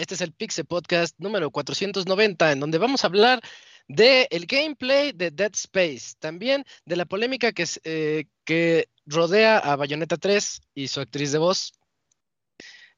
[0.00, 3.40] Este es el Pixel Podcast número 490, en donde vamos a hablar
[3.86, 9.76] del el gameplay de Dead Space, también de la polémica que, eh, que rodea a
[9.76, 11.72] Bayonetta 3 y su actriz de voz.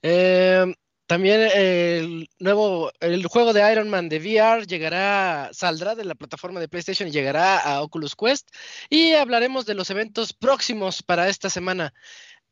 [0.03, 0.75] Em,
[1.13, 6.59] también el nuevo, el juego de Iron Man de VR llegará, saldrá de la plataforma
[6.59, 8.49] de PlayStation y llegará a Oculus Quest.
[8.89, 11.93] Y hablaremos de los eventos próximos para esta semana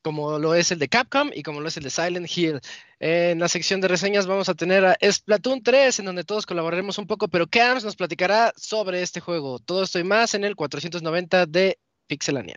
[0.02, 2.60] como lo es el de Capcom y como lo es el de Silent Hill.
[2.98, 6.98] En la sección de reseñas vamos a tener a Splatoon 3, en donde todos colaboraremos
[6.98, 9.58] un poco, pero Cams nos platicará sobre este juego.
[9.58, 12.56] Todo esto y más en el 490 de Pixelania.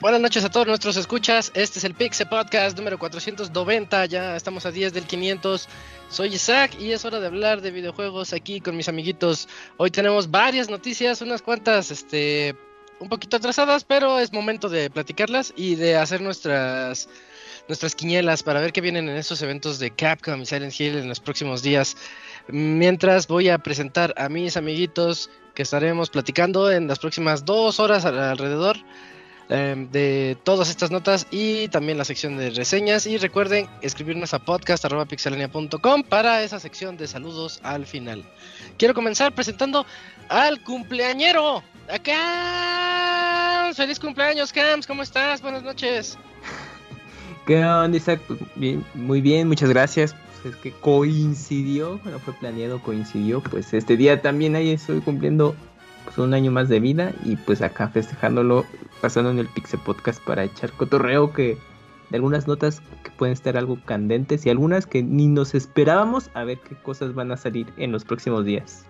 [0.00, 1.50] Buenas noches a todos nuestros escuchas.
[1.54, 4.06] Este es el Pixel Podcast número 490.
[4.06, 5.68] Ya estamos a 10 del 500.
[6.08, 9.48] Soy Isaac y es hora de hablar de videojuegos aquí con mis amiguitos.
[9.76, 12.54] Hoy tenemos varias noticias, unas cuantas, este,
[13.00, 17.08] un poquito atrasadas, pero es momento de platicarlas y de hacer nuestras
[17.66, 21.08] nuestras quinielas para ver qué vienen en esos eventos de Capcom y Silent Hill en
[21.08, 21.96] los próximos días.
[22.46, 28.04] Mientras voy a presentar a mis amiguitos que estaremos platicando en las próximas dos horas
[28.04, 28.76] alrededor.
[29.50, 33.06] Em, de todas estas notas y también la sección de reseñas.
[33.06, 38.24] Y recuerden escribirnos a podcast.pixelania.com para esa sección de saludos al final.
[38.76, 39.86] Quiero comenzar presentando
[40.28, 41.62] al cumpleañero.
[41.90, 43.72] Acá.
[43.74, 44.86] ¡Feliz cumpleaños, Cams!
[44.86, 45.40] ¿Cómo estás?
[45.40, 46.18] Buenas noches.
[47.46, 48.20] ¿Qué onda, Isaac?
[48.94, 50.14] Muy bien, muchas gracias.
[50.42, 53.40] Pues es que coincidió, bueno, fue planeado, coincidió.
[53.40, 55.56] Pues este día también ahí estoy cumpliendo
[56.04, 58.66] pues, un año más de vida y pues acá festejándolo
[59.00, 61.58] pasando en el Pixel Podcast para echar cotorreo que
[62.10, 66.44] de algunas notas que pueden estar algo candentes y algunas que ni nos esperábamos a
[66.44, 68.84] ver qué cosas van a salir en los próximos días.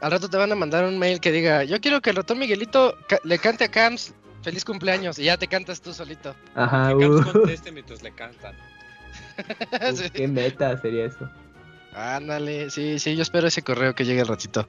[0.00, 2.38] Al rato te van a mandar un mail que diga, yo quiero que el ratón
[2.38, 6.34] Miguelito le cante a Cams feliz cumpleaños y ya te cantas tú solito.
[6.54, 6.88] Ajá.
[6.96, 7.32] Que Cams uh.
[7.32, 8.54] conteste mientras le cantan.
[10.14, 11.28] Qué meta sería eso.
[12.00, 14.66] Ándale, sí, sí, yo espero ese correo que llegue el ratito.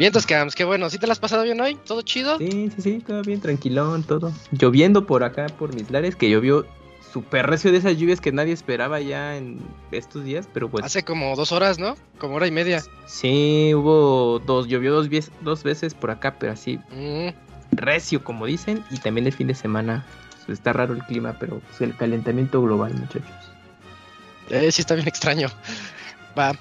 [0.00, 0.90] Vientos Cams, qué bueno.
[0.90, 1.76] ¿Sí te lo has pasado bien hoy?
[1.86, 2.38] ¿Todo chido?
[2.38, 4.32] Sí, sí, sí, todo bien, tranquilón, todo.
[4.50, 6.66] Lloviendo por acá, por mis lares, que llovió
[7.12, 9.60] súper recio de esas lluvias que nadie esperaba ya en
[9.92, 10.84] estos días, pero pues...
[10.84, 11.94] Hace como dos horas, ¿no?
[12.18, 12.82] Como hora y media.
[13.06, 15.08] Sí, hubo dos, llovió dos,
[15.42, 16.80] dos veces por acá, pero así...
[16.90, 17.28] Mm.
[17.72, 20.04] Recio, como dicen, y también el fin de semana.
[20.46, 23.30] Pues, está raro el clima, pero pues, el calentamiento global, muchachos.
[24.50, 25.48] Eh, sí, está bien extraño.
[26.36, 26.52] Va.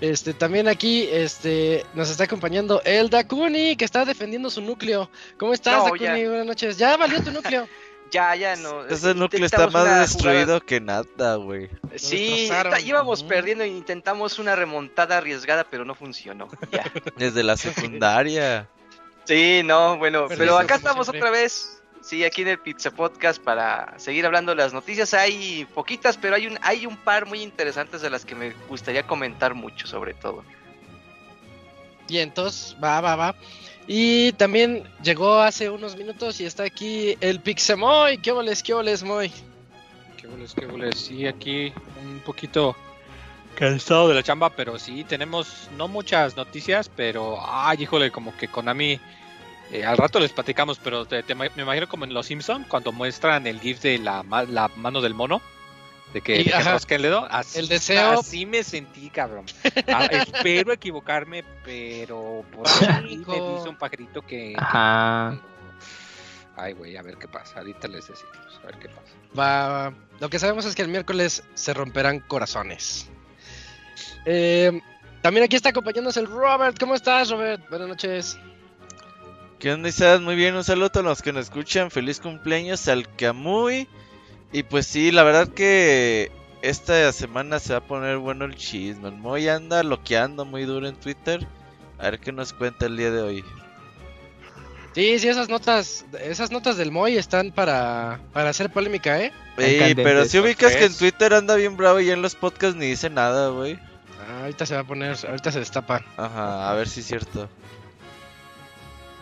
[0.00, 5.10] Este, también aquí este, nos está acompañando el Dakuni, que está defendiendo su núcleo.
[5.38, 6.26] ¿Cómo estás, Dakuni?
[6.26, 6.78] Buenas noches.
[6.78, 7.68] ¿Ya valió tu núcleo?
[8.10, 8.86] ya, ya no.
[8.86, 11.70] Ese núcleo está más destruido que nada, güey.
[11.96, 12.50] Sí,
[12.84, 16.48] íbamos perdiendo e intentamos una remontada arriesgada, pero no funcionó.
[17.16, 18.68] Desde la secundaria.
[19.24, 23.98] sí, no, bueno, pero acá estamos otra vez Sí, aquí en el Pizza Podcast para
[23.98, 25.12] seguir hablando de las noticias.
[25.12, 29.06] Hay poquitas, pero hay un, hay un par muy interesantes de las que me gustaría
[29.06, 30.42] comentar mucho, sobre todo.
[32.08, 33.34] Y entonces, va, va, va.
[33.86, 38.18] Y también llegó hace unos minutos y está aquí el Pixemoy.
[38.18, 39.30] ¿Qué voles, qué voles, Moy?
[40.16, 40.98] ¿Qué voles, qué voles?
[40.98, 41.72] Sí, aquí
[42.02, 42.76] un poquito
[43.54, 48.48] cansado de la chamba, pero sí, tenemos no muchas noticias, pero, ay, híjole, como que
[48.48, 48.98] Konami
[49.72, 51.06] eh, al rato les platicamos, pero
[51.36, 55.14] me imagino como en Los Simpson cuando muestran el GIF de la, la mano del
[55.14, 55.40] mono.
[56.12, 57.28] De que, el dedo.
[57.54, 58.18] el deseo.
[58.18, 59.46] Así me sentí, cabrón.
[59.86, 64.54] Ah, espero equivocarme, pero por ahí me dice un pajarito que.
[64.58, 65.38] Ajá.
[66.56, 67.60] Ay, güey, a ver qué pasa.
[67.60, 69.12] Ahorita les decimos, a ver qué pasa.
[69.38, 73.08] Va, lo que sabemos es que el miércoles se romperán corazones.
[74.26, 74.80] Eh,
[75.22, 76.76] también aquí está acompañándonos el Robert.
[76.78, 77.68] ¿Cómo estás, Robert?
[77.70, 78.36] Buenas noches.
[79.60, 80.22] ¿Qué onda, Isaac?
[80.22, 81.90] Muy bien, un saludo a los que nos escuchan.
[81.90, 83.86] Feliz cumpleaños al Camuy.
[84.52, 89.08] Y pues sí, la verdad que esta semana se va a poner bueno el chisme.
[89.08, 91.46] El Moy anda loqueando muy duro en Twitter.
[91.98, 93.44] A ver qué nos cuenta el día de hoy.
[94.94, 99.30] Sí, sí, esas notas, esas notas del Moy están para, para hacer polémica, ¿eh?
[99.58, 102.86] Sí, pero si ubicas que en Twitter anda bien bravo y en los podcasts ni
[102.86, 103.78] dice nada, güey.
[104.26, 106.02] Ah, ahorita se va a poner, ahorita se destapa.
[106.16, 107.50] Ajá, a ver si es cierto.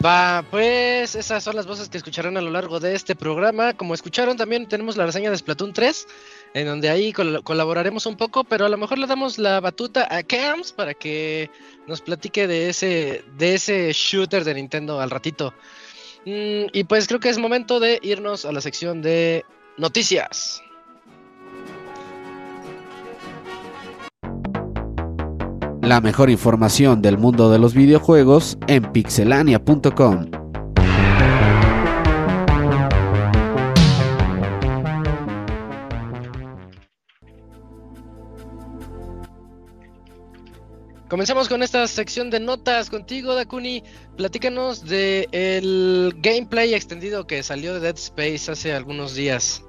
[0.04, 3.74] Va, pues esas son las voces que escucharán a lo largo de este programa.
[3.74, 6.06] Como escucharon, también tenemos la reseña de Splatoon 3,
[6.54, 10.22] en donde ahí colaboraremos un poco, pero a lo mejor le damos la batuta a
[10.22, 11.50] Cams para que
[11.88, 15.52] nos platique de ese, de ese shooter de Nintendo al ratito.
[16.24, 19.44] Mm, y pues creo que es momento de irnos a la sección de
[19.78, 20.62] noticias.
[25.88, 30.30] La mejor información del mundo de los videojuegos en pixelania.com.
[41.08, 43.82] Comenzamos con esta sección de notas contigo, Dakuni.
[44.18, 49.64] Platícanos de el gameplay extendido que salió de Dead Space hace algunos días.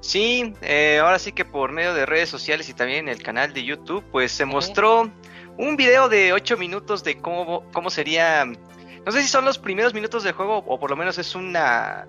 [0.00, 3.52] Sí, eh, ahora sí que por medio de redes sociales y también en el canal
[3.54, 5.08] de YouTube, pues se mostró
[5.58, 9.94] un video de 8 minutos de cómo, cómo sería, no sé si son los primeros
[9.94, 12.06] minutos del juego o por lo menos es una,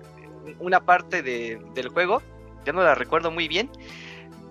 [0.58, 2.22] una parte del juego,
[2.64, 3.70] ya no la recuerdo muy bien,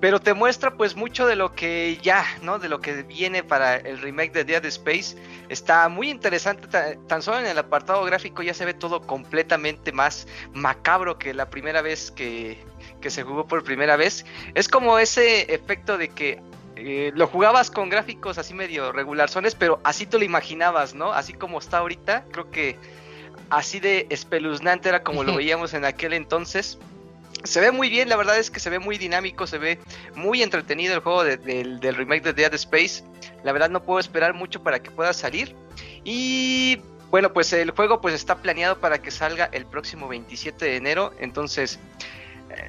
[0.04, 2.60] pero te muestra pues mucho de lo que ya, ¿no?
[2.60, 5.16] De lo que viene para el remake de Dead Space.
[5.48, 6.68] Está muy interesante,
[7.08, 11.50] tan, solo en el apartado gráfico ya se ve todo completamente más macabro que la
[11.50, 12.58] primera vez que,
[13.00, 14.26] que se jugó por primera vez.
[14.56, 16.42] Es como ese efecto de que
[16.76, 21.14] eh, lo jugabas con gráficos así medio regularzones, pero así te lo imaginabas, ¿no?
[21.14, 22.78] Así como está ahorita, creo que
[23.50, 26.80] así de espeluznante era como lo veíamos en aquel entonces.
[27.44, 29.80] Se ve muy bien, la verdad es que se ve muy dinámico, se ve
[30.16, 33.04] muy entretenido el juego del, remake de Dead Space.
[33.44, 35.56] La verdad no puedo esperar mucho para que pueda salir.
[36.06, 36.80] Y
[37.12, 41.14] bueno, pues el juego pues está planeado para que salga el próximo 27 de enero.
[41.20, 41.80] Entonces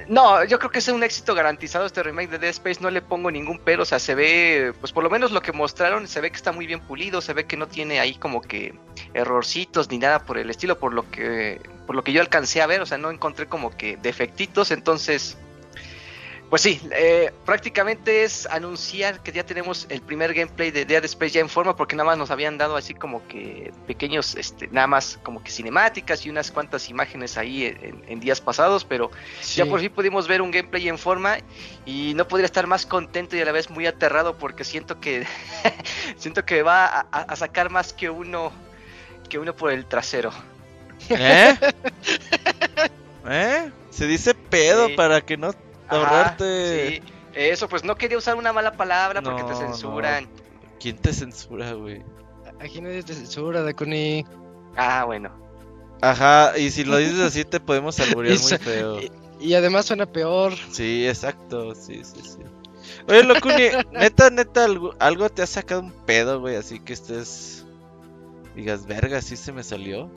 [0.08, 3.02] no, yo creo que es un éxito garantizado este remake de Dead Space, no le
[3.02, 6.20] pongo ningún pero, o sea, se ve, pues por lo menos lo que mostraron, se
[6.20, 8.74] ve que está muy bien pulido, se ve que no tiene ahí como que
[9.14, 12.66] errorcitos ni nada por el estilo, por lo que, por lo que yo alcancé a
[12.66, 15.38] ver, o sea, no encontré como que defectitos, entonces
[16.50, 21.32] pues sí, eh, prácticamente es anunciar que ya tenemos el primer gameplay de Dead Space
[21.32, 24.86] ya en forma, porque nada más nos habían dado así como que pequeños, este, nada
[24.86, 27.64] más como que cinemáticas y unas cuantas imágenes ahí
[28.06, 29.10] en, días pasados, pero
[29.54, 31.38] ya por fin pudimos ver un gameplay en forma
[31.84, 35.26] y no podría estar más contento y a la vez muy aterrado porque siento que
[36.16, 38.52] siento que va a, sacar más que uno
[39.28, 40.32] que uno por el trasero.
[41.08, 41.56] ¿Eh?
[43.28, 43.70] ¿Eh?
[43.90, 45.52] Se dice pedo para que no
[45.88, 46.88] ahorrarte.
[46.88, 47.02] Sí.
[47.34, 50.28] Eso, pues no quería usar una mala palabra porque te censuran.
[50.78, 52.02] ¿Quién te censura, güey?
[52.60, 54.24] Aquí nadie te censura, Dakuni.
[54.76, 55.30] Ah, bueno.
[56.00, 59.00] Ajá, y si lo dices así te podemos alburear muy feo.
[59.40, 60.52] Y, además suena peor.
[60.70, 62.38] Sí, exacto, sí, sí, sí.
[63.08, 67.66] Oye, Locuni, neta, neta, algo, algo te ha sacado un pedo, güey, así que estés...
[68.54, 70.08] Digas, verga, sí se me salió.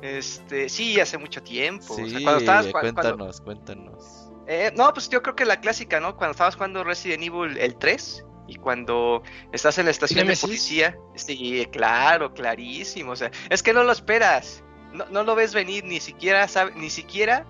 [0.00, 1.94] Este, sí, hace mucho tiempo.
[1.96, 4.13] Sí, cuando estabas, cuéntanos, cuéntanos.
[4.46, 6.16] Eh, no, pues yo creo que la clásica, ¿no?
[6.16, 9.22] Cuando estabas jugando Resident Evil el 3 y cuando
[9.52, 10.96] estás en la estación de policía.
[11.14, 13.12] Sí, claro, clarísimo.
[13.12, 14.62] O sea, es que no lo esperas.
[14.92, 16.46] No, no lo ves venir, ni siquiera
[16.76, 17.46] ni siquiera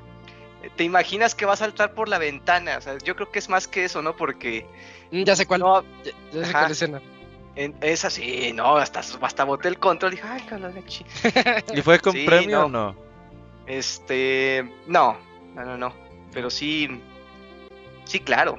[0.76, 2.78] te imaginas que va a saltar por la ventana.
[2.78, 4.16] O sea, yo creo que es más que eso, ¿no?
[4.16, 4.66] Porque.
[5.10, 5.60] Mm, ya sé cuál.
[5.60, 5.82] No,
[6.32, 7.02] ya, sé cuál escena.
[7.56, 10.42] es así, no, hasta, hasta boté el control y dije, ay,
[11.74, 12.96] ¿Y fue con premio o no?
[13.66, 14.68] Este.
[14.86, 15.16] No,
[15.54, 16.03] no, no, no.
[16.34, 16.88] Pero sí,
[18.04, 18.58] sí, claro,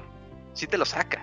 [0.54, 1.22] sí te lo saca.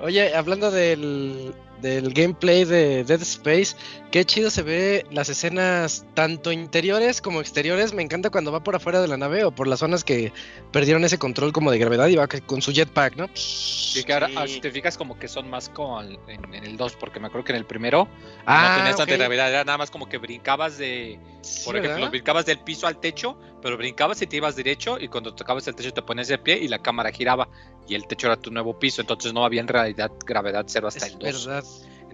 [0.00, 3.76] Oye, hablando del, del gameplay de Dead Space,
[4.10, 7.94] qué chido se ve las escenas tanto interiores como exteriores.
[7.94, 10.32] Me encanta cuando va por afuera de la nave o por las zonas que
[10.72, 13.28] perdieron ese control como de gravedad y va con su jetpack, ¿no?
[13.34, 16.18] Sí, que ahora ah, si te fijas como que son más como en,
[16.54, 18.08] el 2, porque me acuerdo que en el primero
[18.46, 21.18] ah, no tenías tanta gravedad, era nada más como que brincabas de,
[21.64, 25.34] por ejemplo, brincabas del piso al techo, pero brincabas y te ibas derecho y cuando
[25.34, 27.48] tocabas el techo te ponías de pie y la cámara giraba
[27.88, 31.06] y el techo era tu nuevo piso, entonces no había en realidad gravedad cero hasta
[31.06, 31.46] el 2.
[31.46, 31.64] Verdad.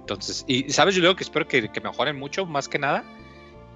[0.06, 3.02] Entonces, y sabes, yo creo que espero que, mejoren mucho, más que nada,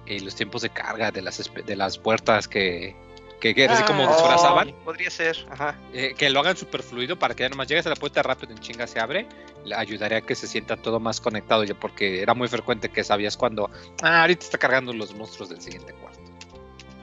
[0.05, 2.95] eh, los tiempos de carga de las, de las puertas que,
[3.41, 4.73] que, que así como ah, disfrazaban.
[4.85, 5.77] podría ser, ajá.
[5.93, 8.53] Eh, que lo hagan super fluido para que ya nomás llegues a la puerta rápido
[8.53, 9.27] en chinga se abre.
[9.65, 13.03] Le ayudaría a que se sienta todo más conectado, ya porque era muy frecuente que
[13.03, 13.69] sabías cuando,
[14.01, 16.21] ah, ahorita está cargando los monstruos del siguiente cuarto.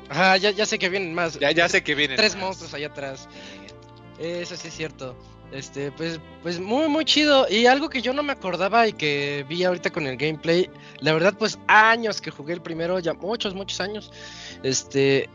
[0.09, 1.39] Ajá, ya, ya sé que vienen más.
[1.39, 2.17] Ya, ya sé que vienen.
[2.17, 2.45] Tres más.
[2.45, 3.29] monstruos allá atrás.
[4.19, 5.15] Eso sí es cierto.
[5.53, 7.47] Este, pues, pues muy, muy chido.
[7.49, 10.69] Y algo que yo no me acordaba y que vi ahorita con el gameplay.
[11.01, 14.11] La verdad, pues años que jugué el primero, ya muchos, muchos años.
[14.63, 15.29] Este,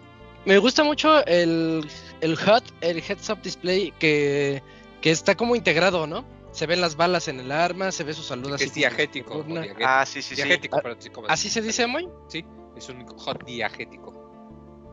[0.46, 1.88] me gusta mucho el,
[2.22, 4.62] el HUD, el Heads Up Display, que,
[5.02, 6.26] que está como integrado, ¿no?
[6.52, 8.66] Se ven las balas en el arma, se ve su salud así.
[8.66, 9.44] es diagético.
[9.84, 10.44] Ah, sí, sí, sí.
[10.44, 12.08] diagético, sí, como- ¿Así se dice, muy?
[12.28, 12.46] Sí,
[12.78, 14.14] es un hot diagético.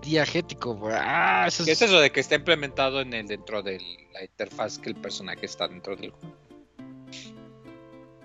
[0.01, 0.79] Diagético.
[0.91, 1.83] Ah, eso ¿Qué es...
[1.83, 3.79] es eso de que está implementado en el dentro de
[4.13, 6.37] la interfaz que el personaje está dentro del juego?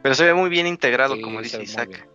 [0.01, 2.07] Pero se ve muy bien integrado, Sí, como dice Isaac.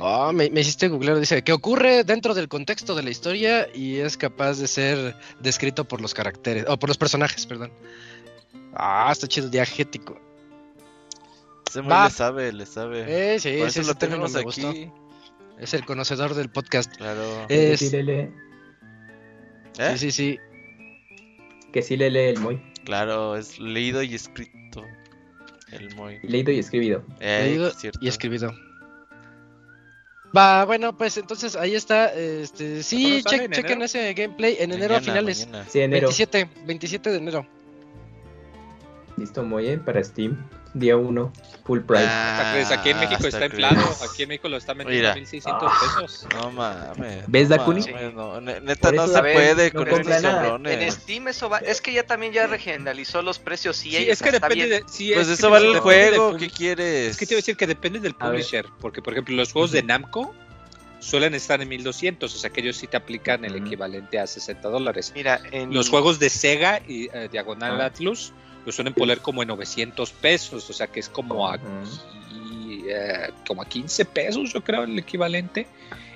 [0.00, 3.96] Ah, me, me hiciste googlear, dice que ocurre dentro del contexto de la historia y
[3.96, 7.72] es capaz de ser descrito por los caracteres, o por los personajes, perdón.
[8.74, 10.18] Ah, está chido, diagético.
[11.68, 13.34] Ese muy le sabe, le sabe.
[13.34, 14.90] Eh, sí, Por sí, eso ese lo tenemos aquí.
[15.58, 16.94] Es el conocedor del podcast.
[16.96, 17.46] Claro.
[17.48, 18.30] Que Es- sí le lee,
[19.78, 19.92] ¿Eh?
[19.96, 20.38] Sí, sí, sí.
[21.72, 22.60] que sí le lee el muy.
[22.86, 24.82] Claro, es leído y escrito.
[25.72, 26.20] El muy.
[26.22, 27.02] Leído y escribido.
[27.20, 28.54] Eh, Leído y escribido.
[30.36, 32.12] Va, bueno, pues entonces ahí está.
[32.14, 33.84] Este, sí, che- ¿En chequen enero?
[33.84, 35.46] ese gameplay en enero a finales.
[35.46, 35.66] mañana.
[35.68, 36.06] Sí, enero.
[36.08, 37.46] 27, 27 de enero.
[39.16, 40.36] Listo, muy bien, para Steam.
[40.78, 41.32] Día 1,
[41.64, 42.04] full price.
[42.52, 43.74] Crees, aquí en Ah, México está inflado.
[43.82, 44.02] crees.
[44.02, 45.12] Aquí en México lo está metiendo Mira.
[45.12, 46.26] a 1600 pesos.
[46.34, 47.24] No mames.
[47.26, 47.80] ¿Ves, no Dakuni?
[47.80, 50.42] mames, no, ne- neta, no se puede no con estos nada.
[50.42, 50.80] cabrones.
[50.82, 54.22] En Steam eso va, es que ya también ya regionalizó los precios y Sí, es
[54.22, 54.84] que está depende bien.
[54.86, 54.92] de.
[54.92, 57.10] sí, Pues es eso que vale el juego, ¿qué quieres?
[57.12, 58.66] Es que te iba a decir que depende del publisher.
[58.80, 60.34] Porque, por ejemplo, los juegos de Namco
[60.98, 62.34] suelen estar en 1200.
[62.34, 65.12] O sea que ellos sí te aplican el equivalente a 60 dólares.
[65.14, 67.86] Mira, en Los juegos de Sega y eh, Diagonal Ah.
[67.86, 68.32] Atlus
[68.66, 70.68] lo suelen poner como en 900 pesos.
[70.68, 75.68] O sea que es como a, eh, como a 15 pesos, yo creo, el equivalente.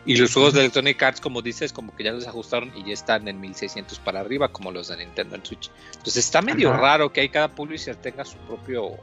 [0.05, 2.95] Y los juegos de Electronic Arts, como dices, como que ya los ajustaron y ya
[2.95, 5.71] están en 1600 para arriba, como los de Nintendo en Switch.
[5.89, 6.81] Entonces está medio Ajá.
[6.81, 8.95] raro que ahí cada publisher tenga su propio.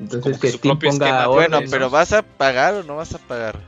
[0.00, 1.26] Entonces que que su Steam propio ponga esquema.
[1.28, 1.70] Bueno, orden, ¿no?
[1.70, 3.58] pero ¿vas a pagar o no vas a pagar?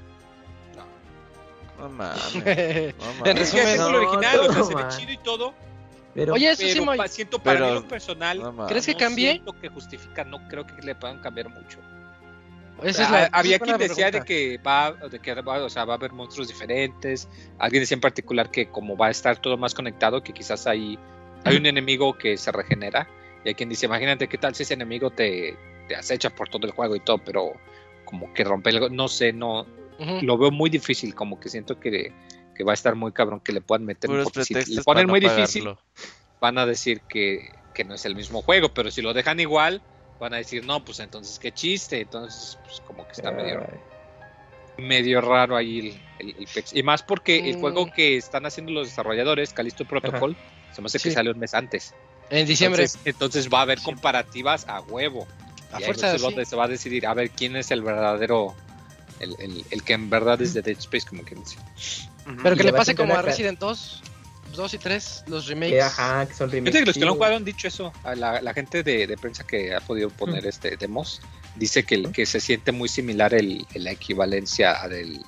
[1.79, 1.85] No.
[1.85, 2.35] No mames.
[2.35, 3.39] no En.
[3.39, 5.55] Es resumen, tengo no, lo original, o sea, no, se ve chido y todo.
[6.15, 6.97] Pero, Oye, eso sí, Pero Moy.
[6.99, 8.39] pa- siento para Pero- mí lo personal.
[8.39, 8.67] No.
[8.67, 9.31] ¿Crees que no cambie?
[9.33, 11.79] siento que justifica, no creo que le puedan cambiar mucho.
[12.83, 15.85] Esa es la- Ah, había quien decía de que va, de que va, o sea,
[15.85, 17.29] va a haber monstruos diferentes.
[17.59, 20.99] Alguien decía en particular que como va a estar todo más conectado, que quizás hay,
[21.45, 23.09] hay un enemigo que se regenera.
[23.45, 25.57] Y hay quien dice, imagínate qué tal si ese enemigo te,
[25.89, 27.53] te acecha por todo el juego y todo, pero
[28.05, 29.61] como que rompe algo, no sé, no,
[29.99, 30.19] Ujú.
[30.23, 32.13] lo veo muy difícil, como que siento que,
[32.55, 35.09] que va a estar muy cabrón que le puedan meter, Puros porque si le ponen
[35.09, 35.83] muy no difícil, pagarlo.
[36.41, 39.83] van a decir que, que no es el mismo juego, pero si lo dejan igual,
[40.19, 43.81] van a decir, no, pues entonces qué chiste, entonces pues como que está medio, Ay,
[44.77, 46.73] medio raro ahí el, el- el pex.
[46.73, 47.61] Y más porque el Mm.
[47.61, 50.37] juego que están haciendo los desarrolladores, Callisto Protocol,
[50.73, 51.15] se me hace que Sí.
[51.15, 51.93] salió un mes antes.
[52.31, 52.83] En diciembre.
[52.85, 55.27] Entonces, entonces va a haber comparativas a huevo.
[55.73, 56.27] A y ahí fuerza, es sí.
[56.27, 58.55] donde se va a decidir a ver quién es el verdadero,
[59.21, 61.57] el, el- el que en verdad es de Dead Space, como quien dice.
[62.43, 63.23] Pero que le pase a como a.
[63.23, 64.03] Resident 2,
[64.55, 65.83] 2 y 3, los que, remakes.
[65.83, 66.79] ajá, que son remakes.
[66.81, 67.93] Que los que no jugaron han dicho eso.
[68.05, 71.21] A La, la gente de, de prensa que ha podido poner este demos
[71.57, 75.21] dice que, el- que se siente muy similar el, la equivalencia a, del,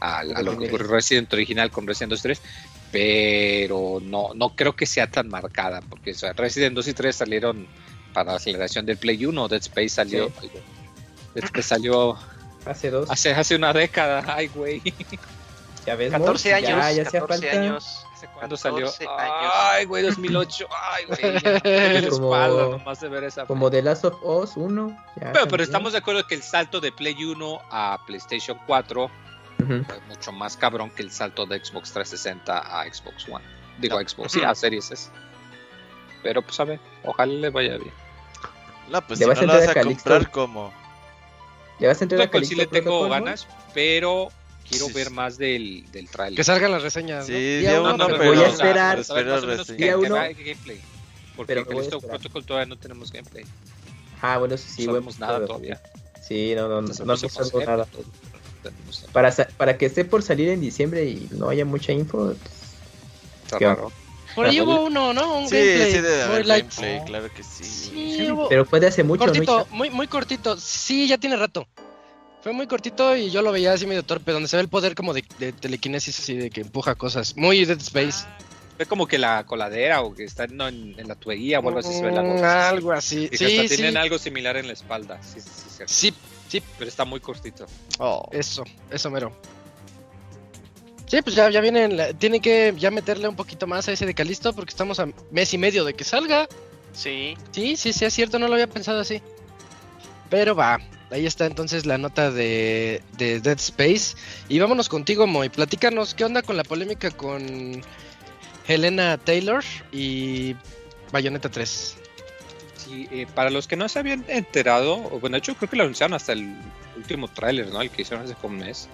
[0.00, 2.42] al- a lo que fue Resident original con Resident 2 y 3,
[2.92, 7.16] pero no, no creo que sea tan marcada, porque o sea, Resident 2 y 3
[7.16, 7.66] salieron
[8.12, 10.30] para la generación del Play 1, Dead Space salió,
[11.34, 12.16] Dead Space salió
[12.64, 13.10] Hace dos.
[13.10, 14.80] hace, hace una década, ay güey.
[15.86, 17.60] Ya ves, 14 Mox, años, Ya, ya hacía 14 falta.
[17.60, 18.06] años.
[18.14, 18.86] ¿Hace cuándo salió?
[18.86, 19.52] 14 años.
[19.54, 20.66] Ay, güey, 2008.
[20.92, 21.20] Ay, güey.
[21.20, 24.56] ya, me duele la Como- espalda nomás de ver esa Como The Last of Us
[24.56, 24.96] 1.
[25.20, 29.04] ya Pero, pero estamos de acuerdo que el salto de Play 1 a PlayStation 4
[29.04, 29.84] Ujú.
[29.84, 33.44] fue mucho más cabrón que el salto de Xbox 360 a Xbox One.
[33.78, 35.10] Digo, a Xbox, sí, a Series S.
[36.22, 37.92] Pero pues a ver, ojalá le vaya bien.
[38.88, 40.72] No, pues ¿Le si vas no a lo entrar vas a a comprar, ¿cómo?
[41.80, 43.08] ¿Ya vas a entrar a Protocol sí Calixto le tengo no?
[43.10, 44.28] ganas, pero
[44.68, 45.12] quiero Sí, ver sí.
[45.12, 46.36] más del, del trailer.
[46.36, 47.26] Que salgan las reseñas.
[47.26, 47.38] Sí, ¿no?
[47.38, 48.92] día uno, uno, pero- pero- voy a esperar.
[48.92, 50.14] para saber más o Espero uno.
[50.14, 50.80] gameplay.
[51.36, 52.00] Porque Pero en Callisto.
[52.00, 53.44] Protocol todavía no tenemos gameplay.
[54.22, 55.80] Ah, bueno, eso sí, no sabemos nada todavía.
[56.26, 57.86] Sí, no, no, no, Entonces, no sabemos nada.
[59.12, 62.38] Para, sa- para que esté por salir en diciembre y no haya mucha info, pues,
[63.44, 63.92] Está ¿Qué raro.
[64.34, 65.38] Por ahí hubo uno, ¿no?
[65.40, 65.92] Un Sí, gameplay.
[65.92, 65.98] sí
[66.32, 66.66] muy light.
[66.70, 67.62] gameplay, claro que sí.
[67.64, 69.76] Sí, hubo- pero fue de hace mucho, cortito, ¿no?
[69.76, 70.56] muy, muy cortito.
[70.58, 71.66] Sí, ya tiene rato.
[72.44, 74.94] Fue muy cortito y yo lo veía así medio torpe, donde se ve el poder
[74.94, 77.34] como de, de telequinesis, así de que empuja cosas.
[77.36, 78.26] Muy Dead Space.
[78.78, 81.80] Ve como que la coladera o que está no, en, en la tubería o algo
[81.80, 82.42] así se ve la Mm, voz.
[82.42, 83.24] algo así.
[83.24, 83.76] Y que Sí, hasta sí.
[83.76, 85.18] tienen algo similar en la espalda.
[85.22, 85.84] Sí, sí, sí.
[85.86, 86.14] Sí,
[86.48, 87.64] sí, Pero está muy cortito.
[87.98, 88.28] Oh.
[88.30, 89.32] eso, eso mero.
[91.06, 94.14] Sí, pues ya, ya vienen, tiene que ya meterle un poquito más a ese de
[94.14, 96.46] Calisto porque estamos a mes y medio de que salga.
[96.92, 97.36] Sí.
[97.52, 99.22] Sí, sí, sí, es cierto, no lo había pensado así.
[100.30, 100.80] Pero va,
[101.14, 104.16] ahí está entonces la nota de, de Dead Space.
[104.48, 105.48] Y vámonos contigo, Moy.
[105.48, 107.80] Platícanos, ¿qué onda con la polémica con
[108.66, 110.56] Helena Taylor y
[111.12, 111.96] Bayonetta 3?
[112.76, 115.84] Sí, eh, para los que no se habían enterado, bueno, de hecho creo que lo
[115.84, 116.52] anunciaron hasta el
[116.96, 117.80] último tráiler, ¿no?
[117.80, 118.88] El que hicieron hace como un mes.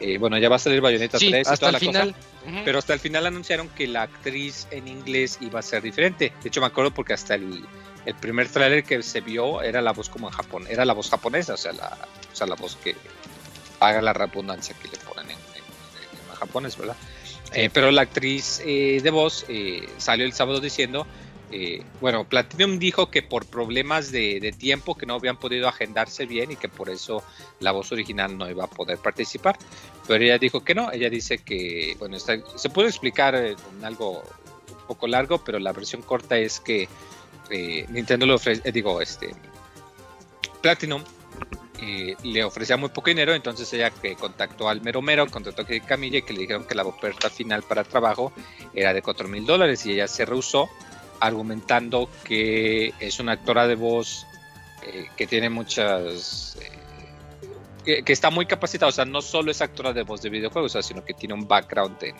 [0.00, 2.14] Eh, bueno, ya va a salir Bayonetta 3 y hasta toda el la final.
[2.14, 2.62] cosa.
[2.64, 6.32] Pero hasta el final anunciaron que la actriz en inglés iba a ser diferente.
[6.42, 7.62] De hecho, me acuerdo porque hasta el,
[8.08, 11.10] el primer tráiler que se vio era la voz como en Japón, era la voz
[11.10, 11.96] japonesa, o sea, la,
[12.32, 12.96] o sea, la voz que
[13.80, 16.96] haga la redundancia que le ponen en, en- en japonés, ¿verdad?
[17.52, 21.06] Eh, pero la actriz eh, de voz eh, salió el sábado diciendo,
[21.50, 26.26] eh, bueno, Platinum dijo que por problemas de, de tiempo que no habían podido agendarse
[26.26, 27.22] bien y que por eso
[27.60, 29.56] la voz original no iba a poder participar.
[30.06, 33.84] Pero ella dijo que no, ella dice que, bueno, está- se puede explicar eh, en
[33.84, 34.22] algo
[34.70, 36.86] un poco largo, pero la versión corta es que
[37.50, 39.34] eh, Nintendo le ofrece, eh, digo, este,
[40.60, 41.02] Platinum
[41.80, 45.86] eh, le ofrecía muy poco dinero, entonces ella que contactó al mero mero, contactó a
[45.86, 48.32] Camilla y que le dijeron que la oferta final para trabajo
[48.74, 50.68] era de 4 mil dólares y ella se rehusó
[51.20, 54.26] argumentando que es una actora de voz
[54.86, 56.58] eh, que tiene muchas...
[57.84, 61.04] que, está muy capacitada, o sea, no solo es actora de voz de videojuegos, sino
[61.04, 62.16] que tiene un background en,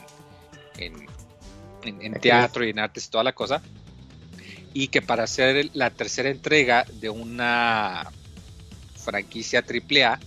[0.78, 1.06] en,
[1.82, 3.60] en- en teatro y en artes y toda la cosa.
[4.74, 8.10] Y que para hacer la tercera entrega de una
[8.96, 10.18] franquicia AAA,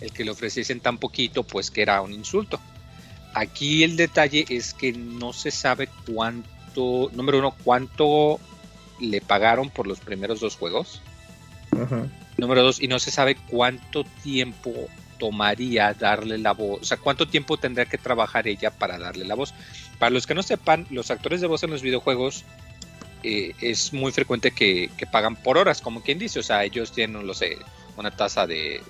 [0.00, 2.60] el que le ofreciesen tan poquito, pues que era un insulto.
[3.34, 8.38] Aquí el detalle es que no se sabe cuánto, número uno, cuánto
[9.00, 11.02] le pagaron por los primeros dos juegos.
[12.36, 14.72] Número dos, y no se sabe cuánto tiempo
[15.18, 19.34] tomaría darle la voz, o sea, cuánto tiempo tendría que trabajar ella para darle la
[19.34, 19.52] voz.
[19.98, 22.44] Para los que no sepan, los actores de voz en los videojuegos
[23.22, 26.92] eh, es muy frecuente que, que pagan por horas, como quien dice, o sea, ellos
[26.92, 27.58] tienen, sé,
[27.96, 28.82] una tasa de,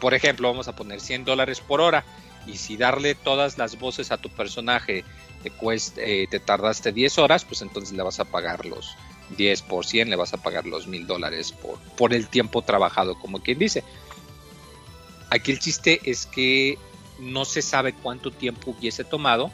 [0.00, 2.04] por ejemplo, vamos a poner 100 dólares por hora,
[2.46, 5.04] y si darle todas las voces a tu personaje
[5.42, 5.52] te,
[5.96, 8.96] eh, te tardaste 10 horas, pues entonces le vas a pagar los
[9.36, 13.18] 10 por 100, le vas a pagar los mil dólares por, por el tiempo trabajado,
[13.18, 13.84] como quien dice.
[15.30, 16.78] Aquí el chiste es que
[17.18, 19.52] no se sabe cuánto tiempo hubiese tomado,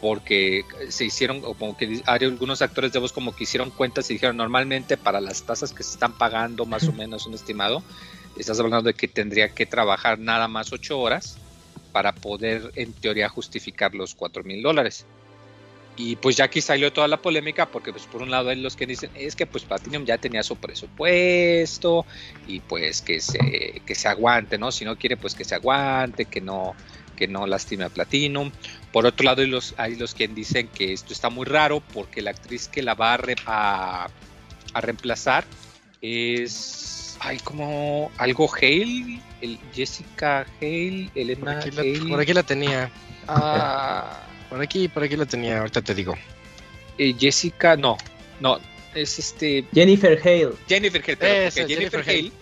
[0.00, 4.10] porque se hicieron, o como que hay algunos actores de voz como que hicieron cuentas
[4.10, 7.82] y dijeron normalmente para las tasas que se están pagando, más o menos un estimado,
[8.36, 11.38] estás hablando de que tendría que trabajar nada más 8 horas
[11.92, 15.06] para poder en teoría justificar los 4 mil dólares.
[15.98, 18.76] Y pues ya aquí salió toda la polémica porque pues por un lado hay los
[18.76, 22.04] que dicen es que pues Platinum ya tenía su presupuesto
[22.46, 24.70] y pues que se, que se aguante, ¿no?
[24.70, 26.74] Si no quiere pues que se aguante, que no,
[27.16, 28.52] que no lastime a Platinum.
[28.92, 32.22] Por otro lado hay los, hay los que dicen que esto está muy raro porque
[32.22, 34.08] la actriz que la va a, re- a,
[34.72, 35.44] a reemplazar
[36.02, 37.16] es...
[37.18, 42.08] Ay, como algo Hale, el Jessica Hale, Por Elena aquí, la, Hale.
[42.10, 42.90] por aquí la tenía.
[43.26, 46.14] Ah, Por aquí, por aquí la tenía, ahorita te digo.
[46.98, 47.96] eh, Jessica, no,
[48.38, 48.58] no,
[48.94, 50.52] es este Jennifer Hale.
[50.68, 52.32] Jennifer Hale, pero Jennifer, Jennifer Hale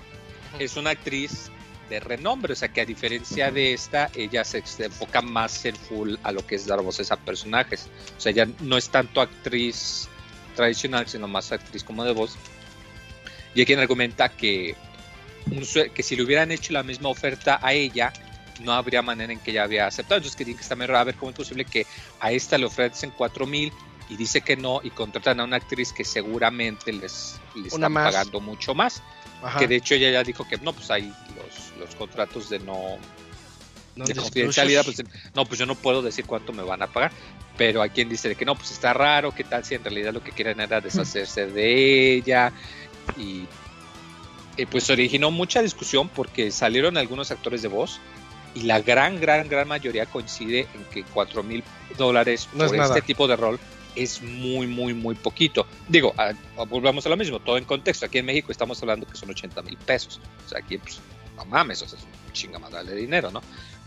[0.58, 1.50] es una actriz
[1.88, 6.14] de renombre, o sea que a diferencia de esta, ella se, enfoca más en full
[6.22, 7.88] a lo que es dar voces a personajes.
[8.16, 10.08] O sea, ella no es tanto actriz
[10.54, 12.36] tradicional, sino más actriz como de voz.
[13.54, 14.74] Y hay quien argumenta que,
[15.94, 18.12] que si le hubieran hecho la misma oferta a ella,
[18.60, 20.18] no habría manera en que ella había aceptado.
[20.18, 21.86] Entonces que dicen que raro, a ver cómo es posible que
[22.20, 23.72] a esta le ofrecen 4 mil
[24.08, 28.12] y dice que no y contratan a una actriz que seguramente les, les están más.
[28.12, 29.02] pagando mucho más.
[29.44, 29.58] Ajá.
[29.58, 32.98] Que de hecho ella ya dijo que no, pues hay los, los contratos de no
[33.94, 35.02] No de confidencialidad, pues
[35.34, 37.12] no, pues yo no puedo decir cuánto me van a pagar.
[37.56, 40.12] Pero hay quien dice de que no, pues está raro, qué tal si en realidad
[40.12, 42.52] lo que quieren era deshacerse de ella.
[43.16, 43.46] Y,
[44.70, 48.00] pues originó mucha discusión porque salieron algunos actores de voz
[48.54, 51.64] y la gran, gran, gran mayoría coincide en que 4 mil
[51.98, 53.58] dólares No por este tipo de rol
[53.96, 55.66] es muy, muy, muy poquito.
[55.88, 58.06] Digo, a- a- volvamos a lo mismo, todo en contexto.
[58.06, 60.20] Aquí en México estamos hablando que son 80 mil pesos.
[60.44, 60.98] O sea, aquí, pues,
[61.36, 63.40] no mames, o sea, es un chingamadral de dinero, ¿no?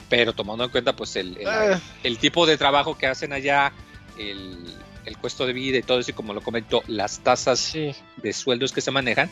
[0.09, 3.73] Pero tomando en cuenta, pues, el, el, Ah, el tipo de trabajo que hacen allá,
[4.17, 4.57] el,
[5.05, 7.91] el costo de vida y todo eso, y como lo comentó, las tasas sí.
[8.17, 9.29] de sueldos que se manejan.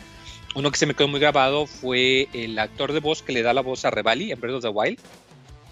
[0.56, 3.54] Uno que se me quedó muy grabado fue el actor de voz que le da
[3.54, 5.00] la voz a Revali en Breath of the Wild.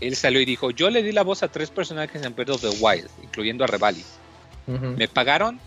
[0.01, 2.61] Él salió y dijo, yo le di la voz a tres personajes en Breath of
[2.61, 4.03] the Wild, incluyendo a Revali.
[4.67, 5.59] Me pagaron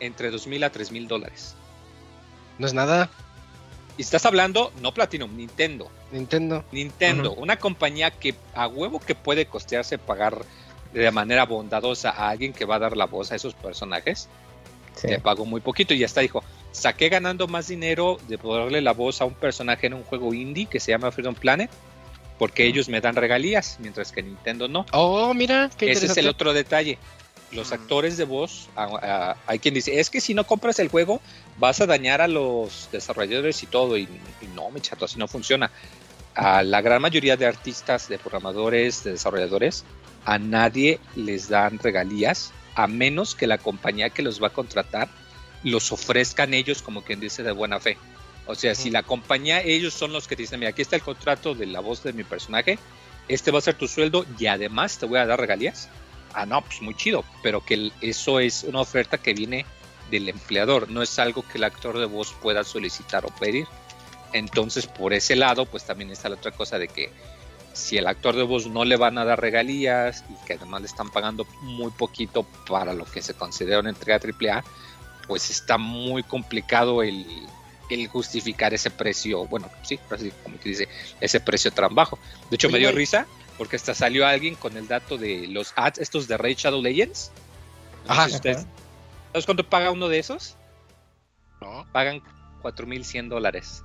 [0.00, 1.54] entre 2 mil a 3 mil dólares.
[2.58, 3.10] No es nada.
[3.96, 5.90] Y estás hablando, no Platinum, Nintendo.
[6.10, 6.64] Nintendo.
[6.72, 10.44] Nintendo, una compañía que a huevo que puede costearse pagar
[10.92, 14.28] de manera bondadosa a alguien que va a dar la voz a esos personajes.
[14.94, 15.08] Sí.
[15.08, 18.92] Le pagó muy poquito y ya está, dijo, saqué ganando más dinero de darle la
[18.92, 21.70] voz a un personaje en un juego indie que se llama Freedom Planet,
[22.38, 24.86] porque ellos me dan regalías, mientras que Nintendo no.
[24.92, 26.98] Oh, mira, qué Ese es el otro detalle.
[27.54, 28.68] Los actores de voz,
[29.46, 31.20] hay quien dice, es que si no compras el juego,
[31.58, 33.96] vas a dañar a los desarrolladores y todo.
[33.96, 34.08] Y,
[34.54, 35.70] no, me chato, así no funciona.
[36.34, 39.84] A la gran mayoría de artistas, de programadores, de desarrolladores,
[40.24, 45.08] a nadie les dan regalías, a menos que la compañía que los va a contratar
[45.64, 47.96] los ofrezcan ellos como quien dice de buena fe.
[48.46, 51.54] O sea, si la compañía, ellos son los que dicen, mira, aquí está el contrato
[51.54, 52.78] de la voz de mi personaje,
[53.26, 55.88] este va a ser tu sueldo y además te voy a dar regalías.
[56.34, 59.64] Ah, no, pues muy chido, pero que eso es una oferta que viene
[60.10, 63.66] del empleador, no es algo que el actor de voz pueda solicitar o pedir.
[64.32, 67.10] Entonces, por ese lado, pues también está la otra cosa de que
[67.72, 70.86] si el actor de voz no le van a dar regalías y que además le
[70.88, 74.64] están pagando muy poquito para lo que se considera una entrega AAA,
[75.26, 77.26] pues está muy complicado el,
[77.90, 80.88] el justificar ese precio, bueno, sí, así como que dice,
[81.20, 82.18] ese precio tan bajo.
[82.50, 83.26] De hecho, me dio risa
[83.58, 87.30] porque hasta salió alguien con el dato de los ads, estos de Raid Shadow Legends.
[88.08, 88.28] Ajá.
[88.28, 88.66] ¿Sabes
[89.46, 90.56] cuánto paga uno de esos?
[91.60, 91.86] No.
[91.92, 92.22] Pagan
[92.62, 93.82] 4100 dólares.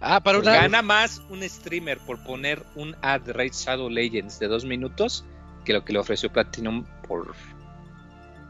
[0.00, 0.52] Ah, para una...
[0.52, 5.24] Gana más un streamer por poner un ad de Raid Shadow Legends de dos minutos
[5.64, 7.34] que lo que le ofreció Platinum por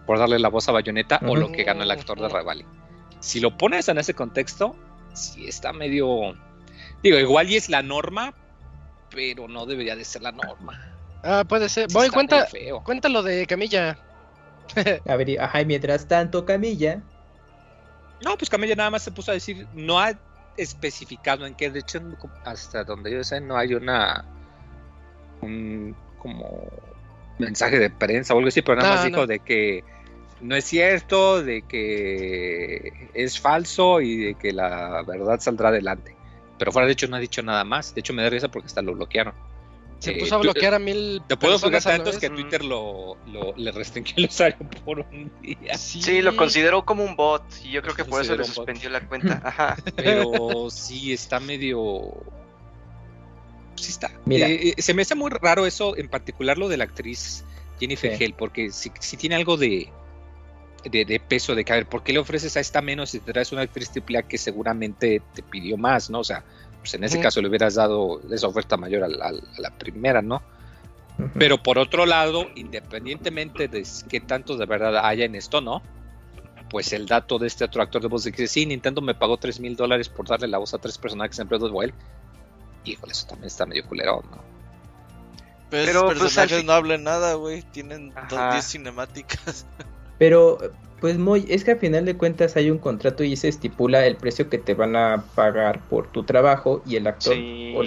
[0.08, 2.64] por darle la voz a Bayonetta o lo que ganó el actor de Revali.
[3.20, 4.74] Si lo pones en ese contexto,
[5.12, 6.34] sí está medio.
[7.02, 8.32] Digo, igual y es la norma,
[9.10, 10.78] pero no debería de ser la norma.
[11.22, 11.88] Ah, puede ser.
[11.92, 12.46] Voy, cuenta,
[12.84, 13.98] cuéntalo de Camilla.
[15.08, 17.02] a ver, ajá, y mientras tanto, Camilla.
[18.24, 20.12] No, pues Camilla nada más se puso a decir, no ha
[20.56, 22.00] especificado en qué, de hecho,
[22.44, 24.24] hasta donde yo sé, no hay una.
[25.40, 26.68] un como
[27.38, 29.84] mensaje de prensa o algo así, pero nada más dijo de que
[30.40, 36.17] no es cierto, de que es falso y de que la verdad saldrá adelante.
[36.58, 37.94] Pero fuera de hecho no ha dicho nada más.
[37.94, 39.34] De hecho me da risa porque hasta lo bloquearon.
[39.98, 41.22] Se puso a bloquear a mil.
[41.26, 43.16] Te puedo explicar tantos que Twitter lo,
[43.56, 45.76] le restringió el usuario por un día.
[45.76, 46.22] Sí.
[46.22, 49.40] lo consideró como un bot y yo creo que por eso le suspendió la cuenta.
[49.44, 49.76] Ajá.
[49.96, 52.14] Pero sí está medio.
[53.74, 54.10] Sí está.
[54.24, 54.48] Mira.
[54.48, 57.44] Eh, eh, se me hace muy raro eso, en particular lo de la actriz
[57.80, 59.90] Jennifer Hell, porque si, si tiene algo de,
[60.84, 63.32] de, peso de que, a ver, ¿por qué le ofreces a esta menos si te
[63.32, 66.20] traes una actriz triple que seguramente te pidió más, ¿no?
[66.20, 66.44] O sea,
[66.80, 70.42] pues en ese caso le hubieras dado esa oferta mayor a, la primera, ¿no?
[71.36, 75.82] Pero por otro lado, independientemente de qué tanto de verdad haya en esto, ¿no?
[76.70, 79.36] Pues el dato de este otro actor de voz de que sí, Nintendo me pagó
[79.36, 81.94] 3 mil dólares por darle la voz a tres personajes en Breath of the Wild.
[82.84, 84.38] Híjole, eso también está medio culero, ¿no?
[85.70, 87.62] Pero, los pues, personajes no hablan nada, güey.
[87.62, 89.66] Tienen 10 cinemáticas.
[90.18, 90.58] Pero,
[91.00, 94.16] pues muy, es que al final de cuentas hay un contrato y se estipula el
[94.16, 97.84] precio que te van a pagar por tu trabajo y el actor o,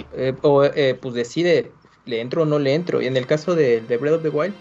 [0.64, 1.72] eh, eh, pues decide
[2.04, 3.02] le entro o no le entro.
[3.02, 4.54] Y en el caso de, Breath of the Wild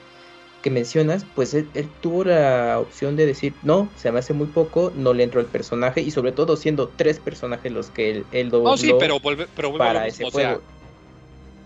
[0.62, 1.67] que mencionas, pues él,
[2.01, 5.47] tuvo la opción de decir, no, se me hace muy poco, no le entro al
[5.47, 9.17] personaje y sobre todo siendo tres personajes los que él, él dobló sí, pero,
[9.79, 10.62] para ese juego.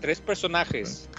[0.00, 1.10] tres personajes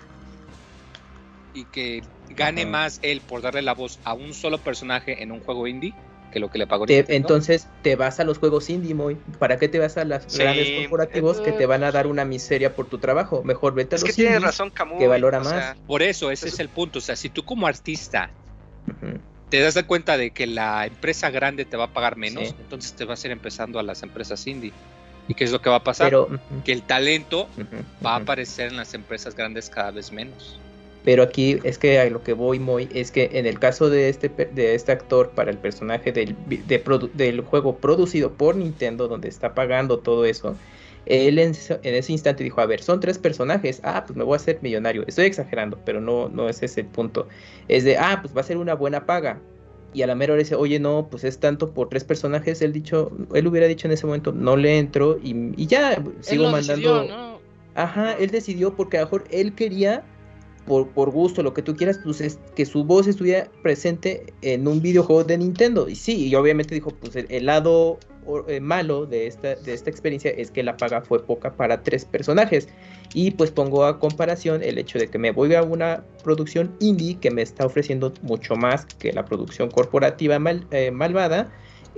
[1.53, 5.39] y que gane más él por darle la voz a un solo personaje en un
[5.39, 5.93] juego indie
[6.31, 6.85] que lo que le pagó.
[6.87, 9.15] entonces te vas a los juegos indie, muy.
[9.39, 12.75] ¿Para qué te vas a las grandes corporativos que te van a dar una miseria
[12.75, 13.43] por tu trabajo?
[13.43, 15.77] Mejor vete a los que tiene razón Camus, que valora más.
[15.87, 16.99] por eso, ese es el punto.
[16.99, 18.29] O sea, si tú como artista
[19.49, 23.05] te das cuenta de que la empresa grande te va a pagar menos, entonces te
[23.05, 24.73] vas a ir empezando a las empresas indie.
[25.29, 26.13] ¿Y qué es lo que va a pasar?
[26.63, 27.47] que el talento
[28.05, 30.59] va a aparecer en las empresas grandes cada vez menos.
[31.07, 34.09] Pero aquí es que a lo que voy muy es que en el caso de
[34.09, 36.35] este, de este actor para el personaje del,
[37.13, 40.57] del juego producido por Nintendo, donde está pagando todo eso,
[41.05, 44.35] él en, ese instante dijo, a ver, son tres personajes, ah, pues me voy a
[44.35, 45.05] hacer millonario.
[45.07, 47.29] Estoy exagerando, pero no, no es ese el punto.
[47.69, 49.39] Es de, ah, pues va a ser una buena paga.
[49.93, 52.61] Y a la mera hora dice, oye, no, pues es tanto por tres personajes.
[52.61, 57.39] Él dicho, él hubiera dicho en ese momento, no le entro y, ya, sigo mandando.
[57.75, 60.03] Ajá, él decidió porque a lo mejor él quería
[60.67, 64.67] por, por, gusto, lo que tú quieras, pues es que su voz estuviera presente en
[64.67, 65.89] un videojuego de Nintendo.
[65.89, 67.97] Y sí, y obviamente dijo, pues el, lado
[68.47, 72.05] eh, malo de esta, de esta experiencia es que la paga fue poca para tres
[72.05, 72.67] personajes.
[73.13, 77.17] Y pues pongo a comparación el hecho de que me voy a una producción indie
[77.19, 81.51] que me está ofreciendo mucho más que la producción corporativa mal, eh, malvada.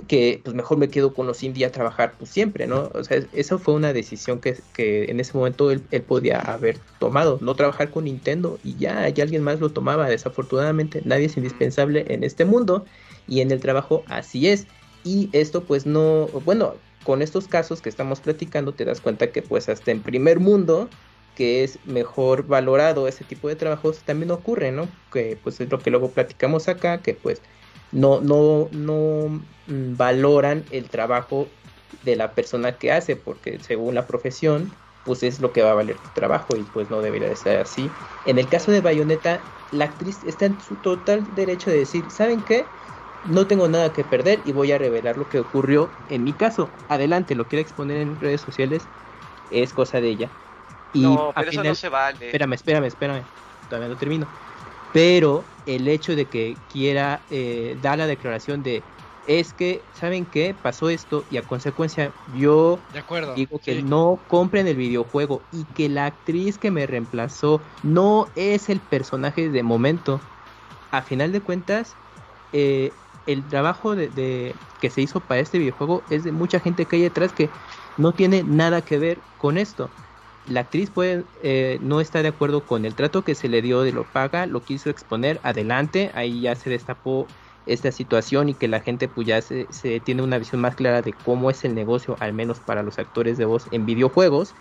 [0.06, 2.90] Que pues mejor me quedo con los indie a trabajar pues siempre, ¿no?
[2.94, 6.78] O sea, esa fue una decisión que, que en ese momento él, él, podía haber
[6.98, 11.36] tomado, no trabajar con Nintendo y ya, ya alguien más lo tomaba, desafortunadamente nadie es
[11.36, 12.84] indispensable en este mundo
[13.28, 14.66] y en el trabajo así es
[15.04, 19.42] y esto pues no, bueno, con estos casos que estamos platicando te das cuenta que
[19.42, 20.88] pues hasta en primer mundo
[21.34, 24.88] que es mejor valorado ese tipo de trabajos también ocurre, ¿no?
[25.12, 27.40] Que pues es lo que luego platicamos acá, que pues
[27.90, 29.28] no, no, no
[29.66, 31.58] mm, valoran el trabajo
[32.02, 35.74] de la persona que hace, porque según la profesión, pues es lo que va a
[35.74, 37.96] valer tu trabajo y pues no debería de ser así.
[38.24, 42.44] En el caso de Bayonetta, la actriz está en su total derecho de decir, ¿saben
[42.44, 42.72] qué?
[43.22, 46.78] No tengo nada que perder y voy a revelar lo que ocurrió en mi caso.
[46.88, 48.90] Adelante, lo quiere exponer en redes sociales,
[49.50, 50.32] es cosa de ella.
[50.92, 52.42] Y no, pero eso no se vale.
[52.42, 53.28] Espérame, espérame, espérame.
[53.68, 54.30] Todavía no termino
[54.92, 58.82] pero el hecho de que quiera eh, dar la declaración de
[59.26, 60.54] es que, ¿saben qué?
[60.60, 62.80] Pasó esto y a consecuencia yo
[63.36, 68.68] digo que no compren el videojuego y que la actriz que me reemplazó no es
[68.68, 70.20] el personaje de momento.
[70.90, 71.96] A final de cuentas,
[72.52, 72.92] eh,
[73.26, 77.02] el trabajo de, que se hizo para este videojuego es de mucha gente que hay
[77.02, 77.50] detrás que
[77.96, 79.90] no tiene nada que ver con esto
[80.48, 83.82] la actriz puede, eh, no está de acuerdo con el trato que se le dio
[83.82, 87.26] de lo paga, lo quiso exponer adelante, ahí ya se destapó
[87.66, 89.66] esta situación y que la gente pues ya se,
[90.00, 93.38] tiene una visión más clara de cómo es el negocio, al menos para los actores
[93.38, 94.54] de voz en videojuegos,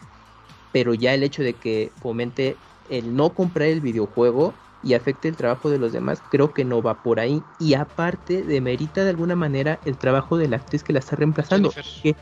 [0.72, 2.56] pero ya el hecho de que fomente
[2.90, 6.82] el no comprar el videojuego y afecte el trabajo de los demás, creo que no
[6.82, 7.42] va por ahí.
[7.60, 11.72] Y aparte, demerita de alguna manera el trabajo de la actriz que la está reemplazando,
[12.02, 12.16] que,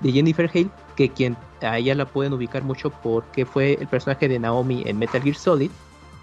[0.00, 4.28] de Jennifer Hale, que quien a ella la pueden ubicar mucho porque fue el personaje
[4.28, 5.70] de Naomi en Metal Gear Solid,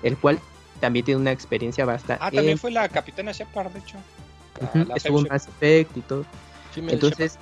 [0.03, 0.39] el cual
[0.79, 2.23] también tiene una experiencia bastante.
[2.23, 3.97] Ah, también fue la capitana Shepard, de hecho.
[4.95, 6.25] estuvo en Mass Effect y todo.
[6.75, 7.39] Entonces,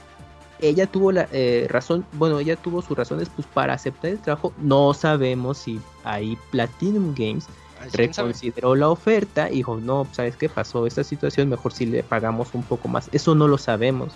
[0.59, 4.53] ella tuvo la eh, razón, bueno, ella tuvo sus razones pues para aceptar el trabajo.
[4.57, 7.47] No sabemos si ahí Platinum Games
[7.93, 10.87] reconsideró la oferta y dijo, no, ¿sabes qué pasó?
[10.87, 13.09] Esta situación, mejor si le pagamos un poco más.
[13.11, 14.13] Eso no lo sabemos.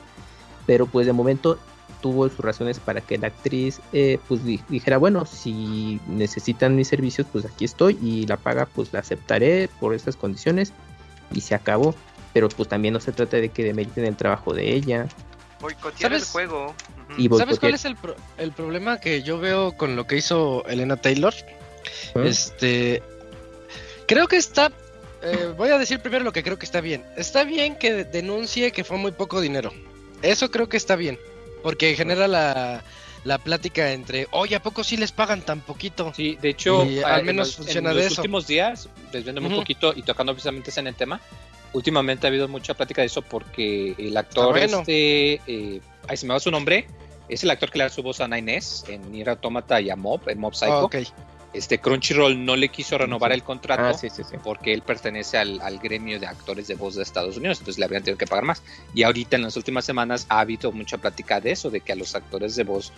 [0.65, 1.57] Pero pues de momento
[2.01, 7.27] tuvo sus razones para que la actriz eh, pues dijera bueno si necesitan mis servicios
[7.31, 10.73] pues aquí estoy y la paga pues la aceptaré por estas condiciones
[11.31, 11.95] y se acabó
[12.33, 15.07] pero pues también no se trata de que demeriten el trabajo de ella
[15.59, 16.73] boicotear el juego
[17.37, 17.97] ¿Sabes cuál es el,
[18.37, 21.33] el, problema que yo veo con lo que hizo Elena Taylor?
[22.13, 22.21] ¿Ah?
[22.23, 23.01] Este
[24.05, 24.71] creo que está
[25.21, 27.03] eh, voy a decir primero lo que creo que está bien.
[27.17, 29.73] Está bien que denuncie que fue muy poco dinero.
[30.21, 31.19] Eso creo que está bien.
[31.61, 32.83] Porque genera la,
[33.23, 36.13] la plática entre, oye, ¿a poco sí les pagan tan poquito?
[36.15, 40.03] Sí, de hecho, al menos funciona en de los últimos días, desviándome un poquito y
[40.03, 41.19] tocando precisamente en el tema,
[41.73, 46.33] últimamente ha habido mucha plática de eso porque el actor este, eh, ay, se me
[46.33, 46.87] va su nombre,
[47.27, 49.95] es el actor que le da su voz a Nines en Nier Automata y a
[49.95, 50.85] Mob, en Mob Psycho.
[50.85, 50.89] Oh,
[51.53, 56.27] este Crunchyroll no le quiso renovar el contrato ah, porque él pertenece al, gremio de
[56.27, 58.61] actores de voz de Estados Unidos, entonces le habrían tenido que pagar más.
[58.93, 61.95] Y ahorita en las últimas semanas ha habido mucha plática de eso, de que a
[61.95, 62.93] los actores de voz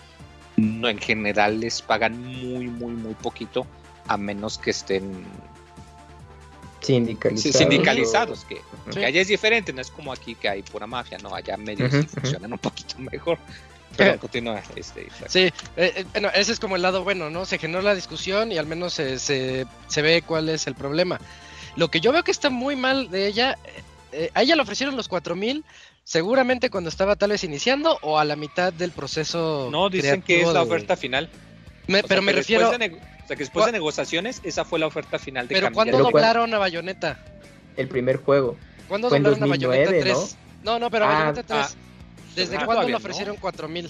[0.57, 3.65] no, en general les pagan muy, muy, muy poquito,
[4.07, 5.25] a menos que estén
[6.81, 7.57] sindicalizados.
[7.57, 8.61] sindicalizados que,
[9.05, 12.51] allá es diferente, no es como aquí que hay pura mafia, no, allá medios funcionan
[12.51, 13.37] un poquito mejor.
[13.97, 14.61] Pero continúa.
[14.75, 17.45] Este, sí, eh, eh, bueno, ese es como el lado bueno, ¿no?
[17.45, 19.65] Se generó la discusión y al menos se, se,
[20.01, 21.19] ve cuál es el problema.
[21.75, 23.57] Lo que yo veo que está muy mal de ella,
[24.11, 25.63] eh, a ella le ofrecieron los 4000
[26.03, 29.69] seguramente cuando estaba tal vez iniciando o a la mitad del proceso.
[29.71, 31.29] No, dicen que es la oferta final.
[32.07, 32.69] pero me refiero.
[32.69, 36.53] o sea, que después de negociaciones, esa fue la oferta final de Pero ¿cuándo doblaron
[36.53, 37.23] a Bayonetta?
[37.77, 38.57] El primer juego.
[38.87, 40.37] ¿Cuándo doblaron a Bayonetta 3?
[40.63, 40.79] ¿no?
[40.79, 41.77] no, pero ah, Bayonetta 3.
[42.35, 43.89] ¿Desde ah, cuándo le ofrecieron cuatro mil?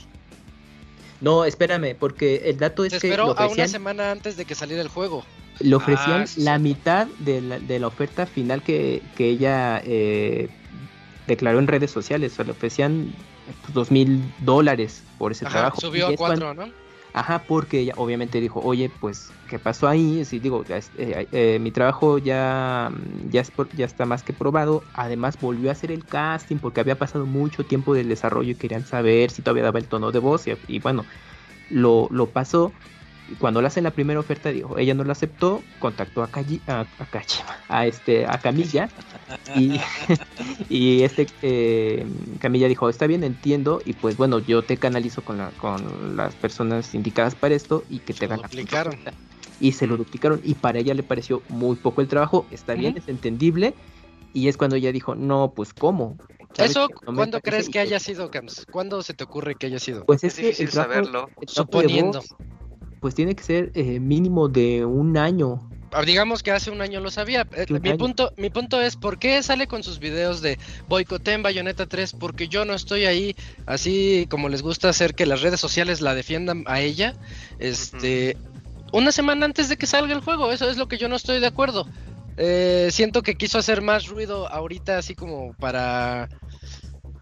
[1.20, 3.08] No, espérame, porque el dato es que.
[3.08, 5.24] Esperó a una semana antes de que saliera el juego.
[5.60, 10.50] Le ofrecían ah, la mitad de la, de la, oferta final que, que ella eh,
[11.28, 12.34] declaró en redes sociales.
[12.34, 13.14] O sea, le ofrecían
[13.74, 15.80] dos mil dólares por ese trabajo.
[15.80, 16.81] Subió a cuatro, ¿no?
[17.14, 20.24] Ajá, porque ella obviamente dijo, oye, pues, ¿qué pasó ahí?
[20.24, 22.90] Sí, digo, eh, eh, mi trabajo ya,
[23.26, 23.44] ya,
[23.74, 24.90] ya está más que probado.
[24.94, 28.86] Además, volvió a hacer el casting porque había pasado mucho tiempo del desarrollo y querían
[28.86, 30.46] saber si todavía daba el tono de voz.
[30.68, 31.06] Y, bueno,
[31.70, 32.74] lo, lo pasó
[33.40, 36.30] cuando le hacen la primera oferta, dijo, ella no la aceptó, contactó a,
[36.68, 36.86] a,
[37.70, 38.90] a, este, a Camilla,
[39.56, 39.80] y,
[40.70, 42.06] y este eh,
[42.40, 46.36] Camilla dijo, está bien, entiendo, y pues bueno, yo te canalizo con, la, con las
[46.36, 48.50] personas indicadas para esto y que te hagan la
[49.60, 52.98] Y se lo duplicaron, y para ella le pareció muy poco el trabajo, está bien,
[52.98, 53.74] es entendible,
[54.34, 56.18] y es cuando ella dijo, no, pues ¿cómo?
[56.58, 58.66] ¿Eso cuándo crees que haya sido, Cams?
[58.70, 60.06] ¿Cuándo se te ocurre que haya sido?
[60.06, 61.30] Pues es, que el saberlo.
[61.48, 62.22] Suponiendo.
[63.02, 65.68] Pues tiene que ser eh, mínimo de un año.
[65.92, 67.46] Ah, digamos que hace un año lo sabía.
[67.54, 71.86] Eh, mi punto, mi punto es, ¿por qué sale con sus videos de boicoten Bayonetta
[71.88, 72.14] 3?
[72.14, 73.36] Porque yo no estoy ahí,
[73.66, 77.16] así como les gusta hacer que las redes sociales la defiendan a ella.
[77.60, 78.38] Este,
[78.94, 81.42] una semana antes de que salga el juego, eso es lo que yo no estoy
[81.42, 81.88] de acuerdo.
[82.38, 86.30] Eh, siento que quiso hacer más ruido ahorita, así como para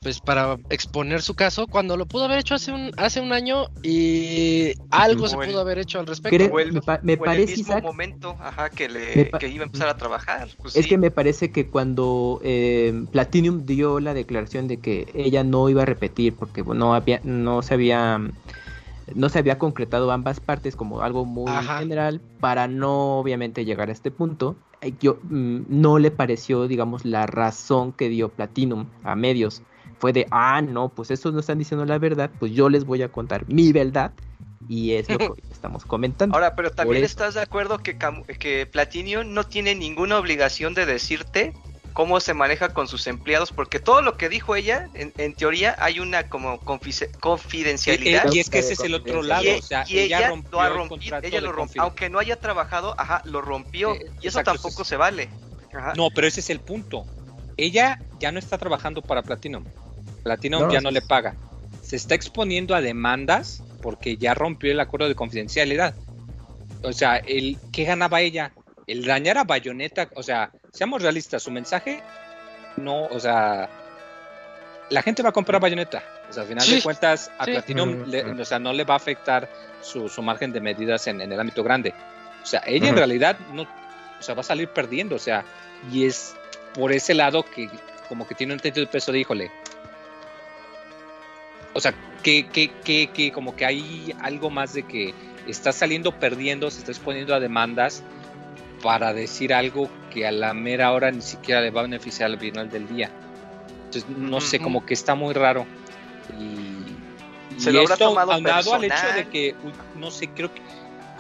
[0.02, 3.68] pues para exponer su caso cuando lo pudo haber hecho hace un hace un año
[3.84, 6.56] y algo se pudo haber hecho al respecto.
[7.04, 10.48] me, parece el mismo momento, ajá, que le que iba a empezar a trabajar.
[10.62, 15.44] Pues es que me parece que cuando eh, Platinum dio la declaración de que ella
[15.44, 18.22] no iba a repetir porque no había no se había
[19.16, 23.92] no se había concretado ambas partes como algo muy general para no obviamente llegar a
[23.92, 29.16] este punto eh, yo mm, no le pareció digamos la razón que dio Platinum a
[29.16, 29.64] medios
[30.00, 33.02] fue de, ah, no, pues estos no están diciendo la verdad, pues yo les voy
[33.04, 34.12] a contar mi verdad
[34.68, 36.36] y es lo que estamos comentando.
[36.36, 37.98] Ahora, pero también estás de acuerdo que,
[38.40, 41.54] que Platinum no tiene ninguna obligación de decirte
[41.94, 46.00] cómo se maneja con sus empleados, porque todo lo que dijo ella, en, teoría hay
[46.00, 48.32] una como confidencialidad.
[48.32, 51.42] Y, es que ese es el otro lado, o sea, ella, rompió lo, rompió, ella
[51.42, 55.30] lo rompió, aunque no haya trabajado, ajá, lo rompió, eh, y eso tampoco se vale.
[55.96, 57.06] No, pero ese es el punto.
[57.58, 59.66] Ella ya no está trabajando para Platinum.
[60.24, 61.36] Platinum ya no le paga.
[61.82, 65.96] Se está exponiendo a demandas porque ya rompió el acuerdo de confidencialidad.
[66.84, 68.52] O sea, el ¿qué ganaba ella?
[68.88, 72.02] El dañar a Bayonetta, o sea, seamos realistas, su mensaje
[72.80, 73.70] no, o sea,
[74.90, 76.04] la gente va a comprar Bayonetta.
[76.30, 78.06] O sea, al final de cuentas, a Platinum
[78.40, 79.50] o sea, no le va a afectar
[79.82, 81.94] su, su margen de medidas en, el ámbito grande.
[82.42, 85.16] O sea, ella en realidad no, o sea, va a salir perdiendo.
[85.16, 85.44] O sea,
[85.92, 86.36] y es
[86.74, 87.70] por ese lado que
[88.08, 89.52] como que tiene un entendido de peso de, híjole,
[91.80, 95.14] o sea, que, que, que, que como que hay algo más de que
[95.48, 98.04] está saliendo perdiendo, se está exponiendo a demandas
[98.84, 102.38] para decir algo que a la mera hora ni siquiera le va a beneficiar al
[102.38, 103.10] final del día.
[103.86, 105.66] Entonces, no sé, como que está muy raro.
[106.38, 109.56] Y, se lo habrá tomado aunado al hecho de que,
[109.96, 110.62] no sé, creo que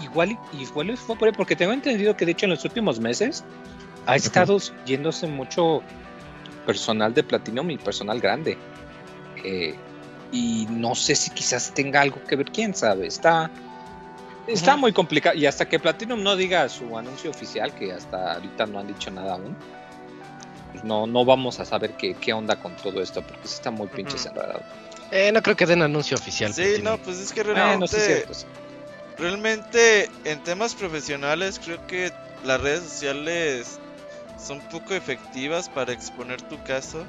[0.03, 3.45] igual, igual fue por porque tengo entendido que de hecho en los últimos meses
[4.05, 5.81] ha estado yéndose mucho
[6.65, 8.57] personal de Platinum y personal grande.
[9.43, 9.75] Eh,
[10.31, 13.49] y no sé si quizás tenga algo que ver, quién sabe, está,
[14.47, 18.65] está muy complicado y hasta que Platinum no diga su anuncio oficial, que hasta ahorita
[18.67, 19.55] no han dicho nada aún,
[20.71, 23.87] pues no, no vamos a saber qué, qué onda con todo esto, porque está muy
[23.87, 24.61] pinche cerrado.
[25.11, 26.53] Eh, no creo que den anuncio oficial.
[26.53, 28.27] Sí, no, pues es que realmente,
[29.17, 32.11] realmente en temas profesionales creo que
[32.45, 33.79] las redes sociales
[34.37, 37.03] son poco efectivas para exponer tu caso.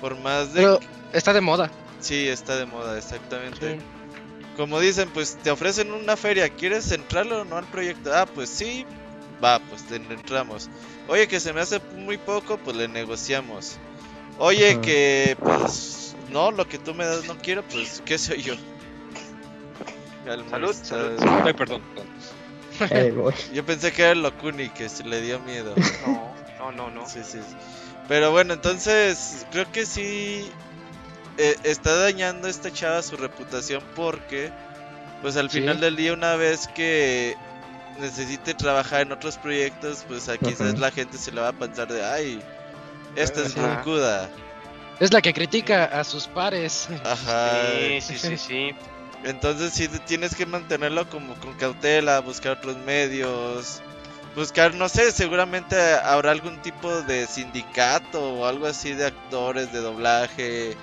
[0.00, 0.60] Por más de...
[0.60, 0.80] Pero
[1.12, 1.70] está de moda.
[2.04, 3.78] Sí, está de moda, exactamente.
[4.58, 8.14] Como dicen, pues te ofrecen una feria, ¿quieres entrarlo o no al proyecto?
[8.14, 8.84] Ah, pues sí,
[9.42, 10.68] va, pues te entramos.
[11.08, 13.78] Oye, que se me hace muy poco, pues le negociamos.
[14.36, 18.54] Oye, que pues no, lo que tú me das no quiero, pues ¿qué soy yo?
[20.50, 21.22] salud, salud.
[21.42, 21.80] Ay, perdón.
[23.54, 25.74] yo pensé que era el Locuni que se le dio miedo.
[26.06, 27.08] No, no, no, no.
[27.08, 27.38] Sí, sí.
[28.08, 30.50] Pero bueno, entonces creo que sí
[31.38, 34.50] eh, está dañando esta chava su reputación porque,
[35.22, 37.36] pues al final del día, una vez que
[37.98, 41.88] necesite trabajar en otros proyectos, pues aquí quizás la gente se le va a pensar
[41.88, 42.42] de, ay,
[43.16, 44.28] esta es roncuda.
[45.00, 46.88] Es la que critica a sus pares.
[47.04, 47.50] Ajá.
[47.78, 48.70] Sí, sí, sí, sí.
[49.24, 53.80] Entonces sí tienes que mantenerlo como con cautela, buscar otros medios,
[54.36, 59.80] buscar, no sé, seguramente habrá algún tipo de sindicato o algo así de actores de
[59.80, 60.76] doblaje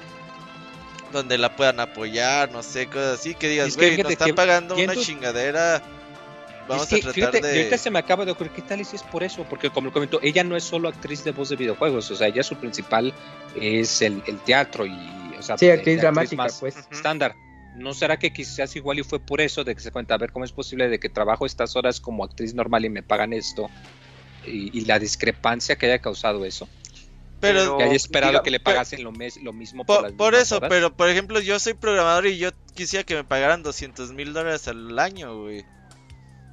[1.11, 4.95] donde la puedan apoyar, no sé, cosas así, que digas, güey, nos están pagando una
[4.95, 5.81] chingadera.
[6.67, 7.49] Vamos a tratar fíjate, de...
[7.49, 9.45] ahorita se me acaba de ocurrir, ¿qué tal si es por eso?
[9.49, 12.27] Porque como lo comentó, ella no es solo actriz de voz de videojuegos, o sea,
[12.27, 13.13] ella su principal
[13.59, 14.95] es el, teatro y,
[15.37, 16.75] o sea, sí, actriz dramática, pues.
[16.91, 17.35] Estándar.
[17.75, 20.31] ¿No será que quizás igual y fue por eso de que se cuenta, a ver
[20.31, 23.69] cómo es posible de que trabajo estas horas como actriz normal y me pagan esto?
[24.43, 26.67] y la discrepancia que haya causado eso.
[27.41, 29.11] Pero, que haya esperado que le pagasen lo,
[29.41, 33.15] lo, mismo por, por, eso, pero por ejemplo, yo soy programador y yo quisiera que
[33.15, 35.65] me pagaran 200 mil dólares al año, güey.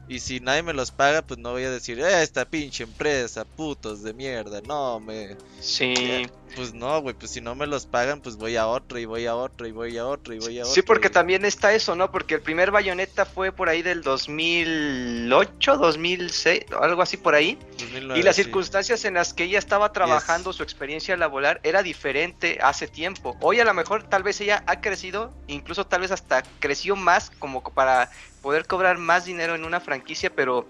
[0.08, 3.44] Y si nadie me los paga, pues no voy a decir, eh, esta pinche empresa,
[3.44, 5.36] putos de mierda, no me.
[5.60, 6.26] Sí.
[6.56, 9.26] pues no, güey, pues si no me los pagan, pues voy a otro y voy
[9.26, 10.74] a otro y voy a otro y voy a otro.
[10.74, 12.10] Sí, porque también está eso, ¿no?
[12.10, 17.58] Porque el primer bayoneta fue por ahí del 2008, 2006, algo así por ahí.
[18.16, 22.88] y las circunstancias en las que ella estaba trabajando, su experiencia laboral era diferente hace
[22.88, 23.36] tiempo.
[23.40, 27.30] Hoy a lo mejor tal vez ella ha crecido, incluso tal vez hasta creció más
[27.38, 28.10] como para
[28.42, 30.66] poder cobrar más dinero en una franquicia, pero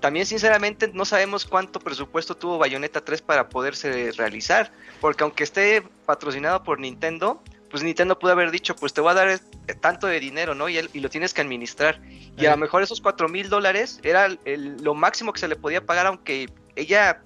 [0.00, 5.82] también sinceramente no sabemos cuánto presupuesto tuvo Bayonetta 3 para poderse realizar, porque aunque esté
[6.06, 9.40] patrocinado por Nintendo, pues Nintendo pudo haber dicho, pues te voy a dar
[9.80, 10.68] tanto de dinero, ¿no?
[10.68, 12.00] Y, y lo tienes que administrar.
[12.36, 15.84] Y a lo mejor esos 4 mil dólares era lo máximo que se le podía
[15.84, 17.22] pagar, aunque ella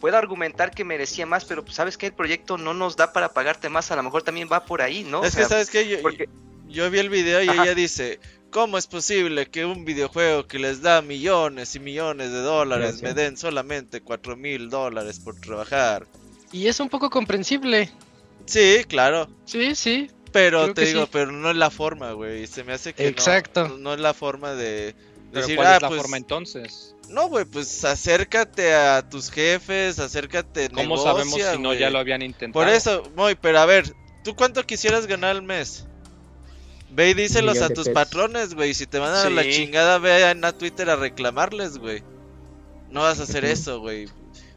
[0.00, 3.32] pueda argumentar que merecía más, pero pues sabes que el proyecto no nos da para
[3.32, 5.24] pagarte más, a lo mejor también va por ahí, ¿no?
[5.24, 6.24] Es que sabes que yo, yo,
[6.66, 8.18] vi el video y ella dice,
[8.56, 13.12] ¿Cómo es posible que un videojuego que les da millones y millones de dólares me
[13.12, 16.06] den solamente cuatro mil dólares por trabajar?
[16.52, 17.90] Y es un poco comprensible.
[18.46, 19.28] Sí, claro.
[19.44, 20.10] Sí, sí.
[20.32, 22.46] Pero te digo, pero no es la forma, güey.
[22.46, 23.76] Se me hace que Exacto.
[23.78, 24.94] No, es la forma de
[25.32, 26.94] decir, ¿cuál es ah, la pues, forma entonces?
[27.10, 32.22] No, güey, pues acércate a tus jefes, acércate ¿Cómo sabemos si no ya lo habían
[32.22, 32.64] intentado?
[32.64, 33.92] Por eso, muy, pero a ver,
[34.24, 35.86] ¿tú cuánto quisieras ganar al mes?
[36.96, 38.72] Ve y díselos a tus patrones, güey.
[38.72, 42.02] Si te mandan a la chingada, ve a Twitter a reclamarles, güey.
[42.88, 44.06] No vas a hacer eso, güey.
[44.06, 44.10] O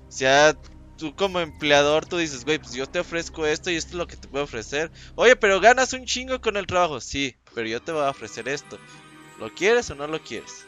[0.08, 0.56] sea,
[0.98, 4.08] tú como empleador, tú dices, güey, pues yo te ofrezco esto y esto es lo
[4.08, 4.90] que te puedo ofrecer.
[5.16, 7.02] Oye, pero ganas un chingo con el trabajo.
[7.02, 8.80] Sí, pero yo te voy a ofrecer esto.
[9.38, 10.66] ¿Lo quieres o no lo quieres?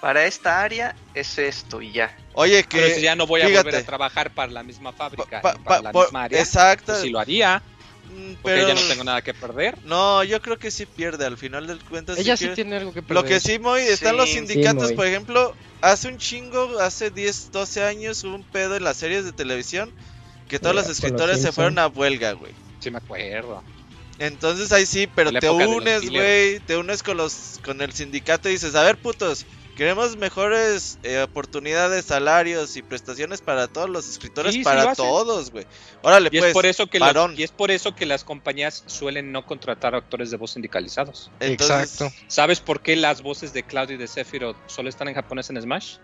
[0.00, 2.16] Para esta área es esto y ya.
[2.32, 2.78] Oye, que.
[2.78, 5.92] Pero si ya no voy a volver a trabajar para la misma fábrica, para la
[5.92, 6.40] misma área.
[6.40, 6.92] Exacto.
[6.92, 7.62] Pues si lo haría.
[8.14, 9.76] Mm, Porque ya no tengo nada que perder.
[9.84, 11.26] No, yo creo que sí pierde.
[11.26, 12.18] Al final del cuentas.
[12.18, 13.22] Ella sí, tiene algo que perder.
[13.22, 13.80] Lo que sí, muy.
[13.80, 15.54] Están los sindicatos, por ejemplo.
[15.80, 19.92] Hace un chingo, hace 10, 12 años, hubo un pedo en las series de televisión.
[20.48, 22.52] Que todos los escritores se fueron a huelga, güey.
[22.78, 23.62] Sí, me acuerdo.
[24.18, 26.60] Entonces ahí sí, pero te unes, güey.
[26.60, 29.44] Te unes con los con el sindicato y dices: A ver, putos.
[29.76, 35.66] Queremos mejores eh, oportunidades, salarios y prestaciones para todos los escritores, para todos, güey.
[36.02, 37.00] Órale, y pues, es por eso que
[37.36, 41.30] y es por eso que las compañías suelen no contratar actores de voz sindicalizados.
[41.40, 42.12] Exacto.
[42.28, 45.60] ¿Sabes por qué las voces de Claudio y de Sephiroth solo están en japonés en
[45.60, 45.96] Smash?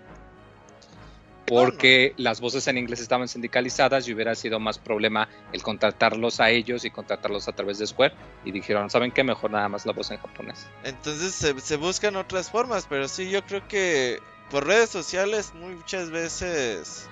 [1.47, 6.51] Porque las voces en inglés estaban sindicalizadas y hubiera sido más problema el contratarlos a
[6.51, 8.15] ellos y contratarlos a través de Square.
[8.45, 9.25] Y dijeron, ¿saben qué?
[9.25, 10.67] Mejor nada más la voz en japonés.
[10.85, 14.21] Entonces se, buscan otras formas, pero sí, yo creo que
[14.51, 17.09] por redes sociales muchas veces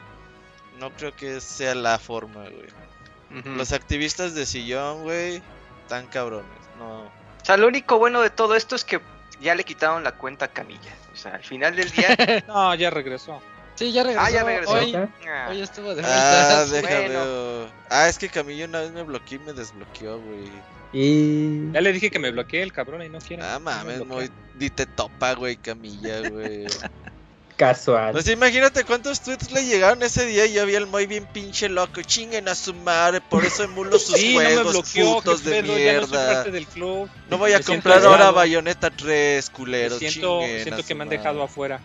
[0.78, 3.46] no creo que sea la forma, güey.
[3.56, 5.42] Los activistas de sillón, güey,
[5.86, 6.46] tan cabrones,
[6.78, 7.02] no.
[7.02, 9.00] O sea, lo único bueno de todo esto es que
[9.40, 10.94] ya le quitaron la cuenta a Camilla.
[11.12, 12.16] O sea, al final del día...
[12.48, 13.40] no, ya regresó.
[13.78, 14.26] Sí, ya regresó.
[14.26, 14.72] Ah, ya regresó.
[14.72, 15.46] Hoy, ah.
[15.50, 16.60] hoy estuvo de ah, vuelta.
[16.60, 17.72] Ah, déjame.
[17.88, 20.50] Ah, es que Camillo una vez me bloqueó y me desbloqueó, güey.
[20.92, 21.70] Y...
[21.70, 23.44] Ya le dije que me bloqueé el cabrón y no quiere.
[23.44, 24.32] Ah, mames, muy...
[24.56, 26.66] Dite topa, güey, Camilla, güey.
[27.56, 28.12] Casual.
[28.12, 31.68] Pues imagínate cuántos tweets le llegaron ese día y yo vi el muy bien pinche
[31.68, 32.02] loco.
[32.02, 35.62] Chinguen a su madre, por eso emulo sus sí, juegos, no me bloqueó, putos de
[35.62, 36.44] mierda.
[36.44, 37.08] No, del club.
[37.30, 39.98] no voy a comprar ahora Bayonetta 3, culeros.
[40.00, 41.80] Siento, siento que me han dejado afuera.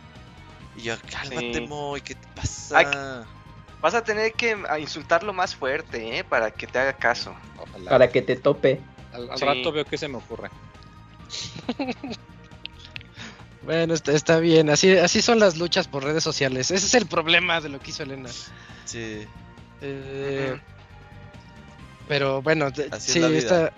[0.75, 3.25] Y yo, cálmate, Moy, ¿qué te pasa?
[3.83, 6.23] vas a tener que insultarlo más fuerte, ¿eh?
[6.23, 7.35] Para que te haga caso.
[7.87, 8.79] Para que te tope.
[9.11, 10.49] Al, rato veo que se me ocurre.
[13.63, 14.69] bueno, está, bien.
[14.69, 16.71] Así, así son las luchas por redes sociales.
[16.71, 18.29] Ese es el problema de lo que hizo Elena.
[18.85, 19.27] Sí.
[19.81, 20.57] Eh,
[22.07, 23.73] pero bueno, sí, está,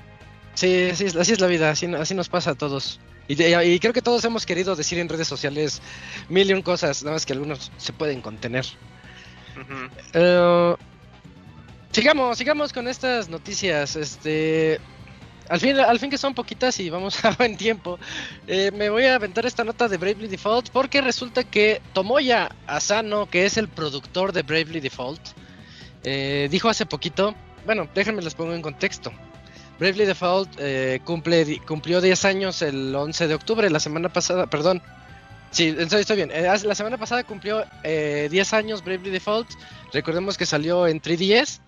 [0.53, 1.71] sí, sí, así es la vida.
[1.71, 2.99] Así, así nos pasa a todos.
[3.27, 5.81] Y, creo que todos hemos querido decir en redes sociales
[6.29, 8.65] mil y un cosas, nada más que algunos se pueden contener.
[10.13, 10.75] Eh,
[11.91, 13.95] sigamos, sigamos con estas noticias.
[13.95, 14.79] Este,
[15.49, 17.99] al fin, al fin que son poquitas y vamos a buen tiempo.
[18.47, 23.27] Eh, me voy a aventar esta nota de Bravely Default porque resulta que Tomoya Asano,
[23.27, 25.21] que es el productor de Bravely Default,
[26.03, 27.35] eh, dijo hace poquito.
[27.65, 29.11] Bueno, déjenme les pongo en contexto.
[29.79, 34.81] Bravely Default eh, cumple, cumplió 10 años el 11 de octubre, la semana pasada, perdón.
[35.51, 36.31] Sí, estoy bien.
[36.31, 39.49] Eh, la semana pasada cumplió 10 eh, años Bravely Default.
[39.93, 41.59] Recordemos que salió en 3DS.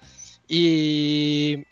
[0.50, 1.66] Y,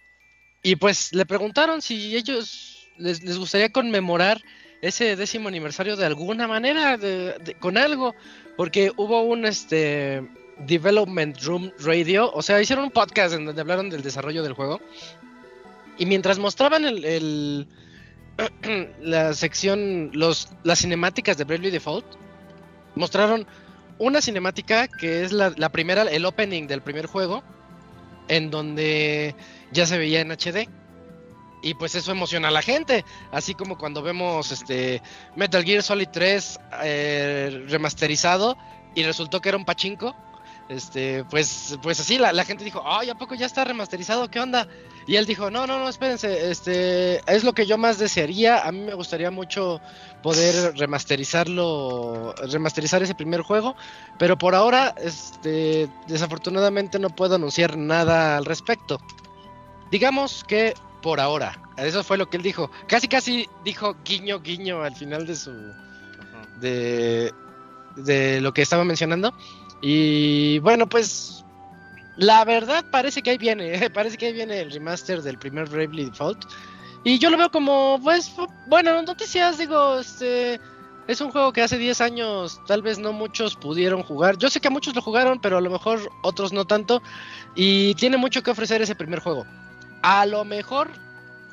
[0.64, 4.42] y pues le preguntaron si ellos les, gustaría conmemorar
[4.82, 6.98] ese décimo aniversario de alguna manera,
[7.60, 8.16] con algo.
[8.56, 10.24] Porque hubo un este
[10.60, 12.32] Development Room Radio.
[12.34, 14.80] O sea, hicieron un podcast en donde hablaron del desarrollo del juego.
[15.98, 17.68] Y mientras mostraban el,
[19.02, 22.06] la sección, los, las cinemáticas de Bravely Default,
[22.96, 23.48] mostraron
[23.98, 27.44] una cinemática que es la, primera, el opening del primer juego,
[28.28, 29.36] en donde
[29.72, 30.68] ya se veía en HD.
[31.62, 35.02] Y pues eso emociona a la gente, así como cuando vemos este
[35.36, 38.56] Metal Gear Solid 3 eh, remasterizado
[38.94, 40.16] y resultó que era un pachinko.
[40.70, 44.30] Este, pues, pues así la, gente dijo, ay, ¿a poco ya está remasterizado?
[44.30, 44.68] ¿Qué onda?
[45.08, 48.66] Y él dijo, no, no, no, espérense, este, es lo que yo más desearía.
[48.66, 49.80] A mí me gustaría mucho
[50.24, 53.76] poder remasterizarlo, remasterizar ese primer juego,
[54.18, 59.00] pero por ahora, este, desafortunadamente no puedo anunciar nada al respecto.
[59.92, 62.72] Digamos que por ahora, eso fue lo que él dijo.
[62.88, 65.52] Casi, casi dijo guiño, guiño al final de su,
[66.60, 67.32] de,
[67.96, 69.36] de lo que estaba mencionando.
[69.84, 71.45] Y bueno, pues
[72.18, 76.06] la verdad parece que ahí viene, parece que ahí viene el remaster del primer Bravely
[76.06, 76.46] Default.
[77.04, 78.32] Y yo lo veo como, pues,
[78.66, 80.60] bueno, noticias, digo, este,
[81.08, 84.38] es un juego que hace 10 años tal vez no muchos pudieron jugar.
[84.38, 87.04] Yo sé que muchos lo jugaron, pero a lo mejor otros no tanto.
[87.54, 89.46] Y tiene mucho que ofrecer ese primer juego.
[90.02, 90.90] A lo mejor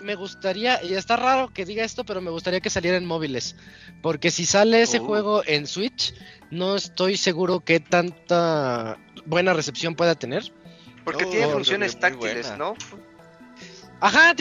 [0.03, 3.57] me gustaría, y está raro que diga esto, pero me gustaría que saliera en móviles.
[4.03, 5.05] Porque si sale ese oh.
[5.05, 6.15] juego en Switch,
[6.51, 10.53] no estoy seguro que tanta buena recepción pueda tener.
[11.05, 12.75] Porque tiene funciones táctiles, ¿no?
[14.03, 14.35] Ajá,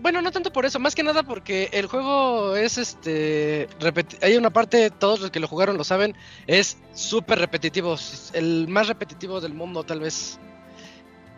[0.00, 3.68] bueno, no tanto por eso, más que nada porque el juego es este.
[4.20, 6.16] hay una parte, todos los que lo jugaron lo saben,
[6.48, 7.96] es súper repetitivo.
[8.32, 10.40] El más repetitivo del mundo, tal vez.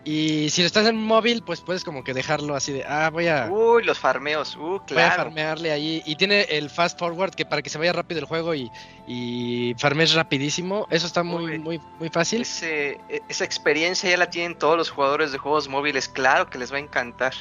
[0.05, 3.29] Y si lo estás en móvil, pues puedes como que dejarlo así de, ah, voy
[3.29, 3.49] a...
[3.51, 4.87] Uy, los farmeos, uh, claro.
[4.87, 6.03] Voy a farmearle ahí.
[6.07, 8.71] Y tiene el fast forward que para que se vaya rápido el juego y,
[9.07, 10.87] y farmees rapidísimo.
[10.91, 12.47] Eso está muy, muy, muy fácil.
[12.63, 12.99] E,
[13.29, 16.09] esa experiencia ya la tienen todos los jugadores de juegos móviles.
[16.09, 17.35] Claro que les va a encantar.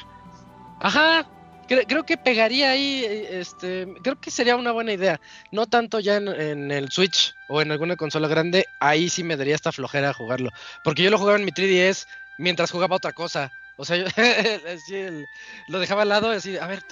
[0.80, 1.26] Ajá,
[1.66, 5.18] creo, que pegaría ahí, este, creo que sería una buena idea.
[5.50, 9.36] No tanto ya en, en, el Switch o en alguna consola grande, ahí sí me
[9.36, 10.50] daría esta flojera jugarlo.
[10.84, 12.06] Porque yo lo jugaba en mi 3DS
[12.40, 13.52] mientras jugaba otra cosa.
[13.76, 13.96] O sea,
[14.88, 14.96] yo
[15.68, 16.84] lo dejaba al lado, así, a ver,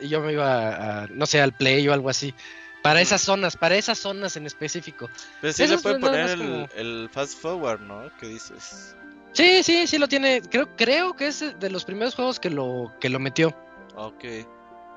[0.00, 2.34] y yo me iba a, no sé, al play o algo así.
[2.82, 5.08] Para esas zonas, para esas zonas en específico.
[5.40, 8.10] Pero sí le puede poner el, fast forward, ¿no?
[8.20, 8.94] ¿Qué dices?
[9.32, 10.42] Sí, sí, sí lo tiene.
[10.42, 13.56] Creo, creo que es de los primeros juegos que lo, que lo metió.
[13.96, 14.24] Ok.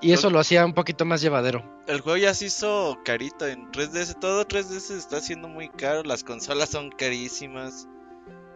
[0.02, 1.64] Y eso lo hacía un poquito más llevadero.
[1.88, 4.20] El juego ya se hizo carito en 3DS.
[4.20, 6.04] Todo 3DS está siendo muy caro.
[6.04, 7.88] Las consolas son carísimas.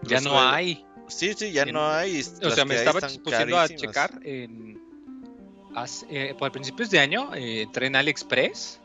[0.04, 0.86] Ya no hay.
[1.12, 2.22] Sí, sí, ya no hay.
[2.44, 4.80] O sea, me estaba pusiendo a checar en.
[6.10, 8.82] Eh, por principios de año eh, entré en AliExpress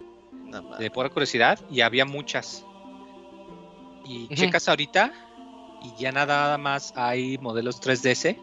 [0.78, 2.64] de pura curiosidad y había muchas.
[4.04, 5.12] Y checas ahorita
[5.82, 8.36] y ya nada más hay modelos 3DS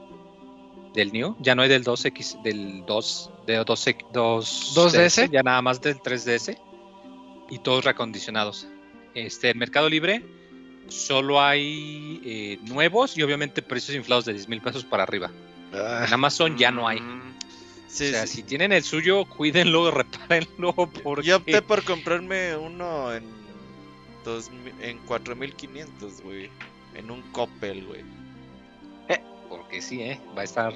[0.93, 5.61] del New, ya no hay del 2X, del 2, de 2, 2, 2DS, ya nada
[5.61, 6.57] más del 3DS
[7.49, 8.67] y todos recondicionados.
[9.15, 10.23] Este, Mercado Libre
[10.88, 15.31] solo hay eh, nuevos y obviamente precios inflados de 10 mil pesos para arriba.
[15.73, 16.05] Ah.
[16.07, 16.99] En Amazon ya no hay.
[16.99, 17.36] Mm.
[17.88, 20.73] o sea, si tienen el suyo, cuídenlo, repárenlo.
[20.73, 21.27] Porque...
[21.27, 23.23] Yo opté por comprarme uno en,
[24.23, 26.49] dos, en 4500, güey.
[26.95, 28.01] En un Coppel, güey.
[29.09, 30.19] Eh, porque sí, ¿eh?
[30.38, 30.73] Va a estar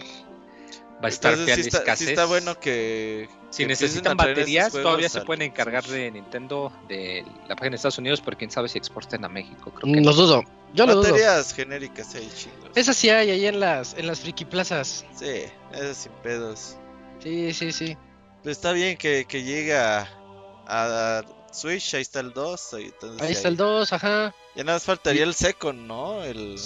[1.03, 3.30] va a estar Entonces, sí está, sí está, bueno que.
[3.50, 8.22] Si necesitan baterías, todavía se pueden encargar de Nintendo de la página de Estados Unidos,
[8.24, 9.72] pero quién sabe si exporten a México.
[9.74, 10.43] Creo que Los dudo.
[10.74, 12.72] Yo lo Baterías genéricas hay chingos.
[12.76, 15.06] Esas sí hay ahí en las, en las friki plazas.
[15.16, 16.78] Sí, esas sin pedos.
[17.20, 17.98] Sí, sí, sí.
[18.43, 22.74] Pues está bien que, que llegue a, Switch, ahí está el 2.
[22.74, 24.36] Ahí, está el 2, ajá.
[24.56, 26.24] Ya nada más faltaría el Second, ¿no?
[26.24, 26.60] El.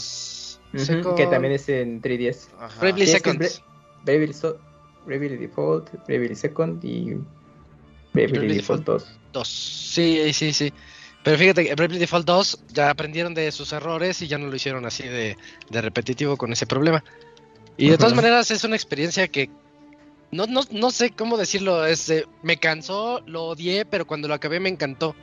[1.16, 2.48] Que también es en 3DS.
[2.80, 3.48] Bravely Second.
[4.04, 4.34] Bravely,
[5.06, 7.16] so Default, Bravely Second y
[8.14, 9.20] Bravely, Default 2.
[9.34, 9.48] 2.
[9.48, 10.74] Sí, sí, sí.
[11.24, 14.56] Pero fíjate que Bravely Default 2 ya aprendieron de sus errores y ya no lo
[14.56, 15.38] hicieron así de,
[15.70, 17.04] de repetitivo con ese problema.
[17.78, 19.50] Y de todas maneras es una experiencia que
[20.32, 21.86] no, no, no sé cómo decirlo.
[21.86, 25.16] Es, me cansó, lo odié, pero cuando lo acabé me encantó.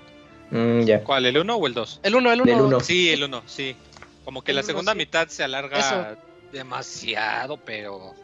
[0.51, 2.01] Mm, ¿Cuál, el 1 o el 2?
[2.03, 2.81] El 1, el 1.
[2.81, 3.77] Sí, el 1, sí.
[4.25, 6.19] Como que la segunda mitad se alarga
[6.53, 8.15] demasiado, pero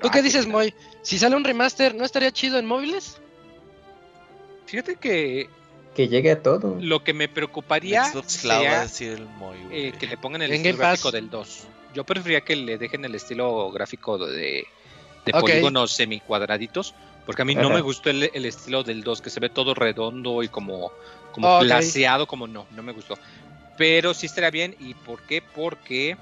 [0.00, 0.74] ¿Tú qué dices, Moy?
[1.02, 3.18] Si sale un remaster, ¿no estaría chido en móviles?
[4.66, 5.48] Fíjate que.
[5.94, 6.76] Que llegue a todo.
[6.80, 8.86] Lo que me preocuparía sería
[9.38, 11.66] Moy, eh, que le pongan el estilo gráfico del 2.
[11.94, 14.66] Yo preferiría que le dejen el estilo gráfico de,
[15.24, 16.94] de polígonos semicuadraditos.
[17.26, 20.42] Porque a mí no me gustó el, estilo del 2, que se ve todo redondo
[20.42, 20.92] y como,
[21.32, 21.60] como
[22.26, 23.16] como no, no me gustó.
[23.78, 24.76] Pero sí estaría bien.
[24.78, 25.42] ¿Y por qué?
[25.42, 26.16] Porque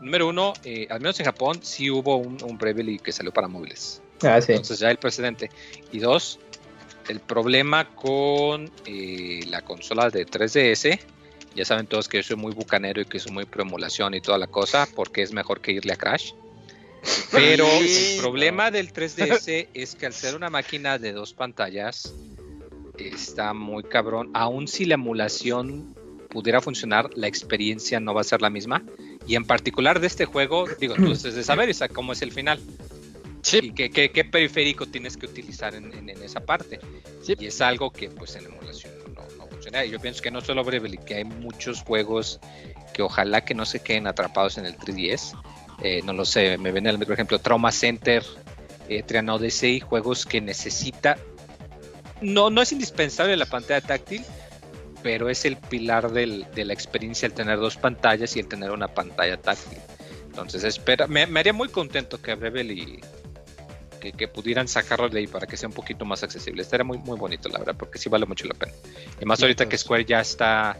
[0.00, 3.48] número uno, eh, al menos en Japón sí hubo un, un Bravely que salió para
[3.48, 4.02] móviles.
[4.22, 4.52] Ah, sí.
[4.52, 5.50] Entonces ya el precedente.
[5.92, 6.38] Y dos,
[7.08, 10.98] el problema con eh, la consola de 3DS.
[11.54, 14.20] Ya saben todos que yo soy muy bucanero y que soy muy pro emulación y
[14.20, 16.32] toda la cosa, porque es mejor que irle a Crash.
[17.32, 22.14] Pero el problema del 3DS es que al ser una máquina de dos pantallas,
[22.98, 24.30] está muy cabrón.
[24.34, 25.94] Aún si la emulación
[26.28, 28.84] pudiera funcionar, la experiencia no va a ser la misma.
[29.28, 32.60] Y en particular de este juego, digo, tú debes de saber cómo es el final.
[33.42, 33.60] Sí.
[33.62, 36.80] Y qué, qué, periférico tienes que utilizar en, esa parte.
[37.22, 37.34] Sí.
[37.38, 39.84] Y es algo que pues en emulación no, no funciona.
[39.84, 42.40] Y yo pienso que no solo Bravely, que hay muchos juegos
[42.92, 45.38] que ojalá que no se queden atrapados en el 3DS.
[45.82, 48.24] Eh, no lo sé, me viene el por ejemplo Trauma Center,
[48.88, 51.16] eh, Trian Odyssey, juegos que necesita
[52.20, 54.24] no, no es indispensable la pantalla táctil,
[55.02, 58.88] pero es el pilar de la experiencia el tener dos pantallas y el tener una
[58.88, 59.78] pantalla táctil.
[60.26, 63.00] Entonces, espera, me, haría muy contento que Rebel y
[63.98, 66.62] que, pudieran sacarlo de ahí para que sea un poquito más accesible.
[66.62, 68.72] Estaría muy, muy bonito, la verdad, porque sí vale mucho la pena.
[69.20, 70.76] Y más ahorita que Square ya está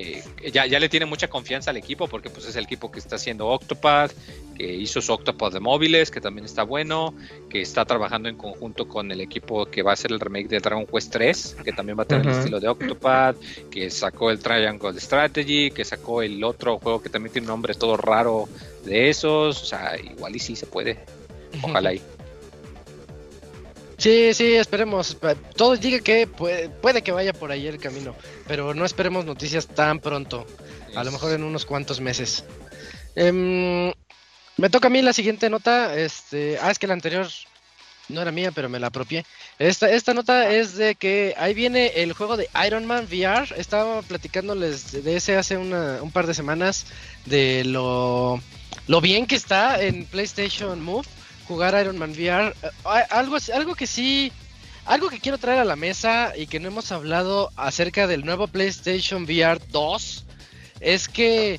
[0.00, 0.22] eh,
[0.52, 3.16] ya, ya le tiene mucha confianza al equipo porque pues es el equipo que está
[3.16, 4.12] haciendo Octopad,
[4.56, 7.12] que hizo su Octopad de móviles, que también está bueno,
[7.50, 10.60] que está trabajando en conjunto con el equipo que va a hacer el remake de
[10.60, 13.34] Dragon Quest 3, que también va a tener el estilo de Octopad,
[13.72, 17.74] que sacó el Triangle Strategy, que sacó el otro juego que también tiene un nombre
[17.74, 18.48] todo raro
[18.84, 21.00] de esos, o sea, igual y sí se puede.
[21.60, 22.00] Ojalá y.
[24.08, 25.18] Sí, sí, esperemos.
[25.54, 30.00] Todo diga que puede, que vaya por ahí el camino, pero no esperemos noticias tan
[30.00, 30.46] pronto.
[30.96, 32.42] A lo mejor en unos cuantos meses.
[33.14, 33.92] Em,
[34.56, 35.94] me toca a mí la siguiente nota.
[35.94, 37.28] Este, ah, es que la anterior
[38.08, 39.26] no era mía, pero me la apropié.
[39.58, 43.46] Esta, esta nota es de que ahí viene el juego de Iron Man VR.
[43.58, 46.86] Estaba platicándoles de ese hace un par de semanas,
[47.26, 48.40] de lo,
[48.86, 51.06] lo bien que está en PlayStation Move
[51.48, 52.54] jugar Iron Man VR.
[52.62, 52.68] Eh,
[53.10, 54.30] algo, algo que sí,
[54.84, 58.46] algo que quiero traer a la mesa y que no hemos hablado acerca del nuevo
[58.46, 60.24] PlayStation VR 2
[60.80, 61.58] es que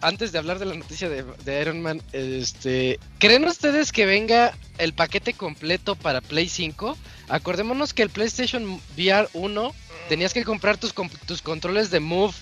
[0.00, 4.94] antes de hablar de la noticia de, Iron Man, este, ¿creen ustedes que venga el
[4.94, 6.96] paquete completo para Play 5?
[7.28, 9.72] Acordémonos que el PlayStation VR 1
[10.08, 10.92] tenías que comprar tus,
[11.26, 12.34] tus controles de Move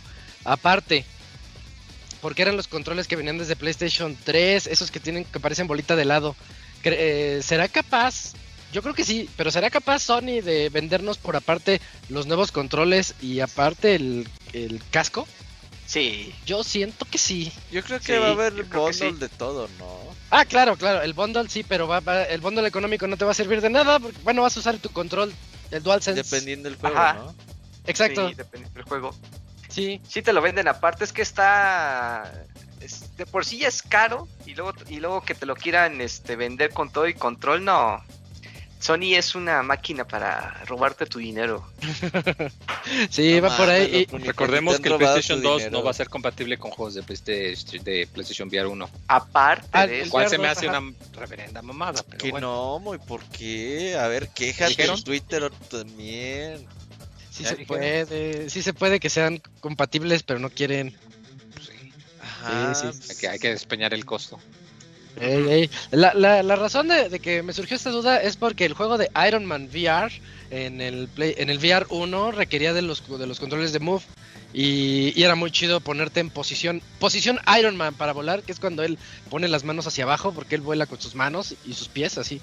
[0.45, 1.05] aparte
[2.21, 5.97] porque eran los controles que venían desde PlayStation 3, esos que tienen que parecen bolita
[5.97, 6.37] de lado.
[6.85, 8.33] Eh, ¿Será capaz?
[8.73, 13.15] Yo creo que sí, pero ¿será capaz Sony de vendernos por aparte los nuevos controles
[13.21, 14.29] y aparte el,
[14.91, 15.27] casco?
[15.87, 16.33] Sí.
[16.47, 17.53] Yo siento que sí.
[17.73, 19.99] Yo creo que va a haber bundle de todo, ¿no?
[20.31, 23.35] Ah, claro, claro, el bundle sí, pero va, el bundle económico no te va a
[23.35, 25.33] servir de nada, porque bueno, vas a usar tu control,
[25.73, 26.23] el DualSense.
[26.23, 27.35] Dependiendo del juego, ¿no?
[27.87, 28.29] Exacto.
[28.29, 29.15] Sí, dependiendo del juego.
[29.71, 30.01] Sí.
[30.07, 32.31] Sí te lo venden aparte, es que está
[33.17, 36.37] de por sí ya es caro y luego y luego que te lo quieran este
[36.37, 38.03] vender con todo y control, no.
[38.81, 41.71] Sony es una máquina para robarte tu dinero.
[43.11, 44.07] sí, va por ahí.
[44.07, 48.09] Recordemos que el PlayStation 2 no va a ser compatible con juegos de, PlayStation, de
[48.11, 48.91] PlayStation VR 1.
[49.09, 50.11] Aparte ah, de eso.
[50.11, 50.81] Cual se me hace una
[51.13, 52.03] reverenda mamada.
[52.09, 53.99] Pero que no, muy por qué.
[53.99, 56.67] A ver, quéjate en Twitter también.
[57.41, 60.95] Sí se puede, sí se puede que sean compatibles, pero no quieren.
[62.75, 64.39] sí, sí, Hay, que, despeñar el costo.
[65.91, 69.45] La, la, razón de, que me surgió esta duda es porque el juego de Iron
[69.45, 70.13] Man VR
[70.51, 74.03] en el Play, en el VR 1 requería de los, de los controles de Move
[74.53, 78.59] y, y, era muy chido ponerte en posición posición Iron Man para volar, que es
[78.59, 81.89] cuando él pone las manos hacia abajo porque él vuela con sus manos y sus
[81.89, 82.41] pies así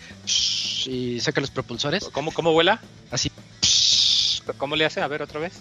[0.88, 2.06] y saca los propulsores.
[2.12, 2.80] ¿Cómo, cómo vuela?
[3.12, 3.32] Así.
[4.54, 5.02] ¿Cómo le hace?
[5.02, 5.54] A ver, otra vez.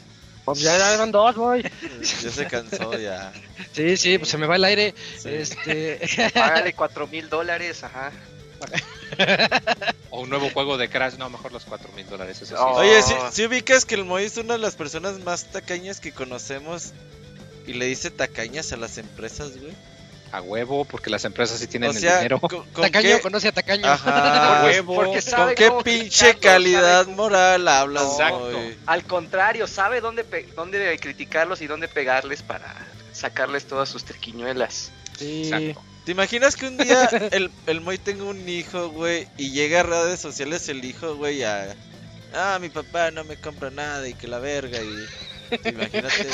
[0.44, 1.62] Pues ya eran dos, boy.
[2.22, 3.32] Ya se cansó, ya.
[3.72, 4.94] Sí, sí, pues se me va el aire.
[5.24, 6.00] Este...
[6.34, 8.12] Págale cuatro mil dólares, ajá.
[10.10, 12.40] o un nuevo juego de Crash, no, mejor los cuatro mil dólares.
[12.40, 12.62] Eso sí.
[12.64, 13.00] Oye,
[13.32, 16.92] si, ubicas que el Moy es una de las personas más tacañas que conocemos
[17.66, 19.74] y le dice tacañas a las empresas, güey
[20.32, 22.40] a huevo, porque las empresas sí tienen el dinero.
[22.74, 23.84] Tacaño conoce a Tacaño.
[24.04, 24.94] a huevo.
[24.94, 28.04] Porque sabe ¿Con qué pinche calidad moral hablas?
[28.12, 28.58] Exacto.
[28.86, 30.24] Al contrario, sabe dónde,
[30.54, 32.74] dónde criticarlos y dónde pegarles para
[33.12, 34.90] sacarles todas sus triquiñuelas.
[35.18, 35.74] Sí.
[36.04, 39.82] ¿Te imaginas que un día el, el Moy tenga un hijo, güey, y llega a
[39.82, 41.74] redes sociales el hijo, güey, a...
[42.32, 45.06] Ah, mi papá no me compra nada y que la verga y...
[45.50, 46.26] Imagínate.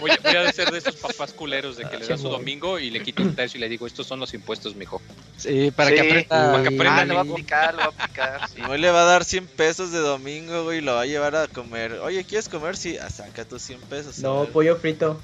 [0.00, 3.02] Voy, a ser de esos papás culeros de que le da su domingo y le
[3.02, 5.00] quito un tercio y le digo, estos son los impuestos, mijo.
[5.36, 6.52] Sí, para que aprenda.
[6.52, 7.00] Para que aprenda.
[7.00, 8.48] Ah, lo va a aplicar, lo va a aplicar.
[8.68, 11.36] Hoy le va a dar 100 pesos de domingo, güey, y lo va a llevar
[11.36, 11.92] a comer.
[11.94, 12.76] Oye, ¿quieres comer?
[12.76, 14.18] Sí, ah, saca tus 100 pesos.
[14.18, 15.20] No, pollo frito.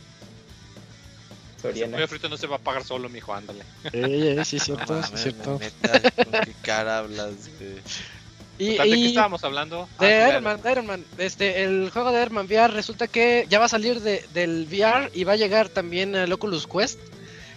[1.65, 3.65] El pollo frito no se va a pagar solo, mijo, ándale.
[3.93, 5.61] Sí, sí, cierto, no, cierto.
[5.61, 7.75] ¿Con qué cara hablas, güey?
[8.59, 9.89] Y, ¿De qué estábamos hablando?
[9.99, 11.05] De ah, Iron Man, Iron Man.
[11.19, 14.67] Este, el juego de Iron Man VR resulta que ya va a salir de, del
[14.71, 17.01] VR y va a llegar también al Oculus Quest.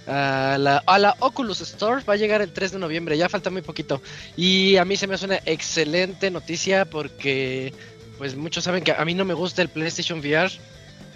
[0.08, 3.50] a la, a la Oculus Store va a llegar el 3 de noviembre, ya falta
[3.50, 4.02] muy poquito.
[4.38, 7.74] Y a mí se me hace una excelente noticia porque
[8.18, 10.52] pues muchos saben que a mí no me gusta el PlayStation VR.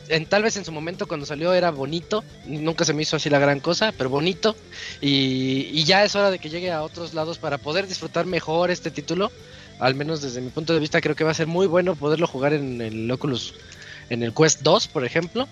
[0.09, 3.29] En, tal vez en su momento cuando salió era bonito, nunca se me hizo así
[3.29, 4.55] la gran cosa, pero bonito.
[5.01, 8.71] Y, y ya es hora de que llegue a otros lados para poder disfrutar mejor
[8.71, 9.31] este título.
[9.79, 12.27] Al menos desde mi punto de vista creo que va a ser muy bueno poderlo
[12.27, 13.53] jugar en el Oculus,
[14.09, 15.47] en el Quest 2, por ejemplo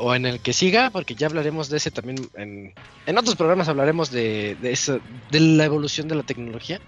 [0.00, 2.74] o en el que siga, porque ya hablaremos de ese también en,
[3.06, 6.80] en otros programas hablaremos de, de la evolución de la tecnología.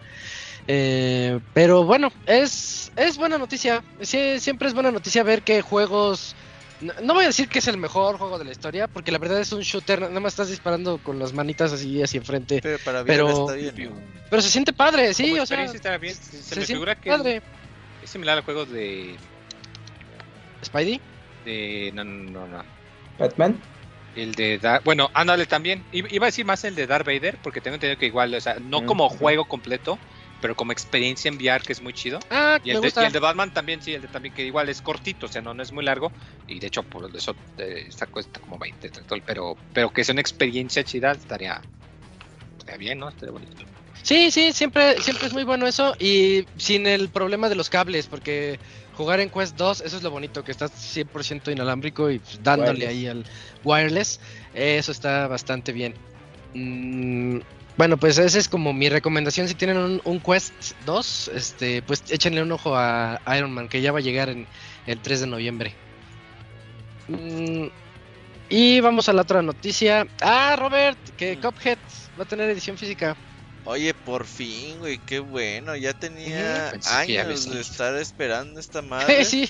[0.66, 3.82] Eh, pero bueno, es, es buena noticia.
[4.02, 6.36] siempre es buena noticia ver que juegos.
[6.80, 9.40] No, voy a decir que es el mejor juego de la historia, porque la verdad
[9.40, 10.00] es un shooter.
[10.00, 12.60] Nada más estás disparando con las manitas así hacia enfrente.
[12.62, 13.92] Pero, para pero, bien,
[14.30, 15.36] pero se siente padre, sí.
[15.38, 15.66] o sea,
[15.98, 16.14] bien.
[16.14, 17.42] Se, me figura que padre.
[18.02, 19.16] es similar al juego de.
[20.64, 21.00] ¿Spidey?
[21.94, 22.64] no, no, no.
[23.18, 23.60] ¿Batman?
[24.14, 25.84] El de bueno, ándale también.
[25.92, 28.56] Iba a decir más el de Darth Vader, porque tengo entendido que igual, o sea,
[28.60, 29.98] no mm, como juego completo,
[30.40, 32.20] pero como experiencia en VR que es muy chido.
[32.30, 34.68] Ah, y, el de, y el de Batman también, sí, el de también que igual
[34.68, 36.12] es cortito, o sea, no, no es muy largo.
[36.46, 38.90] Y de hecho, por eso eh, está cuesta como 20,
[39.24, 41.60] pero, pero que es una experiencia chida, estaría,
[42.58, 43.08] estaría bien, ¿no?
[43.08, 43.56] Estaría bonito.
[44.02, 48.06] Sí, sí, siempre, siempre es muy bueno eso y sin el problema de los cables,
[48.06, 48.58] porque
[48.94, 52.86] jugar en Quest 2, eso es lo bonito, que estás 100% inalámbrico y pues, dándole
[52.86, 53.24] ahí al
[53.64, 54.20] wireless,
[54.54, 55.94] eso está bastante bien.
[56.54, 57.40] Mm,
[57.78, 59.46] bueno, pues esa es como mi recomendación.
[59.46, 60.52] Si tienen un, Quest
[60.84, 64.48] 2, este, pues échenle un ojo a Iron Man, que ya va a llegar en
[64.86, 65.74] el 3 de noviembre.
[67.06, 67.68] Mm,
[68.48, 70.08] y vamos a la otra noticia.
[70.20, 71.40] Ah, Robert, que mm.
[71.40, 71.78] Cuphead
[72.18, 73.16] va a tener edición física.
[73.64, 75.76] Oye, por fin, güey, qué bueno.
[75.76, 79.24] Ya tenía años de estar esperando esta madre.
[79.24, 79.48] sí.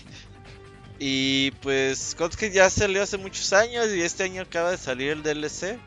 [0.98, 5.22] Y pues, que ya salió hace muchos años y este año acaba de salir el
[5.22, 5.78] DLC.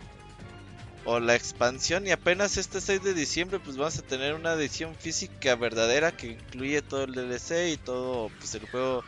[1.04, 4.96] O la expansión y apenas este 6 de diciembre pues vamos a tener una edición
[4.96, 9.04] física verdadera que incluye todo el DLC y todo pues el juego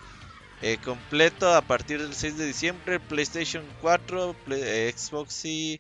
[0.64, 5.80] eh, completo a partir del 6 de diciembre, PlayStation 4, eh, Xbox y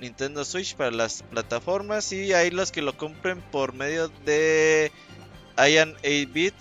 [0.00, 4.92] Nintendo Switch para las plataformas y ahí los que lo compren por medio de
[5.58, 6.54] Ian 8-bit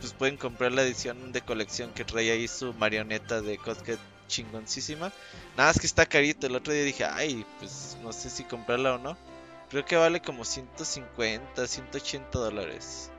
[0.00, 3.98] pues pueden comprar la edición de colección que trae ahí su marioneta de Codcat
[4.30, 5.12] chingoncísima.
[5.56, 6.46] Nada, es que está carito.
[6.46, 9.16] El otro día dije, ay, pues no sé si comprarla o no.
[9.68, 13.10] Creo que vale como 150, 180 dólares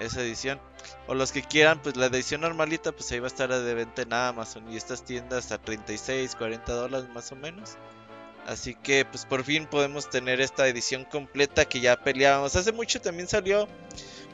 [0.00, 0.60] esa edición.
[1.06, 4.02] O los que quieran, pues la edición normalita, pues ahí va a estar de venta
[4.02, 7.76] en Amazon y estas tiendas a 36, 40 dólares más o menos.
[8.46, 12.56] Así que pues por fin podemos tener esta edición completa que ya peleábamos.
[12.56, 13.68] Hace mucho también salió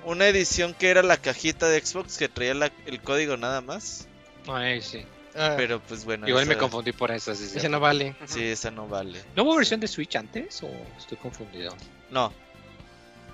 [0.05, 2.53] una edición que era la cajita de Xbox que traía
[2.87, 4.07] el código nada más.
[4.47, 5.05] Ay, sí.
[5.37, 5.55] Ah.
[5.57, 6.27] Pero pues bueno.
[6.29, 7.35] Igual me confundí por eso.
[7.35, 8.17] Sí, esa no vale.
[8.27, 9.23] Sí, esa no vale.
[9.35, 11.77] ¿No hubo versión de Switch antes o estoy confundido?
[12.11, 12.33] No.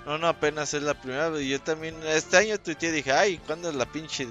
[0.05, 1.31] No, no, apenas es la primera.
[1.39, 4.27] Yo también, este año tuiteé y dije, ay, ¿cuándo es la pinche?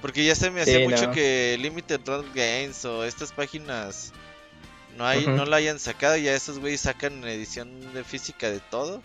[0.00, 4.12] Porque ya se me hacía mucho que Limited Run Games o estas páginas
[4.96, 9.02] no hay, no la hayan sacado, ya esos güeyes sacan edición de física de todo.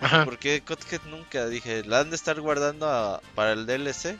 [0.00, 0.24] Ajá.
[0.24, 4.16] Porque Codhead nunca, dije, la han de estar guardando para el DLC.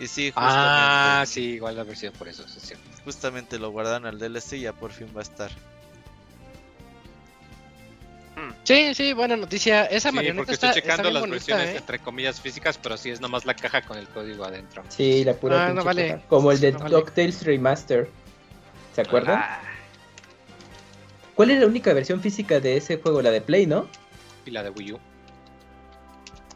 [0.00, 0.36] Y sí, justamente.
[0.36, 2.84] Ah, sí, igual la versión por eso, es cierto.
[3.04, 5.50] Justamente lo guardan al DLC y ya por fin va a estar.
[8.34, 8.50] Hmm.
[8.64, 9.84] Sí, sí, buena noticia.
[9.84, 11.76] Esa sí, porque estoy checando las versiones ¿eh?
[11.76, 14.82] entre comillas físicas, pero sí es nomás la caja con el código adentro.
[14.88, 16.20] Sí, la pura ah, no vale.
[16.28, 17.04] Como el de no
[17.42, 18.10] Remaster.
[18.94, 19.38] ¿Se acuerdan?
[19.38, 19.60] Ah.
[21.34, 23.22] ¿Cuál es la única versión física de ese juego?
[23.22, 23.88] La de Play, ¿no?
[24.46, 25.00] Y la de Wii U.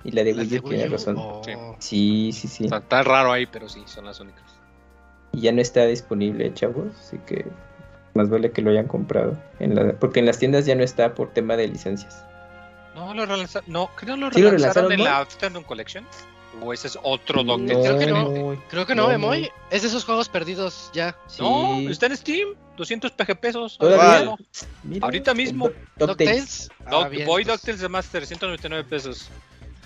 [0.05, 1.17] Y la de Wii U, tiene razón.
[1.19, 1.43] Oh.
[1.79, 2.67] Sí, sí, sí.
[2.67, 4.45] Está, raro ahí, pero sí, son las únicas.
[5.33, 7.47] Y ya no está disponible, chavos, así que
[8.15, 9.39] más vale que lo hayan comprado.
[9.61, 12.25] En la, porque en las tiendas ya no está por tema de licencias.
[12.95, 16.05] No, lo relanzaron, no, creo que lo relanzaron, en la Afternoon Collection.
[16.61, 18.63] ¿O ese es otro no, Creo que no.
[18.69, 19.51] Creo que no, Emoy.
[19.71, 21.17] Es de esos juegos perdidos ya.
[21.39, 22.49] No, está en Steam.
[22.77, 23.79] 200 PG pesos.
[25.01, 25.71] Ahorita mismo.
[25.97, 26.71] DuckTales.
[26.87, 29.29] Ah, Voy DuckTales de Master, 199 pesos.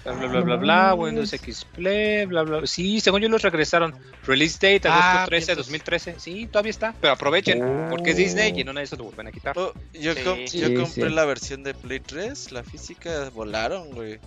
[0.04, 2.66] Bla bla bla bla, bla Windows X Play, bla bla.
[2.66, 3.94] Sí, según yo los regresaron.
[4.26, 6.16] Release date agosto 13, 2013.
[6.18, 6.94] Sí, todavía está.
[7.00, 9.56] Pero aprovechen, porque es Disney y en una de esas lo vuelven a quitar.
[9.56, 14.18] Oh, yo, yo compré la versión de Play 3, la física volaron, güey.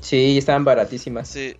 [0.00, 1.28] Sí, estaban baratísimas.
[1.28, 1.54] Sí,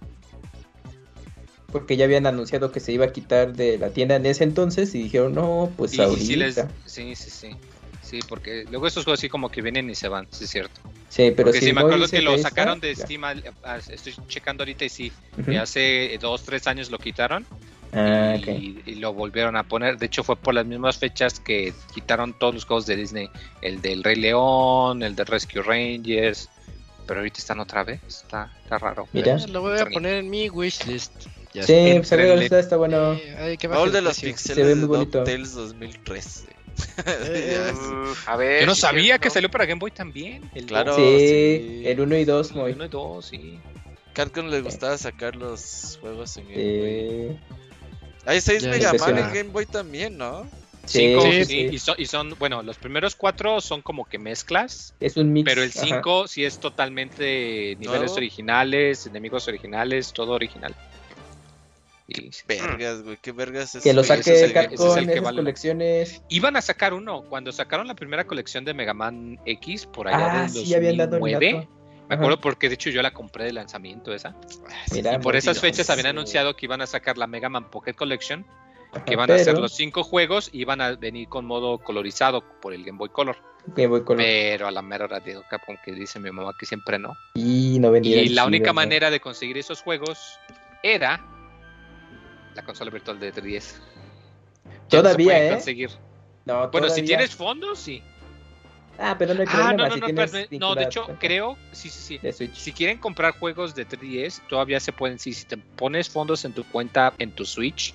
[1.72, 4.94] porque ya habían anunciado que se iba a quitar de la tienda en ese entonces
[4.94, 6.68] y dijeron, no, pues ahorita.
[6.84, 7.56] Sí, sí, sí,
[8.20, 8.26] sí.
[8.28, 10.80] porque luego estos juegos así como que vienen y se van, sí es cierto.
[11.08, 13.22] Sí, pero porque si me acuerdo que lo sacaron de Steam,
[13.90, 15.12] estoy checando ahorita y sí,
[15.60, 17.46] hace dos, tres años lo quitaron
[17.94, 19.98] Ah, y, lo volvieron a poner.
[19.98, 23.28] De hecho, fue por las mismas fechas que quitaron todos los juegos de Disney:
[23.60, 26.48] el del Rey León, el de Rescue Rangers.
[27.06, 28.00] Pero ahorita están otra vez.
[28.06, 29.08] Está, está raro.
[29.12, 29.36] Mira.
[29.48, 31.12] Lo voy a poner en mi wishlist.
[31.52, 32.16] Ya Sí, está.
[32.16, 33.12] pues está, bueno.
[33.12, 34.38] Eh, ay, de los precio.
[34.38, 35.18] Se ve pixeles de muy bonito.
[35.18, 36.44] DuckTales 2013.
[37.06, 37.72] Eh,
[38.26, 38.60] a ver.
[38.60, 39.22] Yo no sabía cierto.
[39.22, 40.50] que salió para Game Boy también.
[40.54, 40.94] El Claro.
[40.96, 41.82] Sí, sí.
[41.86, 42.72] el 1 y 2, muy.
[42.72, 43.58] uno y dos, sí.
[44.12, 46.64] Capcom le gustaba sacar los juegos en Game Boy.
[46.66, 47.36] Eh,
[48.26, 49.32] Hay 6 Ya, Mega Man en.
[49.32, 50.46] Game Boy también, ¿no?
[50.84, 51.68] sí, Cinco, sí, sí, sí.
[51.72, 54.94] Y, son, y son, bueno, los primeros cuatro son como que mezclas.
[55.00, 55.48] Es un mix.
[55.48, 55.80] Pero el ajá.
[55.86, 60.74] 5 sí es totalmente niveles originales, enemigos originales, todo original.
[62.18, 64.92] Y Vergas, güey, qué vergas es Que lo es saque el que- ese es Capcom
[64.92, 65.36] el en que esas vale.
[65.38, 66.22] colecciones.
[66.28, 70.32] iban a sacar uno cuando sacaron la primera colección de Mega Man X por allá
[70.32, 71.52] Ah, del sí, habían dado el 2009.
[71.54, 71.82] dato.
[72.08, 74.36] Me acuerdo porque de hecho yo la compré de lanzamiento esa.
[74.92, 75.62] Mira, Y por esas Dios.
[75.62, 78.44] fechas habían anunciado que iban a sacar la Mega Man Pocket Collection,
[78.92, 81.78] Ajá, que iban a hacer pero- los cinco juegos y iban a venir con modo
[81.78, 83.36] colorizado por el Game Boy Color.
[83.68, 84.22] Game Boy Color.
[84.22, 87.16] Pero a la mera hora de Capcom que dice mi mamá que siempre no.
[87.34, 88.74] Y no vendía Y la chido, única ¿no?
[88.74, 90.18] manera de conseguir esos juegos
[90.82, 91.24] era
[92.54, 93.42] la consola virtual de 3DS.
[93.48, 93.68] Ya no
[94.68, 95.50] se Todavía, pueden ¿eh?
[95.54, 95.90] conseguir.
[96.44, 98.02] No, Bueno, si tienes fondos, sí.
[98.98, 99.72] Ah, pero no hay Ah, problema.
[99.72, 100.60] no, no, si no, tienes espérame.
[100.60, 102.50] No, de hecho, creo, sí, sí, sí.
[102.52, 105.18] Si quieren comprar juegos de 3DS, todavía se pueden.
[105.18, 107.94] Sí, si te pones fondos en tu cuenta en tu Switch,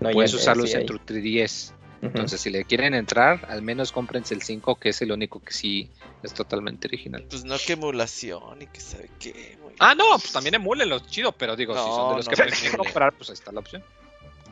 [0.00, 1.72] No, puedes usarlos sí en tu 3DS.
[2.02, 5.52] Entonces, si le quieren entrar, al menos cómprense el 5, que es el único que
[5.52, 5.90] sí
[6.22, 7.24] es totalmente original.
[7.28, 9.58] Pues no, que emulación y que sabe qué.
[9.78, 12.76] Ah, no, pues también emúlenlos, chido, pero digo, si son de los No, que prefieren
[12.76, 12.84] no.
[12.84, 13.82] comprar, pues ahí está la opción.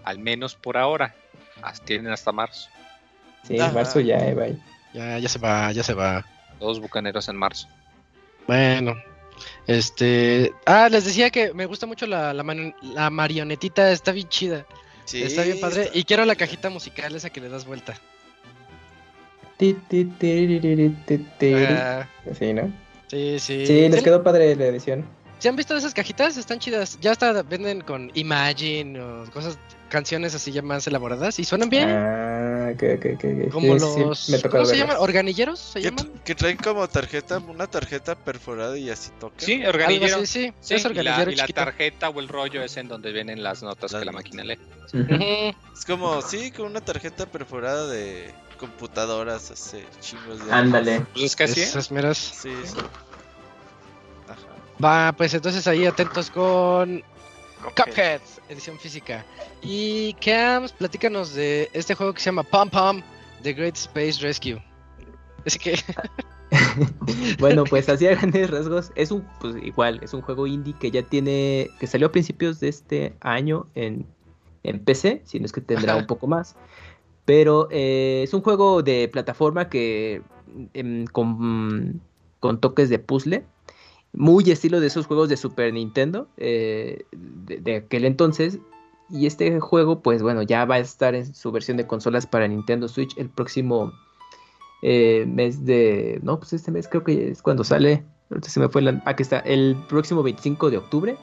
[0.05, 1.15] Al menos por ahora.
[1.63, 2.69] Hasta- Tienen hasta marzo.
[3.47, 3.73] Sí, Ajá.
[3.73, 4.57] marzo ya, eh, bye.
[4.95, 6.25] Ya, ya se va, ya se va.
[6.59, 7.69] Todos bucaneros en marzo.
[8.47, 8.95] Bueno,
[9.67, 10.53] este.
[10.67, 14.67] Ah, les decía que me gusta mucho la, la, man- la marionetita, está bien chida.
[15.05, 15.83] Sí, está bien padre.
[15.85, 17.95] está- Y quiero la cajita musical, esa que le das vuelta.
[19.57, 21.75] Ti, ti, tiriri, ti, tiri.
[21.75, 22.73] Ah, Sí, ¿no?
[23.09, 23.67] sí, sí.
[23.67, 25.05] Sí, les ¿Sí- quedó padre la edición.
[25.39, 26.37] ¿sí han visto esas cajitas?
[26.39, 26.99] Están chidas.
[27.01, 29.59] Ya hasta venden con Imagine o cosas,
[29.91, 31.89] canciones así ya más elaboradas y suenan bien.
[31.91, 32.54] Ah,
[33.51, 34.29] como Sí, sí, los.
[34.31, 34.97] me tocó ¿Cómo se llaman?
[34.99, 36.13] ¿Organilleros se que, llaman?
[36.25, 39.37] que traen como tarjeta, una tarjeta perforada y así toca.
[39.39, 40.17] Sí, organillero.
[40.17, 40.53] así, sí.
[40.61, 43.93] Sí, es y la, y tarjeta o el rollo es en donde vienen las notas
[43.93, 44.59] Las que la máquina lee.
[45.75, 50.53] Es como, sí, con una tarjeta perforada de computadoras hace chingos de.
[50.53, 51.01] Ándale.
[51.13, 51.69] Pues es que así es.
[51.71, 52.19] Esas meras.
[52.19, 52.77] Sí, sí.
[54.29, 54.41] Ajá.
[54.83, 57.03] Va, pues entonces ahí atentos con
[57.71, 58.21] Cuphead.
[58.49, 59.25] Edición física.
[59.63, 63.03] Y Cams, platícanos de este juego que se llama Pom Pom,
[63.43, 64.63] The Great Space Rescue.
[65.45, 65.77] Es que
[67.39, 70.91] bueno, pues así a grandes rasgos, es un, pues igual, es un juego indie que
[70.91, 74.07] ya tiene, que salió a principios de este año en,
[74.63, 76.01] en PC, si no es que tendrá Ajá.
[76.01, 76.57] un poco más.
[77.25, 80.23] Pero eh, es un juego de plataforma que
[80.75, 82.01] em, con,
[82.41, 83.45] con toques de puzzle,
[84.15, 88.59] muy estilo de esos juegos de Super Nintendo eh, de, aquel entonces.
[89.11, 92.49] Y este juego, pues bueno, ya va a estar en su versión de consolas para
[92.49, 93.93] Nintendo Switch el próximo
[94.83, 96.21] eh, mes de.
[96.23, 98.05] No, pues este mes creo que es cuando sale.
[98.31, 99.03] Ahorita se me fue la.
[99.05, 101.17] Aquí está, el próximo 25 de octubre.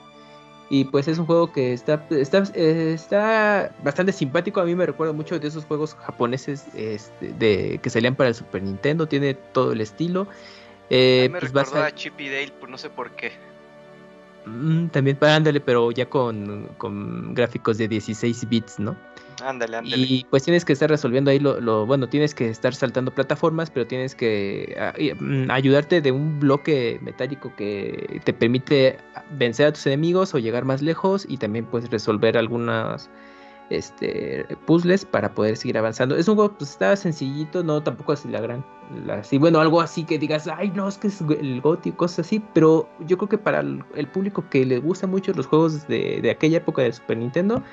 [0.69, 4.61] Y pues es un juego que está, está, está bastante simpático.
[4.61, 8.35] A mí me recuerda mucho de esos juegos japoneses este, de, que salían para el
[8.35, 9.05] Super Nintendo.
[9.05, 10.27] Tiene todo el estilo.
[10.93, 13.11] Eh, A me pues a recordó ser- a Chip y Dale, por no sé por
[13.15, 13.31] qué.
[14.45, 18.95] Mm, también ándale, pero ya con, con gráficos de 16 bits, ¿no?
[19.43, 20.05] Ándale, ándale.
[20.05, 23.69] Y pues tienes que estar resolviendo ahí lo, lo- bueno, tienes que estar saltando plataformas,
[23.69, 28.97] pero tienes que ah, mm, ayudarte de un bloque metálico que te permite
[29.31, 33.09] vencer a tus enemigos o llegar más lejos y también puedes resolver algunas
[33.77, 36.15] este puzzles para poder seguir avanzando.
[36.15, 38.63] Es un juego pues está sencillito, no tampoco así la gran
[39.09, 42.41] así, bueno, algo así que digas, "Ay, no, es que es el GOTY", cosas así,
[42.53, 46.19] pero yo creo que para el, el público que le gustan mucho los juegos de,
[46.21, 47.63] de aquella época de Super Nintendo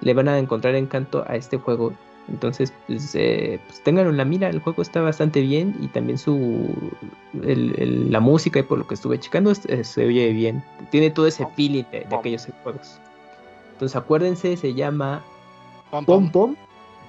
[0.00, 1.92] le van a encontrar encanto a este juego.
[2.28, 6.16] Entonces, pues, eh, pues ténganlo en la mira, el juego está bastante bien y también
[6.16, 6.72] su
[7.42, 10.62] el- el- la música y por lo que estuve checando eh, se oye bien.
[10.90, 13.00] Tiene todo ese feeling de, de aquellos juegos.
[13.72, 15.24] Entonces acuérdense, se llama
[15.90, 16.30] Pom Pom Pom.
[16.30, 16.56] Pom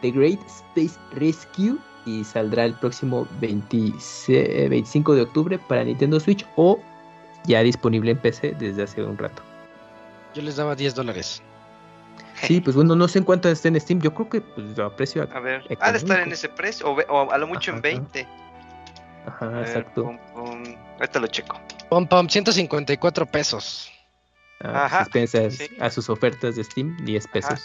[0.01, 6.45] The Great Space Rescue y saldrá el próximo 26 25 de octubre para Nintendo Switch
[6.55, 6.79] o
[7.45, 9.41] ya disponible en PC desde hace un rato.
[10.33, 11.41] Yo les daba 10 dólares.
[12.43, 14.01] Sí, pues bueno, no sé en cuánto está en Steam.
[14.01, 15.27] Yo creo que pues, lo aprecio.
[15.31, 16.33] A ver, ha de estar en económico.
[16.33, 17.81] ese precio, o, a lo mucho en Ajá.
[17.83, 18.27] 20.
[19.27, 20.15] Ajá, A ver, exacto.
[20.97, 21.59] Ahorita lo checo.
[21.89, 23.91] Pom Pom, 154 pesos.
[24.63, 25.75] Ah, Ajá, pues, espérense a, sí.
[25.79, 27.61] a sus ofertas de Steam, 10 pesos.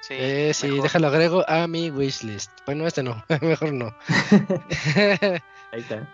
[0.00, 2.50] Sí, eh, sí déjalo agrego a mi wishlist.
[2.66, 3.94] Bueno, este no, mejor no.
[5.72, 6.08] Ahí está.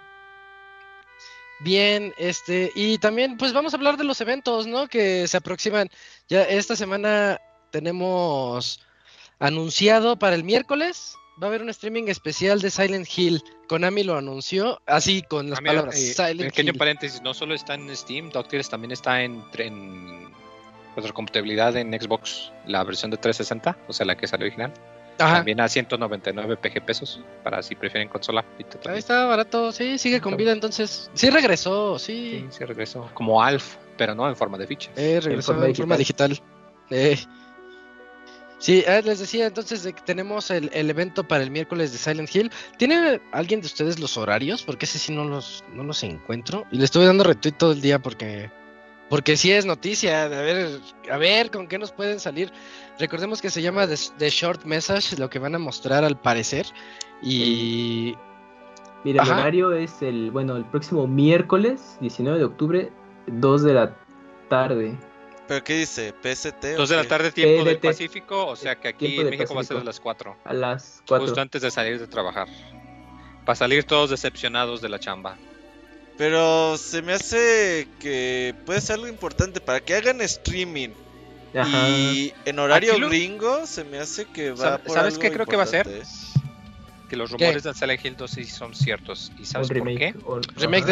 [1.60, 4.88] Bien, este, y también pues vamos a hablar de los eventos, ¿no?
[4.88, 5.88] Que se aproximan.
[6.28, 8.80] Ya esta semana tenemos
[9.38, 11.14] anunciado para el miércoles.
[11.40, 13.42] Va a haber un streaming especial de Silent Hill.
[13.68, 17.74] Konami lo anunció así con las ah, palabras eh, Silent pequeño paréntesis, no solo está
[17.74, 20.32] en Steam, Doctors también está en, en
[21.12, 24.72] compatibilidad en Xbox, la versión de 360, o sea, la que la original.
[25.16, 28.44] También a 199 PG pesos para si prefieren consola.
[28.86, 31.10] Ahí está barato, sí, sigue con vida entonces.
[31.14, 32.44] Sí regresó, sí.
[32.50, 33.08] Sí, sí regresó.
[33.14, 34.90] Como Alf, pero no en forma de ficha.
[34.96, 36.38] Eh, regresó en forma, digital.
[36.90, 37.18] Eh.
[38.58, 42.50] Sí, ah, les decía entonces que tenemos el, evento para el miércoles de Silent Hill.
[42.78, 44.62] ¿Tiene alguien de ustedes los horarios?
[44.62, 46.64] Porque ese sí no los, no los encuentro.
[46.70, 48.50] Y le estuve dando retweet todo el día porque
[49.08, 50.24] porque sí es noticia.
[50.24, 50.80] A ver,
[51.10, 52.52] a ver con qué nos pueden salir.
[52.98, 56.66] Recordemos que se llama The, Short Message, lo que van a mostrar al parecer.
[57.22, 58.16] Y.
[59.04, 62.92] Mira, el horario es el, bueno, el próximo miércoles, 19 de octubre,
[63.28, 63.96] 2 de la
[64.48, 64.96] tarde.
[65.46, 66.12] ¿Pero qué dice?
[66.12, 66.76] ¿PST?
[66.76, 69.64] 2 de la tarde, tiempo del Pacífico, o sea que aquí en México va a
[69.64, 70.36] ser a las 4.
[70.44, 71.26] A las 4.
[71.26, 72.48] Justo antes de salir de trabajar.
[73.44, 75.36] Para salir todos decepcionados de la chamba.
[76.18, 80.90] Pero se me hace que puede ser algo importante para que hagan streaming.
[81.54, 85.62] Y en horario gringo se me hace que va por ¿Sabes qué creo que va
[85.62, 85.88] a ser?
[87.08, 89.32] Que los rumores de Silent Hill 2 sí son ciertos.
[89.38, 90.14] ¿Y sabes por qué?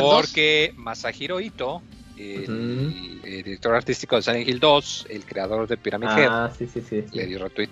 [0.00, 1.82] Porque Masahiro Ito,
[2.16, 7.04] el, director artístico de Silent Hill 2, el creador de Pyramid ah, sí, sí, sí,
[7.12, 7.68] le dio retweet.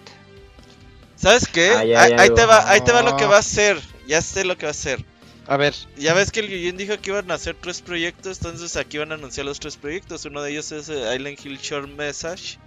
[1.16, 1.70] ¿Sabes qué?
[1.70, 3.80] Ah, ahí, te va, ahí te va lo que va a hacer.
[4.08, 5.04] Ya sé lo que va a hacer.
[5.52, 5.74] A ver.
[5.98, 9.16] Ya ves que el dijo que iban a hacer tres proyectos, entonces aquí van a
[9.16, 10.24] anunciar los tres proyectos.
[10.24, 12.58] Uno de ellos es eh, Island Hill Short Message.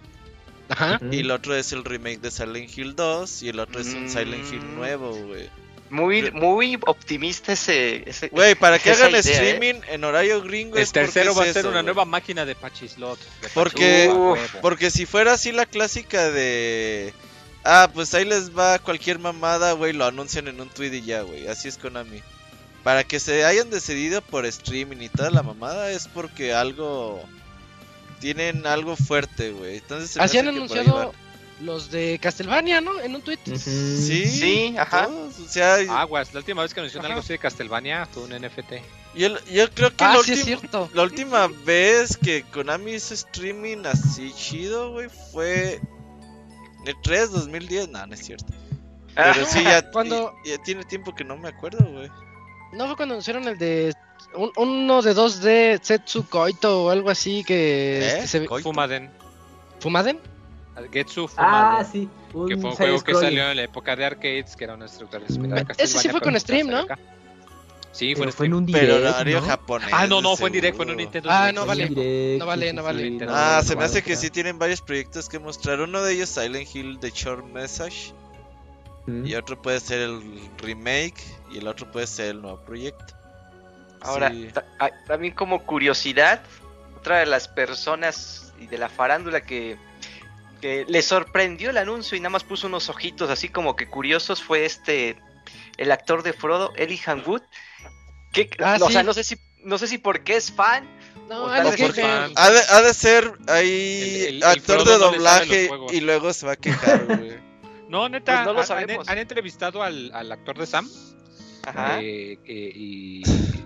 [0.70, 1.00] Ajá.
[1.12, 4.08] Y el otro es el remake de Silent Hill 2 y el otro es un
[4.08, 4.76] Silent Hill mm.
[4.76, 5.50] nuevo, güey.
[5.90, 8.06] Muy, muy optimista ese.
[8.32, 9.20] Güey, para que hagan ¿eh?
[9.20, 10.78] streaming en horario gringo.
[10.78, 13.18] El tercero va a ser una nueva máquina de Pachislot.
[13.56, 14.14] Porque,
[14.62, 17.16] porque si fuera así la clásica de.
[17.64, 21.24] Ah, pues ahí les va cualquier mamada, güey, lo anuncian en un tweet y ya,
[21.24, 21.48] güey.
[21.48, 22.22] Así es Konami.
[22.86, 27.20] Para que se hayan decidido por streaming y toda la mamada es porque algo.
[28.20, 29.78] Tienen algo fuerte, güey.
[29.78, 31.12] Entonces Así han anunciado
[31.62, 33.02] los de Castlevania, ¿no?
[33.02, 33.40] En un tweet.
[33.58, 35.10] Sí, sí, ajá.
[35.90, 38.74] Aguas, la última vez que anunciaron algo así de Castlevania fue un NFT.
[39.16, 40.18] Yo, yo creo que ah,
[40.72, 45.82] la, la última vez que Konami hizo streaming así chido, güey, fue
[46.86, 47.90] el 3 2010.
[47.90, 48.54] No, no es cierto.
[49.16, 49.32] Ah.
[49.34, 50.36] Pero sí, ya, cuando...
[50.46, 52.12] ya tiene tiempo que no me acuerdo, güey.
[52.76, 53.94] ¿No fue cuando anunciaron el de
[54.58, 58.28] uno de 2D Setsu Koito o algo así que, ¿Eh?
[58.28, 58.48] se...
[58.48, 59.10] Fumaden?
[59.80, 60.20] ¿Fumaden?
[60.92, 61.54] Getsu Fumaden.
[61.56, 62.10] Ah, sí.
[62.48, 65.26] que fue un juego que salió en la época de arcades, que era una estructura
[65.28, 66.86] similar a Ese sí fue con stream, ¿no?
[67.94, 69.88] Sí, fue, fue en un direct, Pero horario japonés.
[69.94, 71.30] Ah, no, no, fue en direct, fue en un Nintendo.
[71.32, 71.90] Ah, no vale.
[72.38, 73.20] no vale, no vale.
[73.30, 75.80] Ah, se me hace que sí tienen varios proyectos que mostrar.
[75.80, 78.14] Uno de ellos, Silent Hill The Short Message.
[79.08, 83.14] Y otro puede ser el remake y el otro puede ser el nuevo proyecto.
[84.02, 84.32] Ahora,
[85.08, 86.42] también como curiosidad,
[86.98, 89.78] otra de las personas y de la farándula que,
[90.62, 94.42] que le sorprendió el anuncio y nada más puso unos ojitos así como que curiosos
[94.42, 95.18] fue este,
[95.78, 97.42] el actor de Frodo, Eli Wood.
[98.32, 100.88] Que, ah, o sea, no sé si, no sé si porque es fan.
[101.30, 101.70] No, ha, de,
[102.36, 107.40] ha, de, ser ahí actor de doblaje y luego se va a quejar, güey.
[107.90, 109.08] No, neta, pues no lo sabemos.
[109.08, 110.90] Han, entrevistado al, al, actor de Sam.
[111.64, 112.00] Ajá.
[112.02, 113.24] Eh, eh, y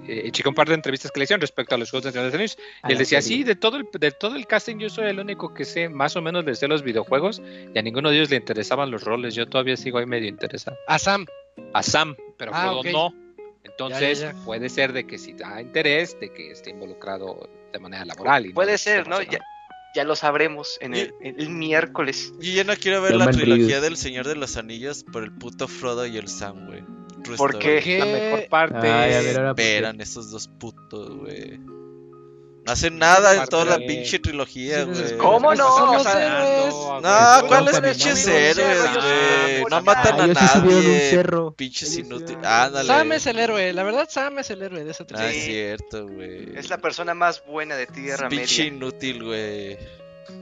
[0.08, 2.32] eh, chica un par de entrevistas que le hicieron respecto a los juegos de Señor
[2.32, 2.46] de.
[2.46, 5.54] Y él decía, sí, de todo, el, de todo el casting yo soy el único
[5.54, 7.42] que sé más o menos de los videojuegos
[7.74, 9.36] y a ninguno de ellos le interesaban los roles.
[9.36, 10.78] Yo todavía sigo ahí medio interesado.
[10.88, 11.26] A Sam.
[11.74, 13.14] A Sam, pero ah, no.
[13.64, 18.46] Entonces puede ser de que si da interés, de que esté involucrado de manera laboral.
[18.46, 19.22] Y puede ser, ¿no?
[19.22, 19.40] Ya,
[19.96, 22.34] ya lo sabremos en el, miércoles.
[22.42, 25.68] Y yo no quiero ver la trilogía del Señor de los Anillos por el puto
[25.68, 26.84] Frodo y el Sam, güey.
[27.38, 31.60] Porque la mejor parte esperan esos dos putos, güey.
[32.70, 35.18] No hacen nada en toda la pinche trilogía, güey.
[35.18, 36.04] ¿Cómo no?
[37.02, 39.66] No, ¿cuáles pinches héroes, güey?
[39.72, 41.26] No matan a nadie.
[41.56, 42.46] Pinches inútiles.
[42.46, 42.88] Ándale.
[42.88, 45.30] Sam es el héroe, la verdad Sam es el héroe de esa trilogía.
[45.30, 46.56] Ah, es cierto, güey.
[46.56, 48.46] Es la persona más buena de Tierra Media.
[48.46, 49.80] Pinche inútil, güey.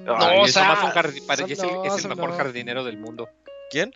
[0.04, 0.92] No, Sam.
[1.40, 3.30] Es el mejor jardinero del mundo.
[3.72, 3.94] ¿Quién?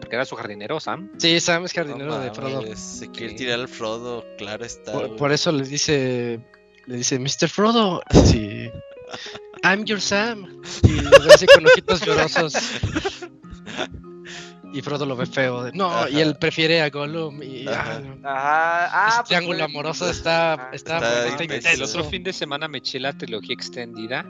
[0.00, 1.12] Porque era su jardinero, Sam.
[1.18, 2.62] Sí, Sam es jardinero de Frodo.
[2.76, 4.92] Se quiere tirar al Frodo, claro está.
[5.16, 6.40] Por, eso le dice,
[6.86, 7.48] le dice, Mr.
[7.48, 8.70] Frodo, sí.
[9.62, 10.62] I'm your Sam.
[10.82, 12.54] Y lo hace con ojitos llorosos.
[14.72, 15.70] y Frodo lo ve feo.
[15.72, 17.42] no, y él prefiere a Gollum.
[17.42, 18.02] Y, Ajá.
[18.24, 23.12] Ah, este triángulo pues, amoroso está, está, El otro fin de semana me eché la
[23.12, 24.24] trilogía extendida.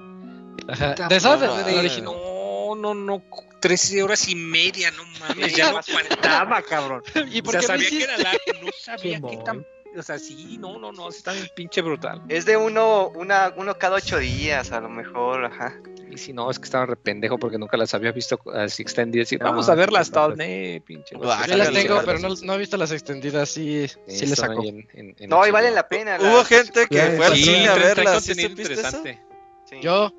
[1.08, 3.22] De eso, de, No, no, no.
[3.60, 5.56] 13 horas y media, no mames.
[5.56, 7.02] Ya no aguantaba, cabrón.
[7.32, 9.64] ¿Y por o sea, sabía que era largo, no sabía qué tan
[9.96, 12.22] o sea, sí, no, no, no, está bien pinche brutal.
[12.28, 15.80] Es de uno, una, uno cada ocho días, a lo mejor, ajá.
[16.10, 19.32] Y si no, es que estaba re pendejo porque nunca las había visto así extendidas.
[19.32, 21.16] Y, vamos a verlas todas, ne, pinche.
[21.16, 24.62] Yo las tengo, pero no, no, he visto las extendidas, sí, sí les saco.
[25.28, 26.18] no, y valen la pena.
[26.20, 29.20] Hubo gente que fue al cine a verlas, ¿sí interesante.
[29.80, 30.12] Yo.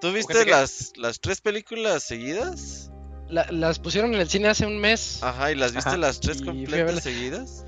[0.00, 2.90] ¿Tú viste las, las tres películas seguidas?
[3.30, 5.22] las pusieron en el cine hace un mes.
[5.22, 7.64] Ajá, ¿y las viste las tres completas seguidas?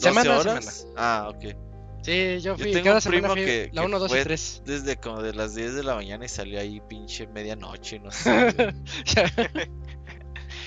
[0.00, 0.86] Semana horas?
[0.96, 1.54] Ah, ok.
[2.02, 4.62] Sí, yo fui yo cada semana fui que, la 1, 2 y 3.
[4.64, 8.30] Desde como de las 10 de la mañana y salió ahí pinche medianoche, no sé.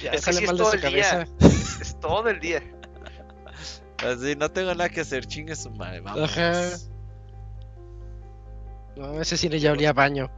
[0.04, 1.26] ya, es sale mal de su cabeza.
[1.82, 2.62] Es todo el día.
[4.06, 6.38] Así, no tengo nada que hacer, chingue su madre, vamos.
[6.38, 6.78] Ajá.
[8.96, 10.30] No, ese cine ya olía a baño.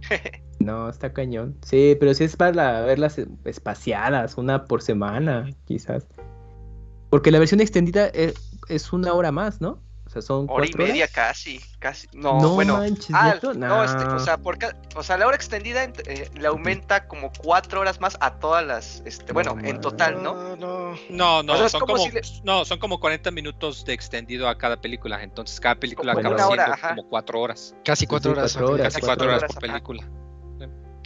[0.60, 1.56] No, está cañón.
[1.62, 6.08] Sí, pero sí es para verlas espaciadas, una por semana, quizás.
[7.10, 9.80] Porque la versión extendida es, una hora más, ¿no?
[10.06, 12.08] O sea, son hora y media casi, casi.
[12.14, 12.80] No, bueno.
[13.12, 14.56] ah, no, este, o sea, por
[14.96, 19.02] o sea, la hora extendida eh, le aumenta como cuatro horas más a todas las,
[19.04, 20.56] este, bueno, en total, ¿no?
[20.56, 22.04] No, no, no, son como,
[22.42, 26.88] no, son como 40 minutos de extendido a cada película, entonces cada película acaba siendo
[26.88, 27.74] como cuatro horas.
[27.84, 28.54] Casi cuatro horas.
[28.54, 30.08] Casi cuatro horas, por película.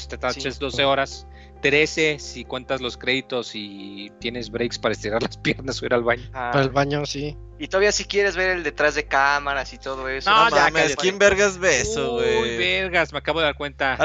[0.09, 1.27] Te taches 12 horas
[1.63, 6.03] 13 si cuentas los créditos y tienes breaks para estirar las piernas o ir al
[6.03, 6.29] baño.
[6.35, 6.51] Ah.
[6.53, 7.39] Para el baño, sí.
[7.59, 10.29] Y todavía si quieres ver el detrás de cámaras y todo eso.
[10.29, 12.43] No, no ya, mames, ¿quién vergas ve eso, güey?
[12.43, 13.97] Uy, vergas, me acabo de dar cuenta.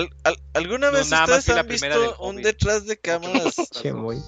[0.53, 3.55] ¿Alguna vez ustedes han visto un detrás de cámaras?
[3.71, 4.21] che, muy.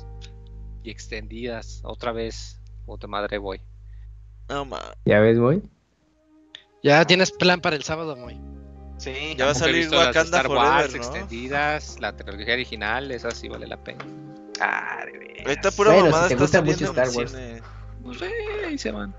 [0.83, 2.59] Y extendidas, otra vez.
[2.85, 3.61] Puta madre, voy.
[4.49, 4.97] No, mames.
[5.05, 5.61] ¿Ya ves, voy?
[6.81, 8.39] Ya tienes plan para el sábado, muy.
[8.99, 13.65] Sí, ya va a salir Wakanda Star Wars extendidas, la trilogía original, esa sí vale
[13.65, 14.05] la pena.
[14.59, 17.33] Ah, de Ahorita pura bueno, mamada si te gusta mucho Star Wars.
[18.03, 18.25] Pues sí,
[18.67, 19.15] ahí se van.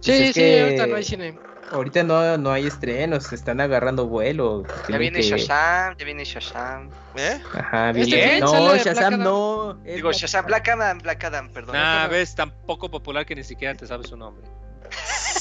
[0.00, 1.38] Sí, pues sí, ahorita no hay cine.
[1.70, 4.64] Ahorita no, no hay estrenos, se están agarrando vuelo.
[4.88, 5.28] Ya viene que...
[5.28, 6.90] Shazam, ya viene Shazam.
[7.16, 7.40] ¿Eh?
[7.54, 8.40] Ajá, viene.
[8.40, 9.74] No, Shazam no.
[9.84, 11.76] Digo, Shazam, Black Adam, Black Adam, perdón.
[11.76, 14.46] Nah, ves, tan poco popular que ni siquiera te sabes su nombre.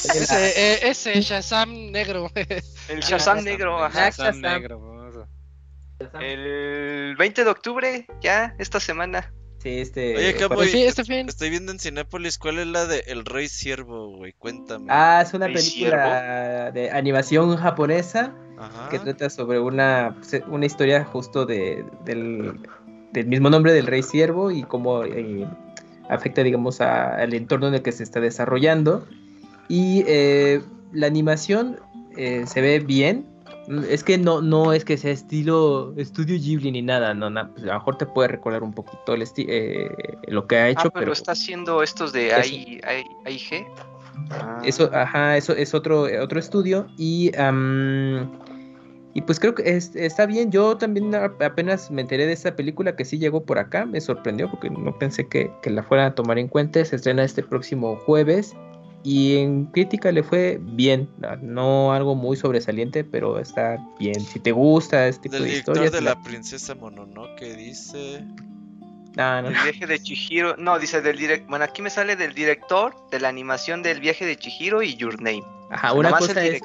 [0.06, 2.30] Ese, eh, ese Shazam negro.
[2.90, 4.10] El Shazam negro, ajá.
[4.10, 5.28] Shazam negro.
[6.20, 9.32] El 20 de octubre, ya, esta semana.
[9.60, 10.18] Sí, este.
[10.18, 10.68] Oye, ¿qué voy?
[10.68, 11.30] Sí, este fin.
[11.30, 12.38] Estoy viendo en Cinépolis.
[12.38, 14.34] ¿Cuál es la de El Rey Siervo, güey?
[14.34, 14.88] Cuéntame.
[14.90, 18.90] Ah, es una película de animación japonesa Ajá.
[18.90, 22.60] que trata sobre una, una historia justo de, del,
[23.14, 25.48] del mismo nombre del Rey Siervo y cómo eh,
[26.10, 29.08] afecta, digamos, al entorno en el que se está desarrollando.
[29.74, 30.62] Y eh,
[30.92, 31.80] la animación
[32.16, 33.26] eh, se ve bien.
[33.90, 37.68] Es que no, no es que sea estilo estudio Ghibli ni nada, no, pues, a
[37.68, 39.90] lo mejor te puede recordar un poquito el eh,
[40.28, 40.90] lo que ha hecho.
[40.90, 43.66] Ah, pero, está haciendo estos de AIG.
[44.64, 47.32] Eso, ajá, eso es otro, otro estudio y
[49.16, 50.52] y pues creo que está bien.
[50.52, 53.86] Yo también apenas me enteré de esta película que sí llegó por acá.
[53.86, 56.84] Me sorprendió porque no pensé que, que la fuera a tomar en cuenta.
[56.84, 58.56] Se estrena este próximo jueves.
[59.04, 61.10] Y en crítica le fue bien,
[61.42, 64.20] no algo muy sobresaliente, pero está bien.
[64.22, 65.92] Si te gusta este tipo de historias.
[65.92, 68.24] de la, princesa Mononoke dice.
[69.18, 69.50] No, no.
[69.50, 70.56] El viaje de Chihiro.
[70.58, 71.50] No, dice del director.
[71.50, 75.22] Bueno, aquí me sale del director de la animación del viaje de Chihiro y Your
[75.22, 75.44] Name.
[75.70, 76.62] Ajá, una cosa es.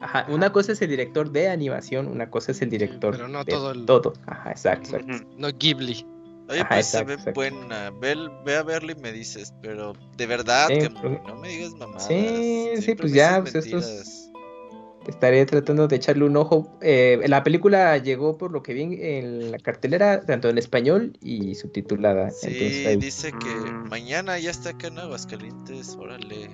[0.00, 3.12] Ajá, una cosa es el director de animación, una cosa es el director.
[3.12, 3.84] pero no todo el...
[3.84, 4.12] Todo.
[4.26, 4.98] Ajá, exacto.
[5.36, 6.06] No Ghibli.
[6.48, 7.90] Oye, pues se ve buena.
[7.90, 12.06] Ve, ve, a verla y me dices, pero de verdad, que no me digas mamadas.
[12.06, 14.24] Sí, sí, pues ya, pues estos...
[15.06, 16.76] Estaré tratando de echarle un ojo.
[16.82, 21.54] Eh, la película llegó, por lo que vi en la cartelera, tanto en español y
[21.54, 22.30] subtitulada.
[22.30, 22.50] Sí,
[22.98, 23.88] dice que mm.
[23.88, 26.50] mañana ya está acá en Aguascalientes, órale.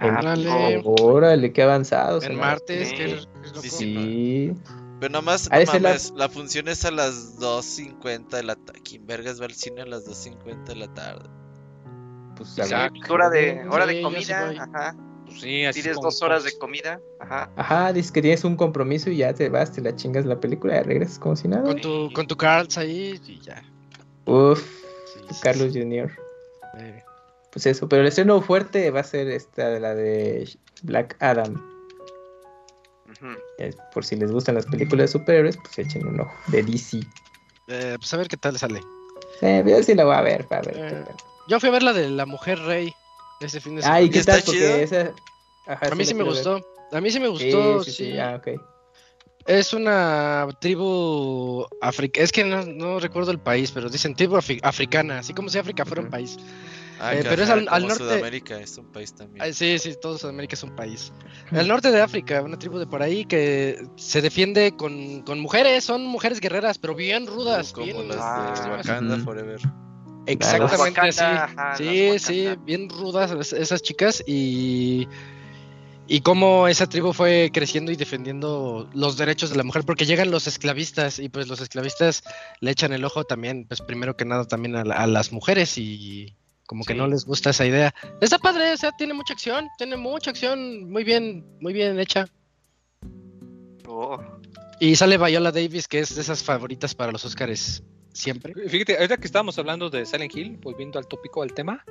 [0.00, 0.82] Ah, órale.
[0.84, 2.24] órale, qué avanzados.
[2.24, 3.18] En martes, que
[3.60, 3.68] sí.
[3.68, 4.52] sí.
[5.00, 6.28] Pero nomás, no mames, la...
[6.28, 8.80] función es a las 2.50 de la tarde.
[8.82, 11.28] ¿Quién vergas va al cine a las 2.50 de la tarde?
[12.36, 12.56] Pues
[13.08, 14.96] hora de, hora de comida, ajá.
[15.26, 17.50] Pues sí, así Tienes dos horas de comida, ajá.
[17.56, 20.80] Ajá, dices que tienes un compromiso y ya te vas, te la chingas la película
[20.80, 21.64] y regresas como si nada.
[21.64, 23.62] Con tu, con tu Carls ahí y ya.
[24.24, 24.62] Uf,
[25.42, 26.10] Carlos Jr.
[27.52, 30.48] Pues eso, pero el estreno fuerte va a ser esta de la de
[30.82, 31.77] Black Adam.
[33.92, 36.32] Por si les gustan las películas de superhéroes, pues echen un ojo.
[36.46, 37.00] De DC.
[37.66, 38.80] Eh, pues a ver qué tal sale.
[39.40, 40.76] Sí, yo sí la voy a ver, para ver.
[40.76, 41.04] Eh,
[41.48, 42.92] yo fui a ver la de la mujer rey
[43.40, 43.98] ese fin de semana.
[43.98, 44.42] Ay, ¿qué ¿Está tal?
[44.44, 44.68] chido?
[44.70, 45.14] Porque esa...
[45.66, 46.32] Ajá, a mí sí me ver.
[46.32, 46.60] gustó.
[46.92, 48.04] A mí sí me gustó, Sí, sí.
[48.12, 48.60] sí, ah, ok.
[49.44, 52.24] Es una tribu africana.
[52.24, 55.58] Es que no, no recuerdo el país, pero dicen tribu afri- africana, así como si
[55.58, 56.36] África fuera un país.
[57.00, 59.44] Ah, Eh, pero es al- al norte- Sudamérica es un país también.
[59.44, 61.12] Ah, sí, sí, todo Sudamérica es un país.
[61.52, 65.84] El norte de África, una tribu de por ahí que se defiende con, con mujeres,
[65.84, 67.72] son mujeres guerreras, pero bien rudas.
[67.72, 69.24] como bien- las Ah, de Wakanda ujú.
[69.24, 69.60] Forever.
[70.26, 70.76] Exactamente.
[70.82, 72.64] Wakanda, ajá, Sí, sí, Wakanda.
[72.64, 75.06] bien rudas es- esas chicas y
[76.10, 80.30] y cómo esa tribu fue creciendo y defendiendo los derechos de la mujer porque llegan
[80.30, 82.22] los esclavistas y pues los esclavistas
[82.60, 85.76] le echan el ojo también, pues primero que nada también a, la- a las mujeres
[85.76, 86.34] y
[86.68, 86.98] como que Sí.
[86.98, 87.92] no les gusta esa idea.
[88.20, 92.26] Está padre, o sea, tiene mucha acción, tiene mucha acción, muy bien, muy bien hecha.
[93.86, 94.18] Oh.
[94.80, 97.82] Y sale Viola Davis, que es de esas favoritas para los Oscars
[98.12, 98.54] siempre.
[98.68, 101.84] Fíjate, ahorita que estábamos hablando de Silent Hill, volviendo al tópico del tema,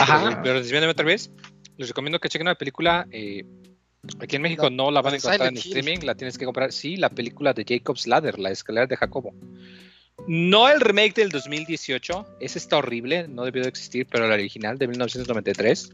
[0.00, 0.30] Ajá.
[0.30, 1.30] eh, pero desviándome otra vez,
[1.76, 3.06] les recomiendo que chequen una película.
[3.10, 3.44] eh,
[4.20, 5.76] aquí en México no la van a encontrar en Hill.
[5.76, 6.72] streaming, la tienes que comprar.
[6.72, 9.34] Sí, la película de Jacob's Ladder, la escalera de Jacobo.
[10.28, 14.78] No el remake del 2018, ese está horrible, no debió de existir, pero el original
[14.78, 15.90] de 1993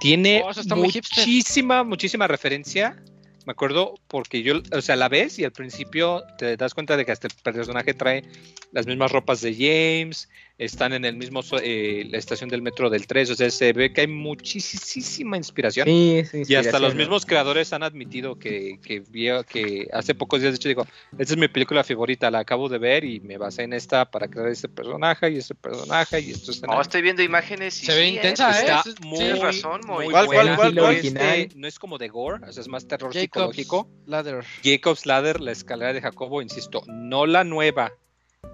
[0.00, 3.02] tiene Oh, muchísima, muchísima referencia.
[3.46, 7.04] Me acuerdo porque yo, o sea, la ves y al principio te das cuenta de
[7.04, 8.24] que hasta el personaje trae
[8.72, 13.06] las mismas ropas de James, están en el mismo, eh, la estación del metro del
[13.06, 15.86] 3, o sea, se ve que hay muchísima inspiración.
[15.86, 20.40] Sí, sí, Y hasta los mismos creadores han admitido que, que, vio- que hace pocos
[20.40, 20.86] días, de hecho, digo,
[21.18, 24.28] esta es mi película favorita, la acabo de ver y me basé en esta para
[24.28, 27.94] crear este personaje y este personaje y esto es No, estoy viendo imágenes y Se
[27.94, 28.90] ve sí, intensa, pues, ¿eh?
[28.90, 30.56] Está muy, tienes razón, muy ¿Cuál, cuál, buena.
[30.56, 30.96] cuál, No cuál?
[30.96, 33.88] es no es como de gore, o sea, es más terror Jacob's psicológico.
[34.06, 34.44] Ladder.
[34.64, 37.92] Jacob's Ladder, la escalera de Jacobo, insisto, no la nueva.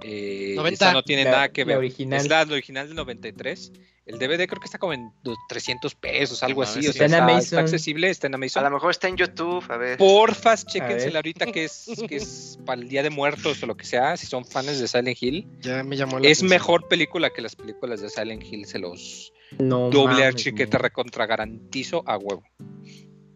[0.02, 0.72] Eh, 90.
[0.86, 1.76] esta no tiene La- nada que la ver.
[1.78, 2.18] original.
[2.20, 3.72] Es la, la original del 93.
[4.04, 6.80] El DVD creo que está como en dos- 300 pesos, algo No así.
[6.80, 7.40] O sea, Está en está, Amazon.
[7.42, 8.64] está accesible, está en A Amazon.
[8.64, 9.96] lo mejor está en YouTube, a ver.
[9.96, 13.76] Porfas, A chéquensela ahorita que es, que es para el Día de Muertos o lo
[13.76, 15.46] que sea, si son fans de Silent Hill.
[15.60, 16.48] Ya me llamó la Es atención.
[16.50, 20.78] mejor película que las películas de Silent Hill, se los No doble archi que te
[20.78, 22.42] recontra garantizo a huevo.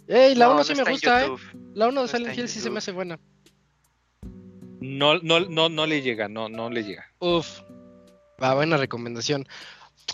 [0.08, 1.30] Ey, la No, 1 no sí me gusta, ¿eh?
[1.74, 3.20] La 1 de Silent en Hill sí se me hace buena.
[4.80, 7.06] No, no, no, no le llega, no, no le llega.
[7.18, 7.60] Uf,
[8.42, 9.46] va, buena recomendación.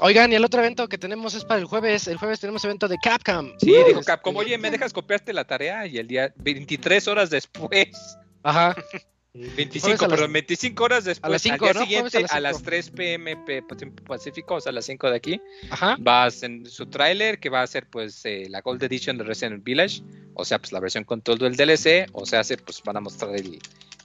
[0.01, 2.09] Oigan, y el otro evento que tenemos es para el jueves.
[2.09, 3.53] El jueves tenemos evento de Capcom.
[3.59, 5.87] Sí, dijo Capcom, oye, ¿me dejas copiarte la tarea?
[5.87, 7.89] Y el día 23 horas después,
[8.43, 8.75] Ajá.
[9.35, 12.11] 25, Jueves a las- perdón, 25 horas después, a las cinco, al día ¿no?
[12.11, 12.71] Siguiente, a a las las, cinco.
[12.71, 13.37] 3 pm
[14.07, 15.41] pacífico, o sea, a las 5 de aquí,
[15.71, 15.97] Ajá.
[15.99, 19.65] vas en su tráiler que va a ser pues eh, la Gold Edition de Resident
[19.65, 20.03] Village,
[20.35, 23.01] o sea, pues la versión con todo el DLC, o sea, se, pues van a
[23.01, 23.59] mostrar el,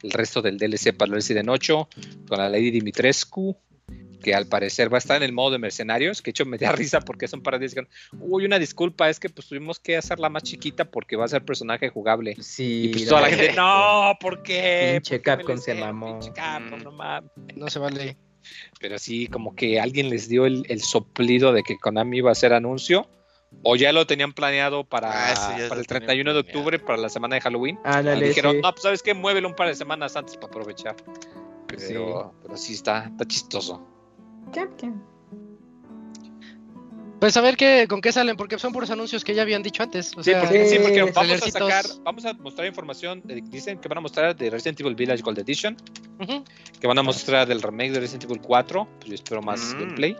[0.03, 1.89] el resto del DLC para el Resident 8
[2.29, 3.57] con la Lady Dimitrescu,
[4.21, 6.71] que al parecer va a estar en el modo de mercenarios, que hecho me da
[6.71, 7.89] risa porque hace un par de días dijeron,
[8.19, 11.45] uy, una disculpa, es que pues tuvimos que hacerla más chiquita porque va a ser
[11.45, 12.35] personaje jugable.
[12.41, 14.93] Sí, Y pues toda la gente, no, ¿por qué?
[14.95, 16.19] Pinche ¿Por qué me Capcom se mamó.
[16.19, 17.29] Pinche Capcom, no mames.
[17.55, 18.17] No se vale.
[18.79, 22.33] Pero sí, como que alguien les dio el, el soplido de que Konami iba a
[22.33, 23.09] hacer anuncio.
[23.63, 25.33] O ya lo tenían planeado para, Ah,
[25.69, 27.77] para el tenían 31 de octubre, para la semana de Halloween.
[27.77, 28.61] y Ándale, dijeron, sí.
[28.61, 30.95] no, pues sabes qué, muévelo un par de semanas antes para aprovechar.
[31.67, 31.93] Pero Sí.
[32.43, 33.85] pero sí está, está chistoso.
[34.53, 35.01] Capcom.
[37.19, 39.81] Pues a ver qué, con qué salen, porque son puros anuncios que ya habían dicho
[39.81, 40.11] antes.
[40.15, 43.41] O Sí, sea, porque, sí, porque eh, vamos a sacar, vamos a mostrar información, de-
[43.41, 45.75] dicen que van a mostrar de Resident Evil Village Gold Edition,
[46.19, 46.43] ujú.
[46.79, 49.79] que van a mostrar del remake de Resident Evil 4, pues yo espero más Mm.
[49.79, 50.15] gameplay.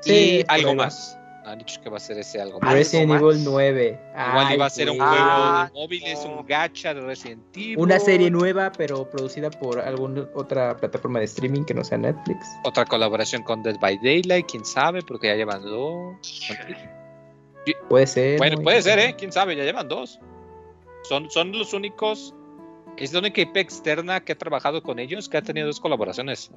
[0.00, 1.18] Sí, y algo más.
[1.46, 2.74] Han dicho que va a ser ese algo Ah, más.
[2.74, 3.52] Resident ¿Algo Evil más?
[3.52, 4.00] 9.
[4.30, 6.38] Igual Ay, iba a ser un juego Ah, de móviles, no.
[6.40, 7.78] un gacha de Resident Evil.
[7.78, 12.46] Una serie nueva, pero producida por alguna otra plataforma de streaming que no sea Netflix.
[12.64, 16.16] Otra colaboración con Dead by Daylight, quién sabe, porque ya llevan dos.
[17.88, 18.38] Puede ser.
[18.38, 18.62] Bueno, ¿no?
[18.62, 19.14] puede ser, ¿eh?
[19.16, 20.18] Quién sabe, ya llevan dos.
[21.02, 22.34] Son, son los únicos.
[22.96, 26.50] Es la única IP externa que ha trabajado con ellos que ha tenido dos colaboraciones.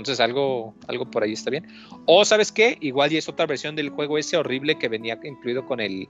[0.00, 1.66] Entonces algo, algo por ahí está bien.
[2.06, 5.64] O sabes qué, igual y es otra versión del juego ese horrible que venía incluido
[5.66, 6.08] con el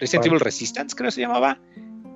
[0.00, 0.26] Resident.
[0.26, 1.58] Evil Resistance, creo que se llamaba.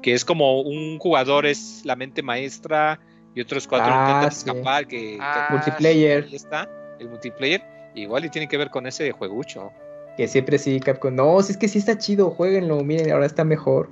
[0.03, 2.99] Que es como un jugador es la mente maestra
[3.35, 4.39] y otros cuatro Ah, intentan sí.
[4.51, 4.86] escapar.
[4.86, 6.24] Que, Ah, Multiplayer.
[6.24, 6.69] ahí está,
[6.99, 7.62] el multiplayer.
[7.95, 9.70] Igual y tiene que ver con ese juegucho.
[10.16, 11.15] Que siempre sí, Capcom.
[11.15, 12.82] No, si es que sí está chido, jueguenlo.
[12.82, 13.89] Miren, ahora está mejor.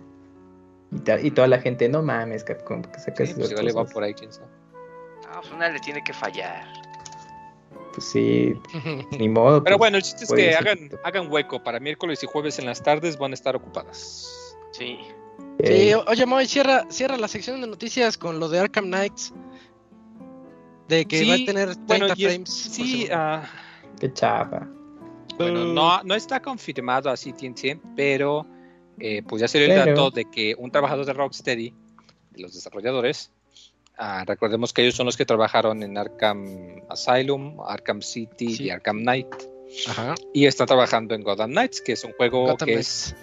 [0.90, 3.72] Y, ta- y toda la gente, no mames, Capcom, que sacas Sí, pues igual le
[3.72, 4.46] va por ahí, quién sabe.
[5.28, 6.64] Ah, pues una le tiene que fallar.
[7.92, 8.54] Pues sí,
[9.18, 9.62] ni modo.
[9.62, 11.62] Pero pues, bueno, el chiste es que hagan, hagan hueco.
[11.62, 14.56] Para miércoles y jueves en las tardes van a estar ocupadas.
[14.72, 14.98] Sí.
[15.58, 19.32] eh, Sí, oye, Moy, cierra, cierra la sección de noticias con lo de Arkham Knights.
[20.88, 22.50] De que va a tener 30 frames.
[22.50, 23.40] sí, uh,
[23.98, 24.68] qué chapa.
[25.38, 28.46] Bueno, no, no está confirmado así 100%, pero
[28.98, 31.74] eh, pues ya se dio el dato de que un trabajador de Rocksteady,
[32.30, 33.32] de los desarrolladores,
[33.98, 39.00] uh, recordemos que ellos son los que trabajaron en Arkham Asylum, Arkham City y Arkham
[39.00, 39.34] Knight.
[39.88, 40.14] Ajá.
[40.34, 43.14] Y están trabajando en Gotham Knights, que es un juego que es,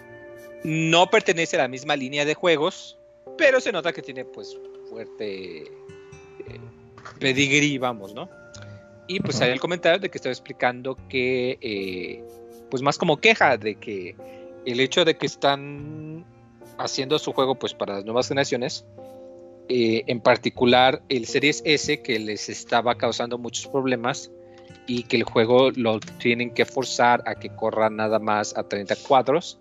[0.64, 2.98] no pertenece a la misma línea de juegos,
[3.38, 4.58] pero se nota que tiene pues
[4.90, 5.68] fuerte eh,
[7.20, 8.30] pedigrí, vamos, ¿no?
[9.08, 12.24] Y pues hay el comentario de que estaba explicando que, eh,
[12.70, 14.16] pues más como queja de que
[14.66, 16.26] el hecho de que están
[16.78, 18.86] haciendo su juego pues para las nuevas generaciones,
[19.70, 24.32] eh, en particular el Series S que les estaba causando muchos problemas
[24.88, 28.96] y que el juego lo tienen que forzar a que corra nada más a 30
[29.08, 29.60] cuadros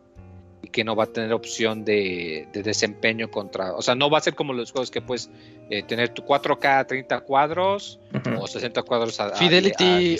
[0.62, 4.20] y que no va a tener opción de, desempeño contra, o sea, no va a
[4.22, 5.30] ser como los juegos que puedes
[5.68, 8.00] eh, tener tu 4K a 30 cuadros
[8.40, 10.18] o 60 cuadros a, Fidelity.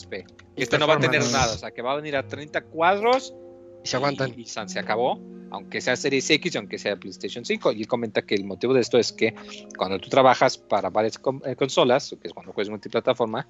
[0.55, 3.35] este no va a tener nada, o sea, que va a venir a 30 cuadros
[3.83, 4.35] y se aguantan.
[4.37, 5.19] Y, se acabó,
[5.51, 7.73] aunque sea Series X, aunque sea PlayStation 5.
[7.73, 9.35] Y él comenta que el motivo de esto es que
[9.77, 13.47] cuando tú trabajas para varias eh, consolas, que es cuando juegas multiplataforma,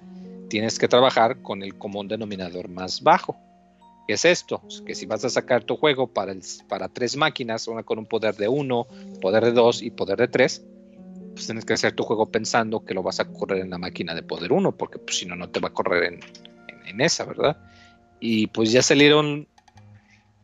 [0.49, 3.37] tienes que trabajar con el común denominador más bajo.
[4.07, 4.63] ¿Qué es esto?
[4.85, 6.35] Que si vas a sacar tu juego para,
[6.67, 8.87] para tres máquinas, una con un poder de uno,
[9.21, 10.65] poder de dos y poder de tres,
[11.33, 14.15] pues tienes que hacer tu juego pensando que lo vas a correr en la máquina
[14.15, 16.19] de poder uno, porque pues, si no, no te va a correr en,
[16.87, 17.57] en, esa, ¿verdad?
[18.19, 19.47] Y pues ya salieron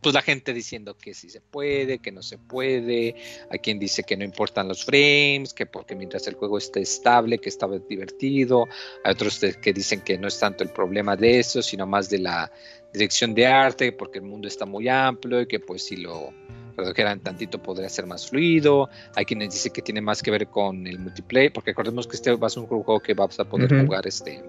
[0.06, 3.16] pues la gente diciendo que sí se puede, que no se puede,
[3.50, 7.40] hay quien dice que no importan los frames, que porque mientras el juego esté estable,
[7.40, 8.68] que estaba divertido,
[9.04, 12.20] hay otros que dicen que no es tanto el problema de eso, sino más de
[12.20, 12.52] la
[12.94, 16.32] dirección de arte, porque el mundo está muy amplio y que pues si lo
[16.78, 20.86] redujeran tantito podría ser más fluido, hay quienes dicen que tiene más que ver con
[20.86, 23.84] el multiplayer, porque recordemos que este va a ser un juego que vas a poder
[23.84, 24.44] jugar este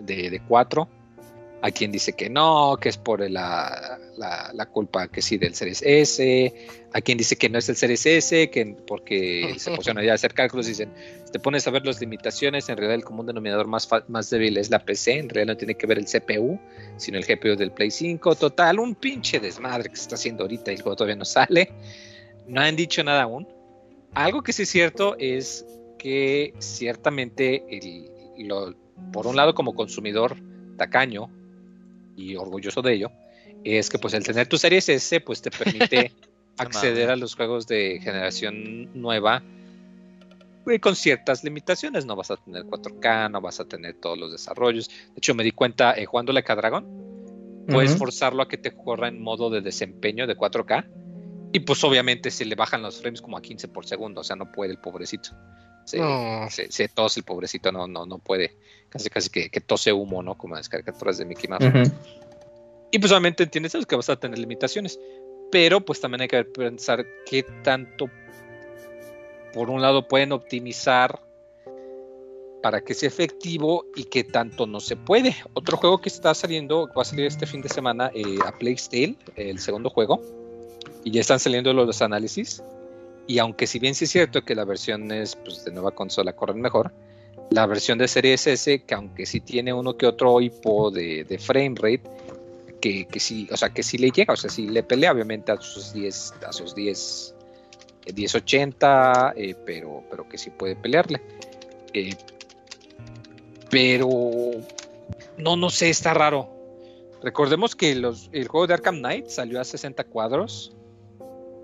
[0.00, 0.86] de, de cuatro
[1.62, 5.82] hay quien dice que no, que es por la, la, culpa que sí del Series
[5.82, 6.54] S.
[6.92, 10.14] Hay quien dice que no es el Series S, que porque se pusieron ya a
[10.14, 10.92] hacer cálculos y dicen,
[11.30, 14.70] te pones a ver las limitaciones, en realidad el común denominador más, más débil es
[14.70, 16.58] la PC, en realidad no tiene que ver el CPU,
[16.96, 18.36] sino el GPU del Play 5.
[18.36, 21.72] Total, un pinche desmadre que se está haciendo ahorita y el juego todavía no sale.
[22.46, 23.46] No han dicho nada aún.
[24.14, 25.66] Algo que sí es cierto es
[25.98, 28.74] que ciertamente, el, lo,
[29.12, 30.36] por un lado como consumidor
[30.78, 31.30] tacaño,
[32.20, 33.10] y orgulloso de ello,
[33.64, 36.12] es que pues el tener tu Series S pues te permite
[36.58, 39.42] acceder a los juegos de generación nueva
[40.66, 42.04] eh, con ciertas limitaciones.
[42.04, 44.88] No vas a tener 4K, no vas a tener todos los desarrollos.
[44.88, 46.86] De hecho, me di cuenta eh, jugando la Dragon,
[47.68, 50.86] puedes forzarlo a que te corra en modo de desempeño de 4K.
[51.52, 54.36] Y pues obviamente se le bajan los frames como a 15 por segundo, o sea,
[54.36, 55.30] no puede el pobrecito.
[55.84, 58.56] Se, tose el pobrecito, no, no, no puede.
[58.90, 60.36] Casi casi que, tose humo, ¿no?
[60.36, 61.92] Como las caricaturas de Mickey Mouse.
[62.90, 64.98] Y pues obviamente entiendes que vas a tener limitaciones.
[65.50, 68.10] Pero pues también hay que pensar qué tanto,
[69.52, 71.20] por un lado, pueden optimizar
[72.62, 75.34] para que sea efectivo y qué tanto no se puede.
[75.54, 79.16] Otro juego que está saliendo, va a salir este fin de semana eh, a Playstyle,
[79.36, 80.20] el segundo juego.
[81.04, 82.62] Y ya están saliendo los análisis
[83.30, 86.32] y aunque si bien sí es cierto que la versión es pues, de nueva consola
[86.32, 86.92] corren mejor,
[87.50, 91.38] la versión de Series S, que aunque sí tiene uno que otro hipo de, de
[91.38, 92.02] frame rate,
[92.80, 95.52] que, que, sí, o sea, que sí le llega, o sea, sí le pelea obviamente
[95.52, 97.34] a sus 10, a sus 10,
[98.14, 101.20] 1080, eh, pero, pero que sí puede pelearle.
[101.92, 102.14] Eh,
[103.68, 104.08] pero
[105.36, 106.48] no, no sé, está raro.
[107.22, 110.74] Recordemos que los, el juego de Arkham Knight salió a 60 cuadros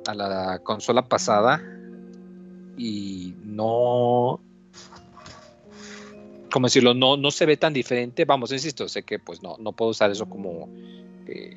[0.07, 1.63] a la consola pasada
[2.77, 4.41] y no
[6.51, 8.25] como decirlo no no se ve tan diferente.
[8.25, 10.69] Vamos insisto sé que pues no no puedo usar eso como
[11.27, 11.57] eh,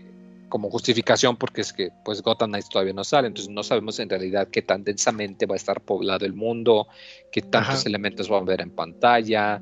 [0.50, 3.28] como justificación porque es que pues Gotham Knights todavía no sale.
[3.28, 6.88] Entonces no sabemos en realidad qué tan densamente va a estar poblado el mundo
[7.32, 9.62] qué tantos elementos van a ver en pantalla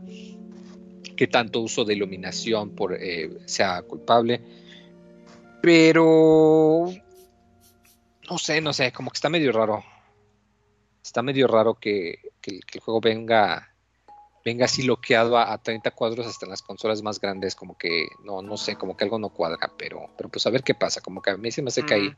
[1.18, 4.40] qué tanto uso de iluminación por eh, sea culpable.
[5.62, 6.90] Pero
[8.30, 9.84] no sé, no sé, como que está medio raro.
[11.04, 13.74] Está medio raro que, el juego venga
[14.48, 18.42] venga así bloqueado a, 30 cuadros hasta en las consolas más grandes, como que no,
[18.42, 21.22] no sé, como que algo no cuadra, pero, pero pues a ver qué pasa, como
[21.22, 22.16] que a mí se me hace que hay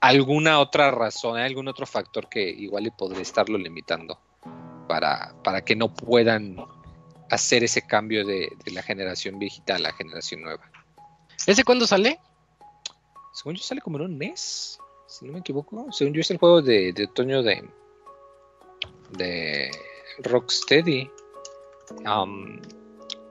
[0.00, 4.20] alguna otra razón, hay algún otro factor que igual y podría estarlo limitando
[4.86, 6.56] para, para que no puedan
[7.30, 10.70] hacer ese cambio de, de la generación viejita a la generación nueva.
[11.46, 12.20] ¿Ese cuándo sale?
[13.32, 15.90] Según yo sale como en un mes si no me equivoco.
[15.90, 17.68] Según yo es el juego de, otoño de,
[19.10, 19.70] de
[20.18, 21.10] Rocksteady.
[22.06, 22.58] Um,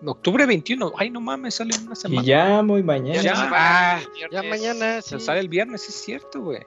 [0.06, 0.92] octubre 21.
[0.98, 2.22] Ay, no mames, sale una semana.
[2.22, 3.22] Y ya muy mañana.
[3.22, 4.00] Ya, Ah,
[4.32, 5.20] ya mañana, sí.
[5.20, 6.60] Sale el viernes, es cierto, güey.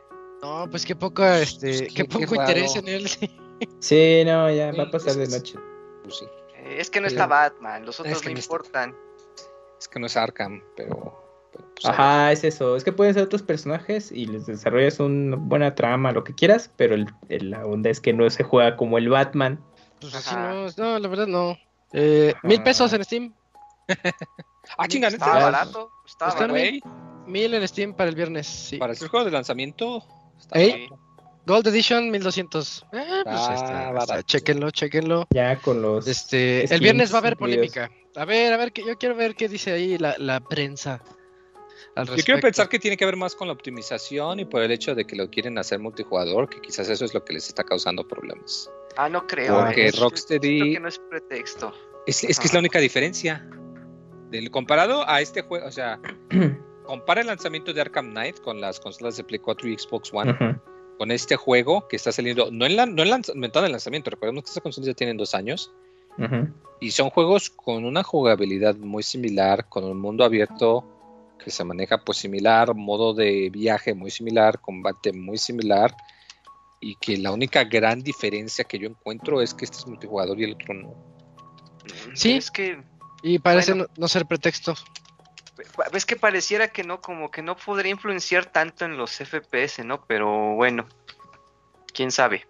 [0.43, 3.09] No, pues qué poco, este, Qué- qué qué poco interés en él.
[3.81, 4.25] sí.
[4.25, 5.59] No, ya va a Sí, pasar de noche.
[6.03, 6.25] Pues sí.
[6.57, 8.45] Eh, Es que no está Batman, los otros Es que no está.
[8.47, 8.95] importan.
[9.79, 11.21] Es que no es Arkham, pero.
[11.53, 12.77] pero, pues, Ajá, es eso.
[12.77, 16.71] Es que pueden ser otros personajes y les desarrollas una buena trama, lo que quieras,
[16.77, 19.61] pero el- el- la onda es que no se juega como el Batman.
[20.01, 21.57] Pues así no, no, la verdad no.
[21.95, 22.65] Eh, mil Ajá.
[22.65, 23.35] pesos en Steam,
[24.79, 25.17] Ah, chinga, Ya.
[25.19, 25.91] barato.
[26.07, 26.53] Estaba Está barato.
[26.53, 26.83] Güey,
[27.27, 28.77] mil en Steam para el viernes, sí.
[28.79, 30.03] para hacer juego de lanzamiento.
[30.39, 30.99] Está barato.
[31.47, 32.83] Gold Edition 1200.
[32.83, 33.93] Eh, pues Ah, está, ahí está.
[33.93, 34.23] barato.
[34.23, 35.27] Chéquenlo, chéquenlo.
[35.31, 36.07] Ya con los.
[36.07, 37.91] Este, el viernes va a haber polémica.
[38.17, 41.03] A ver, a ver, que yo quiero ver qué dice ahí la, la prensa.
[41.97, 44.71] Al Yo quiero pensar que tiene que ver más con la optimización y por el
[44.73, 47.63] hecho de que lo quieren hacer multijugador, que quizás eso es lo que les está
[47.63, 48.71] causando problemas.
[48.97, 49.61] Ah, no creo.
[49.61, 49.93] Porque eh.
[49.93, 51.73] Rocksteady- Creo que no es pretexto.
[52.07, 53.49] Es, es que es la única diferencia.
[54.31, 56.01] Del, comparado a este juego, o sea,
[56.85, 60.59] compara el lanzamiento de Arkham Knight con las consolas de Play 4 y Xbox One,
[60.99, 64.45] con este juego que está saliendo, no en, la, no en lanzamiento, el lanzamiento, recordemos
[64.45, 65.73] que estas consolas ya tienen dos años,
[66.81, 70.85] y son juegos con una jugabilidad muy similar, con un mundo abierto
[71.43, 75.95] que se maneja pues similar, modo de viaje muy similar, combate muy similar,
[76.81, 80.45] y que la única gran diferencia que yo encuentro es que este es multijugador y
[80.45, 80.95] el otro no.
[82.15, 82.33] Sí.
[82.33, 82.83] Es que
[83.23, 83.87] Y parece Bueno.
[83.89, 84.75] no, no ser pretexto.
[85.93, 90.05] ves que pareciera que no, como que no podría influenciar tanto en los FPS, ¿no?
[90.07, 90.87] Pero bueno,
[91.93, 92.47] quién sabe.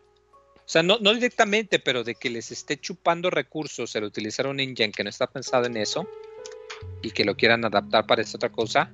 [0.57, 4.61] O sea, no, no directamente, pero de que les esté chupando recursos el utilizar un
[4.61, 6.09] engine que no está pensado en eso
[7.03, 8.93] y que lo quieran adaptar para esta otra cosa,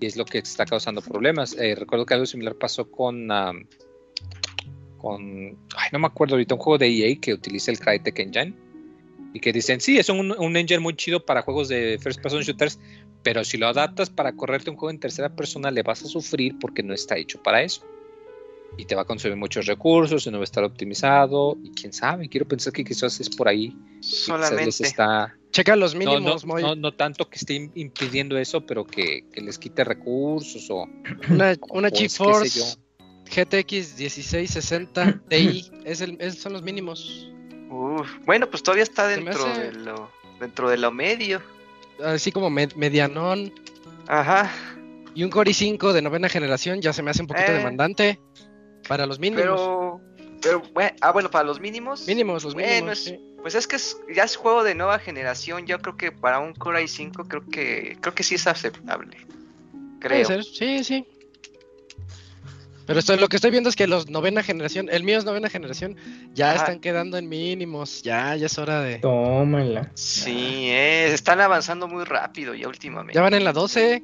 [0.00, 1.56] y es lo que está causando problemas.
[1.58, 3.66] Eh, recuerdo que algo similar pasó con, am,
[4.96, 8.54] con, ay, no me acuerdo ahorita, un juego de EA que utiliza el Crytek Engine
[9.32, 12.40] y que dicen, sí, es un, un engine muy chido para juegos de first person
[12.40, 12.80] shooters,
[13.22, 16.58] pero si lo adaptas para correrte un juego en tercera persona le vas a sufrir
[16.58, 17.84] porque no está hecho para eso
[18.76, 21.92] y te va a consumir muchos recursos y no va a estar optimizado y quién
[21.92, 24.86] sabe, quiero pensar que quizás es por ahí quizás les Solamente.
[24.86, 26.62] está Checa los no, no, mínimos, Moy.
[26.62, 30.86] no, no tanto que esté im- impidiendo eso, pero que, que les quite recursos o,
[31.28, 32.76] Una, o, una pues, GeForce.
[33.34, 37.30] GTX 1660 Ti es el, es- son los mínimos.
[37.70, 40.10] Uf, bueno, pues todavía está dentro hace- de lo
[40.40, 41.40] dentro de lo medio.
[42.02, 43.52] Así como me- medianón.
[44.08, 44.50] Ajá.
[45.14, 47.56] Y un Core i5 de novena generación ya se me hace un poquito Eh.
[47.56, 48.20] demandante.
[48.88, 49.42] Para los mínimos.
[49.42, 50.00] Pero
[50.42, 52.06] pero bueno, ah, bueno, para los mínimos.
[52.06, 52.98] mínimos, los Bueno, mínimos.
[52.98, 53.20] es- sí.
[53.42, 55.66] Pues es que es- ya es juego de nueva generación.
[55.66, 59.16] Yo creo que para un Core i5 creo que creo que sí es aceptable.
[59.98, 60.24] Puede Creo.
[60.26, 61.06] ser, sí, sí.
[62.86, 65.48] Pero esto, lo que estoy viendo es que los novena generación, el mío es novena
[65.48, 65.96] generación,
[66.34, 68.02] ya están quedando en mínimos.
[68.02, 68.98] Ya, ya es hora de.
[68.98, 69.90] Tómala.
[69.94, 73.14] Sí, eh, están avanzando muy rápido ya últimamente.
[73.14, 74.02] Ya van en la 12.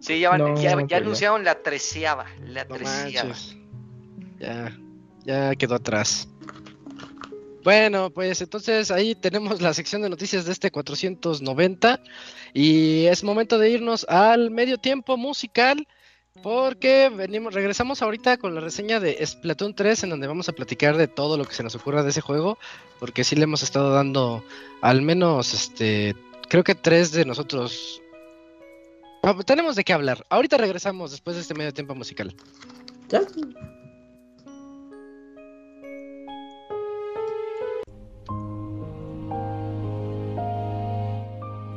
[0.00, 0.96] Sí, ya, van, No, ya, ya pues ya.
[0.96, 2.26] anunciaron la treceava.
[2.46, 3.28] La No treceava.
[3.28, 3.56] manches.
[4.40, 4.76] Ya,
[5.24, 6.28] ya quedó atrás.
[7.64, 12.00] Bueno, pues entonces ahí tenemos la sección de noticias de este 490
[12.52, 15.86] y es momento de irnos al medio tiempo musical
[16.42, 20.96] porque venimos, regresamos ahorita con la reseña de Splatoon 3 en donde vamos a platicar
[20.96, 22.58] de todo lo que se nos ocurra de ese juego
[22.98, 24.42] porque sí le hemos estado dando
[24.80, 26.16] al menos este
[26.48, 28.02] creo que tres de nosotros
[29.24, 30.26] Ah, tenemos de qué hablar.
[30.30, 32.34] Ahorita regresamos después de este medio tiempo musical.
[33.08, 33.20] Ya.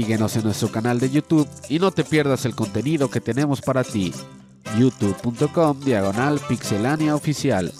[0.00, 3.84] Síguenos en nuestro canal de YouTube y no te pierdas el contenido que tenemos para
[3.84, 4.14] ti.
[4.78, 7.70] youtube.com diagonal pixelania oficial.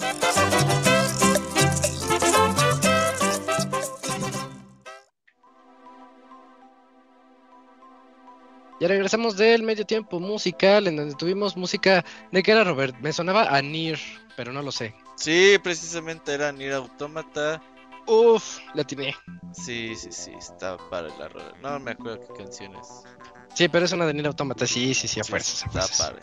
[8.80, 12.04] Ya regresamos del medio tiempo musical, en donde tuvimos música.
[12.32, 12.94] ¿De qué era, Robert?
[13.00, 13.98] Me sonaba a Nier,
[14.36, 14.94] pero no lo sé.
[15.16, 17.62] Sí, precisamente era Nier Automata.
[18.06, 19.14] Uf, la tiene.
[19.52, 21.52] Sí, sí, sí, está para la rola.
[21.62, 22.86] No me acuerdo qué canciones.
[23.54, 25.64] Sí, pero es una de Nier Automata, sí, sí, sí, a fuerzas.
[25.64, 26.20] a Está padre.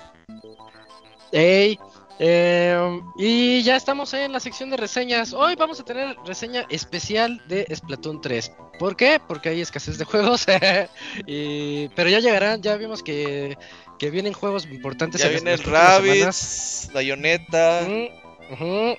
[1.31, 1.77] Ey,
[2.19, 5.33] eh, y ya estamos en la sección de reseñas.
[5.33, 8.51] Hoy vamos a tener reseña especial de Splatoon 3.
[8.79, 9.19] ¿Por qué?
[9.25, 10.45] Porque hay escasez de juegos.
[11.27, 13.57] y, pero ya llegarán, ya vimos que,
[13.99, 15.21] que vienen juegos importantes.
[15.21, 18.27] Ya en viene el las próximas Rabbids, Bayonetta, semanas.
[18.51, 18.97] Ujú,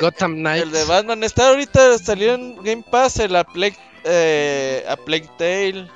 [0.00, 0.62] Gotham Knights.
[0.64, 1.22] el de Batman.
[1.24, 5.86] Está ahorita, salió en Game Pass el A Plague, eh, A Plague Tale,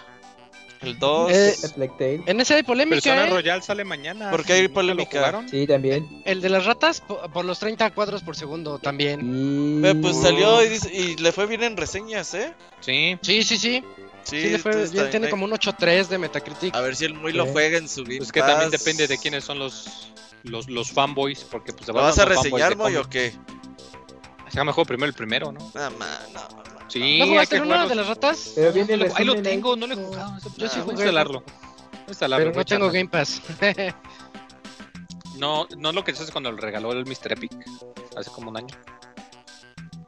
[0.82, 1.30] el 2.
[1.32, 1.54] Eh,
[1.98, 2.22] Tail.
[2.26, 3.00] En ese hay polémica.
[3.02, 3.30] Persona ¿eh?
[3.30, 4.30] Royal sale mañana.
[4.30, 5.44] ¿Por qué hay ¿Nunca lo polémica?
[5.50, 6.22] Sí, también.
[6.24, 9.82] El de las ratas po- por, los 30 cuadros por segundo también.
[9.84, 12.52] Eh, pues salió y, dice- y le fue bien en reseñas, ¿eh?
[12.80, 13.18] Sí.
[13.22, 13.82] Sí, sí, sí.
[14.24, 16.74] Sí, Sí, le fue- también tiene como un 8.3 de Metacritic.
[16.74, 19.44] A ver si el muy lo juega en su Pues que también depende de quiénes
[19.44, 20.10] son los
[20.46, 23.32] los, los fanboys, porque pues de ¿Lo vas a reseñar, Moy, o qué?
[24.46, 25.60] Déjame juego primero el primero, ¿no?
[25.60, 26.66] No, ma, no, no.
[26.88, 27.88] Sí, ¿No jugaste que el uno jugarlo.
[27.88, 28.52] de las ratas?
[28.54, 30.36] Pero viene No el ahí lo tengo, no lo he jugado.
[30.56, 31.40] Yo sí voy a instalarlo.
[31.40, 31.52] Voy
[32.06, 32.90] a instalarlo, Pero no tengo.
[32.90, 33.42] Game Pass.
[35.36, 37.32] No, no lo que haces cuando lo regaló el Mr.
[37.32, 37.52] Epic
[38.16, 38.74] hace como un año.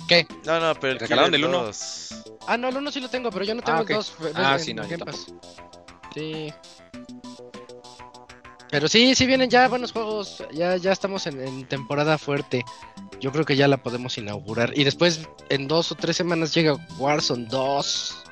[0.08, 0.26] ¿Qué?
[0.46, 1.64] No, no, pero el Regalaron el uno.
[1.64, 2.24] 2.
[2.46, 3.98] Ah, no, el uno sí lo tengo, pero yo no tengo Ah, el ok.
[3.98, 4.16] 2.
[4.36, 5.26] Ah, en sí, no, Game Pass.
[6.14, 6.50] Sí.
[8.70, 10.44] Pero sí, sí vienen ya buenos juegos.
[10.52, 12.64] Ya, ya estamos en, en temporada fuerte.
[13.20, 14.72] Yo creo que ya la podemos inaugurar.
[14.76, 18.24] Y después, en dos o tres semanas, llega Warzone 2.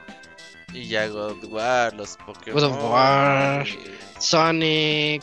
[0.75, 2.61] Y ya God of War, los Pokémon.
[2.61, 3.67] God of War.
[3.67, 3.79] y-
[4.21, 5.23] Sonic.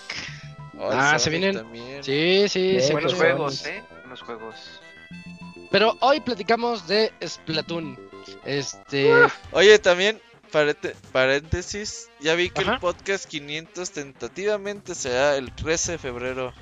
[0.80, 2.04] Oh, Ah, se vienen- también.
[2.04, 2.78] Sí, sí.
[2.92, 3.84] Buenos juegos, ¿eh?
[4.02, 4.56] Buenos juegos.
[5.70, 8.00] Pero hoy platicamos de Splatoon.
[8.46, 9.12] Este.
[9.52, 10.20] Oye, también,
[11.12, 12.74] paréntesis, ya vi que Ajá.
[12.76, 16.54] el podcast 500 tentativamente será el 13 de febrero.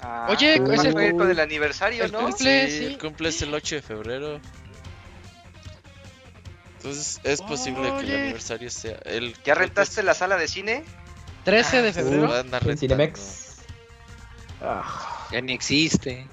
[0.00, 2.20] Ah, Oye, va es a el- ser con el aniversario, el ¿no?
[2.26, 2.70] cumple.
[2.70, 2.84] sí, sí.
[2.84, 4.40] el cumple es el 8 de febrero.
[6.76, 8.22] Entonces es posible que el Oye.
[8.22, 9.34] aniversario sea el...
[9.44, 10.84] ¿Ya rentaste la sala de cine?
[11.44, 12.32] 13 de Se febrero.
[12.34, 12.78] andar En.
[12.78, 13.56] Cinemex.
[14.62, 16.28] Ah, Ya ni existe.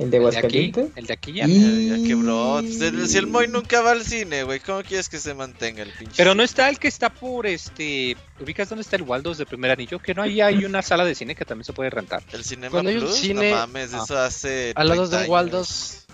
[0.00, 0.88] El de El de aquí, Aguascalientes.
[0.96, 1.46] el de aquí ya.
[1.46, 2.60] Y- Ya, quebró.
[2.62, 5.90] Pues, Si el Moy nunca va al cine, güey, ¿cómo quieres que se mantenga el
[5.92, 6.14] pinche?
[6.16, 8.16] Pero no está el que está por este.
[8.40, 9.98] ¿Ubicas dónde está el Waldos de primer anillo?
[9.98, 12.22] Que no ahí hay una sala de cine que también se puede rentar.
[12.32, 14.00] El Cinema Cuando hay un Plus, cine- no mames, Ah.
[14.04, 15.28] eso hace Al lado 30 de.
[15.28, 16.06] Waldos.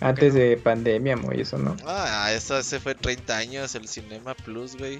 [0.00, 1.74] Antes de pandemia, muy eso, ¿no?
[1.86, 4.98] Ah, eso hace fue 30 años el Cinema Plus, güey.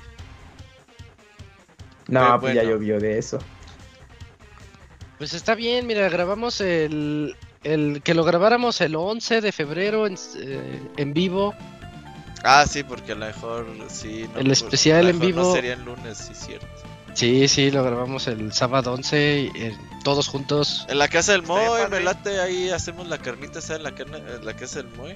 [2.08, 3.38] No, Pero pues ya llovió de eso.
[5.18, 7.36] Pues está bien, mira, grabamos el,
[7.72, 11.54] el que lo grabáramos el 11 de febrero en, eh, en vivo.
[12.44, 14.28] Ah, sí, porque a lo mejor sí.
[14.36, 15.54] El pues, especial en No vivo.
[15.54, 16.66] sería el lunes, sí, cierto.
[17.14, 20.84] Sí, sí, lo grabamos el sábado 11, y, eh, todos juntos.
[20.88, 23.94] En la casa del Estaría Moy, me late, ahí hacemos la carnita asada en la,
[23.94, 25.14] carne- en la casa del Moy.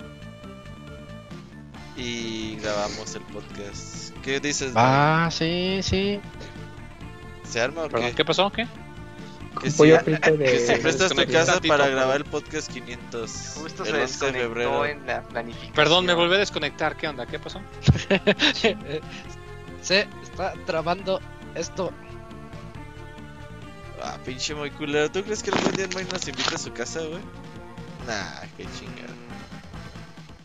[1.96, 4.16] Y grabamos el podcast.
[4.22, 4.82] ¿Qué dices, Moy?
[4.84, 6.18] Ah, sí, sí.
[7.48, 8.12] ¿Se arma o qué?
[8.16, 8.50] ¿Qué pasó?
[8.50, 8.66] ¿Qué?
[9.60, 9.82] Que sí,
[10.22, 10.78] que de...
[10.80, 14.90] prestas tu desconecté casa tantito, para grabar el podcast 500 Justo el se 11 de
[14.90, 15.74] en la planificación.
[15.74, 16.96] Perdón, me volví a desconectar.
[16.96, 17.26] ¿Qué onda?
[17.26, 17.60] ¿Qué pasó?
[19.82, 21.20] Se está trabando
[21.54, 21.92] esto.
[24.02, 25.10] Ah, pinche muy culero.
[25.10, 27.20] ¿Tú crees que algún día el Moy nos invita a su casa, güey?
[28.06, 29.19] Nah, qué chingada.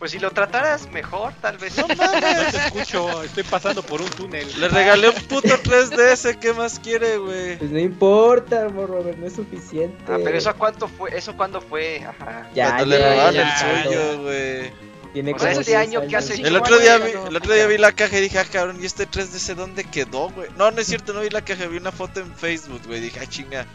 [0.06, 1.76] Pues si lo trataras mejor, tal vez.
[1.80, 4.48] No te escucho, estoy pasando por un túnel.
[4.60, 7.58] Le regalé un puto 3DS, ¿qué más quiere, güey?
[7.58, 9.98] Pues no importa, morro, no es suficiente.
[10.08, 12.48] Ah, pero eso a cuánto fue, eso cuándo fue, ajá.
[12.54, 14.74] Ya, Cuando le ya, robaron ya, el suyo, güey.
[15.14, 16.30] Tiene O sea, como este año, ¿qué años.
[16.30, 16.40] hace?
[16.40, 17.68] El otro día vi, bueno, no, el otro día ya.
[17.70, 20.50] vi la caja y dije, ah, cabrón, ¿y este 3DS dónde quedó, güey?
[20.56, 23.00] No, no es cierto, no vi la caja, vi una foto en Facebook, güey.
[23.00, 23.66] Dije, ah, chinga.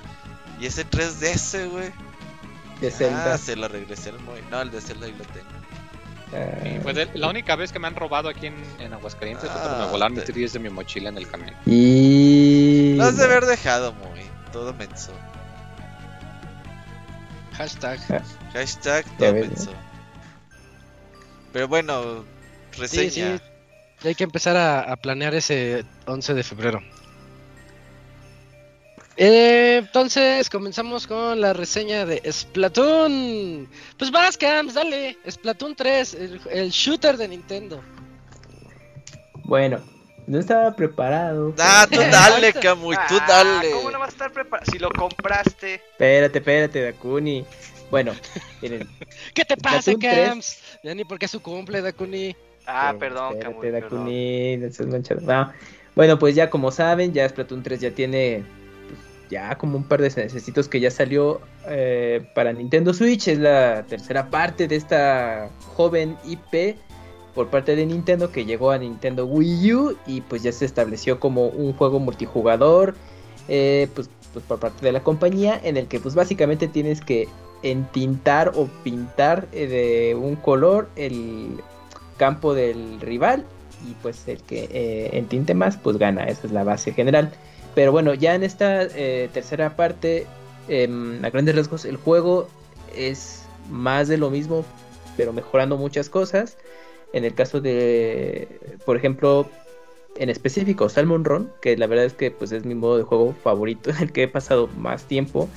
[0.61, 1.91] ¿Y ese 3DS, güey?
[2.81, 3.35] De Zelda.
[3.35, 4.41] Ah, se lo regresé al Moy.
[4.49, 5.49] No, el de Zelda ahí lo tengo.
[6.33, 9.83] Y de- la única vez que me han robado aquí en, en Aguascalientes fue cuando
[9.83, 11.55] Ah, me volaron te- 3DS de mi mochila en el camión.
[11.67, 12.95] Y...
[12.97, 14.21] Lo has de haber dejado, Moy.
[14.53, 15.13] Todo menso.
[17.57, 17.99] Hashtag.
[18.53, 19.73] Hashtag Ya todo ves, menso.
[21.53, 22.25] Pero bueno,
[22.73, 23.39] Sí, reseña.
[23.39, 24.09] sí.
[24.09, 26.81] Hay que empezar a, a planear ese 11 de febrero.
[29.23, 33.69] Eh, entonces comenzamos con la reseña de Splatoon.
[33.99, 35.19] Pues vas, Camps, dale.
[35.31, 37.83] Splatoon 3, el, el shooter de Nintendo.
[39.45, 39.79] Bueno,
[40.27, 41.55] no estaba preparado.
[41.59, 43.73] Ah, tú dale, Camuy, tú Ah, dale.
[43.73, 44.73] ¿Cómo no va a estar preparado?
[44.73, 45.75] Si lo compraste.
[45.75, 47.45] Espérate, espérate, Dakuni.
[47.91, 48.13] Bueno,
[48.63, 48.89] miren,
[49.35, 50.29] ¿Qué te pasa, Splatoon 3.
[50.29, 50.63] Camps?
[50.83, 52.35] Ya ni porque es su cumple, Dakuni.
[52.67, 53.91] Ah, eh, perdón, espérate, Camuy, perdón.
[53.99, 55.21] Dakuni, no seas manchado.
[55.21, 55.53] No.
[55.95, 58.45] Bueno, pues ya como saben, ya Splatoon 3 ya tiene
[59.31, 63.29] ya como un par de necesitos que ya salió eh, para Nintendo Switch.
[63.29, 66.77] Es la tercera parte de esta joven IP
[67.35, 71.21] por parte de Nintendo que llegó a Nintendo Wii U y pues ya se estableció
[71.21, 72.97] como un juego multijugador
[73.49, 77.29] eh, pues, pues por parte de la compañía en el que pues básicamente tienes que
[77.63, 81.61] entintar o pintar eh, de un color el
[82.17, 83.45] campo del rival
[83.89, 87.33] y pues el que entinte más pues gana, esa es la base general.
[87.75, 90.27] Pero bueno, ya en esta eh, tercera parte,
[90.69, 92.49] em, a grandes rasgos, el juego
[92.95, 94.65] es más de lo mismo,
[95.17, 96.57] pero mejorando muchas cosas.
[97.13, 99.49] En el caso de, por ejemplo,
[100.17, 103.35] en específico Salmon Run, que la verdad es que pues es mi modo de juego
[103.43, 105.49] favorito en el que he pasado más tiempo,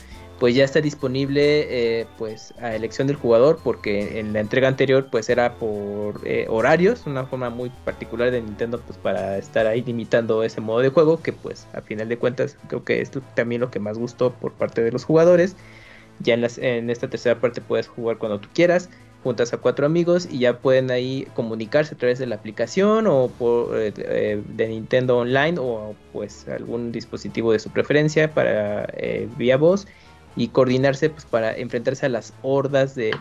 [0.43, 5.07] pues ya está disponible eh, pues a elección del jugador porque en la entrega anterior
[5.09, 9.81] pues era por eh, horarios, una forma muy particular de Nintendo pues para estar ahí
[9.83, 13.61] limitando ese modo de juego que pues a final de cuentas creo que es también
[13.61, 15.55] lo que más gustó por parte de los jugadores.
[16.19, 18.89] Ya en, esta tercera parte puedes jugar cuando tú quieras
[19.23, 23.29] juntas a cuatro amigos y ya pueden ahí comunicarse a través de la aplicación o
[23.29, 28.93] por, eh, de Nintendo Online o pues algún dispositivo de su preferencia para
[29.37, 29.87] vía voz
[30.35, 33.15] y coordinarse pues para enfrentarse a las hordas de,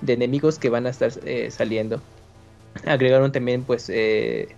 [0.00, 2.00] de enemigos que van a estar eh, saliendo.
[2.84, 4.56] Agregaron también pues eh,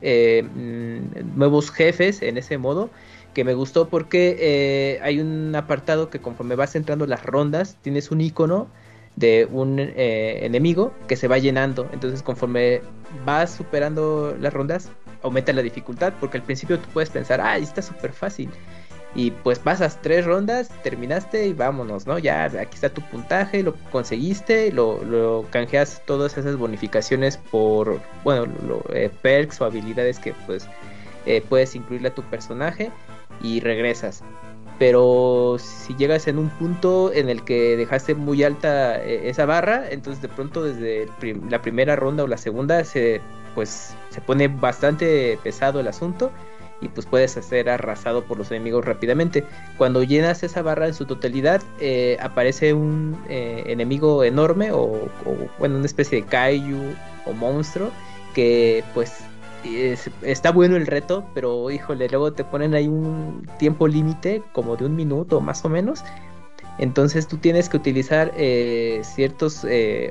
[0.00, 2.90] eh, mm, nuevos jefes en ese modo
[3.34, 8.20] que me gustó porque hay un apartado que conforme vas entrando las rondas tienes un
[8.20, 8.68] icono
[9.14, 11.88] de un enemigo que se va llenando.
[11.92, 12.80] Entonces, conforme
[13.24, 14.90] vas superando las rondas,
[15.22, 16.12] aumenta la dificultad.
[16.18, 18.50] Porque al principio tú puedes pensar, ah, está súper fácil.
[19.14, 22.18] Y pues pasas tres rondas, terminaste y vámonos, ¿no?
[22.18, 28.46] Ya aquí está tu puntaje, lo conseguiste, lo, lo canjeas todas esas bonificaciones por, bueno,
[28.92, 30.68] eh, perks o habilidades que pues
[31.26, 32.92] eh, puedes incluirle a tu personaje
[33.42, 34.22] y regresas
[34.80, 39.90] pero si llegas en un punto en el que dejaste muy alta eh, esa barra,
[39.90, 41.06] entonces de pronto desde
[41.50, 43.20] la primera ronda o la segunda se
[43.54, 46.32] pues se pone bastante pesado el asunto
[46.80, 49.44] y pues puedes ser arrasado por los enemigos rápidamente.
[49.76, 55.36] Cuando llenas esa barra en su totalidad, eh, aparece un eh, enemigo enorme o, o,
[55.58, 56.94] bueno, una especie de kaiju
[57.26, 57.90] o monstruo
[58.34, 59.18] que pues
[59.64, 64.76] es, está bueno el reto, pero híjole, luego te ponen ahí un tiempo límite, como
[64.76, 66.02] de un minuto más o menos.
[66.78, 69.66] Entonces tú tienes que utilizar eh, ciertos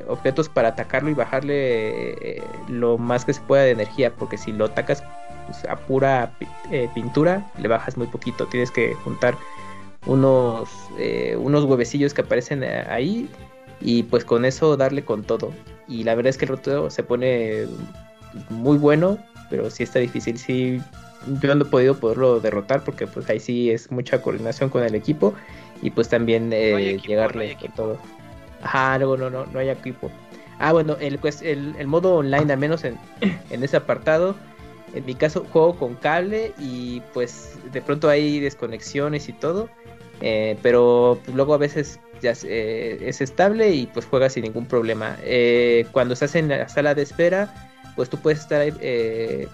[0.07, 4.65] objetos para atacarlo y bajarle lo más que se pueda de energía, porque si lo
[4.65, 5.03] atacas
[5.49, 6.31] pues, a pura
[6.93, 8.45] pintura, le bajas muy poquito.
[8.47, 9.35] Tienes que juntar
[10.05, 10.69] unos,
[11.37, 13.29] unos huevecillos que aparecen ahí
[13.81, 15.51] y pues con eso darle con todo.
[15.87, 17.65] Y la verdad es que el reto se pone
[18.49, 19.17] muy bueno,
[19.49, 20.37] pero sí está difícil.
[20.37, 20.81] Sí,
[21.41, 24.95] yo no he podido poderlo derrotar porque pues ahí sí es mucha coordinación con el
[24.95, 25.33] equipo
[25.81, 27.97] y pues también eh, No hay equipo, llegarle no con todo.
[28.61, 30.11] Ajá, no, no, no, no hay equipo.
[30.59, 32.97] Ah, bueno, el, pues, el, el modo online, al menos en,
[33.49, 34.35] en ese apartado,
[34.93, 39.69] en mi caso juego con cable y pues de pronto hay desconexiones y todo,
[40.21, 44.65] eh, pero luego a veces ya es, eh, es estable y pues juega sin ningún
[44.65, 45.17] problema.
[45.23, 47.53] Eh, cuando estás en la sala de espera,
[47.95, 49.47] pues tú puedes estar eh,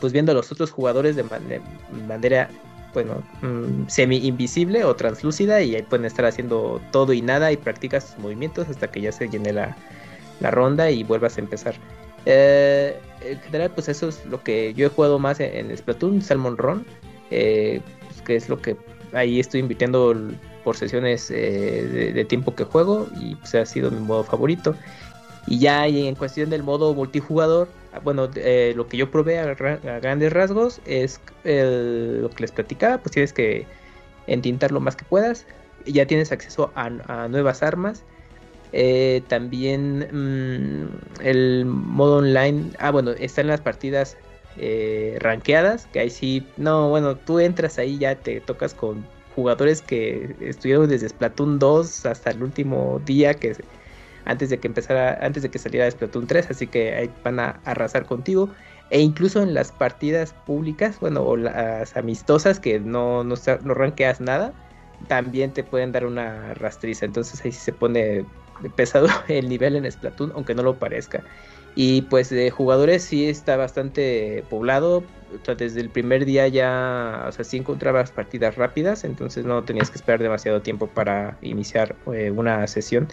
[0.00, 1.60] pues viendo a los otros jugadores de, man de
[2.06, 2.48] manera
[2.94, 7.56] bueno mm, semi invisible o translúcida y ahí pueden estar haciendo todo y nada y
[7.56, 9.76] practicas tus movimientos hasta que ya se llene la,
[10.40, 11.74] la ronda y vuelvas a empezar.
[12.26, 16.56] Eh, en general, pues eso es lo que yo he jugado más en, Splatoon, Salmon
[16.56, 16.84] Run,
[17.30, 18.76] eh, pues, que es lo que
[19.12, 20.14] ahí estoy invirtiendo
[20.64, 24.74] por sesiones eh, de, tiempo que juego y pues ha sido mi modo favorito.
[25.46, 27.68] Y ya en cuestión del modo multijugador,
[28.04, 33.12] bueno, eh, lo que yo probé a, grandes rasgos es lo que les platicaba, pues
[33.12, 33.66] tienes que
[34.26, 35.46] entintar lo más que puedas.
[35.86, 38.04] Ya tienes acceso a nuevas armas.
[38.72, 44.16] Eh, también mmm, el modo online, ah bueno, están las partidas
[44.56, 49.82] eh, rankeadas, que ahí sí, no, bueno, tú entras ahí ya te tocas con jugadores
[49.82, 53.56] que estuvieron desde Splatoon 2 hasta el último día que
[54.24, 57.60] antes de que empezara, antes de que saliera Splatoon 3, así que ahí van a
[57.64, 58.50] arrasar contigo.
[58.90, 63.34] E incluso en las partidas públicas, bueno, o las amistosas que no, no,
[63.64, 64.52] no rankeas nada,
[65.06, 67.06] también te pueden dar una rastriza.
[67.06, 68.26] Entonces ahí sí se pone
[68.76, 71.22] pesado el nivel en Splatoon, aunque no lo parezca.
[71.74, 75.04] Y pues de jugadores sí está bastante poblado.
[75.56, 79.98] desde el primer día ya, o sea, sí encontrabas partidas rápidas, entonces no tenías que
[79.98, 83.08] esperar demasiado tiempo para iniciar eh, una sesión.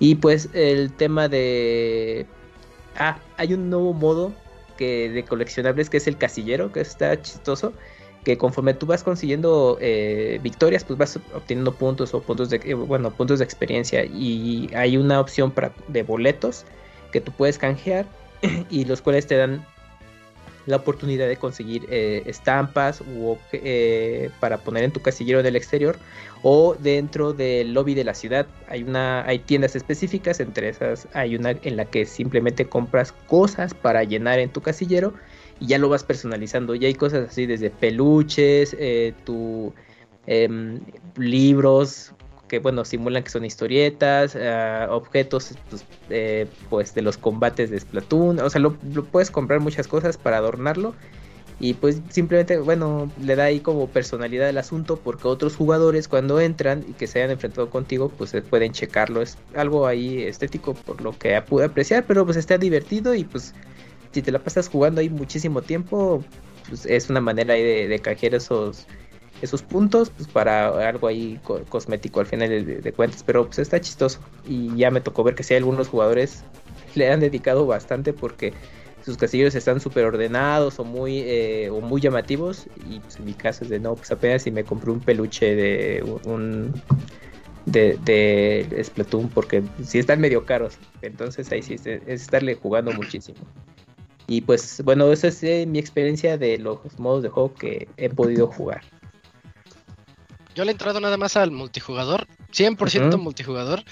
[0.00, 2.26] Y pues el tema de...
[2.96, 4.32] Ah, hay un nuevo modo
[4.76, 7.74] que de coleccionables que es el casillero, que está chistoso
[8.24, 12.74] que conforme tú vas consiguiendo eh, victorias, pues vas obteniendo puntos o puntos de, eh,
[12.74, 14.04] bueno, puntos de experiencia.
[14.04, 16.64] Y hay una opción para, de boletos
[17.12, 18.06] que tú puedes canjear
[18.70, 19.64] y los cuales te dan
[20.66, 23.02] la oportunidad de conseguir eh, estampas
[24.40, 25.98] para poner en tu casillero del exterior
[26.42, 28.46] o dentro del lobby de la ciudad.
[28.68, 33.74] Hay una hay tiendas específicas entre esas hay una en la que simplemente compras cosas
[33.74, 35.12] para llenar en tu casillero
[35.60, 36.74] y ya lo vas personalizando.
[36.74, 39.14] Ya hay cosas así desde peluches, eh,
[40.26, 40.80] em,
[41.16, 42.14] libros
[42.48, 47.80] que bueno simulan que son historietas, ah, objetos pues, eh, pues, de los combates de
[47.80, 48.74] Splatoon, o sea lo,
[49.10, 50.94] puedes comprar muchas cosas para adornarlo.
[51.60, 56.40] Y pues simplemente bueno le da ahí como personalidad al asunto porque otros jugadores cuando
[56.40, 59.22] entran y que se hayan enfrentado contigo pues pueden checarlo.
[59.22, 63.54] Es algo ahí estético por lo que pude apreciar pero pues está divertido y pues
[64.14, 66.24] si te la pasas jugando ahí muchísimo tiempo,
[66.68, 68.86] pues es una manera ahí de, de esos
[69.42, 71.38] esos puntos pues para algo ahí
[71.68, 74.20] cosmético al final de, cuentas pero pues está chistoso.
[74.46, 76.44] Y ya me tocó ver que si hay algunos jugadores
[76.94, 78.52] le han dedicado bastante porque
[79.04, 83.34] sus casillos están súper ordenados o muy eh, o muy llamativos y pues en mi
[83.34, 86.72] caso es de no pues apenas si me compré un peluche de un
[87.66, 93.38] de, de Splatoon porque si están medio caros entonces ahí sí es estarle jugando muchísimo
[94.26, 98.08] y pues bueno, esa es eh, mi experiencia de los modos de juego que he
[98.08, 98.82] podido jugar.
[100.54, 103.82] Yo le he entrado nada más al multijugador, 100% multijugador.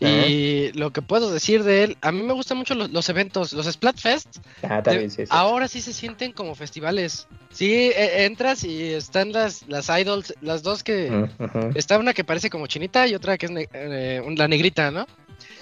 [0.00, 3.66] Y lo que puedo decir de él, a mí me gustan mucho los, eventos, los
[3.66, 4.38] Splatfest.
[4.62, 7.26] Ah, también, sí, Ahora sí se sienten como festivales.
[7.50, 11.26] Sí, e, entras y están las, las idols, las dos que...
[11.74, 15.06] Está una que parece como chinita y otra que es eh, la negrita, ¿no?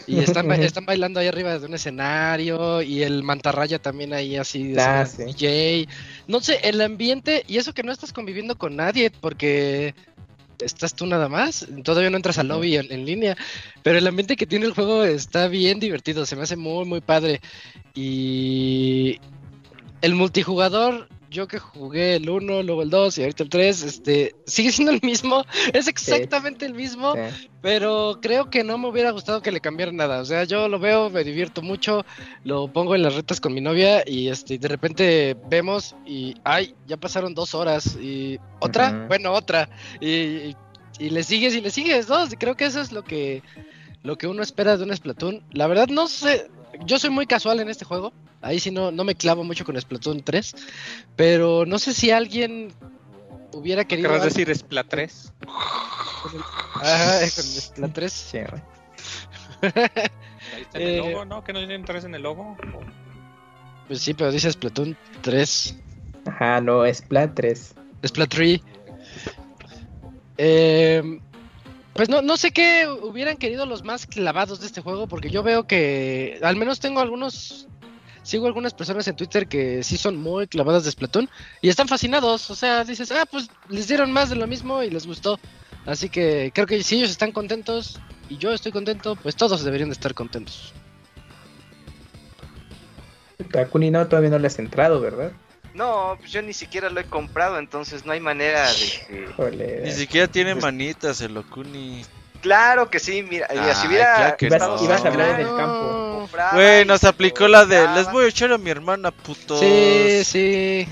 [0.08, 4.72] Y están, están bailando ahí arriba de un escenario y el mantarraya también ahí así
[4.72, 5.86] de ah, DJ.
[6.26, 9.94] No sé, el ambiente y eso que no estás conviviendo con nadie porque
[10.60, 13.36] estás tú nada más, todavía no entras al lobby en, línea,
[13.82, 17.00] pero el ambiente que tiene el juego está bien divertido, se me hace muy muy
[17.00, 17.40] padre.
[17.94, 19.20] Y
[20.00, 24.34] el multijugador yo que jugué el 1, luego el 2 y ahorita el 3, este,
[24.46, 27.14] sigue siendo el mismo, es exactamente el mismo,
[27.60, 30.20] pero creo que no me hubiera gustado que le cambiara nada.
[30.20, 32.04] O sea, yo lo veo, me divierto mucho,
[32.44, 36.74] lo pongo en las retas con mi novia y este, de repente vemos y, ay,
[36.86, 39.68] ya pasaron dos horas y otra, bueno, otra,
[40.00, 40.54] y,
[40.98, 42.26] y, le sigues y le sigues, ¿no?
[42.38, 43.42] Creo que eso es lo que,
[44.02, 45.42] lo que uno espera de un Splatoon.
[45.52, 46.50] La verdad, no sé,
[46.84, 48.12] yo soy muy casual en este juego.
[48.40, 50.54] Ahí sí no, no me clavo mucho con Splatoon 3.
[51.16, 52.72] Pero no sé si alguien
[53.52, 54.10] hubiera querido.
[54.10, 55.32] ¿Querrás decir Splat 3?
[56.74, 58.12] Ajá, con Splat 3.
[58.30, 58.62] Sí, güey.
[60.54, 61.44] Ahí está en el logo, ¿no?
[61.44, 62.56] ¿Que no tienen 3 en el logo?
[63.88, 65.76] Pues sí, pero dice Splatoon 3.
[66.26, 67.74] Ajá, no, Splat 3.
[68.06, 68.60] Splat 3.
[70.36, 71.20] Eh,
[71.98, 75.42] pues no, no sé qué hubieran querido los más clavados de este juego, porque yo
[75.42, 77.66] veo que al menos tengo algunos,
[78.22, 81.28] sigo algunas personas en Twitter que sí son muy clavadas de Splatoon
[81.60, 84.90] y están fascinados, o sea, dices, ah, pues les dieron más de lo mismo y
[84.90, 85.40] les gustó.
[85.86, 87.98] Así que creo que si ellos están contentos
[88.28, 90.72] y yo estoy contento, pues todos deberían de estar contentos.
[93.50, 95.32] Takuni no, todavía no le has entrado, ¿verdad?
[95.78, 98.74] No, pues yo ni siquiera lo he comprado, entonces no hay manera de
[99.06, 99.80] que...
[99.84, 102.04] Ni siquiera tiene manitas el Okuni.
[102.40, 103.46] Claro que sí, mira,
[103.76, 106.28] si hubiera ibas, a hablar en el campo.
[106.52, 109.60] Güey, nos aplicó la de les voy a echar a mi hermana, putos.
[109.60, 110.88] Sí, sí.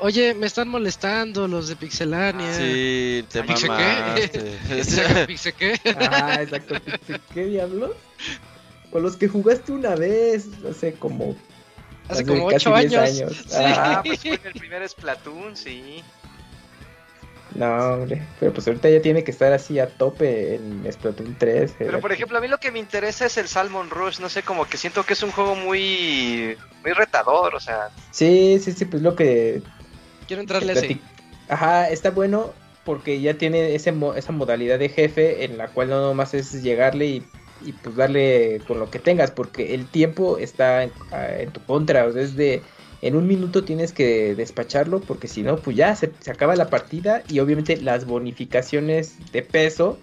[0.00, 2.54] Oye, me están molestando los de Pixelania.
[2.54, 5.26] Sí, te mamaste.
[5.26, 5.78] ¿Pixe qué?
[6.10, 6.76] Ah, exacto.
[7.34, 7.90] ¿Qué diablos?
[8.90, 11.36] Con los que jugaste una vez, hace como
[12.08, 13.22] Hace, como 8 años.
[13.54, 16.02] Ah, pues fue en el primer Splatoon, sí.
[17.54, 21.70] No, hombre, pero pues ahorita ya tiene que estar así a tope en Splatoon 3.
[21.70, 21.74] Eh.
[21.78, 24.42] Pero por ejemplo, a mí lo que me interesa es el Salmon Rush, no sé,
[24.42, 27.90] como que siento que es un juego muy muy retador, o sea.
[28.10, 29.62] Sí, sí, sí, pues lo que
[30.26, 31.00] quiero entrarle así.
[31.48, 32.52] Ajá, está bueno
[32.84, 37.06] porque ya tiene ese esa modalidad de jefe en la cual no nomás es llegarle
[37.06, 37.24] y
[37.64, 40.90] y pues darle con lo que tengas, porque el tiempo está en,
[41.52, 42.12] tu contra, o
[43.04, 47.22] en un minuto tienes que despacharlo, porque si no, pues ya se, acaba la partida
[47.28, 49.98] y obviamente las bonificaciones de peso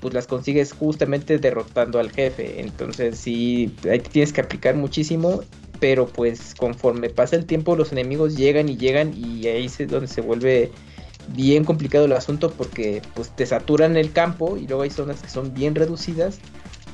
[0.00, 2.60] pues las consigues justamente derrotando al jefe.
[2.60, 5.42] Entonces sí, ahí tienes que aplicar muchísimo,
[5.80, 10.06] pero pues conforme pasa el tiempo los enemigos llegan y llegan y ahí es donde
[10.06, 10.70] se vuelve
[11.34, 15.28] bien complicado el asunto porque pues te saturan el campo y luego hay zonas que
[15.28, 16.40] son bien reducidas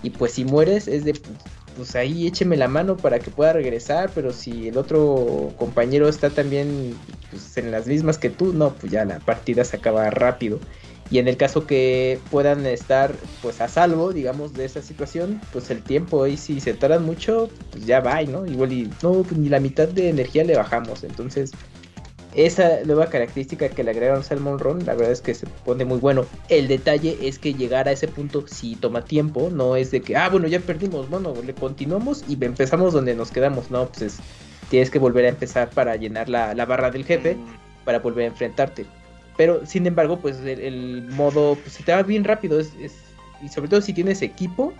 [0.04, 1.18] y pues si mueres es de
[1.76, 6.30] pues ahí écheme la mano para que pueda regresar, pero si el otro compañero está
[6.30, 6.94] también
[7.30, 10.60] pues, en las mismas que tú, no, pues ya la partida se acaba rápido.
[11.10, 15.70] Y en el caso que puedan estar pues a salvo, digamos, de esa situación, pues
[15.70, 18.46] el tiempo ahí si se tardan mucho, pues ya va, ¿no?
[18.46, 21.04] Igual y no, pues ni la mitad de energía le bajamos.
[21.04, 21.52] Entonces,
[22.34, 25.98] esa nueva característica que le agregaron Salmon Run, la verdad es que se pone muy
[25.98, 26.26] bueno.
[26.48, 30.16] El detalle es que llegar a ese punto sí toma tiempo, no es de que,
[30.16, 34.18] ah, bueno, ya perdimos, bueno, le continuamos y empezamos donde nos quedamos, no, pues
[34.70, 37.84] tienes que volver a empezar para llenar la, la barra del jefe mm.
[37.84, 38.86] para volver a enfrentarte.
[39.36, 42.60] Pero sin embargo, pues el, modo pues, se te va bien rápido.
[42.60, 42.72] Es,
[43.42, 44.72] y sobre todo si tienes equipo,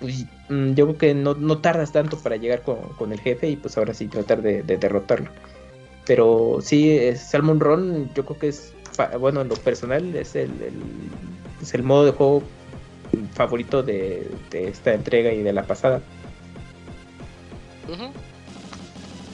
[0.00, 3.56] pues mm, yo creo que no, no, tardas tanto para llegar con, el jefe y
[3.56, 5.30] pues ahora sí tratar de, derrotarlo.
[6.08, 8.72] Pero sí, Salmon Run yo creo que es,
[9.20, 10.72] bueno, en lo personal es el, el,
[11.60, 12.42] es el modo de juego
[13.34, 16.00] favorito de, esta entrega y de la pasada.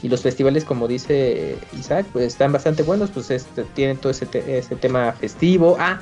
[0.02, 4.26] Y los festivales, como dice Isaac, pues están bastante buenos, pues este, tienen todo ese,
[4.58, 5.76] ese tema festivo.
[5.78, 6.00] Ah,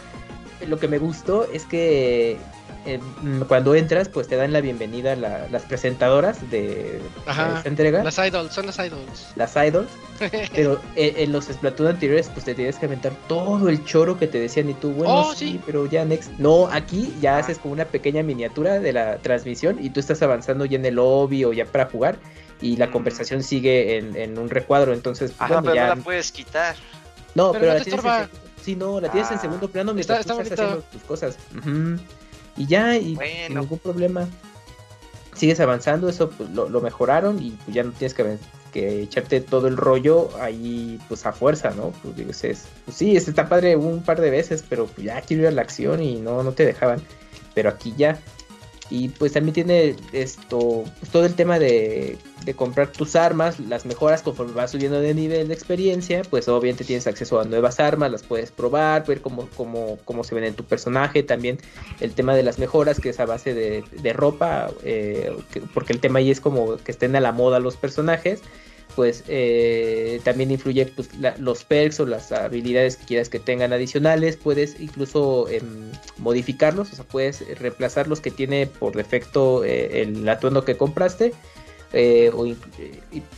[0.67, 2.39] lo que me gustó es que
[2.87, 3.01] eh,
[3.49, 8.03] cuando entras, pues te dan la bienvenida las presentadoras de, esta entrega.
[8.03, 9.33] Las idols, son las idols.
[9.37, 9.89] Las idols.
[10.55, 14.39] pero en, los Splatoon anteriores, pues te tienes que aventar todo el choro que te
[14.39, 16.31] decían y tú, bueno, oh, sí, pero ya next.
[16.39, 20.65] No, aquí ya haces como una pequeña miniatura de la transmisión y tú estás avanzando
[20.65, 22.19] ya en el lobby o ya para jugar
[22.61, 26.77] y la conversación sigue en, un recuadro, entonces Ajá, pero no la puedes quitar.
[27.35, 28.29] No, pero, la tienes en,
[28.63, 29.41] sí, no, la tienes en ah.
[29.41, 31.37] segundo plano mientras estás haciendo tus cosas.
[32.57, 33.19] Y ya, y
[33.51, 34.29] ningún problema.
[35.35, 38.37] Sigues avanzando, eso pues, lo, mejoraron y pues, ya no tienes que,
[38.73, 41.93] que, echarte todo el rollo ahí pues a fuerza, ¿no?
[42.03, 45.45] Pues, digo, es, pues sí, está padre un par de veces, pero pues ya quiero
[45.45, 47.01] ir a la acción y no, no te dejaban.
[47.55, 48.19] Pero aquí ya.
[48.95, 52.19] Y pues también tiene esto, pues, todo el tema de,
[52.57, 57.07] comprar tus armas, las mejoras conforme vas subiendo de nivel de experiencia, pues obviamente tienes
[57.07, 60.65] acceso a nuevas armas, las puedes probar, ver cómo, cómo, cómo se ven en tu
[60.65, 61.57] personaje, también
[62.01, 65.35] el tema de las mejoras, que es a base de, ropa, eh,
[65.73, 68.43] porque el tema ahí es como que estén a la moda los personajes
[68.95, 74.37] pues eh, también influye pues, los perks o las habilidades que quieras que tengan adicionales.
[74.37, 80.29] Puedes incluso em, modificarlos, o sea, puedes reemplazar los que tiene por defecto eh, el
[80.29, 81.33] atuendo que compraste.
[81.95, 82.31] Eh,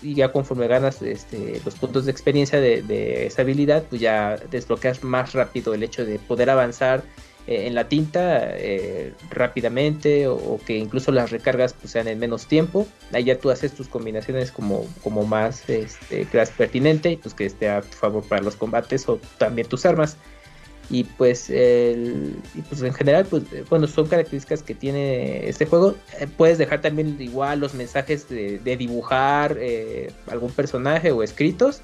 [0.03, 4.37] y, ya conforme ganas este, los puntos de experiencia de, de, esa habilidad, pues ya
[4.51, 7.03] desbloqueas más rápido el hecho de poder avanzar
[7.47, 12.47] eh, en la tinta eh, rápidamente o, que incluso las recargas pues, sean en menos
[12.47, 12.87] tiempo.
[13.13, 17.45] Ahí ya tú haces tus combinaciones como, como más este, creas pertinente y pues que
[17.45, 20.17] esté a tu favor para los combates o también tus armas.
[20.89, 22.37] Y pues, el,
[22.69, 25.97] pues en general, pues bueno, son características que tiene este juego.
[26.21, 29.59] Eh, puedes dejar también igual los mensajes de dibujar
[30.31, 31.83] algún personaje o escritos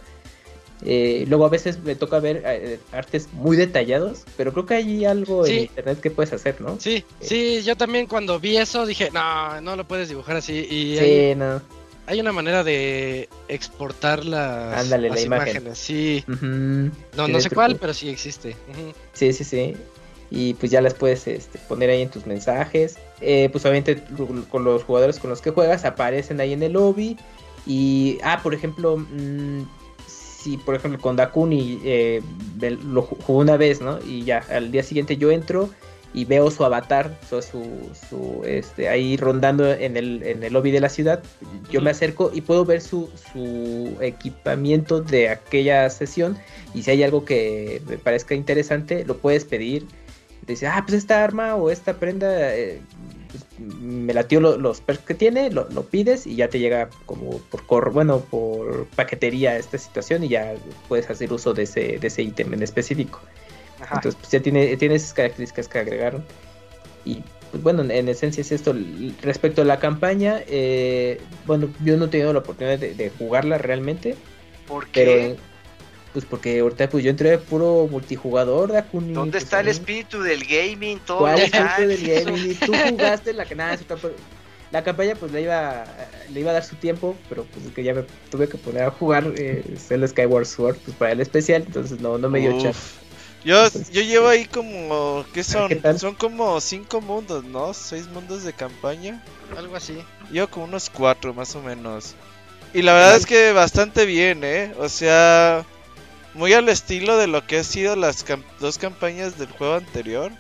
[0.83, 5.05] eh, luego a veces me toca ver eh, artes muy detallados, pero creo que hay
[5.05, 6.79] algo en internet que puedes hacer, ¿no?
[6.81, 10.67] Sí, eh, sí, yo también cuando vi eso dije, no, no lo puedes dibujar así.
[10.71, 11.61] Y sí, hay, no.
[12.07, 16.25] Hay una manera de exportar las, la imágenes, sí.
[16.27, 18.57] No, no sé cuál, pero sí existe.
[19.13, 19.77] Sí, sí, sí.
[20.33, 22.97] Y pues ya las puedes este, poner ahí en tus mensajes.
[23.19, 24.03] pues obviamente
[24.51, 27.17] con los jugadores con los que juegas aparecen ahí en el lobby.
[27.67, 29.65] Y, ah, por ejemplo, mmm,
[30.41, 32.23] si por ejemplo con Dakuni eh,
[32.61, 33.99] lo jugó una vez, ¿no?
[34.05, 35.69] Y ya al día siguiente yo entro
[36.13, 40.81] y veo su avatar, su, su, este, ahí rondando en el, en el lobby de
[40.81, 41.23] la ciudad,
[41.71, 46.37] yo me acerco y puedo ver su, su equipamiento de aquella sesión
[46.75, 49.87] y si hay algo que me parezca interesante, lo puedes pedir.
[50.47, 52.81] Dice, ah, pues esta arma o esta prenda eh,
[53.59, 57.93] me latió los perks que tiene, lo, pides y ya te llega como por cor
[57.93, 60.55] bueno, por paquetería esta situación y ya
[60.89, 63.21] puedes hacer uso de ese, de ese ítem en específico.
[63.81, 66.25] Entonces, pues ya tiene, tiene esas características que agregaron.
[67.05, 68.75] Y pues, bueno, en esencia es esto.
[69.23, 74.17] Respecto a la campaña, eh, bueno, yo no he tenido la oportunidad de, jugarla realmente.
[74.69, 75.37] ¿Por qué?
[76.13, 79.13] Pues porque ahorita pues yo entré puro multijugador, Dakuni.
[79.13, 80.99] ¿Dónde pues, está el espíritu del gaming?
[81.01, 82.59] Todo ¿Cuál espíritu del gaming?
[82.59, 83.79] Tú jugaste la que nada,
[84.73, 85.85] la campaña pues le iba
[86.33, 88.91] le iba a dar su tiempo, pero pues que ya me tuve que poner a
[88.91, 93.01] jugar eh, el Skyward Sword pues para el especial, entonces no, no me dio chance.
[93.45, 95.71] Yo, yo llevo ahí como, ¿qué son?
[95.99, 97.73] Son como cinco mundos, ¿no?
[97.73, 99.25] Seis mundos de campaña.
[99.57, 99.99] Algo así.
[100.31, 102.15] Llevo como unos cuatro más o menos.
[102.75, 104.75] Y la verdad es que bastante bien, ¿eh?
[104.79, 105.65] O sea,
[106.35, 108.25] muy al estilo de lo que han sido las
[108.59, 110.33] dos campañas del juego anterior.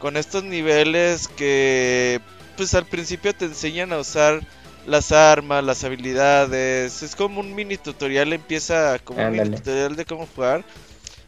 [0.00, 2.20] Con estos niveles que,
[2.56, 4.40] pues al principio te enseñan a usar
[4.86, 7.02] las armas, las habilidades.
[7.02, 10.64] Es como un mini tutorial, empieza como un mini tutorial de cómo jugar.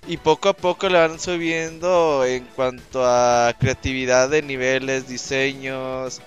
[0.07, 6.21] Y poco a poco le van subiendo en cuanto a creatividad de niveles, diseños.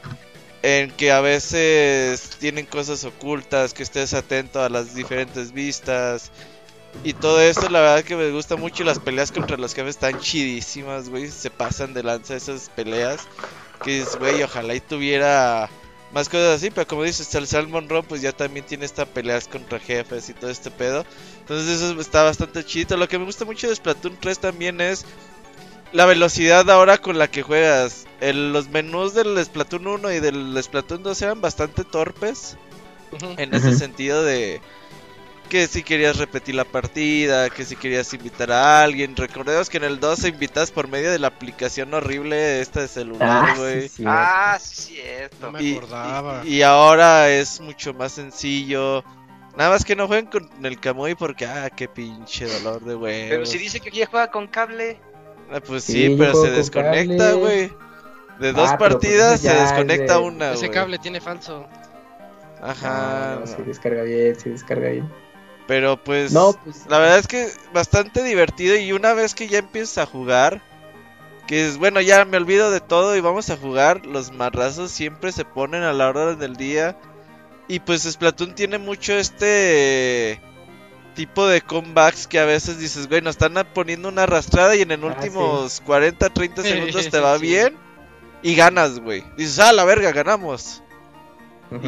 [0.63, 6.31] En que a veces tienen cosas ocultas, que estés atento a las diferentes vistas.
[7.03, 8.83] Y todo esto, la verdad que me gusta mucho.
[8.83, 11.29] y Las peleas contra los jefes están chidísimas, güey.
[11.29, 13.21] Se pasan de lanza esas peleas.
[13.83, 15.69] Que es, güey, ojalá y tuviera
[16.11, 16.69] más cosas así.
[16.69, 20.33] Pero como dices, el Salmon Run, pues ya también tiene estas peleas contra jefes y
[20.33, 21.05] todo este pedo.
[21.41, 22.97] Entonces, eso está bastante chido.
[22.97, 25.05] Lo que me gusta mucho de Splatoon 3 también es
[25.93, 28.05] la velocidad ahora con la que juegas.
[28.19, 32.57] El- los menús del Splatoon 1 y del Splatoon 2 eran bastante torpes.
[33.37, 34.59] En ese sentido de
[35.47, 39.15] que si querías repetir la partida, que si querías invitar a alguien.
[39.15, 43.49] Recordemos que en el 2 invitas por medio de la aplicación horrible esta de celular,
[43.49, 43.81] Ah, güey.
[43.83, 44.03] sí, sí.
[44.05, 45.37] Ah, sí, cierto.
[45.41, 46.41] No me y, acordaba.
[46.45, 49.03] y- y ahora es mucho más sencillo.
[49.55, 53.29] Nada más que no jueguen con el Kamui porque, ah, qué pinche dolor de huevos.
[53.29, 54.99] Pero si dice que aquí ya juega con cable.
[55.51, 57.39] Ah, pues Sí, pero se con desconecta, cable.
[57.39, 57.71] güey.
[58.39, 60.71] De dos Ah, pues partidas se desconecta de- una, Ese güey.
[60.71, 61.65] cable tiene falso.
[62.61, 63.35] Ajá.
[63.35, 65.11] No, no, sí descarga bien, sí descarga bien.
[65.67, 66.85] Pero pues No, pues.
[66.89, 70.61] la verdad es que bastante divertido y una vez que ya empiezas a jugar,
[71.45, 75.31] que es bueno, ya me olvido de todo y vamos a jugar, los marrazos siempre
[75.31, 76.97] se ponen a la hora del día
[77.67, 80.39] y pues Splatoon tiene mucho este
[81.15, 84.89] tipo de comebacks que a veces dices, güey, nos están poniendo una arrastrada y en
[85.01, 87.41] los Ah, últimos 40, 30 Sí, segundos te va sí.
[87.41, 87.75] bien
[88.43, 89.23] y ganas, güey.
[89.35, 90.81] Dices, ah, la verga, ganamos.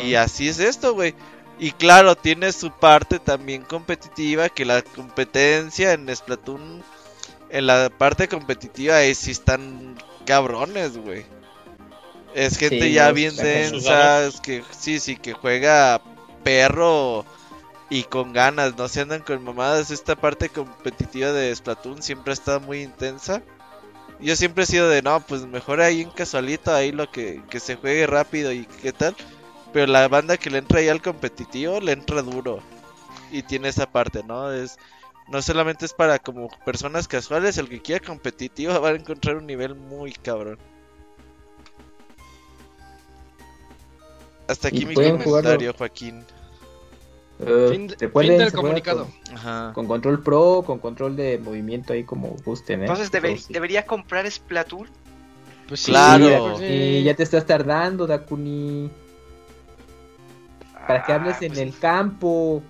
[0.03, 1.13] Y así es esto, güey.
[1.59, 6.81] Y claro, tiene su parte también competitiva, que la competencia en Splatoon,
[7.49, 11.25] en la parte competitiva, ahí sí están cabrones, güey.
[12.33, 16.01] Es gente Sí, ya bien densa, es que sí, sí, que juega
[16.43, 17.25] perro
[17.89, 19.91] y con ganas, no se andan con mamadas.
[19.91, 23.41] Esta parte competitiva de Splatoon siempre ha estado muy intensa.
[24.21, 27.59] Yo siempre he sido de, no, pues mejor ahí en casualito, ahí lo que, que
[27.59, 29.15] se juegue rápido y qué tal.
[29.73, 32.59] Pero la banda que le entra ahí al competitivo, le entra duro.
[33.31, 34.51] Y tiene esa parte, ¿no?
[34.51, 34.77] Es
[35.27, 39.45] no solamente es para como personas casuales, el que quiera competitivo va a encontrar un
[39.45, 40.57] nivel muy cabrón.
[44.47, 45.73] Hasta aquí Y mi pueden comentario, jugarlo.
[45.77, 46.23] Joaquín.
[47.41, 49.07] Eh, Fin, de- recuerden, fin del comunicado.
[49.33, 49.71] Ajá.
[49.75, 52.83] Con, con control pro, con control de movimiento ahí como gusten, ¿eh?
[52.85, 53.53] Entonces debe- Pero sí.
[53.53, 54.89] debería comprar Splatoon.
[55.67, 56.47] Pues sí, Claro.
[56.55, 56.65] pues sí.
[56.65, 58.89] Y ya te estás tardando, Dakuni.
[60.89, 62.63] Para que Ah, hables en pues, el campo.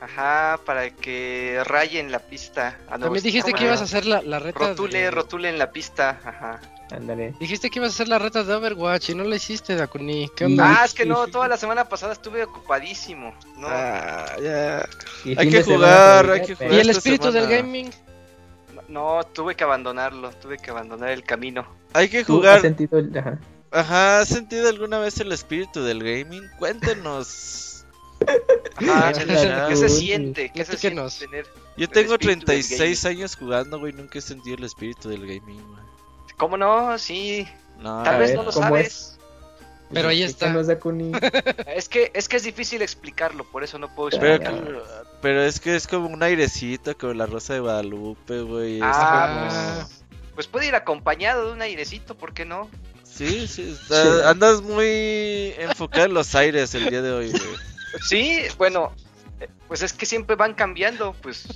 [0.00, 2.76] Ajá, para que rayen la pista.
[2.86, 4.58] Ah, no, También dijiste ¿cómo que ibas a hacer la, la reta.
[4.68, 6.20] Rotule, de- rotule en la pista.
[6.22, 6.60] Ajá.
[6.90, 7.34] Ándale.
[7.40, 10.28] Dijiste que ibas a hacer la reta de Overwatch y no la hiciste, Dakuni.
[10.36, 10.82] ¿Qué onda?
[10.82, 13.34] Ah, es que no, toda la semana pasada estuve ocupadísimo.
[13.56, 14.86] No, Ah, ya.
[15.38, 17.90] Hay que jugar, hay que pero- ¿Y el espíritu del gaming?
[18.88, 21.66] no, tuve que abandonarlo, tuve que abandonar el camino.
[21.94, 22.60] Hay que ¿Tú has jugar.
[22.60, 23.38] sentido el- ajá.
[23.76, 26.48] Ajá, ¿has sentido alguna vez el espíritu del gaming?
[26.58, 27.84] Cuéntenos.
[28.76, 29.12] Ajá,
[29.68, 30.50] ¿qué, se siente?
[30.50, 31.46] ¿Qué se siente tener?
[31.76, 35.62] Yo tengo espíritu del 36 años jugando, güey, nunca he sentido el espíritu del gaming,
[35.68, 35.82] güey.
[36.38, 36.96] ¿Cómo no?
[36.98, 37.46] Sí,
[37.78, 39.18] No, tal vez ver, no lo ¿cómo sabes.
[39.92, 40.46] Pero ahí está.
[41.76, 44.82] Es que es que es difícil explicarlo, por eso no puedo explicarlo.
[45.22, 48.78] pero es que es como un airecito con la rosa de Guadalupe, güey.
[48.78, 52.68] es Ah, como- Pues puede ir acompañado de un airecito, ¿por qué no?
[53.16, 57.42] Sí, sí, está- andas muy enfocado en los aires el día de hoy, güey.
[58.06, 58.92] Sí, bueno,
[59.40, 61.46] eh, pues es que siempre van cambiando, pues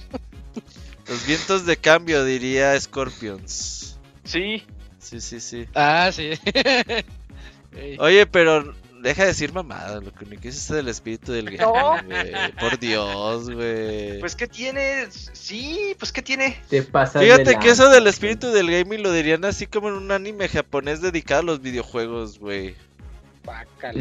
[1.06, 3.98] Los vientos de cambio, diría Scorpions.
[4.24, 4.64] sí.
[4.98, 5.66] Sí, sí, sí.
[5.74, 6.30] Ah, sí.
[7.98, 11.72] Oye, pero deja de decir mamada, lo que me es del espíritu del No.
[11.72, 12.52] gaming, güey.
[12.52, 14.20] Por Dios, güey.
[14.20, 16.60] Pues qué tiene, sí, pues qué tiene.
[16.68, 19.94] Te pasas de Fíjate que eso del espíritu del gaming lo dirían así como en
[19.94, 22.74] un anime japonés dedicado a los videojuegos, güey.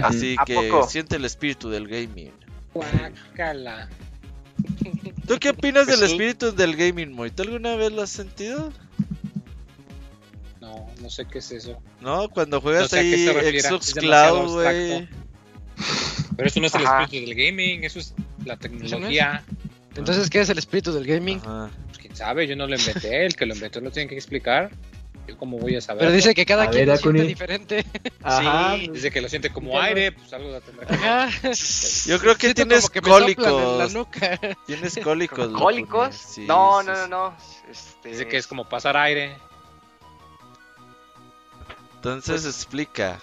[0.04, 0.88] Así ¿A que poco?
[0.88, 2.32] siente el espíritu del gaming.
[2.74, 3.90] guácala.
[5.28, 6.14] ¿Tú qué opinas Pues del sí.
[6.16, 7.32] espíritu del gaming, Moy?
[7.32, 8.72] ¿Tú alguna vez lo has sentido?
[10.70, 11.82] No, no sé qué es eso.
[12.02, 12.30] ¿No?
[12.30, 15.08] Cuando juegas No sé a qué ahí se refiere, Xbox Cloud, güey.
[16.36, 17.04] Pero eso no es el Ajá.
[17.04, 18.14] espíritu del gaming, eso es
[18.46, 19.44] la tecnología.
[19.96, 21.40] Entonces, ¿qué es el espíritu del gaming?
[21.40, 21.70] Ajá.
[21.88, 24.72] Pues quién sabe, yo no lo inventé, el que lo inventó lo tiene que explicar.
[25.28, 26.00] Yo cómo voy a saber.
[26.02, 27.28] Pero dice que cada A quien ver, lo siente Akuni.
[27.28, 27.86] diferente.
[28.24, 28.76] Ajá.
[28.78, 28.88] Sí.
[28.92, 31.30] Dice que lo siente como aire, pues algo la tendrá que Ajá.
[32.08, 33.94] Yo creo que Siento tienes que la cólicos.
[33.94, 34.40] nuca.
[34.66, 35.48] Tienes cólicos.
[35.50, 36.16] ¿Cólicos?
[36.16, 37.38] Sí, no, sí, no, no, no.
[37.70, 39.36] Este, Dice que es como pasar aire.
[42.00, 43.20] Entonces explica.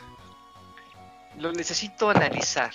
[1.38, 2.72] Lo necesito analizar.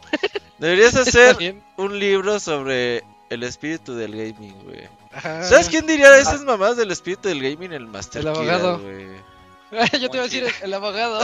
[0.58, 4.88] Deberías hacer un libro sobre el espíritu del gaming, güey.
[5.12, 5.42] Ajá.
[5.44, 7.74] ¿Sabes quién diría esas mamás del espíritu del gaming?
[7.74, 8.80] El Master El abogado.
[10.00, 11.18] Yo te iba a decir el, el abogado.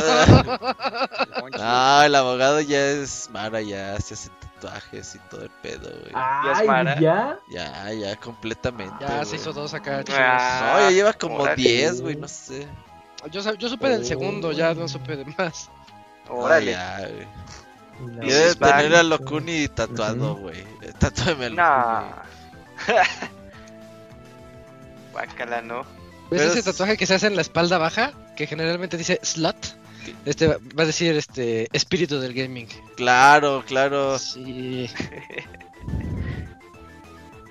[1.59, 6.13] Ah, el abogado ya es Mara, ya se hace tatuajes y todo el pedo, güey.
[6.13, 7.01] ¿Ya es Mara?
[7.01, 7.39] ya.
[7.49, 8.95] Ya, ya, completamente.
[9.01, 10.05] ya se hizo dos acá.
[10.11, 11.63] Ah, No, ya lleva como órale.
[11.63, 12.69] 10, güey, no sé.
[13.31, 15.69] Yo, yo supe del segundo, ya no supe de más.
[16.29, 16.75] Órale.
[16.77, 17.27] Ah, ya, güey.
[18.17, 18.23] No.
[18.25, 18.77] Y debe es Bang.
[18.77, 20.63] tener a Locuni tatuado, güey.
[20.99, 22.95] Tatúame a No.
[25.13, 25.83] Guácala, ¿no?
[26.31, 28.13] ¿Ves Pero ese es- tatuaje que se hace en la espalda baja?
[28.37, 29.77] Que generalmente dice slot.
[30.25, 32.69] Este va va a decir este espíritu del gaming.
[32.97, 34.19] Claro, claro.
[34.19, 34.89] Sí.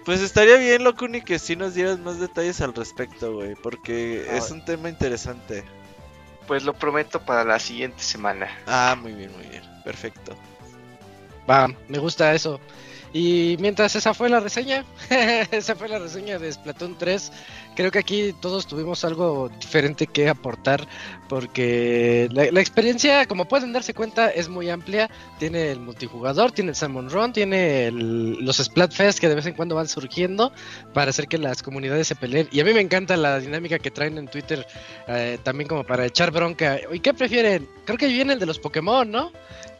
[0.07, 3.55] Pues estaría bien, Locuni, que sí nos dieras más detalles al respecto, güey.
[3.55, 5.65] Porque Ah, es un tema interesante.
[6.47, 8.47] Pues lo prometo para la siguiente semana.
[8.67, 9.63] Ah, muy bien, muy bien.
[9.83, 10.33] Perfecto.
[11.49, 12.61] Va, me gusta eso.
[13.11, 14.85] Y mientras esa fue la reseña,
[15.51, 17.29] esa fue la reseña de Splatoon 3.
[17.77, 20.87] Creo que aquí todos tuvimos algo diferente que aportar
[21.29, 25.09] porque la, la experiencia, como pueden darse cuenta, es muy amplia.
[25.37, 29.53] Tiene el multijugador, tiene el Salmon Run, tiene el- los Splatfest que de vez en
[29.53, 30.51] cuando van surgiendo
[30.93, 32.49] para hacer que las comunidades se peleen.
[32.51, 34.65] Y a mí me encanta la dinámica que traen en Twitter
[35.07, 36.79] eh, también como para echar bronca.
[36.91, 37.69] ¿Y qué prefieren?
[37.85, 39.31] Creo que viene el de los Pokémon, ¿no?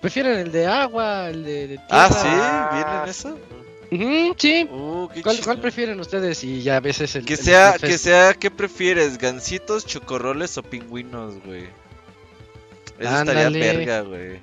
[0.02, 3.38] ¿Prefieren el de agua, el de, de Ah, sí, ¿vienen eso?
[3.92, 4.68] Ujú, sí.
[4.70, 6.44] Uh, qué ¿Cuál, prefieren ustedes?
[6.44, 7.26] Y ya a veces el.
[7.26, 9.18] Que el sea, que sea, ¿qué prefieres?
[9.18, 11.68] ¿Gancitos, chocorroles o pingüinos, güey?
[13.00, 14.40] Eso estaría verga, güey.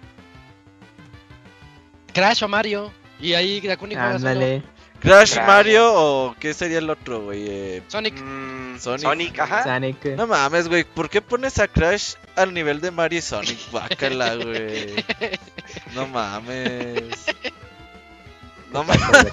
[2.12, 2.92] Crash o Mario.
[3.20, 3.94] Y ahí Dakuni.
[3.94, 4.62] Ándale.
[5.00, 5.46] ¿Crash Crash.
[5.46, 7.44] Mario o qué sería el otro, güey?
[7.46, 8.14] Eh, Sonic.
[8.18, 9.02] Mm, Sonic.
[9.02, 9.38] Sonic.
[9.38, 9.64] ajá.
[9.64, 10.04] Sonic.
[10.16, 10.84] no mames, güey.
[10.84, 13.70] ¿Por qué pones a Crash al nivel de Mario y Sonic?
[13.70, 14.94] Bácala, güey.
[15.94, 17.26] No mames.
[18.74, 19.32] No mames.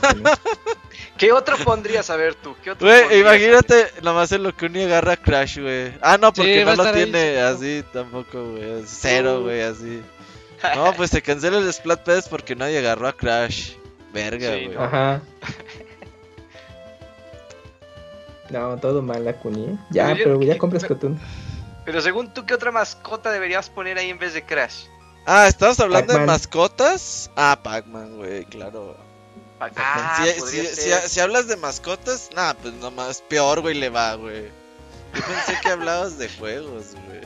[1.18, 2.56] ¿Qué otro pondrías a ver tú?
[2.64, 5.94] ¿Qué otro Güey, imagínate, nomás el Locuni agarra a Crash, güey.
[6.02, 7.40] Ah, no, porque Sí, no a lo ahí, tiene sí.
[7.40, 8.84] así tampoco, güey.
[8.86, 9.44] Cero, Uh.
[9.44, 10.02] güey, así.
[10.76, 13.74] No, pues se cancela el Splatfest porque nadie agarró a Crash.
[14.14, 14.76] Verga, Sí, güey.
[14.78, 14.84] no.
[14.84, 15.22] Ajá.
[18.50, 19.32] No, todo mal la.
[19.32, 19.78] ¿eh?
[19.92, 21.20] Ya, Pero yo- pero ya ¿qué- compras pero- Splatoon.
[21.86, 24.86] Pero según tú, ¿qué otra mascota deberías poner ahí en vez de Crash?
[25.26, 27.32] Ah, ¿estamos hablando de mascotas?
[27.36, 28.98] Ah, Pac-Man, güey, claro.
[29.76, 31.02] Ah, si, si- ser.
[31.04, 34.50] si- si hablas de mascotas, nah, pues nomás peor, güey, le va, güey.
[35.14, 37.22] Yo pensé que hablabas de juegos, güey.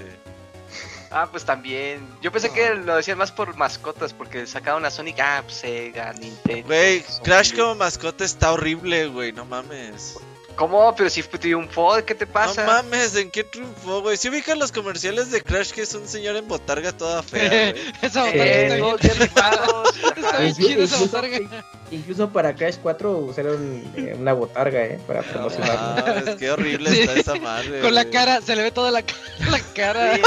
[1.12, 2.06] Ah, pues también.
[2.22, 6.12] Yo pensé que lo decían más por mascotas, porque sacaron a Sonic, ah, pues Sega,
[6.14, 6.68] Nintendo.
[6.68, 7.04] Güey.
[7.24, 10.16] Crash como mascota está horrible, güey, no mames.
[10.56, 10.96] ¿Cómo?
[10.96, 12.66] Pero si triunfó, ¿qué te pasa?
[12.66, 14.16] No mames, ¿en qué triunfó, güey?
[14.16, 17.84] Si ubican los comerciales de Crash que es un señor en botarga toda fea, güey.
[18.02, 20.26] Esa botarga Eh, está bien.
[20.26, 21.66] Está bien chida esa incluso- botarga.
[21.92, 25.00] Incluso para Crash 4 usaron eh, una botarga, ¿eh?
[25.06, 26.06] Para No promocionarlo.
[26.16, 27.02] mames, qué horrible Sí.
[27.02, 27.82] está esa madre.
[27.82, 28.14] Con la güey.
[28.14, 29.14] cara, se le ve toda la, ca-
[29.52, 30.22] la cara Sí,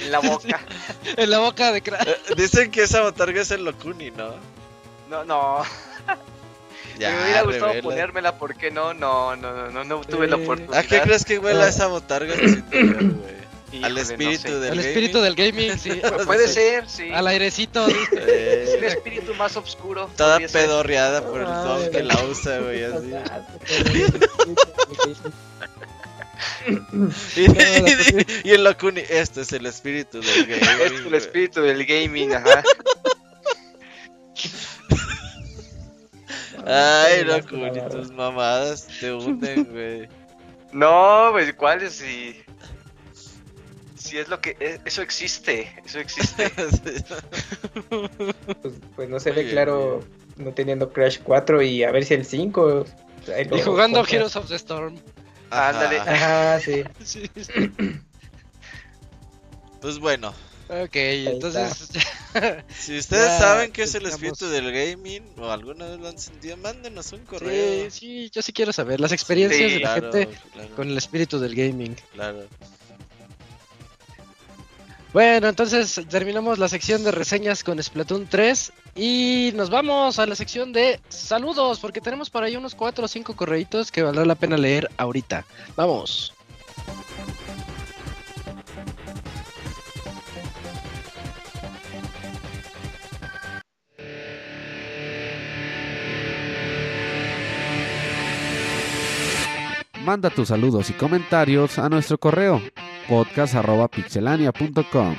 [0.00, 0.60] en la boca.
[1.16, 2.08] en la boca de Crash.
[2.08, 4.34] Eh, Dicen que esa botarga es el Locuni, ¿no?
[5.08, 5.62] No, no.
[7.00, 7.82] Ya, me hubiera gustado revela.
[7.82, 8.92] ponérmela, ¿por qué no?
[8.94, 10.78] No, no, no, no, no tuve la Eh, oportunidad.
[10.78, 12.34] ¿A qué crees que huela esa botarga?
[13.72, 14.50] Híjole, Al no espíritu sé.
[14.54, 14.86] del El gaming.
[14.86, 15.90] espíritu del gaming, sí.
[16.02, 17.08] Pu- Puede ser, sí.
[17.12, 17.84] Al airecito.
[17.86, 20.10] un Eh, espíritu más oscuro.
[20.16, 23.12] toda pedorreada por el Ay, don que la usa, güey, así.
[27.36, 30.80] Y, y- y el Locuni, este es el espíritu del gaming.
[30.84, 32.62] Es el espíritu del gaming, ajá.
[36.70, 40.08] Ay, Locuni, tus mamadas te hunden, güey.
[40.72, 42.36] No, pues cuál si
[43.96, 46.50] si es lo que e- eso existe, eso existe.
[48.62, 50.02] Pues, pues no se ve bien, claro
[50.40, 52.84] no teniendo Crash 4 y a ver si el 5.
[53.34, 54.04] ahí lo Y jugando.
[54.06, 54.96] Heroes of the Storm.
[55.50, 55.98] Ándale.
[55.98, 56.84] Ajá, sí.
[57.04, 57.30] Sí.
[59.80, 60.34] Pues bueno,
[60.70, 61.88] Ok, entonces.
[62.78, 66.18] si ustedes Ya, saben qué es el espíritu del gaming o alguna vez lo han
[66.18, 67.90] sentido, mándenos un correo.
[67.90, 70.88] Sí, sí, yo sí quiero saber las experiencias Sí, de la Claro, gente claro, con
[70.88, 71.96] el espíritu del gaming.
[72.12, 72.44] claro.
[75.12, 80.36] Bueno, entonces terminamos la sección de reseñas con Splatoon 3 y nos vamos a la
[80.36, 84.36] sección de saludos porque tenemos por ahí unos 4 o 5 correitos que valdrá la
[84.36, 85.44] pena leer ahorita.
[85.74, 86.32] Vamos.
[100.04, 102.62] Manda tus saludos y comentarios a nuestro correo
[103.08, 105.16] podcast.pixelania.com.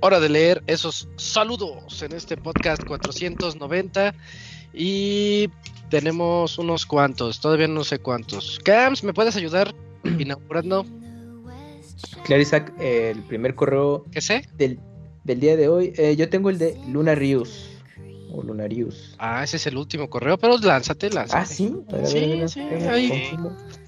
[0.00, 4.14] Hora de leer esos saludos en este podcast 490
[4.72, 5.48] y
[5.90, 8.58] tenemos unos cuantos, todavía no sé cuántos.
[8.64, 9.72] Cams, ¿me puedes ayudar
[10.18, 10.84] inaugurando?
[12.24, 14.42] Claro, Isaac, el primer correo ¿Qué sé?
[14.56, 14.78] del,
[15.24, 17.70] del día de hoy, eh, yo tengo el de Lunarius.
[18.30, 19.16] O Lunarius.
[19.18, 21.42] Ah, ese es el último correo, pero lánzate, lánzate.
[21.42, 21.74] Ah, sí.
[21.90, 23.36] A ver, Sí, ver, a ver, sí.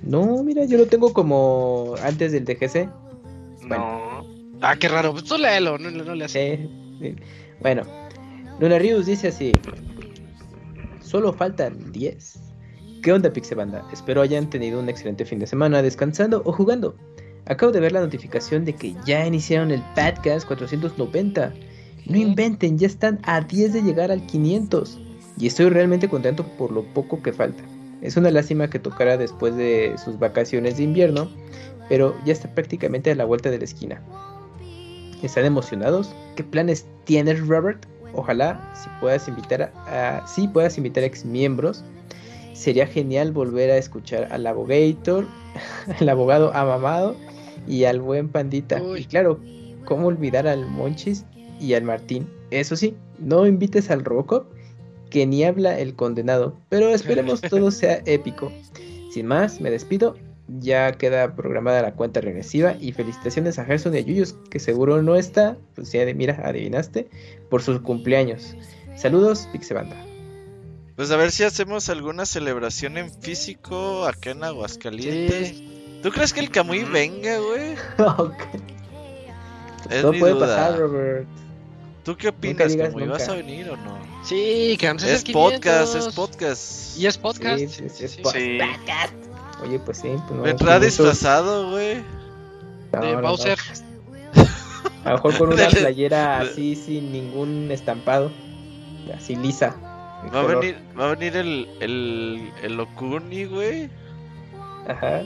[0.02, 2.88] No, mira, yo lo tengo como antes del DGC.
[3.68, 4.24] No.
[4.62, 5.12] Ah, qué raro.
[5.12, 6.58] Pues tú léelo, no, no le haces.
[7.60, 7.82] Bueno,
[8.58, 9.52] Lunarius dice así:
[11.02, 12.40] Solo faltan 10.
[13.02, 13.86] ¿Qué onda, Pixebanda?
[13.92, 16.96] Espero hayan tenido un excelente fin de semana descansando o jugando.
[17.50, 21.52] Acabo de ver la notificación de que ya iniciaron el podcast 490.
[22.06, 25.00] No inventen, ya están a 10 de llegar al 500.
[25.36, 27.62] Y estoy realmente contento por lo poco que falta.
[28.02, 31.28] Es una lástima que tocara después de sus vacaciones de invierno,
[31.88, 34.00] pero ya está prácticamente a la vuelta de la esquina.
[35.20, 36.14] ¿Están emocionados?
[36.36, 37.84] ¿Qué planes tienes, Robert?
[38.14, 41.82] Ojalá si puedas invitar a, a- si puedas invitar a ex miembros.
[42.54, 45.26] Sería genial volver a escuchar al abogator,
[46.00, 47.16] al abogado amamado
[47.66, 48.82] y al buen pandita.
[48.82, 49.00] Uy.
[49.00, 49.40] Y claro,
[49.84, 51.24] ¿cómo olvidar al Monchis
[51.60, 52.28] y al Martín?
[52.50, 54.46] Eso sí, no invites al Robocop,
[55.10, 58.52] que ni habla el condenado, pero esperemos todo sea épico.
[59.12, 60.16] Sin más, me despido.
[60.58, 65.00] Ya queda programada la cuenta regresiva y felicitaciones a Gerson y a Yuyos, que seguro
[65.00, 67.08] no está, pues ya de- mira, adivinaste,
[67.48, 68.56] por sus cumpleaños.
[68.96, 69.96] Saludos, Pixebanda.
[70.96, 75.62] Pues a ver si hacemos alguna celebración en físico acá en Aguascalientes.
[76.02, 77.74] ¿Tú crees que el Camuy venga, güey?
[78.18, 78.34] Ok.
[79.90, 80.46] Es Todo mi puede duda.
[80.46, 81.26] pasar, Robert.
[82.04, 83.06] ¿Tú qué opinas, Camuy?
[83.06, 83.98] ¿Vas a venir o no?
[84.24, 86.06] Sí, Cams, es, Es podcast, 500.
[86.08, 86.98] es podcast.
[86.98, 87.58] Y es podcast.
[87.58, 88.22] Sí, sí, sí, es sí.
[88.22, 88.58] po- Sí.
[88.58, 89.14] podcast.
[89.62, 90.42] Oye, pues sí, pues no.
[90.42, 92.02] Vendrá disfrazado, güey.
[92.92, 93.28] no, de no, no.
[93.28, 93.58] Bowser.
[95.04, 98.30] A lo mejor con una playera así sin ningún estampado.
[99.16, 99.74] Así lisa.
[100.34, 103.88] Va a venir, va a venir el, el, el Okuni, güey.
[104.86, 105.22] Ajá.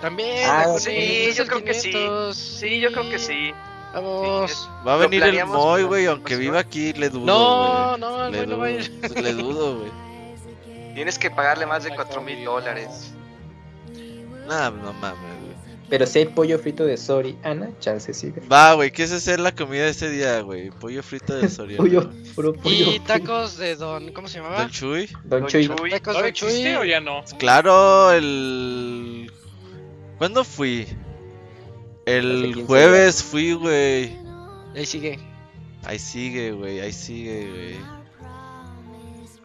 [0.00, 0.48] También.
[0.48, 1.90] Ah, sí, yo creo que sí.
[1.90, 2.36] 500.
[2.36, 3.52] Sí, yo creo que sí.
[3.94, 4.68] Vamos.
[4.86, 7.24] Va a venir el Moy, güey, aunque viva aquí, le dudo.
[7.24, 8.00] No, güey.
[8.00, 9.00] no, el le no va a ir.
[9.00, 9.90] dudo, Le dudo, güey.
[10.94, 13.12] Tienes que pagarle más de 4 mil dólares.
[14.46, 15.56] Nah, no mames, güey.
[15.88, 18.30] Pero si hay pollo frito de Sori, Ana, chance sí.
[18.30, 18.46] güey.
[18.48, 20.70] Va, güey, ¿qué es hacer la comida de ese día, güey?
[20.70, 21.78] Pollo frito de Soriana.
[21.82, 22.92] Pollo, puro pollo.
[22.92, 24.12] Y tacos de Don.
[24.12, 24.62] ¿Cómo se llamaba?
[24.62, 25.06] Don Chuy.
[25.24, 25.68] Don Don Chuy.
[25.68, 25.90] Chuy.
[25.90, 26.48] Tacos ¿Todavía de Chuy.
[26.48, 27.24] existe o ya no?
[27.38, 29.30] Claro, el.
[30.18, 30.86] ¿Cuándo fui?
[32.06, 34.16] El 15 jueves fui, güey.
[34.74, 35.18] Ahí sigue.
[35.84, 37.96] Ahí sigue, güey, ahí sigue, güey.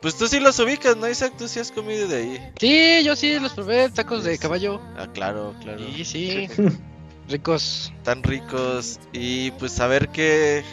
[0.02, 1.34] Pues tú sí los ubicas, ¿no, Isaac?
[1.38, 2.52] Tú sí has comido de ahí.
[2.60, 4.82] Sí, yo sí los probé, tacos de caballo.
[4.98, 5.80] Ah, claro, claro.
[5.80, 6.48] Sí, sí.
[7.30, 7.94] Ricos.
[8.04, 9.00] Tan ricos.
[9.14, 10.64] Y pues a ver qué.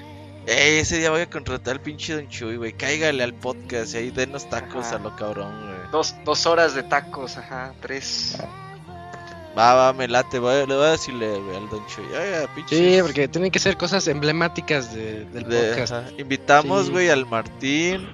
[0.47, 2.73] Ey, ese día voy a contratar al pinche Don Chuy, güey.
[2.73, 4.97] Cáigale al podcast y ahí denos tacos Ajá.
[4.97, 5.91] a lo cabrón, güey.
[5.93, 8.39] Dos, dos horas de tacos, ajá, tres.
[9.59, 10.39] Va, va, me late.
[10.39, 12.05] voy a- le voy a decirle, güey, al Don Chuy.
[12.05, 12.77] Oiga, pinche.
[12.77, 15.93] Sí, porque tienen que ser cosas emblemáticas de- del De- podcast.
[15.95, 16.05] ajá.
[16.17, 16.93] Invitamos, Sí.
[16.93, 18.09] güey, al Martín.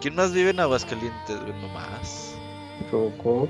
[0.00, 1.52] ¿Quién más vive en Aguascalientes, güey?
[1.60, 2.34] Nomás.
[2.92, 3.48] Robocop.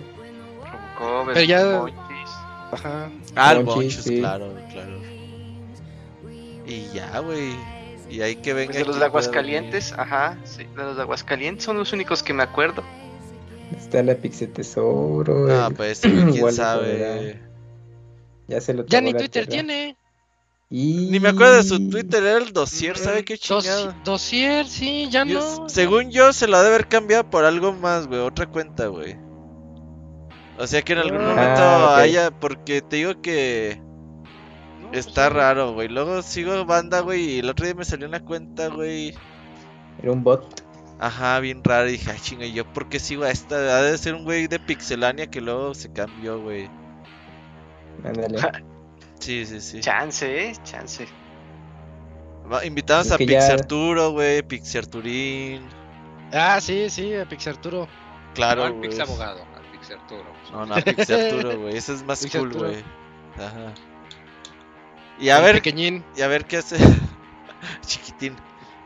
[0.98, 2.30] Robocop, Pero ya- Monchis.
[2.72, 3.10] Ajá.
[3.34, 4.18] Ah, el Monchis, sí.
[4.20, 4.98] claro, claro.
[6.66, 7.54] Y ya, güey.
[8.08, 8.72] Y hay que venga.
[8.72, 12.32] Pues de los de Aguascalientes, ajá, sí, de los de Aguascalientes son los únicos que
[12.32, 12.82] me acuerdo.
[13.74, 15.46] Está la Pixie Tesoro.
[15.50, 17.40] Ah, el- pues, quién sabe.
[18.48, 19.48] Ya se lo Ya ni Twitter tierra.
[19.48, 19.96] tiene.
[20.68, 21.08] Y...
[21.10, 23.94] Ni me acuerdo de su Twitter, era el dossier, ¿sabe qué Dos, chingado?
[24.04, 25.68] dosier, sí, ya Yo- no.
[25.68, 29.16] según yo, se lo ha de haber cambiado por algo más, güey, otra cuenta, güey.
[30.58, 33.80] O sea que en algún Ah, momento haya, porque te digo que
[34.80, 35.34] No, pues está sí.
[35.34, 35.86] raro, güey.
[35.88, 39.14] Luego sigo banda, güey, y el otro día me salió una cuenta, güey.
[40.02, 40.64] Era un bot.
[40.98, 41.88] Ajá, bien rara.
[41.88, 43.56] Y dije, ah, chinga, ¿y yo por qué sigo a esta?
[43.56, 46.68] Ha de ser un güey de Pixelania que luego se cambió, güey.
[48.04, 48.38] Ándale.
[49.18, 49.80] Sí, sí, sí.
[49.80, 51.08] Chance, eh, chance.
[52.52, 55.62] Va- Invitamos Es a que ya- Pixarturo, güey, Pixarturín.
[56.32, 57.88] Ah, sí, sí, a Pixarturo.
[58.34, 58.90] Claro, no al güey.
[58.90, 60.24] Pix abogado, al Pix Arturo.
[60.52, 61.76] No, no, a Pixarturo, güey.
[61.76, 62.68] Ese es más Pix cool, Arturo.
[62.68, 62.84] güey.
[63.38, 63.72] Ajá.
[65.18, 66.04] Y a El ver, Pequeñín.
[66.14, 66.76] y a ver qué hace.
[67.86, 68.36] Chiquitín.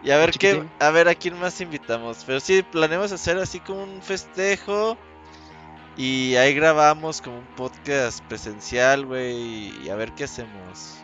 [0.03, 2.25] Y a ver qué, a ver a quién más invitamos.
[2.27, 4.97] Pero sí, planeamos hacer así como un festejo.
[5.97, 9.73] Y ahí grabamos como un podcast presencial, güey.
[9.85, 10.97] Y a ver qué hacemos.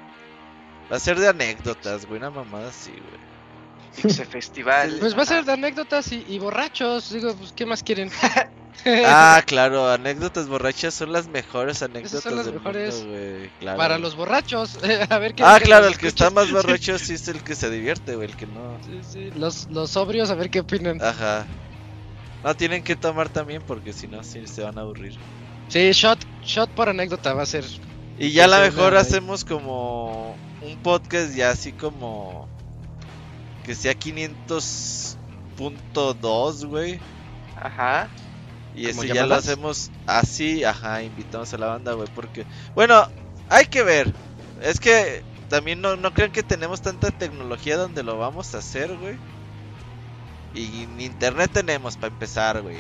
[0.91, 2.19] Va a ser de anécdotas, güey.
[2.19, 4.15] Una mamada así, güey.
[4.27, 4.97] Festival.
[5.01, 7.13] Pues va a ser de anécdotas y, y borrachos.
[7.13, 8.11] Digo, pues, ¿qué más quieren?
[9.07, 13.51] Ah, claro, anécdotas borrachas son las mejores anécdotas son las del mejores mundo, güey.
[13.61, 13.77] Claro.
[13.79, 14.79] Para los borrachos.
[15.11, 17.71] a ver qué Ah, claro, el que está más borracho sí es el que se
[17.71, 18.29] divierte, güey.
[18.29, 18.79] El que no.
[18.85, 21.03] Sí, sí, Los, los sobrios, a ver qué opinan.
[21.03, 21.47] Ajá.
[22.45, 25.17] No, tienen que tomar también porque si no, sí se van a aburrir.
[25.69, 27.65] Sí, shot, shot por anécdota va a ser.
[28.19, 32.49] Y ya a lo mejor hacemos como un podcast ya así como
[33.65, 37.01] que sea 500.2, güey.
[37.61, 38.09] Ajá.
[38.77, 42.45] Y ¿Como ese ya lo hacemos así, ajá, invitamos a la banda, güey, porque
[42.75, 43.07] bueno,
[43.49, 44.13] hay que ver.
[44.63, 48.95] Es que también no, no crean que tenemos tanta tecnología donde lo vamos a hacer,
[48.97, 49.17] güey.
[50.55, 52.77] Y ni internet tenemos para empezar, güey.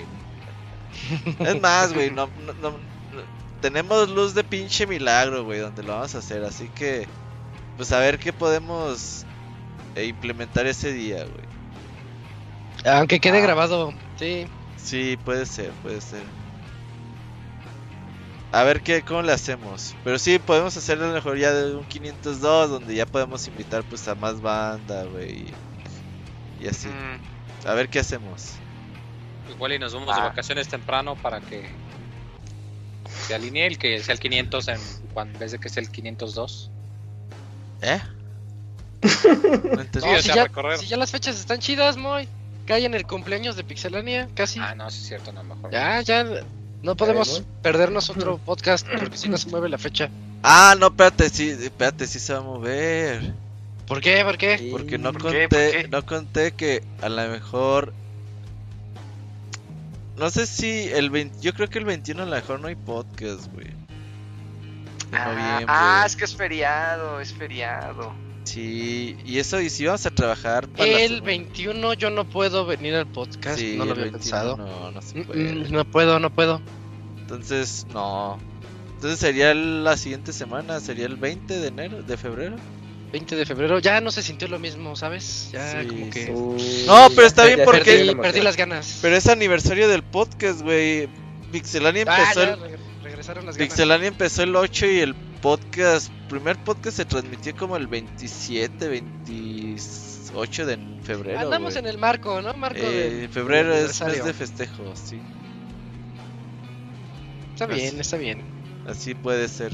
[1.40, 5.94] Es más, güey, no, no- no- no- tenemos luz de pinche milagro, güey, donde lo
[5.94, 6.44] vamos a hacer.
[6.44, 7.06] Así que,
[7.76, 9.24] pues a ver qué podemos
[9.94, 11.46] eh, implementar ese día, güey.
[12.94, 13.42] Aunque quede Ah.
[13.42, 13.92] grabado.
[14.18, 14.46] Sí.
[14.86, 16.22] Sí, puede ser, puede ser.
[18.52, 19.96] A ver qué, cómo le hacemos.
[20.04, 23.82] Pero sí, podemos hacer a lo mejor ya de un 502, donde ya podemos invitar
[23.82, 25.46] pues a más banda, güey.
[26.60, 26.86] Y así.
[26.86, 28.52] Mm, A ver qué hacemos.
[29.50, 30.26] Igual y nos vamos de Ah.
[30.28, 31.68] vacaciones temprano para que
[33.26, 34.80] se alinee el que sea el 500 en,
[35.40, 36.70] vez de que sea el 502.
[37.82, 38.00] ¿Eh?
[39.74, 40.08] No entendí.
[40.08, 42.28] Sí, No, si, ya, si ya las fechas están chidas, Moy.
[42.66, 44.58] Cae en el cumpleaños de Pixelania, casi.
[44.60, 45.70] Ah, no, sí es cierto, no, mejor.
[45.70, 46.24] Ya, ya.
[46.82, 50.10] No podemos perdernos otro podcast porque si no se mueve la fecha.
[50.42, 53.32] Ah, no, espérate, sí, espérate, sí se va a mover.
[53.86, 54.22] ¿Por qué?
[54.24, 54.68] ¿Por qué?
[54.70, 55.48] Porque no ¿Por conté, qué?
[55.48, 55.88] ¿Por qué?
[55.88, 57.92] no conté que a lo mejor
[60.16, 62.74] no sé si el 20, yo creo que el 21 a lo mejor no hay
[62.74, 63.66] podcast, güey.
[63.66, 63.74] De
[65.18, 65.66] Ah, noviembre.
[65.68, 68.12] ah, es que es feriado, es feriado.
[68.46, 71.26] Sí, y eso y si vamos a trabajar para El semana.
[71.26, 73.58] 21 yo no puedo venir al podcast.
[73.58, 74.56] Sí, no lo había 21 pensado.
[74.56, 75.52] No, no se Mm, puede.
[75.52, 76.60] mm, No puedo, no puedo.
[77.18, 78.38] Entonces, no.
[78.94, 82.56] Entonces sería la siguiente semana, sería el 20 de enero, de febrero.
[83.12, 83.78] 20 de febrero.
[83.78, 85.50] Ya no se sintió lo mismo, ¿sabes?
[85.52, 86.30] Ya Sí, como que.
[86.32, 88.98] Uy, No, pero está ya- bien ya porque- Perdí, perdí las ganas.
[89.02, 91.08] Pero es aniversario del podcast, güey.
[91.52, 93.68] Pixelania Ah, empezó ya, el reg- regresaron las ganas.
[93.68, 100.66] Pixelania empezó el 8 y el podcast, primer podcast se transmitió como el 27, 28
[100.66, 101.40] de febrero.
[101.40, 102.54] Andamos en el marco, ¿no?
[102.54, 105.20] Marco Eh, del- febrero es mes de festejo, sí.
[107.52, 108.42] Está bien, está bien.
[108.86, 109.72] Así puede ser.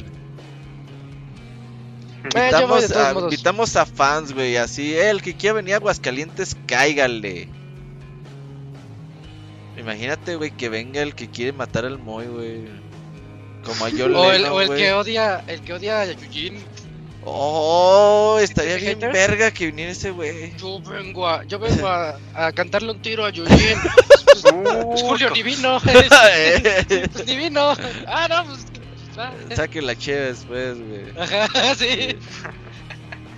[2.34, 4.94] Eh, de a, invitamos a fans, güey, así.
[4.94, 7.48] eh, el que quiera venir a Aguascalientes, cáigale.
[9.76, 12.64] Imagínate, güey, que venga el que quiere matar al Moy, güey.
[13.64, 16.62] Como a John O el, o el que odia, el que odia a Yujin.
[17.24, 19.12] Oh, estaría bien hater?
[19.12, 20.56] verga que viniera ese güey.
[20.56, 23.78] Yo vengo a, yo vengo a, a cantarle un tiro a Yujin.
[24.34, 25.78] Es Uh, Julio Divino.
[25.84, 27.74] Es, pues, divino.
[28.08, 28.66] Ah, no, pues.
[29.16, 29.32] ah.
[29.54, 31.12] Saque la cheve después, güey.
[31.16, 32.16] Ajá, sí.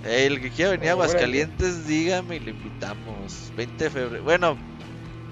[0.03, 0.91] El que quiera venir a.
[0.93, 3.51] Aguascalientes, dígame y le invitamos.
[3.55, 4.23] 20 de febrero.
[4.23, 4.57] Bueno,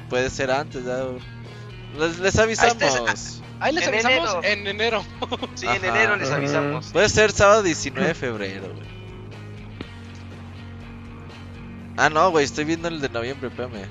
[0.09, 1.05] puede ser antes, ya.
[1.97, 3.41] Les, les avisamos.
[3.59, 4.41] Ahí les En avisamos enero.
[4.43, 5.05] en enero.
[5.55, 6.87] Sí, en enero les avisamos.
[6.91, 8.93] Puede ser sábado 19 de febrero, güey.
[11.95, 13.85] Ah, no, güey, estoy viendo el de noviembre, espérame.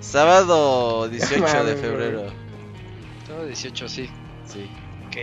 [0.00, 1.76] Sábado 18 de güey.
[1.84, 2.32] febrero.
[3.26, 4.08] Todo 18, sí.
[4.46, 4.70] Sí.
[5.08, 5.16] Ok.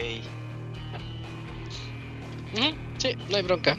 [2.98, 3.78] Sí, no hay bronca.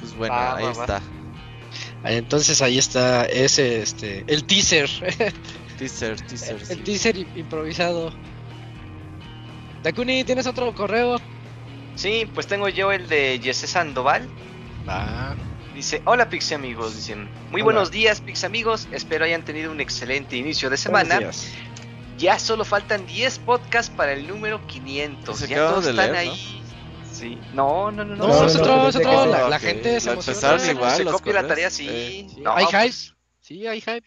[0.00, 1.02] Pues bueno, Va, ahí va, está.
[2.04, 4.88] Entonces ahí está ese, este, el teaser.
[5.82, 6.54] Teaser, teaser.
[6.60, 6.76] el sí.
[6.76, 8.12] teaser improvisado.
[9.82, 11.20] Dakuni, ¿tienes otro correo?
[11.96, 14.28] Sí, pues tengo yo el de Jesse Sandoval.
[14.88, 15.34] Va.
[15.74, 17.64] Dice, hola Pixie amigos, dicen, muy Hola.
[17.64, 21.18] buenos días Pixie amigos, espero hayan tenido un excelente inicio de semana.
[22.18, 25.36] Ya solo faltan 10 podcasts para el número 500.
[25.36, 26.32] Se ya todos están leer, ¿no?
[26.32, 26.62] ahí.
[27.10, 27.38] Sí.
[27.54, 28.28] No, no, no, no.
[28.28, 29.22] No, No, es no, otro, no, es pensé otro.
[29.24, 30.58] que La, la gente se emociona.
[30.58, 32.28] Se- igual, se los copia la tarea, Eh, sí.
[32.34, 32.96] Sí, No, hay hype.
[33.40, 34.04] Sí, hay hype.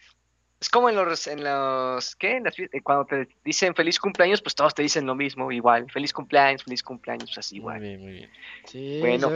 [0.66, 2.38] Es como en los, en los, ¿qué?
[2.38, 5.88] En las eh, cuando te dicen feliz cumpleaños, pues todos te dicen lo mismo, igual.
[5.92, 7.80] Feliz cumpleaños, feliz cumpleaños, pues así Muy igual.
[7.80, 8.30] bien, muy bien.
[8.64, 9.30] Sí, Bueno.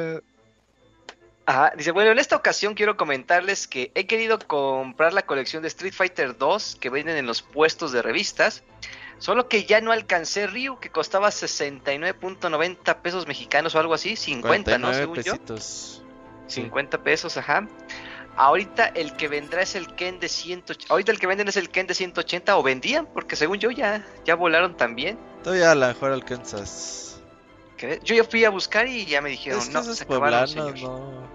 [1.47, 5.69] Ajá, dice, bueno, en esta ocasión quiero comentarles que he querido comprar la colección de
[5.69, 8.65] Street Fighter 2 que venden en los puestos de revistas,
[9.19, 14.79] solo que ya no alcancé Ryu, que costaba 69.90 pesos mexicanos o algo así, 50,
[14.79, 14.89] ¿no?
[14.89, 15.33] 49 Según yo.
[15.35, 16.03] pesitos.
[16.49, 17.69] 50 pesos, ajá.
[18.41, 20.91] Ahorita el que vendrá es el Ken de 180.
[20.91, 24.03] Ahorita el que venden es el Ken de 180 o vendían, porque según yo ya,
[24.25, 25.19] ya volaron también.
[25.45, 27.21] Todavía a lo mejor alcanzas.
[27.77, 28.01] ¿Qué?
[28.03, 30.51] Yo ya fui a buscar y ya me dijeron, Es que no, se acabaron, poblanos,
[30.53, 30.81] señor".
[30.81, 31.29] no.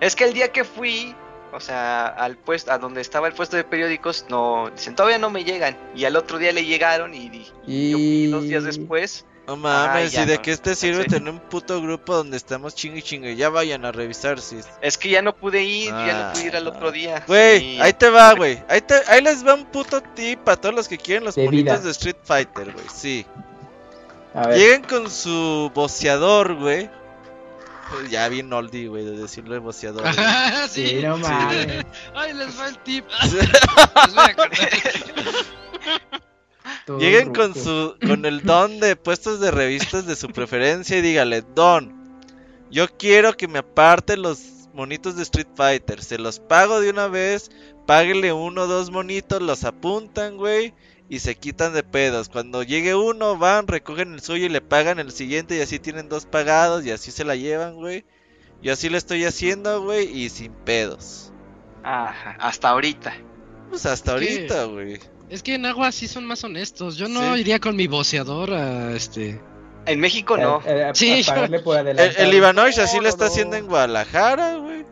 [0.00, 1.14] Es que el día que fui,
[1.50, 5.30] o sea, al puesto, a donde estaba el puesto de periódicos, no, dicen, todavía no
[5.30, 5.78] me llegan.
[5.94, 7.90] Y al otro día le llegaron y, Y...
[7.90, 9.24] yo fui dos días después.
[9.48, 12.74] No mames, ya ¿y de no, qué te sirve tener un puto grupo donde estamos
[12.74, 13.34] chingue y chingue?
[13.34, 14.60] Ya vayan a revisar si...
[14.82, 17.24] Es que ya no pude ir, ya no pude ir al Ah, otro día.
[17.26, 18.62] Güey, Y- ahí te va, güey.
[18.68, 21.46] Ahí, te- ahí les va un puto tip a todos los que quieren los De
[21.46, 21.84] monitos vida.
[21.84, 22.84] de Street Fighter, güey.
[22.94, 23.24] Sí.
[24.34, 26.90] A ver, Lleguen con su boceador, güey.
[27.90, 30.04] Pues Ya bien oldie, güey, de decirle boceador.
[30.68, 30.86] sí.
[30.88, 31.86] sí, no mames.
[32.14, 33.06] Ay, les va el tip.
[33.24, 36.18] Les voy a.
[36.88, 41.02] Todo Lleguen con su con el don de puestos de revistas de su preferencia y
[41.02, 41.92] dígale, "Don,
[42.70, 47.06] yo quiero que me aparte los monitos de Street Fighter, se los pago de una
[47.08, 47.50] vez,
[47.86, 50.72] páguele uno o dos monitos, los apuntan, güey."
[51.10, 52.30] Y se quitan de pedos.
[52.30, 55.58] Cuando llegue uno, van, recogen el suyo y le pagan el siguiente.
[55.58, 56.86] Y así tienen dos pagados.
[56.86, 58.06] Y así se la llevan, güey.
[58.62, 60.06] Yo así lo estoy haciendo, güey.
[60.06, 61.32] Y sin pedos.
[61.82, 63.14] Ajá, hasta ahorita.
[63.70, 65.00] Pues hasta Es ahorita, güey.
[65.30, 66.96] Es que en agua sí son más honestos.
[66.96, 67.40] Yo no Sí.
[67.40, 69.40] iría con mi voceador a este.
[69.86, 70.62] En México no.
[70.66, 73.30] A- a- a- Sí, a pagarle por El, el Ivanovich así No, lo está no,
[73.30, 74.84] haciendo en Guadalajara, güey.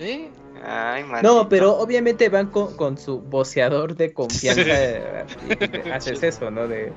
[0.00, 0.28] ¿Eh?
[0.66, 1.04] Ay.
[1.22, 4.62] No, pero obviamente van con, con su voceador de confianza.
[4.66, 5.24] eh,
[5.92, 6.66] haces eso, ¿no?
[6.66, 6.92] De,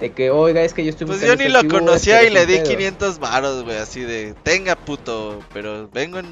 [0.00, 2.34] de que, oiga, es que yo estoy Pues yo ni lo figuras, conocía pero y
[2.34, 2.68] le di pedos".
[2.70, 6.26] 500 varos, güey, así de, tenga puto, pero vengo en...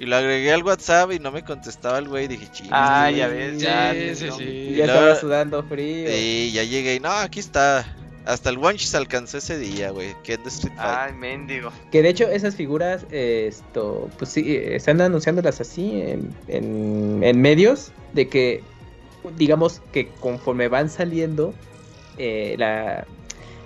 [0.00, 2.68] Y lo agregué al WhatsApp y no me contestaba el güey, dije, ching.
[2.72, 3.92] Ah, Sí, ya ves, ya.
[3.92, 4.36] sí, sí, no.
[4.38, 4.74] sí.
[4.74, 6.08] Ya luego- estaba sudando frío.
[6.10, 7.86] Y ya llegué y no, aquí está.
[8.24, 10.94] Hasta el Wanchis alcanzó ese día, güey, que es de Street Fighter.
[10.98, 11.70] Ay, mendigo.
[11.92, 17.20] Que de hecho esas figuras, eh, esto, pues sí, eh, están anunciándolas así en, en,
[17.22, 18.62] en medios, de que,
[19.36, 21.54] digamos que conforme van saliendo,
[22.18, 23.06] eh, la,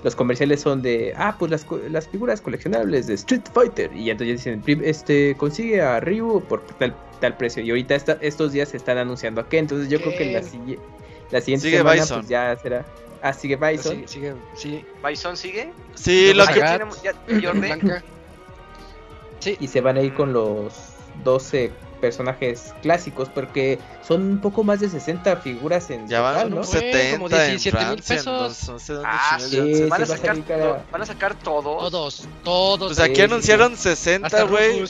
[0.05, 4.11] los comerciales son de, ah, pues las, co- las figuras coleccionables de Street Fighter, y
[4.11, 8.53] entonces dicen, "Prim- este, consigue a Ryu por tal, tal precio, y ahorita esta- estos
[8.53, 10.41] días se están anunciando a qué, entonces yo creo que la,
[11.31, 12.19] la siguiente Sigue semana Bison.
[12.21, 12.85] pues ya será,
[13.23, 14.85] ah, sigue Bison, Sí, sigue, sí.
[15.03, 15.73] ¿Bison sigue?
[15.95, 16.53] Sí, lo que...
[16.63, 18.03] Ah, ya tenemos- ya-.
[19.41, 19.57] Sí.
[19.61, 20.73] y se van a ir con los
[21.23, 21.71] 12
[22.01, 26.67] personajes clásicos porque son un poco más de 60 figuras en Ya van total, unos
[26.67, 26.73] ¿no?
[26.73, 28.27] Fue 70 como en 17 mil pesos.
[28.69, 31.91] no, no sé Ah, sí, Van a a sacar, salir cada- van a sacar todos.
[31.91, 32.89] Todos, todos.
[32.89, 34.85] Pues aquí Sí, anunciaron 60, Hasta güey.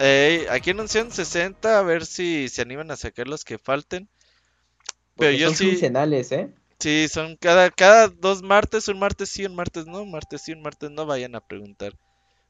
[0.00, 4.08] Ey, aquí anunciaron 60, a ver si se animan a sacar los que falten.
[5.16, 6.50] Pero Porque yo son sí, quincenales, ¿eh?
[6.80, 10.52] sí, son cada, cada dos martes, un martes sí, un martes no, un martes sí,
[10.52, 11.92] un martes no, vayan a preguntar.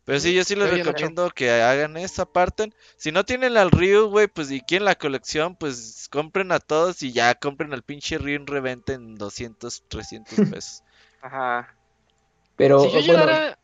[0.05, 2.71] Pero sí, yo sí les recomiendo que hagan esa parte.
[2.97, 7.03] Si no tienen al Ryu, güey, pues y quieren la colección, pues compren a todos
[7.03, 10.83] y ya compren al pinche Ryu en reventa en 200, 300 pesos.
[11.23, 11.75] Ajá.
[12.57, 13.59] Pero Si yo, bueno, llegara,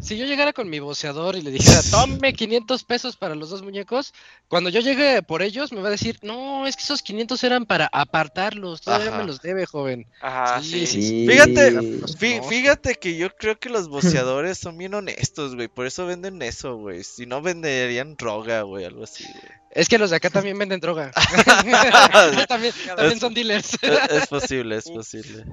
[0.00, 3.62] si yo llegara con mi voceador y le dijera, tome 500 pesos para los dos
[3.62, 4.14] muñecos,
[4.48, 7.66] cuando yo llegue por ellos me va a decir, no, es que esos 500 eran
[7.66, 9.18] para apartarlos, todavía Ajá.
[9.18, 10.06] me los debe, joven.
[10.22, 10.86] Ajá, Sí, sí.
[10.86, 11.26] sí, Sí.
[11.28, 11.72] Fíjate,
[12.18, 13.88] Fí- fíjate que yo creo que los
[14.26, 15.68] boceadores son bien honestos, güey.
[15.68, 17.04] Por eso venden eso, güey.
[17.04, 19.60] Si no venderían droga, güey, algo así, güey.
[19.72, 21.12] Es que los de acá también venden droga.
[22.48, 23.74] también, también son dealers.
[23.82, 25.44] Es, es posible, es posible.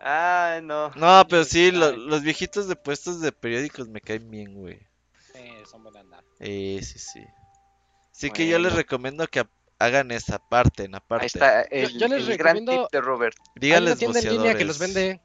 [0.00, 0.90] Ah, no.
[0.96, 4.78] No, pero sí, lo- los viejitos de puestos de periódicos me caen bien, güey.
[5.32, 5.40] Sí,
[5.70, 6.22] son buena onda.
[6.38, 7.24] Eh, sí, sí.
[8.12, 9.44] Así que yo les recomiendo que
[9.78, 11.24] hagan esa parte, en aparte.
[11.24, 13.36] Ahí está el, yo les el gran recomiendo- tip de Robert.
[13.56, 15.20] Díganles tienda en línea que los vende,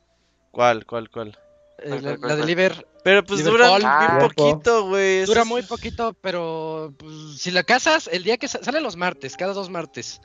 [0.52, 1.38] ¿Cuál, cuál, cuál?
[1.80, 2.86] eh, ¿Cuál, la, la de.
[3.04, 4.18] Pero pues Ah.
[4.18, 5.26] bien poquito, güey.
[5.26, 9.36] Dura muy poquito, pero pues, si la casas, el día que sa- sale los martes,
[9.38, 10.22] cada dos martes.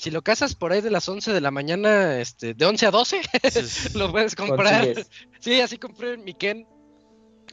[0.00, 2.90] Si lo casas por ahí de las 11 de la mañana, este, de 11 a
[2.90, 3.20] 12,
[3.50, 3.88] sí, sí.
[3.98, 4.80] lo puedes comprar.
[4.86, 5.10] Consigues.
[5.40, 6.66] Sí, así compré mi Ken.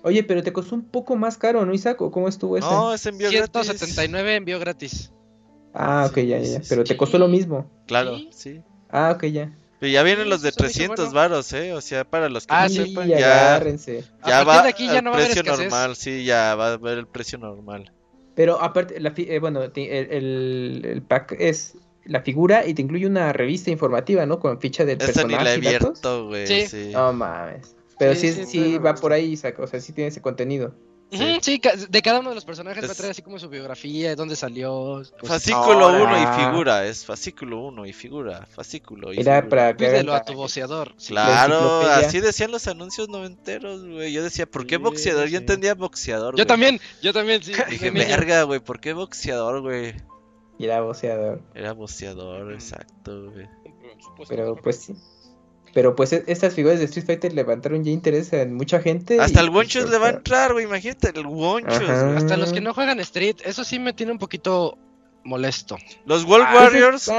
[0.04, 2.00] Oye, pero te costó un poco más caro, ¿no, Isaac?
[2.02, 2.66] ¿O cómo estuvo ese?
[2.70, 3.52] No, es envío gratis.
[3.64, 5.12] 179 envío gratis.
[5.74, 6.62] Ah, ok, ya, ya, ya.
[6.70, 6.88] Pero sí.
[6.90, 7.70] te costó lo mismo.
[7.86, 8.62] Claro, Sí.
[8.90, 9.54] Ah, ok, ya.
[9.82, 11.14] Pero ya vienen los de eso se me hizo 300 bueno.
[11.20, 11.74] varos, ¿eh?
[11.74, 14.06] O sea, para los que Ah, no sí, sepan, ya, agárrense.
[14.22, 15.70] A ya partir va de aquí ya al no va a haber precio escasez.
[15.72, 17.92] normal, sí, ya va a ver el precio normal.
[18.36, 21.76] Pero aparte, la fi- eh, bueno, el, el- el pack es
[22.08, 24.40] la figura y te incluye una revista informativa, ¿no?
[24.40, 26.68] Con ficha del Esa ni la he personaje abierto, güey, Sí.
[26.68, 26.90] sí.
[26.94, 27.76] No mames.
[28.00, 29.60] Pero Sí, sí, sí, sí, pero- va por ahí, Isaac.
[29.60, 30.74] O sea, sí tiene ese contenido.
[31.42, 34.36] Sí, de cada uno de los personajes va a traer así como su biografía, dónde
[34.36, 35.02] salió.
[35.18, 39.86] Pues, fascículo 1 y figura, es fascículo 1 y figura, fascículo y Era para que
[39.86, 40.94] Pídelo a tu boxeador.
[41.08, 44.12] Claro, así decían los anuncios noventeros, güey.
[44.12, 45.30] Yo decía, ¿por qué boxeador?
[45.30, 46.36] Yo entendía boxeador.
[46.36, 47.54] Yo también, yo también, sí.
[47.70, 49.96] Dije, verga, güey, ¿por qué boxeador, güey?
[50.60, 51.42] Era boxeador.
[51.54, 53.48] Era boxeador, exacto, güey.
[54.28, 54.96] Pero pues sí.
[55.74, 59.20] Pero pues e-, estas figuras de Street Fighter levantaron ya interés en mucha gente.
[59.20, 61.90] Hasta el Wonchos pues, le va a entrar, güey, imagínate, el Wonchos.
[61.90, 64.78] Hasta los que no juegan Street, eso sí me tiene un poquito
[65.24, 65.78] molesto.
[66.06, 67.12] Los World ah, Warriors.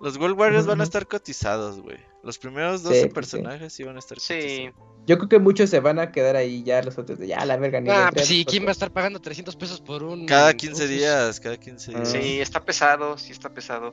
[0.00, 1.98] Los World Warriors van a estar cotizados, güey.
[2.22, 4.20] Los primeros 12 personajes sí van a estar.
[4.20, 4.70] Sí.
[5.06, 7.56] Yo creo que muchos se van a quedar ahí ya, los otros de ya, la
[7.56, 7.80] verga.
[7.80, 10.26] Ni ah, pues sí, ¿quién va a estar pagando 300 pesos por un...
[10.26, 12.08] Cada 15 días, cada 15 días.
[12.10, 13.92] Sí, está pesado, sí está pesado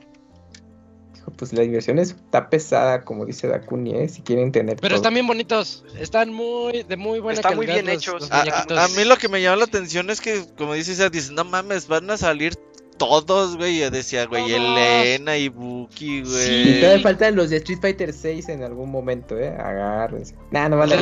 [1.36, 4.10] pues la inversión está pesada, como dice Dakuni, ¿eh?
[4.10, 4.78] si quieren tener.
[4.78, 8.30] Pero están bien bonitos, están muy de muy buena están muy bien hechos.
[8.32, 11.88] a, mí lo que me llama la atención es que, como dice dice, no mames,
[11.88, 12.56] van a salir
[12.98, 13.80] todos, güey.
[13.80, 16.78] Yo decía, güey, Elena y Buki, güey.
[16.78, 19.50] Y todavía faltan los de Street Fighter 6 en algún momento, ¿eh?
[19.50, 20.36] Agárrense.
[20.52, 21.00] Nah, no vale a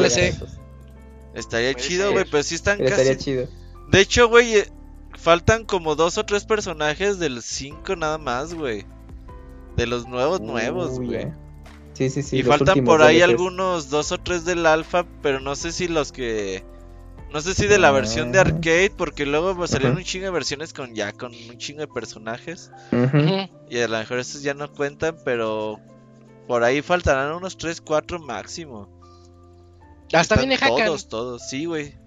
[1.34, 2.92] Estaría chido, güey, pero sí están casi.
[2.92, 3.48] Estaría chido.
[3.90, 4.68] De hecho, güey, eh,
[5.18, 8.86] faltan como dos o tres personajes del 5 nada más, güey.
[9.76, 11.28] De los nuevos, nuevos, güey.
[11.94, 12.38] Sí, sí, sí.
[12.38, 16.12] Y faltan por ahí algunos dos o tres del alfa, pero no sé si los
[16.12, 16.64] que.
[17.32, 18.42] No sé si de la versión de ah.
[18.42, 21.88] arcade, porque luego pues, salieron un chingo de versiones con ya con un chingo de
[21.88, 22.72] personajes.
[23.70, 25.80] Y a lo mejor estos ya no cuentan, pero
[26.48, 28.90] por ahí faltarán unos 3, 4 máximo.
[30.14, 30.86] Hasta viene Hakan.
[30.86, 31.98] Todos, todos, sí, güey.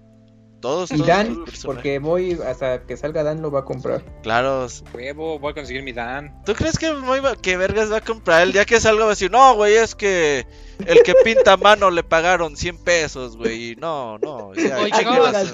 [0.61, 4.03] Todos, y Dan, porque voy hasta que salga Dan lo va a comprar.
[4.23, 4.67] Claro.
[4.93, 6.43] Huevo, voy a conseguir mi Dan.
[6.43, 8.41] ¿Tú crees que muy que Vergas va a comprar?
[8.41, 10.45] El día que salga va a decir, no, güey, es que
[10.85, 13.77] el que pinta mano le pagaron 100 pesos, güey.
[13.77, 14.53] No, no.
[14.53, 14.79] Ya,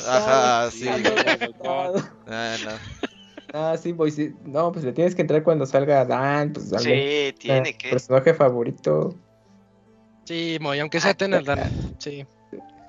[0.08, 0.88] Ajá, sí.
[1.64, 2.72] Ah, no.
[3.54, 4.34] Ah, sí, voy, sí.
[4.44, 6.52] No, pues le tienes que entrar cuando salga Dan.
[6.52, 7.90] Pues, sí, tiene que.
[7.90, 9.16] Personaje favorito.
[10.26, 11.96] Sí, muy, aunque sea tener Dan.
[12.00, 12.26] Sí.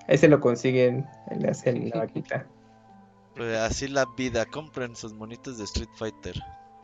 [0.09, 1.07] Ahí se lo consiguen,
[1.39, 2.47] le hacen la vaquita.
[3.35, 6.35] Pues así la vida, compren sus monitos de Street Fighter.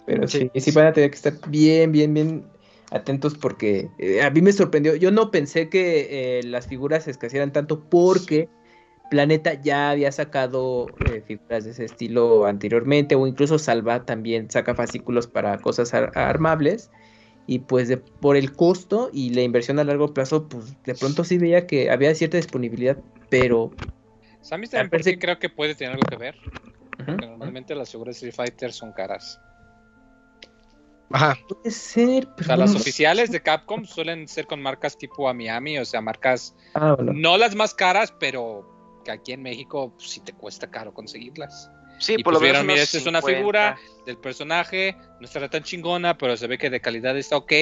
[0.06, 2.44] Pero sí, sí, van a tener que estar bien, bien, bien
[2.90, 4.96] atentos porque eh, a mí me sorprendió.
[4.96, 8.48] Yo no pensé que eh, las figuras se escasearan tanto porque
[9.10, 14.74] Planeta ya había sacado eh, figuras de ese estilo anteriormente o incluso Salva también saca
[14.74, 16.90] fascículos para cosas armables
[17.46, 21.24] y pues de, por el costo y la inversión a largo plazo, pues de pronto
[21.24, 22.98] sí veía que había cierta disponibilidad,
[23.28, 23.72] pero...
[24.40, 26.36] ¿Sabes también creo que puede tener algo que ver?
[27.06, 29.40] normalmente las figuras Street Fighter son caras.
[31.10, 31.36] Ajá.
[31.48, 32.28] Puede ser.
[32.38, 36.00] o sea, las oficiales de Capcom suelen ser con marcas tipo a Miami, o sea,
[36.00, 38.66] marcas ah, no las más caras, pero
[39.04, 41.70] que aquí en México pues, sí te cuesta caro conseguirlas.
[41.98, 42.66] Sí, por lo pues menos.
[42.66, 46.70] Mira, esta es una figura del personaje, no estará tan chingona, pero se ve que
[46.70, 47.52] de calidad está ok.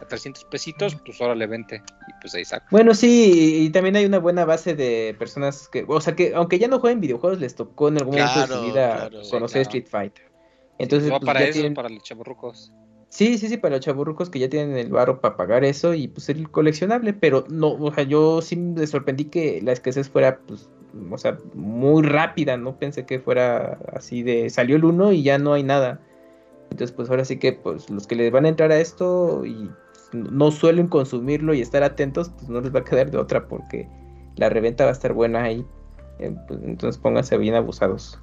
[0.00, 1.80] A 300 pesitos, pues ahora le vente.
[2.08, 2.66] Y pues ahí saca.
[2.72, 6.58] Bueno, sí, y también hay una buena base de personas que, o sea, que aunque
[6.58, 10.32] ya no jueguen videojuegos, les tocó en algún momento de su vida conocer Street Fighter.
[10.78, 12.72] Entonces, pues, para eso, para los chaburrucos.
[13.08, 16.08] Sí, sí, sí, para los chaburrucos que ya tienen el barro para pagar eso y
[16.08, 20.40] pues el coleccionable, pero no, o sea, yo sí me sorprendí que la escasez fuera
[20.46, 20.68] pues
[21.10, 25.38] o sea, muy rápida, no pensé que fuera así de salió el uno y ya
[25.38, 26.00] no hay nada.
[26.70, 29.70] Entonces, pues ahora sí que pues los que les van a entrar a esto y
[30.12, 33.88] no suelen consumirlo y estar atentos, pues no les va a quedar de otra porque
[34.36, 35.64] la reventa va a estar buena ahí.
[36.18, 38.20] Pues, entonces pónganse bien abusados.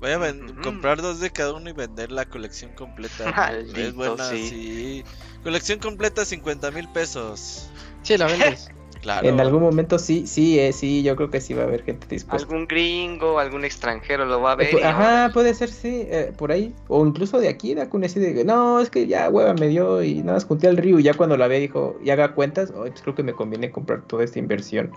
[0.00, 0.20] Voy a
[0.62, 3.52] comprar dos de cada uno y vender la colección completa.
[3.76, 5.04] es buena, sí.
[5.42, 7.68] Colección completa 50 mil pesos.
[8.02, 8.70] Sí, la vendes.
[9.22, 12.06] En algún momento sí, sí, eh, sí, yo creo que sí va a haber gente
[12.08, 12.46] dispuesta.
[12.46, 14.84] Algún gringo, algún extranjero lo va a ver.
[14.84, 16.74] Ajá, puede ser, sí, eh, por ahí.
[16.88, 20.16] O incluso de aquí, de así de, no, es que ya hueva me dio y
[20.16, 22.82] nada más junté al río y ya cuando la ve dijo, y haga cuentas, oh,
[22.82, 24.90] pues creo que me conviene comprar toda esta inversión.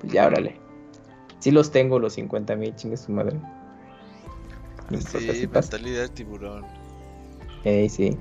[0.00, 0.60] Pues ya, órale.
[1.38, 3.38] Sí los tengo los 50 mil, chingue su madre.
[4.90, 6.64] Sí, mentalidad de tiburón.
[7.64, 8.16] Ey, sí.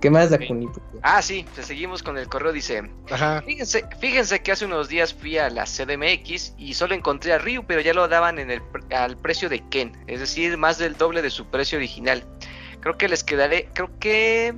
[0.00, 0.68] ¿Qué más, Dakuni?
[1.02, 2.52] Ah, sí, pues seguimos con el correo.
[2.52, 2.82] Dice:
[3.46, 7.64] Fíjense, fíjense que hace unos días fui a la CDMX y solo encontré a Ryu,
[7.64, 11.22] pero ya lo daban en el, al precio de Ken, es decir, más del doble
[11.22, 12.24] de su precio original.
[12.80, 14.54] Creo que les quedaré, creo que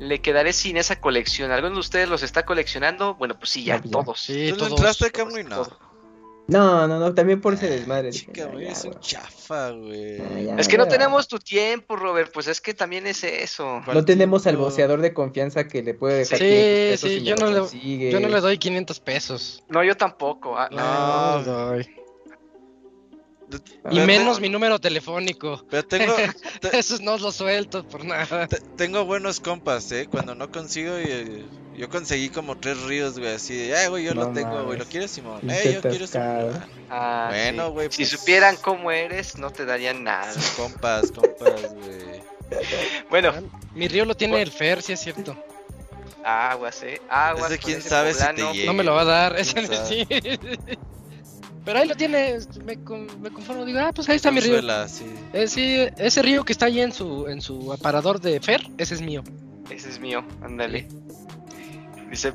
[0.00, 1.52] le quedaré sin esa colección.
[1.52, 3.14] ¿Alguno de ustedes los está coleccionando?
[3.14, 4.20] Bueno, pues sí, ya, todos.
[4.20, 5.12] Sí, ¿Tú todos, entraste,
[6.48, 8.10] no, no, no, también por ese desmadre.
[8.10, 10.20] Chica, güey, es un chafa, güey.
[10.58, 13.82] Es que no tenemos tu tiempo, Robert, pues es que también es eso.
[13.92, 18.10] No tenemos al boceador de confianza que le puede dejar Sí, sí, yo no, le,
[18.10, 19.64] yo no le doy 500 pesos.
[19.68, 20.56] No, yo tampoco.
[20.56, 21.86] Ah, no, doy.
[23.90, 25.64] Y menos mi número telefónico.
[25.70, 26.14] Pero tengo.
[26.72, 28.48] Esos no los suelto por nada.
[28.76, 30.08] tengo buenos compas, ¿eh?
[30.10, 31.44] Cuando no consigo, eh,
[31.76, 33.34] yo conseguí como tres ríos, güey.
[33.34, 34.78] Así de, ay, güey, yo lo tengo, güey.
[34.78, 35.40] ¿Lo quieres, Simón?
[35.48, 36.64] Eh, yo quiero Simón.
[36.90, 37.88] Ah, bueno, güey.
[37.90, 40.32] Si pues supieran cómo eres, no te darían nada.
[40.56, 42.22] Compas, compas, güey.
[43.10, 43.32] bueno.
[43.74, 45.36] Mi río lo tiene el Fer, si es cierto.
[46.24, 47.00] Aguas, eh.
[47.08, 47.52] Aguas.
[47.52, 49.36] Ese quién sabe si te llega, No me lo va a dar.
[49.38, 50.08] Ese sí.
[51.66, 54.60] Pero ahí lo tiene, me, me conformo, digo, ah, pues ahí está mi río.
[54.86, 55.04] Sí.
[55.32, 58.94] Eh, sí, ese río que está ahí en su, en su aparador de Fer, ese
[58.94, 59.24] es mío.
[59.68, 60.86] Ese es mío, ándale.
[62.08, 62.32] Dice,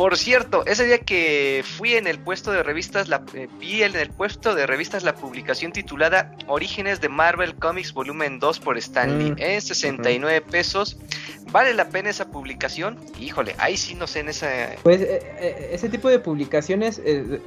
[0.00, 3.94] por cierto, ese día que fui en el puesto de revistas, la, eh, vi en
[3.94, 9.32] el puesto de revistas la publicación titulada Orígenes de Marvel Comics Volumen 2 por Stanley
[9.32, 10.96] mm, en 69 pesos.
[11.52, 12.98] ¿Vale la pena esa publicación?
[13.20, 14.48] Híjole, ahí sí no sé en esa...
[14.82, 17.02] Pues eh, eh, ese tipo de publicaciones,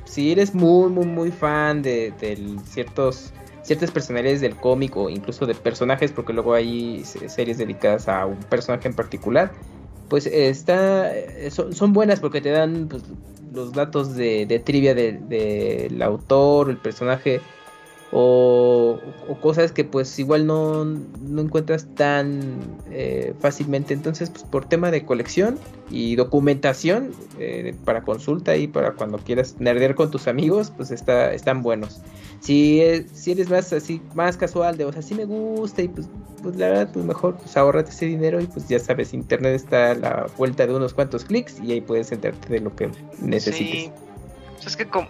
[0.06, 5.48] si eres muy, muy, muy fan de, de ciertos ciertas personalidades del cómic o incluso
[5.48, 9.52] de personajes, porque luego hay series dedicadas a un personaje en particular,
[10.10, 13.04] pues está eh, son, buenas porque te dan pues,
[13.54, 17.42] los datos de, trivia del autor, el personaje
[18.16, 19.00] o,
[19.42, 22.60] cosas que pues igual no, no encuentras tan
[22.92, 23.94] eh, fácilmente.
[23.94, 25.58] Entonces, pues por tema de colección
[25.90, 31.34] y documentación eh, para consulta y para cuando quieras nerdear con tus amigos, pues está,
[31.34, 32.02] están buenos.
[32.40, 32.82] Si,
[33.14, 36.08] si eres más así, más casual de, o sea, sí me gusta y pues,
[36.44, 39.92] pues la verdad, pues mejor pues ahorrate ese dinero y pues ya sabes, internet está
[39.92, 42.90] a la vuelta de unos cuantos clics y ahí puedes enterarte de lo que
[43.22, 43.92] necesites.
[44.66, 45.08] Es que con,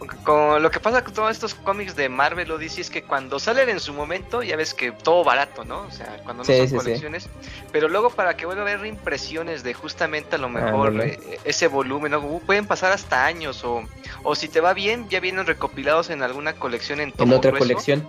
[0.62, 3.70] lo que pasa con todos estos cómics de Marvel o DC es que cuando salen
[3.70, 5.82] en su momento, ya ves que todo barato, ¿no?
[5.82, 7.30] O sea, cuando no son colecciones.
[7.72, 11.68] Pero luego para que vuelva a haber reimpresiones de justamente a lo mejor eh, ese
[11.68, 12.22] volumen, ¿no?
[12.40, 13.84] pueden pasar hasta años o,
[14.24, 18.08] o si te va bien, ya vienen recopilados en alguna colección en En otra colección.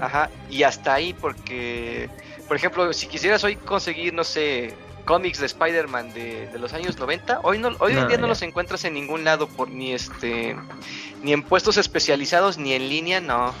[0.00, 2.08] Ajá, y hasta ahí porque,
[2.48, 4.74] por ejemplo, si quisieras hoy conseguir, no sé,
[5.08, 8.84] cómics de Spider-Man de, los años 90, hoy no hoy en día no los encuentras
[8.84, 10.54] en ningún lado por ni este
[11.22, 13.54] ni en puestos especializados ni en línea, no.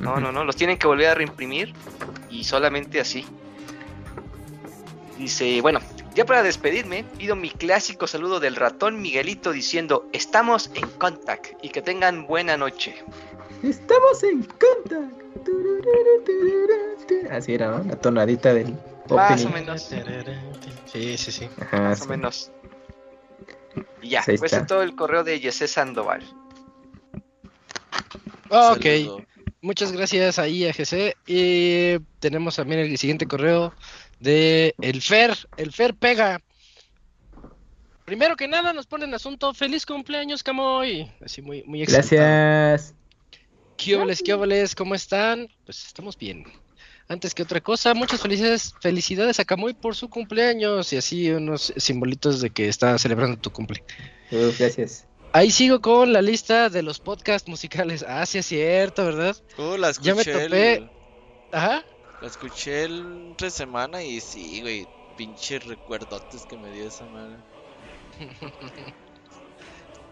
[0.00, 1.72] No, no, no, los tienen que volver a reimprimir
[2.28, 3.24] y solamente así.
[5.16, 5.80] Dice, bueno,
[6.14, 11.70] ya para despedirme, pido mi clásico saludo del ratón Miguelito diciendo, estamos en contact y
[11.70, 12.96] que tengan buena noche.
[13.62, 15.22] Estamos en contact.
[17.30, 17.84] Así era, ¿no?
[17.84, 18.74] La tonadita del
[19.16, 19.90] más o menos.
[20.86, 21.48] Sí, sí, sí.
[21.72, 22.50] Más o menos.
[24.02, 26.22] Y ya, pues es todo el correo de Jesse Sandoval.
[28.50, 28.84] Ok,
[29.60, 31.16] muchas gracias ahí a GC.
[31.26, 33.72] Y tenemos también el siguiente correo
[34.20, 35.36] de el Fer.
[35.56, 36.40] El Fer pega.
[38.04, 41.10] Primero que nada nos pone en asunto feliz cumpleaños Camoy.
[41.24, 42.94] Así muy, muy Gracias.
[43.76, 44.34] ¿Qué qué
[44.76, 45.48] ¿Cómo están?
[45.64, 46.44] Pues estamos bien
[47.12, 51.72] antes que otra cosa, muchas felicidades, felicidades a Camuy por su cumpleaños y así unos
[51.76, 53.84] simbolitos de que está celebrando tu cumple.
[54.30, 55.06] gracias.
[55.34, 58.04] Ahí sigo con la lista de los podcasts musicales.
[58.06, 59.36] Ah, sí es cierto, ¿verdad?
[59.56, 60.08] Uh, la escuché.
[60.08, 60.90] Ya me topé.
[61.52, 61.84] Ajá.
[62.20, 64.86] La escuché el tres semana y sí, güey.
[65.16, 67.36] Pinches recuerdotes que me dio esa madre.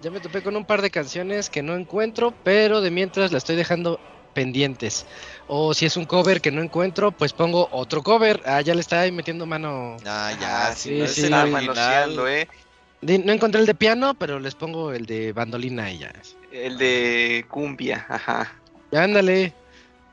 [0.03, 3.39] ya me topé con un par de canciones que no encuentro, pero de mientras la
[3.39, 3.99] estoy dejando
[4.33, 5.07] pendientes.
[5.47, 8.43] O si es un cover que no encuentro, pues pongo otro cover.
[8.45, 9.97] Ah, ya le está ahí metiendo mano.
[10.07, 12.49] Ah, ya, ah, sí, sí, sí, eh.
[13.03, 16.13] No encontré el de piano, pero les pongo el de bandolina y ya.
[16.53, 18.61] El de cumbia, ajá.
[18.93, 19.55] Ándale.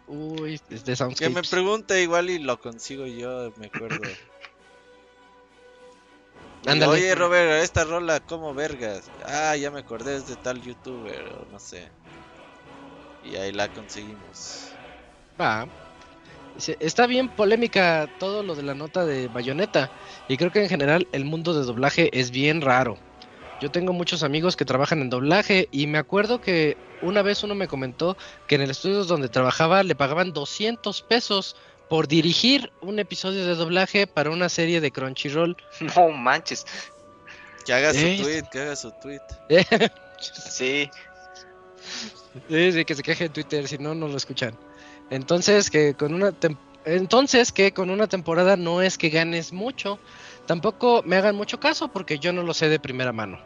[0.08, 4.02] Uy, es de Que me pregunte igual y lo consigo yo, me acuerdo.
[6.66, 6.94] Ándale.
[6.94, 9.10] Oye, Robert, esta rola, ¿cómo vergas?
[9.26, 11.90] Ah, ya me acordé, es de tal youtuber, o no sé.
[13.30, 14.70] Y ahí la conseguimos.
[15.40, 15.68] Va.
[16.80, 19.92] Está bien polémica todo lo de la nota de Bayonetta.
[20.28, 22.98] Y creo que en general el mundo de doblaje es bien raro.
[23.62, 27.56] Yo tengo muchos amigos que trabajan en doblaje y me acuerdo que una vez uno
[27.56, 31.56] me comentó que en el estudio donde trabajaba le pagaban 200 pesos
[31.90, 35.56] por dirigir un episodio de doblaje para una serie de Crunchyroll.
[35.96, 36.66] No manches.
[37.66, 38.18] Que haga su ¿Eh?
[38.22, 39.22] tweet, que haga su tweet.
[40.50, 40.90] sí.
[42.50, 44.58] Sí, que se queje en Twitter, si no, no lo escuchan.
[45.10, 46.34] Entonces, que con una
[46.88, 50.00] entonces que con una temporada no es que ganes mucho.
[50.46, 53.38] Tampoco me hagan mucho caso porque yo no lo sé de primera mano.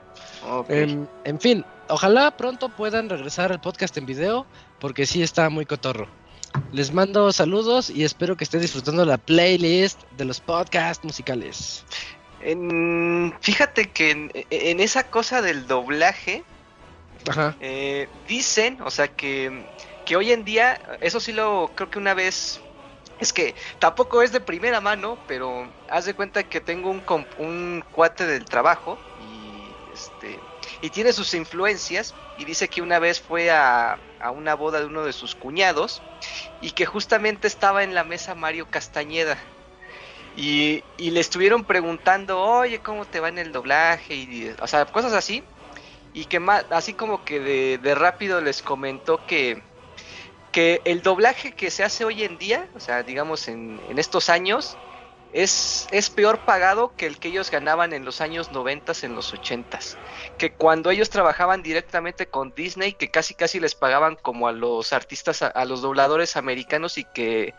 [0.70, 4.46] Em, en fin, ojalá pronto puedan regresar al podcast en video
[4.80, 6.08] porque sí está muy cotorro.
[6.72, 11.84] Les mando saludos y espero que estén disfrutando la playlist de los podcasts musicales.
[13.40, 14.12] fíjate que
[14.50, 16.44] en, esa cosa del doblaje,
[17.30, 17.56] Ajá.
[17.60, 19.70] Eh, dicen, o sea, que,
[20.04, 22.60] que hoy en día, eso sí lo creo que una vez
[23.20, 27.04] es que tampoco es de primera mano, pero haz de cuenta que tengo un,
[27.38, 30.42] un cuate del trabajo y este
[30.82, 34.88] y tiene sus influencias y dice que una vez fue a, a, una boda de
[34.88, 36.04] uno de sus cuñados
[36.60, 39.38] y que justamente estaba en la mesa Mario Castañeda
[40.34, 44.16] y, y le estuvieron preguntando, oye, ¿cómo te va en el doblaje?
[44.16, 45.50] Y, o sea, cosas así
[46.14, 49.64] y que más, así como que de, de rápido les comentó que
[50.52, 54.30] que el doblaje que se hace hoy en día, o sea, digamos en, en estos
[54.30, 54.78] años,
[55.34, 59.32] es, es, peor pagado que el que ellos ganaban en los años 90, en los
[59.32, 59.80] 80.
[60.38, 64.92] Que cuando ellos trabajaban directamente con Disney, que casi casi les pagaban como a los
[64.92, 67.54] artistas, a, a los dobladores americanos y que,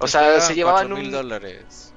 [0.00, 1.10] o sea, se llevaban un...
[1.10, 1.91] dólares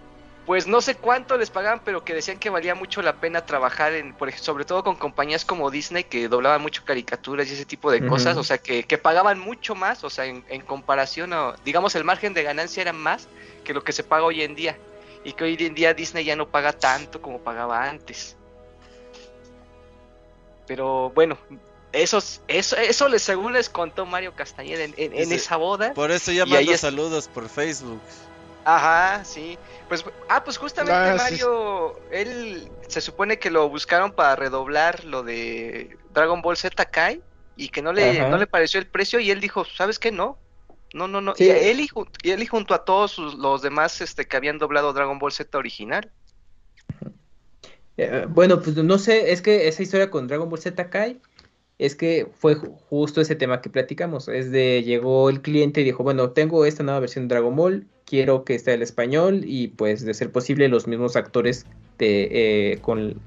[0.45, 3.93] pues no sé cuánto les pagaban, pero que decían que valía mucho la pena trabajar
[3.93, 7.65] en, por ejemplo, sobre todo con compañías como Disney que doblaban mucho caricaturas y ese
[7.65, 8.09] tipo de uh -huh.
[8.09, 11.95] cosas, o sea, que, que, pagaban mucho más, o sea, en, en, comparación a, digamos,
[11.95, 13.27] el margen de ganancia era más
[13.64, 14.77] que lo que se paga hoy en día,
[15.24, 18.38] y que hoy en día Disney ya no paga tanto como pagaba antes.
[20.67, 21.38] Pero bueno,
[21.91, 25.93] eso, eso, eso les, según les contó Mario Castañeda en, en, en esa boda.
[25.93, 28.01] Por eso ya mando saludos por Facebook.
[28.66, 29.58] Ajá, sí.
[29.88, 32.02] Pues, ah, pues justamente ah, Mario, sí.
[32.11, 37.22] él se supone que lo buscaron para redoblar lo de Dragon Ball Z Kai
[37.56, 40.11] y que no le, no le pareció el precio y él dijo, ¿sabes qué?
[40.11, 40.40] No.
[40.94, 41.35] No, no, no.
[41.35, 41.45] Sí.
[41.45, 41.90] Y él, y,
[42.24, 45.32] y, él y junto a todos sus, los demás este, que habían doblado Dragon Ball
[45.32, 46.11] Z original.
[47.98, 51.22] Eh, bueno, pues no sé, es que esa historia con Dragon Ball Z Kai
[51.77, 54.27] es que fue justo ese tema que platicamos.
[54.27, 57.88] Es de llegó el cliente y dijo, bueno, tengo esta nueva versión de Dragon Ball,
[58.06, 61.66] quiero que esté el español y pues de ser posible los mismos actores
[61.98, 62.30] de,
[62.74, 63.19] eh, con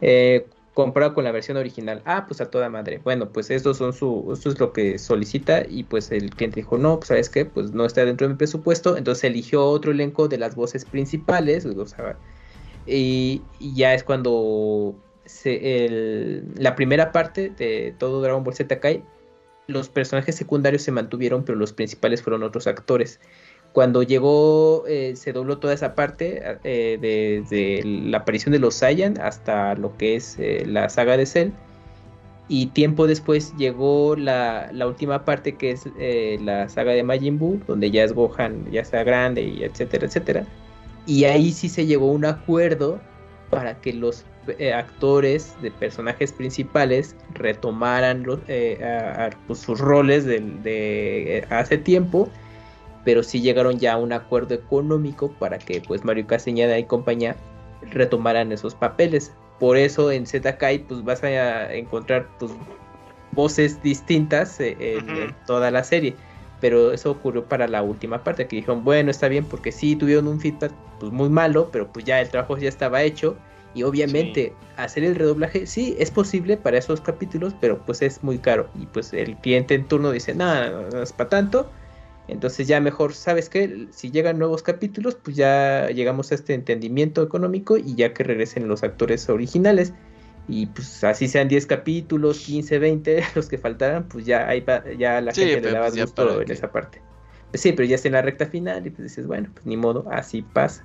[0.00, 2.02] eh, comparado con la versión original.
[2.04, 3.00] Ah, pues a toda madre.
[3.02, 6.76] Bueno, pues esto son su, esto es lo que solicita y pues el cliente dijo,
[6.76, 10.28] no, pues sabes qué, pues no está dentro de mi presupuesto, entonces eligió otro elenco
[10.28, 11.66] de las voces principales,
[12.86, 14.94] y, ya es cuando
[15.24, 19.02] se, la primera parte de todo Dragon Ball Z Kai,
[19.66, 23.20] los personajes secundarios se mantuvieron, pero los principales fueron otros actores.
[23.74, 29.20] Cuando llegó, eh, se dobló toda esa parte, eh, desde la aparición de los Saiyan
[29.20, 31.50] hasta lo que es eh, la saga de Cell.
[32.46, 35.88] Y tiempo después llegó la, la última parte que es
[36.40, 40.46] la saga de Majin Buu, donde ya es Gohan, ya sea grande, y etcétera, etcétera.
[41.04, 43.00] Y ahí sí se llegó a un acuerdo
[43.50, 44.24] para que los
[44.72, 48.38] actores de personajes principales retomaran los,
[49.48, 52.28] pues, sus roles de, hace tiempo,
[53.04, 57.36] pero sí llegaron ya a un acuerdo económico para que pues Mario Castañeda y compañía
[57.90, 59.32] retomaran esos papeles.
[59.60, 62.52] Por eso en ZKai pues vas a encontrar pues
[63.32, 65.24] voces distintas en, -huh.
[65.24, 66.14] en toda la serie
[66.64, 70.26] pero eso ocurrió para la última parte, que dijeron, bueno, está bien, porque sí tuvieron
[70.28, 73.36] un feedback pues muy malo, pero pues ya el trabajo ya estaba hecho,
[73.74, 74.66] y obviamente sí.
[74.78, 78.86] hacer el redoblaje, sí, es posible para esos capítulos, pero pues es muy caro, y
[78.86, 81.70] pues el cliente en turno dice, nada, no, no es para tanto,
[82.28, 83.88] entonces ya mejor, ¿sabes qué?
[83.90, 88.68] Si llegan nuevos capítulos, pues ya llegamos a este entendimiento económico y ya que regresen
[88.68, 89.92] los actores originales,
[90.46, 94.82] y pues así sean 10 capítulos, 15, 20, los que faltaran, pues ya ahí va,
[94.92, 96.52] ya la sí, gente le daba pues gusto en que...
[96.52, 97.00] esa parte.
[97.50, 99.76] Pues sí, pero ya está en la recta final y pues dices, bueno, pues ni
[99.76, 100.84] modo, así pasa.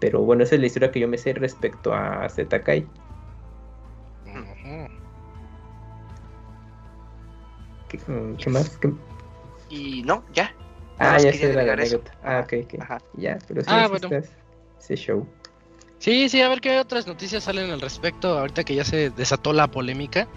[0.00, 2.84] Pero bueno, esa es la historia que yo me sé respecto a Zetakai.
[4.26, 4.88] Uh -huh.
[7.88, 7.98] ¿Qué,
[8.38, 8.76] ¿Qué, más?
[8.78, 8.92] ¿Qué...
[9.72, 10.54] Y no, ya.
[10.98, 12.12] Ah, ya sé la anécdota.
[12.22, 12.82] Ah, ok, ok.
[12.82, 12.98] Ajá.
[13.16, 14.08] Ya, pero sí, ah, bueno.
[14.78, 15.26] ese show.
[15.98, 19.52] Sí, sí, a ver qué otras noticias salen al respecto ahorita que ya se desató
[19.52, 20.28] la polémica.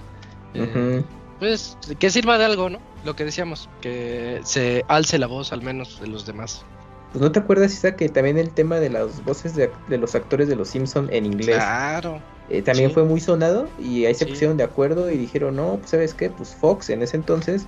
[0.54, 1.00] Uh -huh.
[1.00, 1.04] eh,
[1.40, 2.80] pues que sirva de algo, ¿no?
[3.04, 6.64] Lo que decíamos, que se alce la voz al menos de los demás.
[7.12, 10.16] Pues no te acuerdas, Isa, que también el tema de las voces de, de los
[10.16, 11.58] actores de los Simpson en inglés.
[11.58, 12.22] Claro.
[12.50, 12.94] Eh, también sí.
[12.94, 14.32] fue muy sonado y ahí se sí.
[14.32, 17.66] pusieron de acuerdo y dijeron, no, pues sabes qué, pues Fox en ese entonces,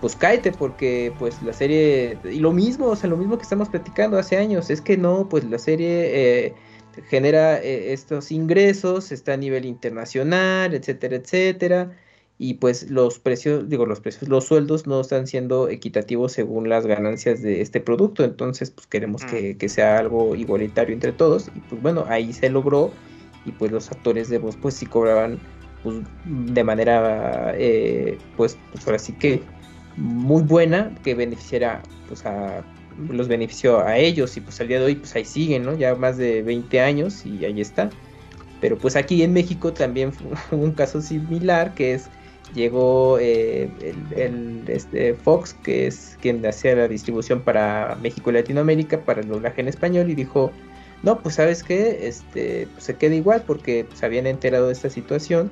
[0.00, 3.68] pues cáete porque pues la serie, y lo mismo, o sea, lo mismo que estamos
[3.68, 6.46] platicando hace años, es que no, pues la serie...
[6.46, 6.54] Eh,
[7.08, 11.96] genera eh, estos ingresos, está a nivel internacional, etcétera, etcétera.
[12.38, 16.86] Y pues los precios, digo, los precios, los sueldos no están siendo equitativos según las
[16.86, 18.24] ganancias de este producto.
[18.24, 19.26] Entonces, pues queremos mm.
[19.26, 21.48] que, que, sea algo igualitario entre todos.
[21.54, 22.92] Y pues bueno, ahí se logró.
[23.44, 25.38] Y pues los actores de voz, pues sí cobraban
[25.82, 29.42] pues, de manera, eh, pues, pues ahora sí que
[30.00, 32.64] muy buena, que beneficiara pues a
[33.08, 35.76] los benefició a ellos y pues al día de hoy pues ahí siguen, ¿no?
[35.76, 37.90] Ya más de 20 años y ahí está.
[38.60, 40.26] Pero pues aquí en México también fue
[40.58, 42.10] un caso similar que es
[42.54, 43.70] llegó eh,
[44.16, 49.28] el, este Fox, que es quien hacía la distribución para México y Latinoamérica, para el
[49.28, 50.50] doblaje en español, y dijo,
[51.02, 54.90] no, pues sabes que este, pues, se queda igual porque se habían enterado de esta
[54.90, 55.50] situación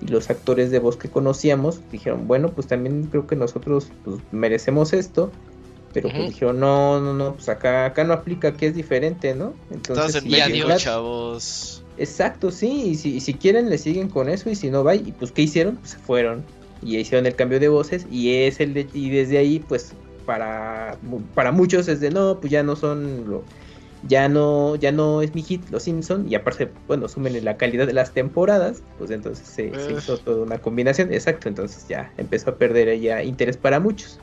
[0.00, 4.20] y los actores de voz que conocíamos dijeron, bueno, pues también creo que nosotros pues,
[4.32, 5.30] merecemos esto.
[5.92, 9.54] Pero pues dijeron, no, no, no, pues acá, acá no aplica, que es diferente, ¿no?
[9.72, 11.82] Entonces, y adiós, chavos.
[11.98, 15.12] Exacto, sí, y si, si, quieren le siguen con eso y si no va, y
[15.18, 15.76] pues ¿qué hicieron?
[15.76, 16.44] Pues se fueron
[16.80, 19.92] y hicieron el cambio de voces y es el de, y desde ahí pues
[20.24, 20.96] para,
[21.34, 23.44] para muchos es de no, pues ya no son lo,
[24.08, 27.86] ya no, ya no es mi hit Los Simpson y aparte, bueno, sumen la calidad
[27.86, 32.56] de las temporadas, pues entonces se, hizo toda una combinación, exacto, entonces ya empezó a
[32.56, 34.18] perder ya interés para muchos.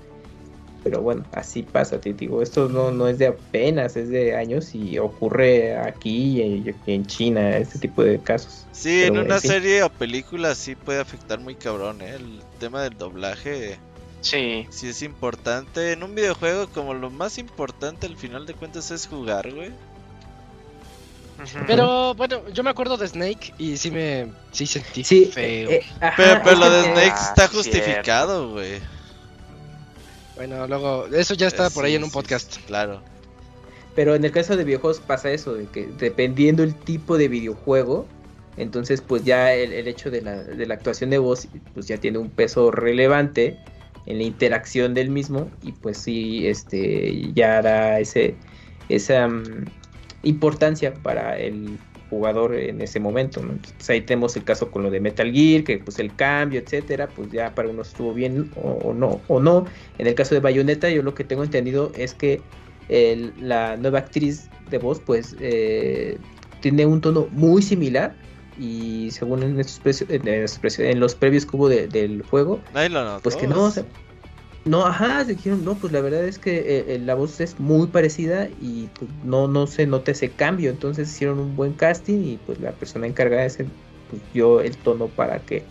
[0.83, 4.73] Pero bueno, así pasa, te digo, esto no, no es de apenas, es de años
[4.73, 8.65] y ocurre aquí y en China, este tipo de casos.
[8.71, 12.15] Sí, en una serie o película sí puede afectar muy cabrón, ¿eh?
[12.15, 13.77] el tema del doblaje
[14.21, 14.67] Sí.
[14.69, 15.91] Sí es importante.
[15.91, 19.71] En un videojuego como lo más importante al final de cuentas es jugar, güey.
[21.67, 25.69] Pero bueno, yo me acuerdo de Snake y sí me sí sentí feo.
[25.69, 28.79] Eh, eh, pero, lo de Snake está ah, justificado, güey.
[30.35, 32.57] Bueno, luego eso ya está por ahí en un podcast.
[32.65, 33.01] claro.
[33.95, 38.05] Pero en el caso de videojuegos pasa eso, de que dependiendo el tipo de videojuego,
[38.55, 41.97] entonces pues ya el, el hecho de la, de la actuación de voz pues ya
[41.97, 43.57] tiene un peso relevante
[44.07, 48.35] en la interacción del mismo y pues sí, este, ya da ese,
[48.89, 49.65] esa mm,
[50.23, 51.77] importancia para el
[52.09, 55.77] jugador en ese momento, Entonces ahí tenemos el caso con lo de Metal Gear, que
[55.77, 59.65] pues el cambio, etcétera, pues ya para unos estuvo bien o, no, o no.
[59.97, 62.41] En el caso de Bayonetta, yo lo que tengo entendido es que
[63.41, 66.17] la nueva actriz de voz, pues eh,
[66.61, 68.15] tiene un tono muy similar
[68.59, 72.59] y según en, estos en, los previos que hubo del juego,
[73.21, 73.71] pues que no,
[74.65, 77.87] no, ajá, dijeron, no, pues la verdad es que eh, eh, la voz es muy
[77.87, 82.39] parecida y pues, no, no se nota ese cambio, entonces hicieron un buen casting y
[82.45, 83.65] pues la persona encargada ese,
[84.09, 85.63] pues, dio el tono para que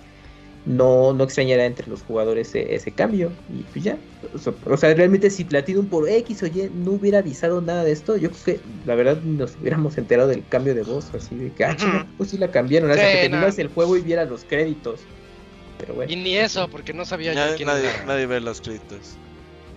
[0.67, 3.97] no, no extrañara entre los jugadores ese, cambio y pues ya,
[4.35, 8.17] o sea, realmente si Platinum por X o Y no hubiera avisado nada de esto,
[8.17, 11.65] yo creo que la verdad nos hubiéramos enterado del cambio de voz, así de que,
[11.65, 15.01] ah, pues sí la cambiaron, hasta que terminas el juego y viera los créditos.
[15.79, 16.13] Pero bueno.
[16.13, 19.17] Y ni eso, porque no sabía ya, quién nadie, nadie ve los créditos.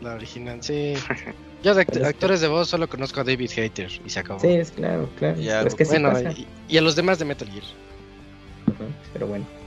[0.02, 0.94] La original, sí.
[1.64, 4.40] Yo de actores de voz solo conozco a David Hater y se acabó.
[4.40, 5.38] Sí, es claro, claro.
[5.38, 6.14] es que bueno,
[6.70, 7.66] y, a los demás de Metal Gear.
[9.12, 9.59] pero bueno.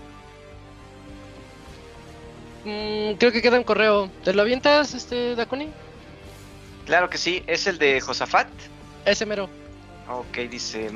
[2.65, 4.11] Mm, creo que queda un correo.
[4.25, 5.69] ¿Te lo avientas, este, Dakuni?
[6.87, 8.49] Claro que sí, es el de Josafat.
[9.05, 9.49] Ese mero.
[10.09, 10.91] Ok, dice.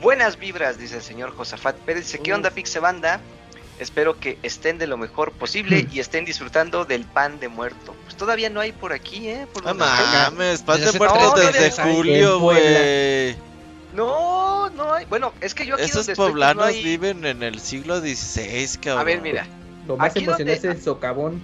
[0.00, 1.76] Buenas vibras, dice el señor Josafat.
[1.86, 3.20] Pero dice, ¿qué onda, Pixe Banda?
[3.78, 7.94] Espero que estén de lo mejor posible y estén disfrutando del pan de muerto.
[8.04, 9.46] Pues todavía no hay por aquí, ¿eh?
[9.64, 13.36] no mames, pan de muerto desde julio, güey.
[13.94, 15.04] No, no hay.
[15.06, 19.00] Bueno, es que yo aquí Esos poblanos viven en el siglo XVI, cabrón.
[19.00, 19.46] A ver, mira,
[19.86, 21.40] lo más emocionante es el socavón.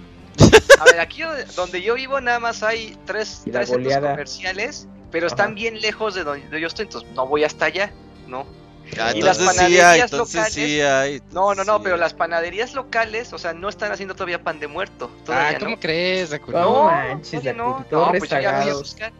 [0.79, 1.21] A ver, aquí
[1.55, 6.23] donde yo vivo nada más hay tres, tres centros comerciales, pero están bien lejos de
[6.23, 7.91] donde yo estoy, entonces no voy hasta allá,
[8.27, 8.45] ¿no?
[8.99, 10.53] Ah, y las panaderías locales.
[10.53, 14.43] Sí hay, no, no, no, pero las panaderías locales, o sea, no están haciendo todavía
[14.43, 15.09] pan de muerto.
[15.29, 18.29] ah, ¿cómo crees, No, manches, no, no, pues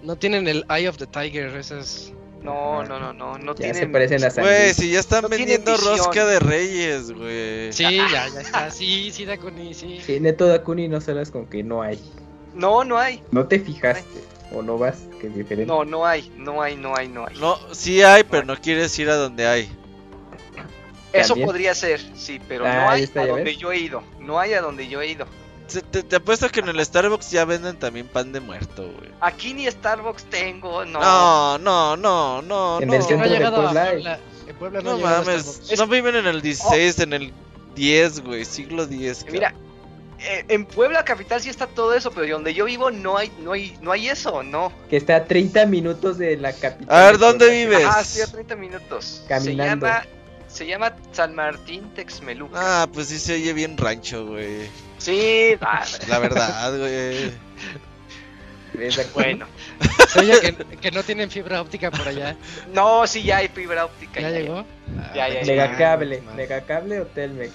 [0.01, 2.11] no tienen el Eye of the Tiger, esas.
[2.43, 3.75] No, no, no, no, no ya tienen.
[3.75, 7.71] Se parecen las Güey, si ya están vendiendo rosca de reyes, güey.
[7.71, 8.69] Sí, ya, ya está.
[8.69, 10.01] Sí, sí, Dakuni, sí.
[10.05, 11.99] Sí, neto Dakuni, no sabes con que no hay.
[12.53, 13.23] No, no hay.
[13.31, 14.21] No te fijaste.
[14.51, 15.65] O no vas, que es diferente.
[15.65, 17.35] No, no hay, no hay, no hay, no hay.
[17.37, 19.69] No, sí hay, pero no quieres ir a donde hay.
[21.13, 24.03] Eso podría ser, sí, pero ah, no hay a donde yo he ido.
[24.19, 25.27] No hay a donde yo he ido.
[25.81, 29.11] Te, apuesto que en el Starbucks ya venden también pan de muerto, güey.
[29.21, 30.99] Aquí ni Starbucks tengo, no.
[30.99, 32.81] No, no, no, no.
[32.81, 34.19] En el centro de Puebla.
[34.59, 37.33] Puebla no, mames, no viven en el 16, en el
[37.75, 39.25] 10, güey, siglo 10.
[39.31, 39.53] Mira,
[40.19, 43.53] eh, en Puebla capital sí está todo eso, pero donde yo vivo no hay, no
[43.53, 44.71] hay, no hay eso, no.
[44.89, 46.95] Que está a 30 minutos de la capital.
[46.95, 47.85] A ver, ¿dónde vives?
[47.85, 49.23] Ah, sí, a 30 minutos.
[49.27, 49.85] Caminando.
[49.85, 50.07] Se llama,
[50.47, 52.83] se llama San Martín Texmeluca.
[52.83, 54.69] Ah, pues sí se oye bien rancho, güey.
[55.03, 55.57] Sí,
[56.07, 57.33] la verdad, güey.
[59.13, 59.45] Bueno.
[60.07, 62.35] Se oye que, que, no tienen fibra óptica por allá.
[62.73, 64.21] No, sí, ya hay fibra óptica.
[64.21, 64.65] ¿Ya, llegó?
[65.13, 66.21] Ya, ya, Megacable.
[66.35, 67.51] ¿Megacable o Telmex?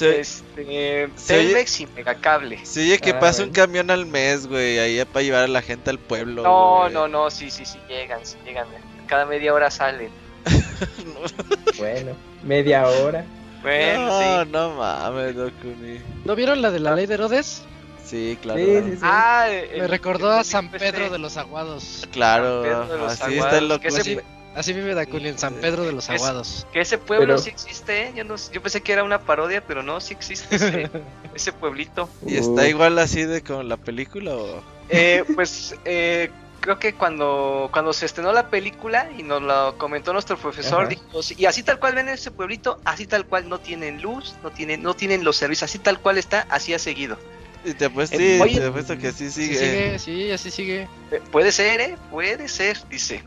[0.00, 2.58] este, Telmex y Megacable.
[2.64, 5.90] Sí, oye, que pasa un camión al mes, güey, ahí para llevar a la gente
[5.90, 6.42] al pueblo.
[6.42, 8.66] No, no, no, sí, sí, sí, llegan, sí, llegan.
[9.06, 10.10] Cada media hora salen.
[11.78, 13.24] bueno, media hora.
[13.68, 14.50] Bueno, no, sí.
[14.50, 16.00] no mames, Dokuni.
[16.24, 17.62] ¿No vieron la de la ley de Herodes?
[18.04, 18.58] Sí, claro.
[18.58, 18.98] Sí, sí, sí.
[19.02, 22.08] Ah, el- Me recordó el- a San Pedro de los Aguados.
[22.10, 24.24] Claro, San Pedro de los así está Aguados, el ese fue-
[24.56, 26.66] Así vive Dakuni en San Pedro de los Es- Aguados.
[26.72, 28.12] Que ese pueblo Pero- sí existe, ¿eh?
[28.16, 30.90] Yo, no, yo pensé que era una parodia, pero no, sí existe ese,
[31.34, 32.08] ese pueblito.
[32.26, 34.62] ¿Y está Uh, igual así de con la película o...?
[34.88, 36.30] Eh, pues eh,
[36.60, 40.88] creo que cuando, cuando se estrenó la película y nos lo comentó nuestro profesor, Ajá.
[40.88, 44.34] dijo, "Sí, y así tal cual ven ese pueblito, así tal cual no tienen luz,
[44.42, 47.18] no tienen, no tienen los servicios, así tal cual está, así ha seguido.
[47.64, 49.58] Y te apuesto, Eh, sí, oye, te apuesto que sí Sí, sigue.
[49.58, 50.88] sigue, sí, así sigue.
[51.10, 51.96] Eh, puede ser, ¿eh?
[52.10, 53.22] Puede ser, dice.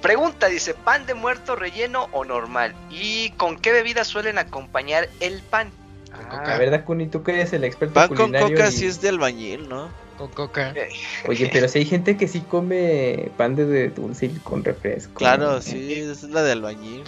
[0.00, 2.74] Pregunta, dice, ¿pan de muerto relleno o normal?
[2.90, 5.70] ¿Y con qué bebidas suelen acompañar el pan?
[6.10, 6.54] Con Ah.
[6.54, 9.00] A ver, Dakuni, tú que eres el experto Pan con culinario coca y- sí es
[9.00, 9.88] de albañil, ¿no?
[10.22, 10.72] Con coca.
[10.76, 10.88] eh,
[11.28, 15.14] Oye, pero si hay gente que sí come pan de- dulce con refresco.
[15.14, 15.62] Claro, ¿no?
[15.62, 17.02] sí, es la de albañil.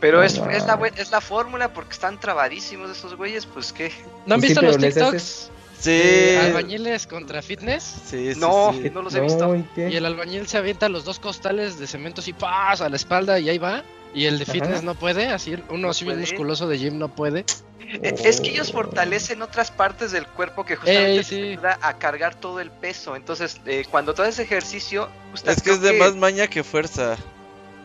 [0.00, 0.48] Pero No, es, no.
[0.50, 3.92] es la, es la fórmula porque están trabadísimos esos güeyes, pues qué.
[4.24, 5.06] ¿No han Sí, visto los TikToks?
[5.14, 5.90] haces- Sí.
[5.92, 7.82] de albañiles contra fitness.
[8.06, 8.72] Sí, sí, No.
[8.74, 8.90] sí.
[8.90, 9.54] no los he visto.
[9.54, 9.64] ¿y?
[9.76, 12.80] Y el albañil se avienta los dos costales de cemento y ¡paz!
[12.82, 13.82] a la espalda y ahí va.
[14.14, 14.52] Y el de Ajá.
[14.52, 17.44] fitness no puede, así uno No así bien musculoso de gym no puede.
[17.80, 21.98] Eh, Es que ellos fortalecen otras partes del cuerpo que justamente Ey, te ayuda a
[21.98, 23.16] cargar todo el peso.
[23.16, 27.16] Entonces, eh, cuando tú haces ejercicio, justa- Es que es de más maña que fuerza.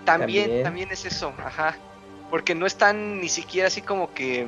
[0.03, 0.63] También, También.
[0.63, 1.77] también es eso, ajá.
[2.29, 4.41] Porque no están ni siquiera así como que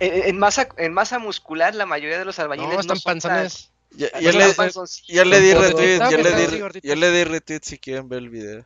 [0.00, 3.20] eh, en masa en masa muscular la mayoría de los albañiles No, están son tan-
[3.30, 3.70] panzones.
[3.92, 4.70] Ya, no ya son le, tan
[5.06, 8.28] ya le di retweet, ya le di, ya le di retweet si quieren ver el
[8.28, 8.64] video.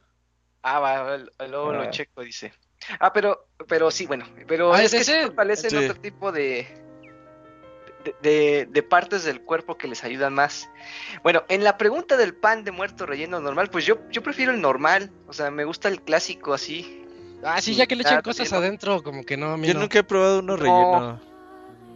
[0.63, 1.91] Ah, va, luego lo Ah.
[1.91, 2.53] checo, dice.
[2.99, 5.29] Ah, pero pero sí, bueno, pero Ah, es ¿es que
[5.71, 5.77] Sí.
[5.77, 6.67] otro tipo de
[8.23, 10.71] de, de- partes del cuerpo que les ayudan más.
[11.23, 14.61] Bueno, en la pregunta del pan de muerto relleno normal, pues yo, yo prefiero el
[14.63, 15.11] normal.
[15.27, 17.05] O sea, me gusta el clásico así.
[17.45, 18.67] Ah, sí, ya que le echan Ah, cosas relleno.
[18.67, 19.81] adentro, como que no, a mí Yo no.
[19.81, 20.63] nunca he probado uno No.
[20.63, 21.21] relleno.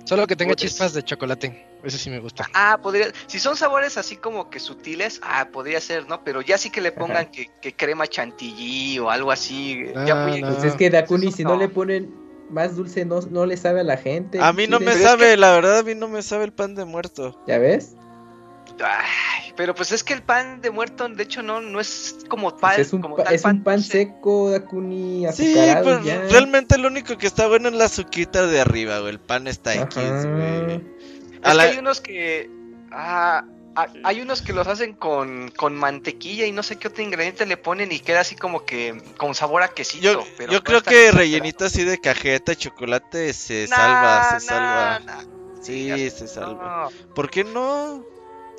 [0.05, 1.67] Solo que tenga chispas de chocolate.
[1.85, 2.49] Eso sí me gusta.
[2.55, 3.09] Ah, podría.
[3.27, 6.25] Si son sabores así como que sutiles, ah, podría ser, ¿no?
[6.25, 9.85] Pero ya sí que le pongan que, que crema chantilly o algo así.
[10.07, 10.53] ya Ah, muy- no.
[10.53, 11.57] Pues es que Dakuni, si no no.
[11.59, 12.15] le ponen
[12.51, 14.41] más dulce, no, no le sabe a la gente.
[14.41, 16.85] A mí no me sabe, la verdad a mí no me sabe el pan de
[16.85, 17.43] muerto.
[17.47, 17.95] ¿Ya ves?
[18.81, 22.51] Ay, pero pues es que el pan de muerto, de hecho, no, no es como
[22.51, 22.81] Pues pan.
[22.81, 25.81] es un, como pa- tal es un pan seco, Dakuni, Sí, ya.
[26.31, 29.13] realmente lo único que está bueno es la azuquita de arriba, güey.
[29.13, 30.29] El pan está X, Ajá.
[30.29, 30.83] güey.
[31.45, 32.51] Es que hay unos que.
[32.91, 33.45] Ah,
[34.05, 37.57] hay unos que los hacen con, con mantequilla y no sé qué otro ingrediente le
[37.57, 40.05] ponen y queda así como que con sabor a quesito.
[40.05, 44.47] Yo, pero yo no creo que rellenito así de cajeta, chocolate, se Nah, salva, se
[44.47, 44.99] nah, salva.
[45.01, 45.25] nah.
[45.61, 46.91] Sí, se salva.
[46.91, 47.15] no.
[47.15, 48.05] ¿Por qué no?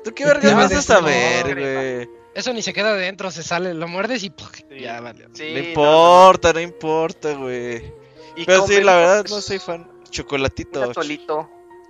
[0.04, 2.10] ¿Tú qué ¿Qué vergas vas a saber, güey?
[2.34, 4.26] Eso ni se queda adentro, se sale, lo muerdes y.
[4.68, 4.80] Sí.
[4.80, 5.28] ya vale.
[5.32, 7.90] Sí, No no, importa, no importa, güey.
[8.36, 9.88] Y Pero sí, la verdad no soy fan.
[9.88, 10.82] Un Chocolatito.
[10.82, 11.48] atolito,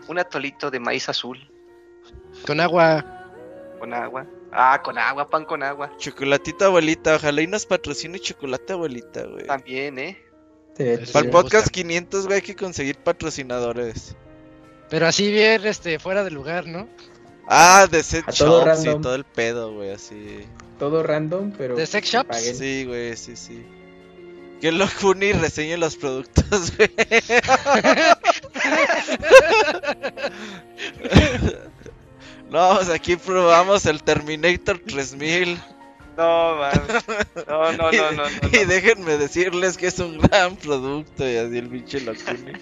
[0.09, 1.39] un atolito de maíz azul
[2.47, 3.05] Con agua.
[3.79, 4.27] con agua.
[4.53, 5.93] Ah, con agua, pan con agua.
[5.99, 9.47] Chocolatito abuelita, ojalá y nos patrocine chocolate abuelita, güey.
[9.47, 10.19] También, ¿eh?
[10.77, 11.73] Sí, Para el podcast gusta.
[11.73, 14.17] 500, güey, hay que conseguir patrocinadores.
[14.89, 16.89] Pero así bien, este, fuera de lugar, ¿no?
[17.49, 19.03] Ah, de shops y random.
[19.03, 20.47] todo el pedo, güey, así.
[20.79, 21.77] Todo random, pero.
[21.77, 22.37] ¿De sex shops?
[22.37, 23.67] Sí, güey, sí, sí.
[24.61, 26.91] Que lo Juni reseñe los productos, güey.
[32.51, 35.59] no, pues aquí probamos el Terminator 3000.
[36.17, 37.05] No, mames.
[37.47, 38.13] No, no, no, no.
[38.13, 38.67] no, Y no.
[38.67, 41.29] déjenme decirles que es un gran producto.
[41.29, 42.53] Y así el pinche Locuni.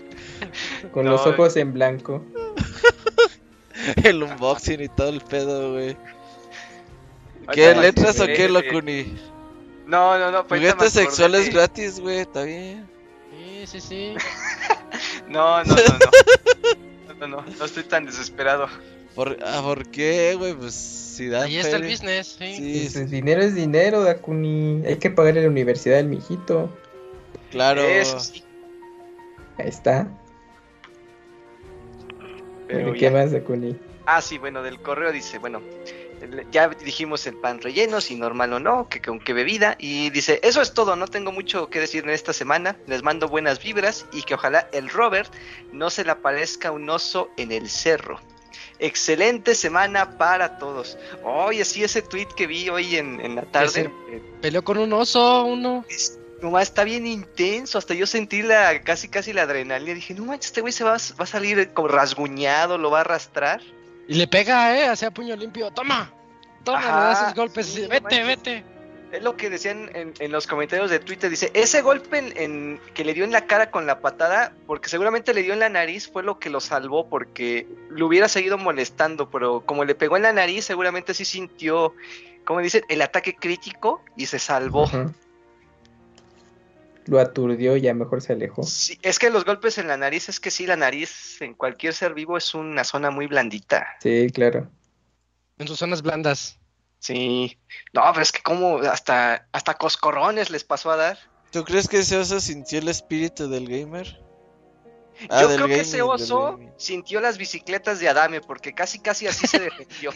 [0.93, 2.25] Con No, los ojos en blanco.
[4.03, 5.97] El unboxing y todo el pedo, güey.
[7.53, 9.15] ¿Qué letras o qué, Locuni?
[9.87, 10.47] No, no, no.
[10.47, 12.89] pues Juguetes sexuales gratis, güey, está bien.
[13.31, 14.15] Sí, sí, sí.
[15.29, 16.11] No, no, no, no.
[17.21, 18.67] No, no, no, no estoy tan desesperado.
[19.15, 20.53] ¿Por, ah, ¿por qué, güey?
[20.55, 22.57] Pues si dan Ahí está el business, sí.
[22.57, 24.83] Sí, Pues, sí, el dinero es dinero, Dakuni.
[24.87, 26.77] Hay que pagarle la universidad del mijito.
[27.51, 27.83] claro.
[27.83, 28.43] Eso sí.
[29.59, 30.09] Ahí está.
[32.67, 32.99] Pero ¿De ya.
[32.99, 33.77] qué más, Dakuni?
[34.07, 35.61] Ah, sí, bueno, del correo dice, bueno,
[36.51, 40.41] ya dijimos el pan relleno, si normal o no, que con qué bebida, y dice,
[40.43, 44.07] eso es todo, no tengo mucho que decir en esta semana, les mando buenas vibras
[44.13, 45.33] y que ojalá el Robert
[45.73, 48.21] no se le aparezca un oso en el cerro.
[48.79, 50.99] Excelente semana para todos.
[51.23, 54.93] Oye, sí, ese tweet que vi hoy en, en la tarde, eh, Peleó con un
[54.93, 55.85] oso, uno.
[55.89, 60.25] es- nomás está bien intenso, hasta yo sentí la, casi casi la adrenalina, dije, no
[60.27, 63.63] manches, este güey se va, va a salir como rasguñado, lo va a arrastrar.
[64.09, 65.71] Y le pega, eh, hacia puño limpio.
[65.71, 66.13] ¡Toma!
[66.65, 66.79] ¡Toma!
[66.79, 67.83] Ajá, le da sus golpes sí, así.
[67.83, 68.27] no Vete, manches.
[68.27, 68.65] vete.
[69.13, 71.31] es lo que decían en, los comentarios de Twitter.
[71.31, 75.33] Dice, ese golpe en, que le dio en la cara con la patada, porque seguramente
[75.35, 79.31] le dio en la nariz, fue lo que lo salvó, porque lo hubiera seguido molestando,
[79.31, 81.95] pero como le pegó en la nariz, seguramente sí sintió,
[82.45, 84.91] como dicen, el ataque crítico y se salvó.
[87.07, 88.63] Lo aturdió y ya mejor se alejó.
[88.63, 91.95] Sí, es que los golpes en la nariz, es que sí, la nariz en cualquier
[91.95, 93.87] ser vivo es una zona muy blandita.
[94.01, 94.71] Sí, claro.
[95.59, 96.59] En sus zonas blandas.
[96.99, 97.59] Sí.
[97.93, 101.19] No, pero es que como hasta, hasta coscorrones les pasó a dar.
[101.51, 104.24] ¿Tú crees que ese oso sintió el espíritu del gamer?
[105.29, 109.47] Ah, Yo creo que ese oso sintió las bicicletas de Adame, porque casi casi así
[109.47, 110.11] se defendió.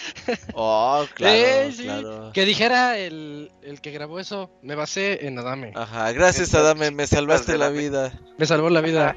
[0.54, 5.72] oh, claro, Que dijera el, el, que grabó eso, me basé en Adame.
[5.74, 8.18] Ajá, gracias Adame, me salvaste la vida.
[8.38, 9.16] Me salvó la vida.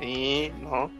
[0.00, 0.90] Sí, no.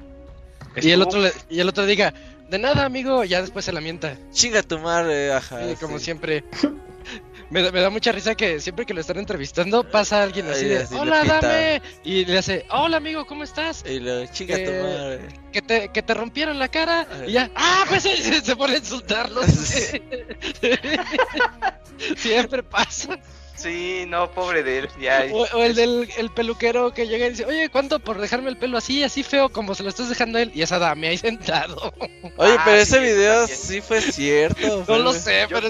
[0.77, 2.13] Y el otro y el otro diga,
[2.49, 4.17] de nada, amigo, ya después se lamenta.
[4.31, 5.61] Chinga tu madre, ajá.
[5.81, 6.45] como siempre.
[7.51, 11.25] me, da mucha risa que siempre que lo están entrevistando pasa alguien así de, hola,
[11.25, 11.83] dame.
[12.05, 13.85] Y le hace, hola, amigo, ¿cómo estás?
[13.87, 15.21] Y le chinga tu madre.
[15.53, 17.07] Que te, que te rompieron la cara.
[17.27, 19.43] Y ya, ah, pues se, se pone a insultarlo.
[22.17, 23.19] siempre pasa.
[23.57, 24.89] Sí, no, pobre de él.
[25.01, 28.59] Ya, o, el del el peluquero que llega y dice, oye, ¿cuánto por dejarme el
[28.59, 30.53] pelo así, así feo como se lo estás dejando a él?
[30.55, 31.95] Y esa dame ahí sentado.
[32.37, 34.85] Oye, pero ese video sí fue cierto.
[34.87, 35.69] no lo sé, pero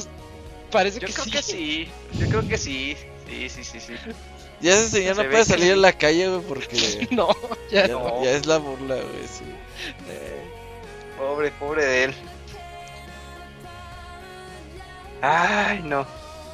[0.71, 1.89] parece que creo que sí.
[2.19, 2.97] Yo creo que sí.
[3.29, 3.95] Sí, sí, sí, sí.
[4.61, 7.09] Ya ese señor no, puede salir en la calle, güey, porque...
[7.11, 7.29] no,
[7.71, 8.25] ya, no.
[8.25, 9.45] Ya es la burla, güey, sí.
[11.19, 12.15] pobre, pobre de él.
[15.21, 16.07] Ay, no.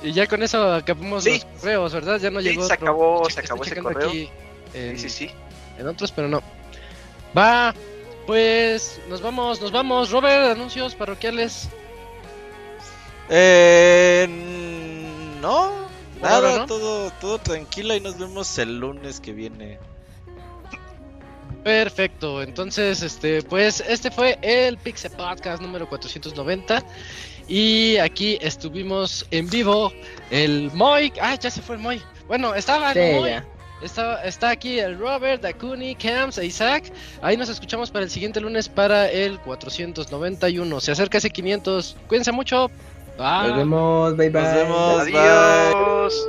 [0.03, 2.19] Y ya con eso acabamos los correos, ¿verdad?
[2.19, 2.67] Ya no sí, llegó.
[2.67, 4.09] Se acabó, se acabó ese correo.
[4.09, 4.31] Aquí
[4.75, 5.35] en, sí, sí, sí.
[5.79, 6.43] En otros, pero no.
[7.37, 7.75] Va,
[8.27, 10.11] pues nos vamos, nos vamos.
[10.11, 11.69] Robert, anuncios parroquiales.
[13.35, 14.29] Eh,
[15.41, 15.89] no,
[16.21, 19.79] nada, todo, todo tranquilo y nos vemos el lunes que viene.
[21.65, 26.85] Perfecto, entonces, este, pues este fue el Pixel Podcast número 490.
[27.49, 29.91] Y aquí estuvimos en vivo
[30.31, 31.11] el Moy.
[31.19, 32.03] Ah, ya se fue el Moy.
[32.29, 33.31] Bueno, estaba el Moy.
[33.83, 36.93] Está, está aquí el Robert, Dakuni, Camps e Isaac.
[37.23, 40.81] Ahí nos escuchamos para el siguiente lunes para el 491.
[40.81, 41.97] Se acerca ese 500.
[42.07, 42.71] Cuídense mucho.
[43.17, 43.49] Bye.
[43.49, 44.17] Nos vemos.
[44.17, 44.43] Bye bye.
[44.43, 45.01] Nos vemos.
[45.01, 46.29] Adiós.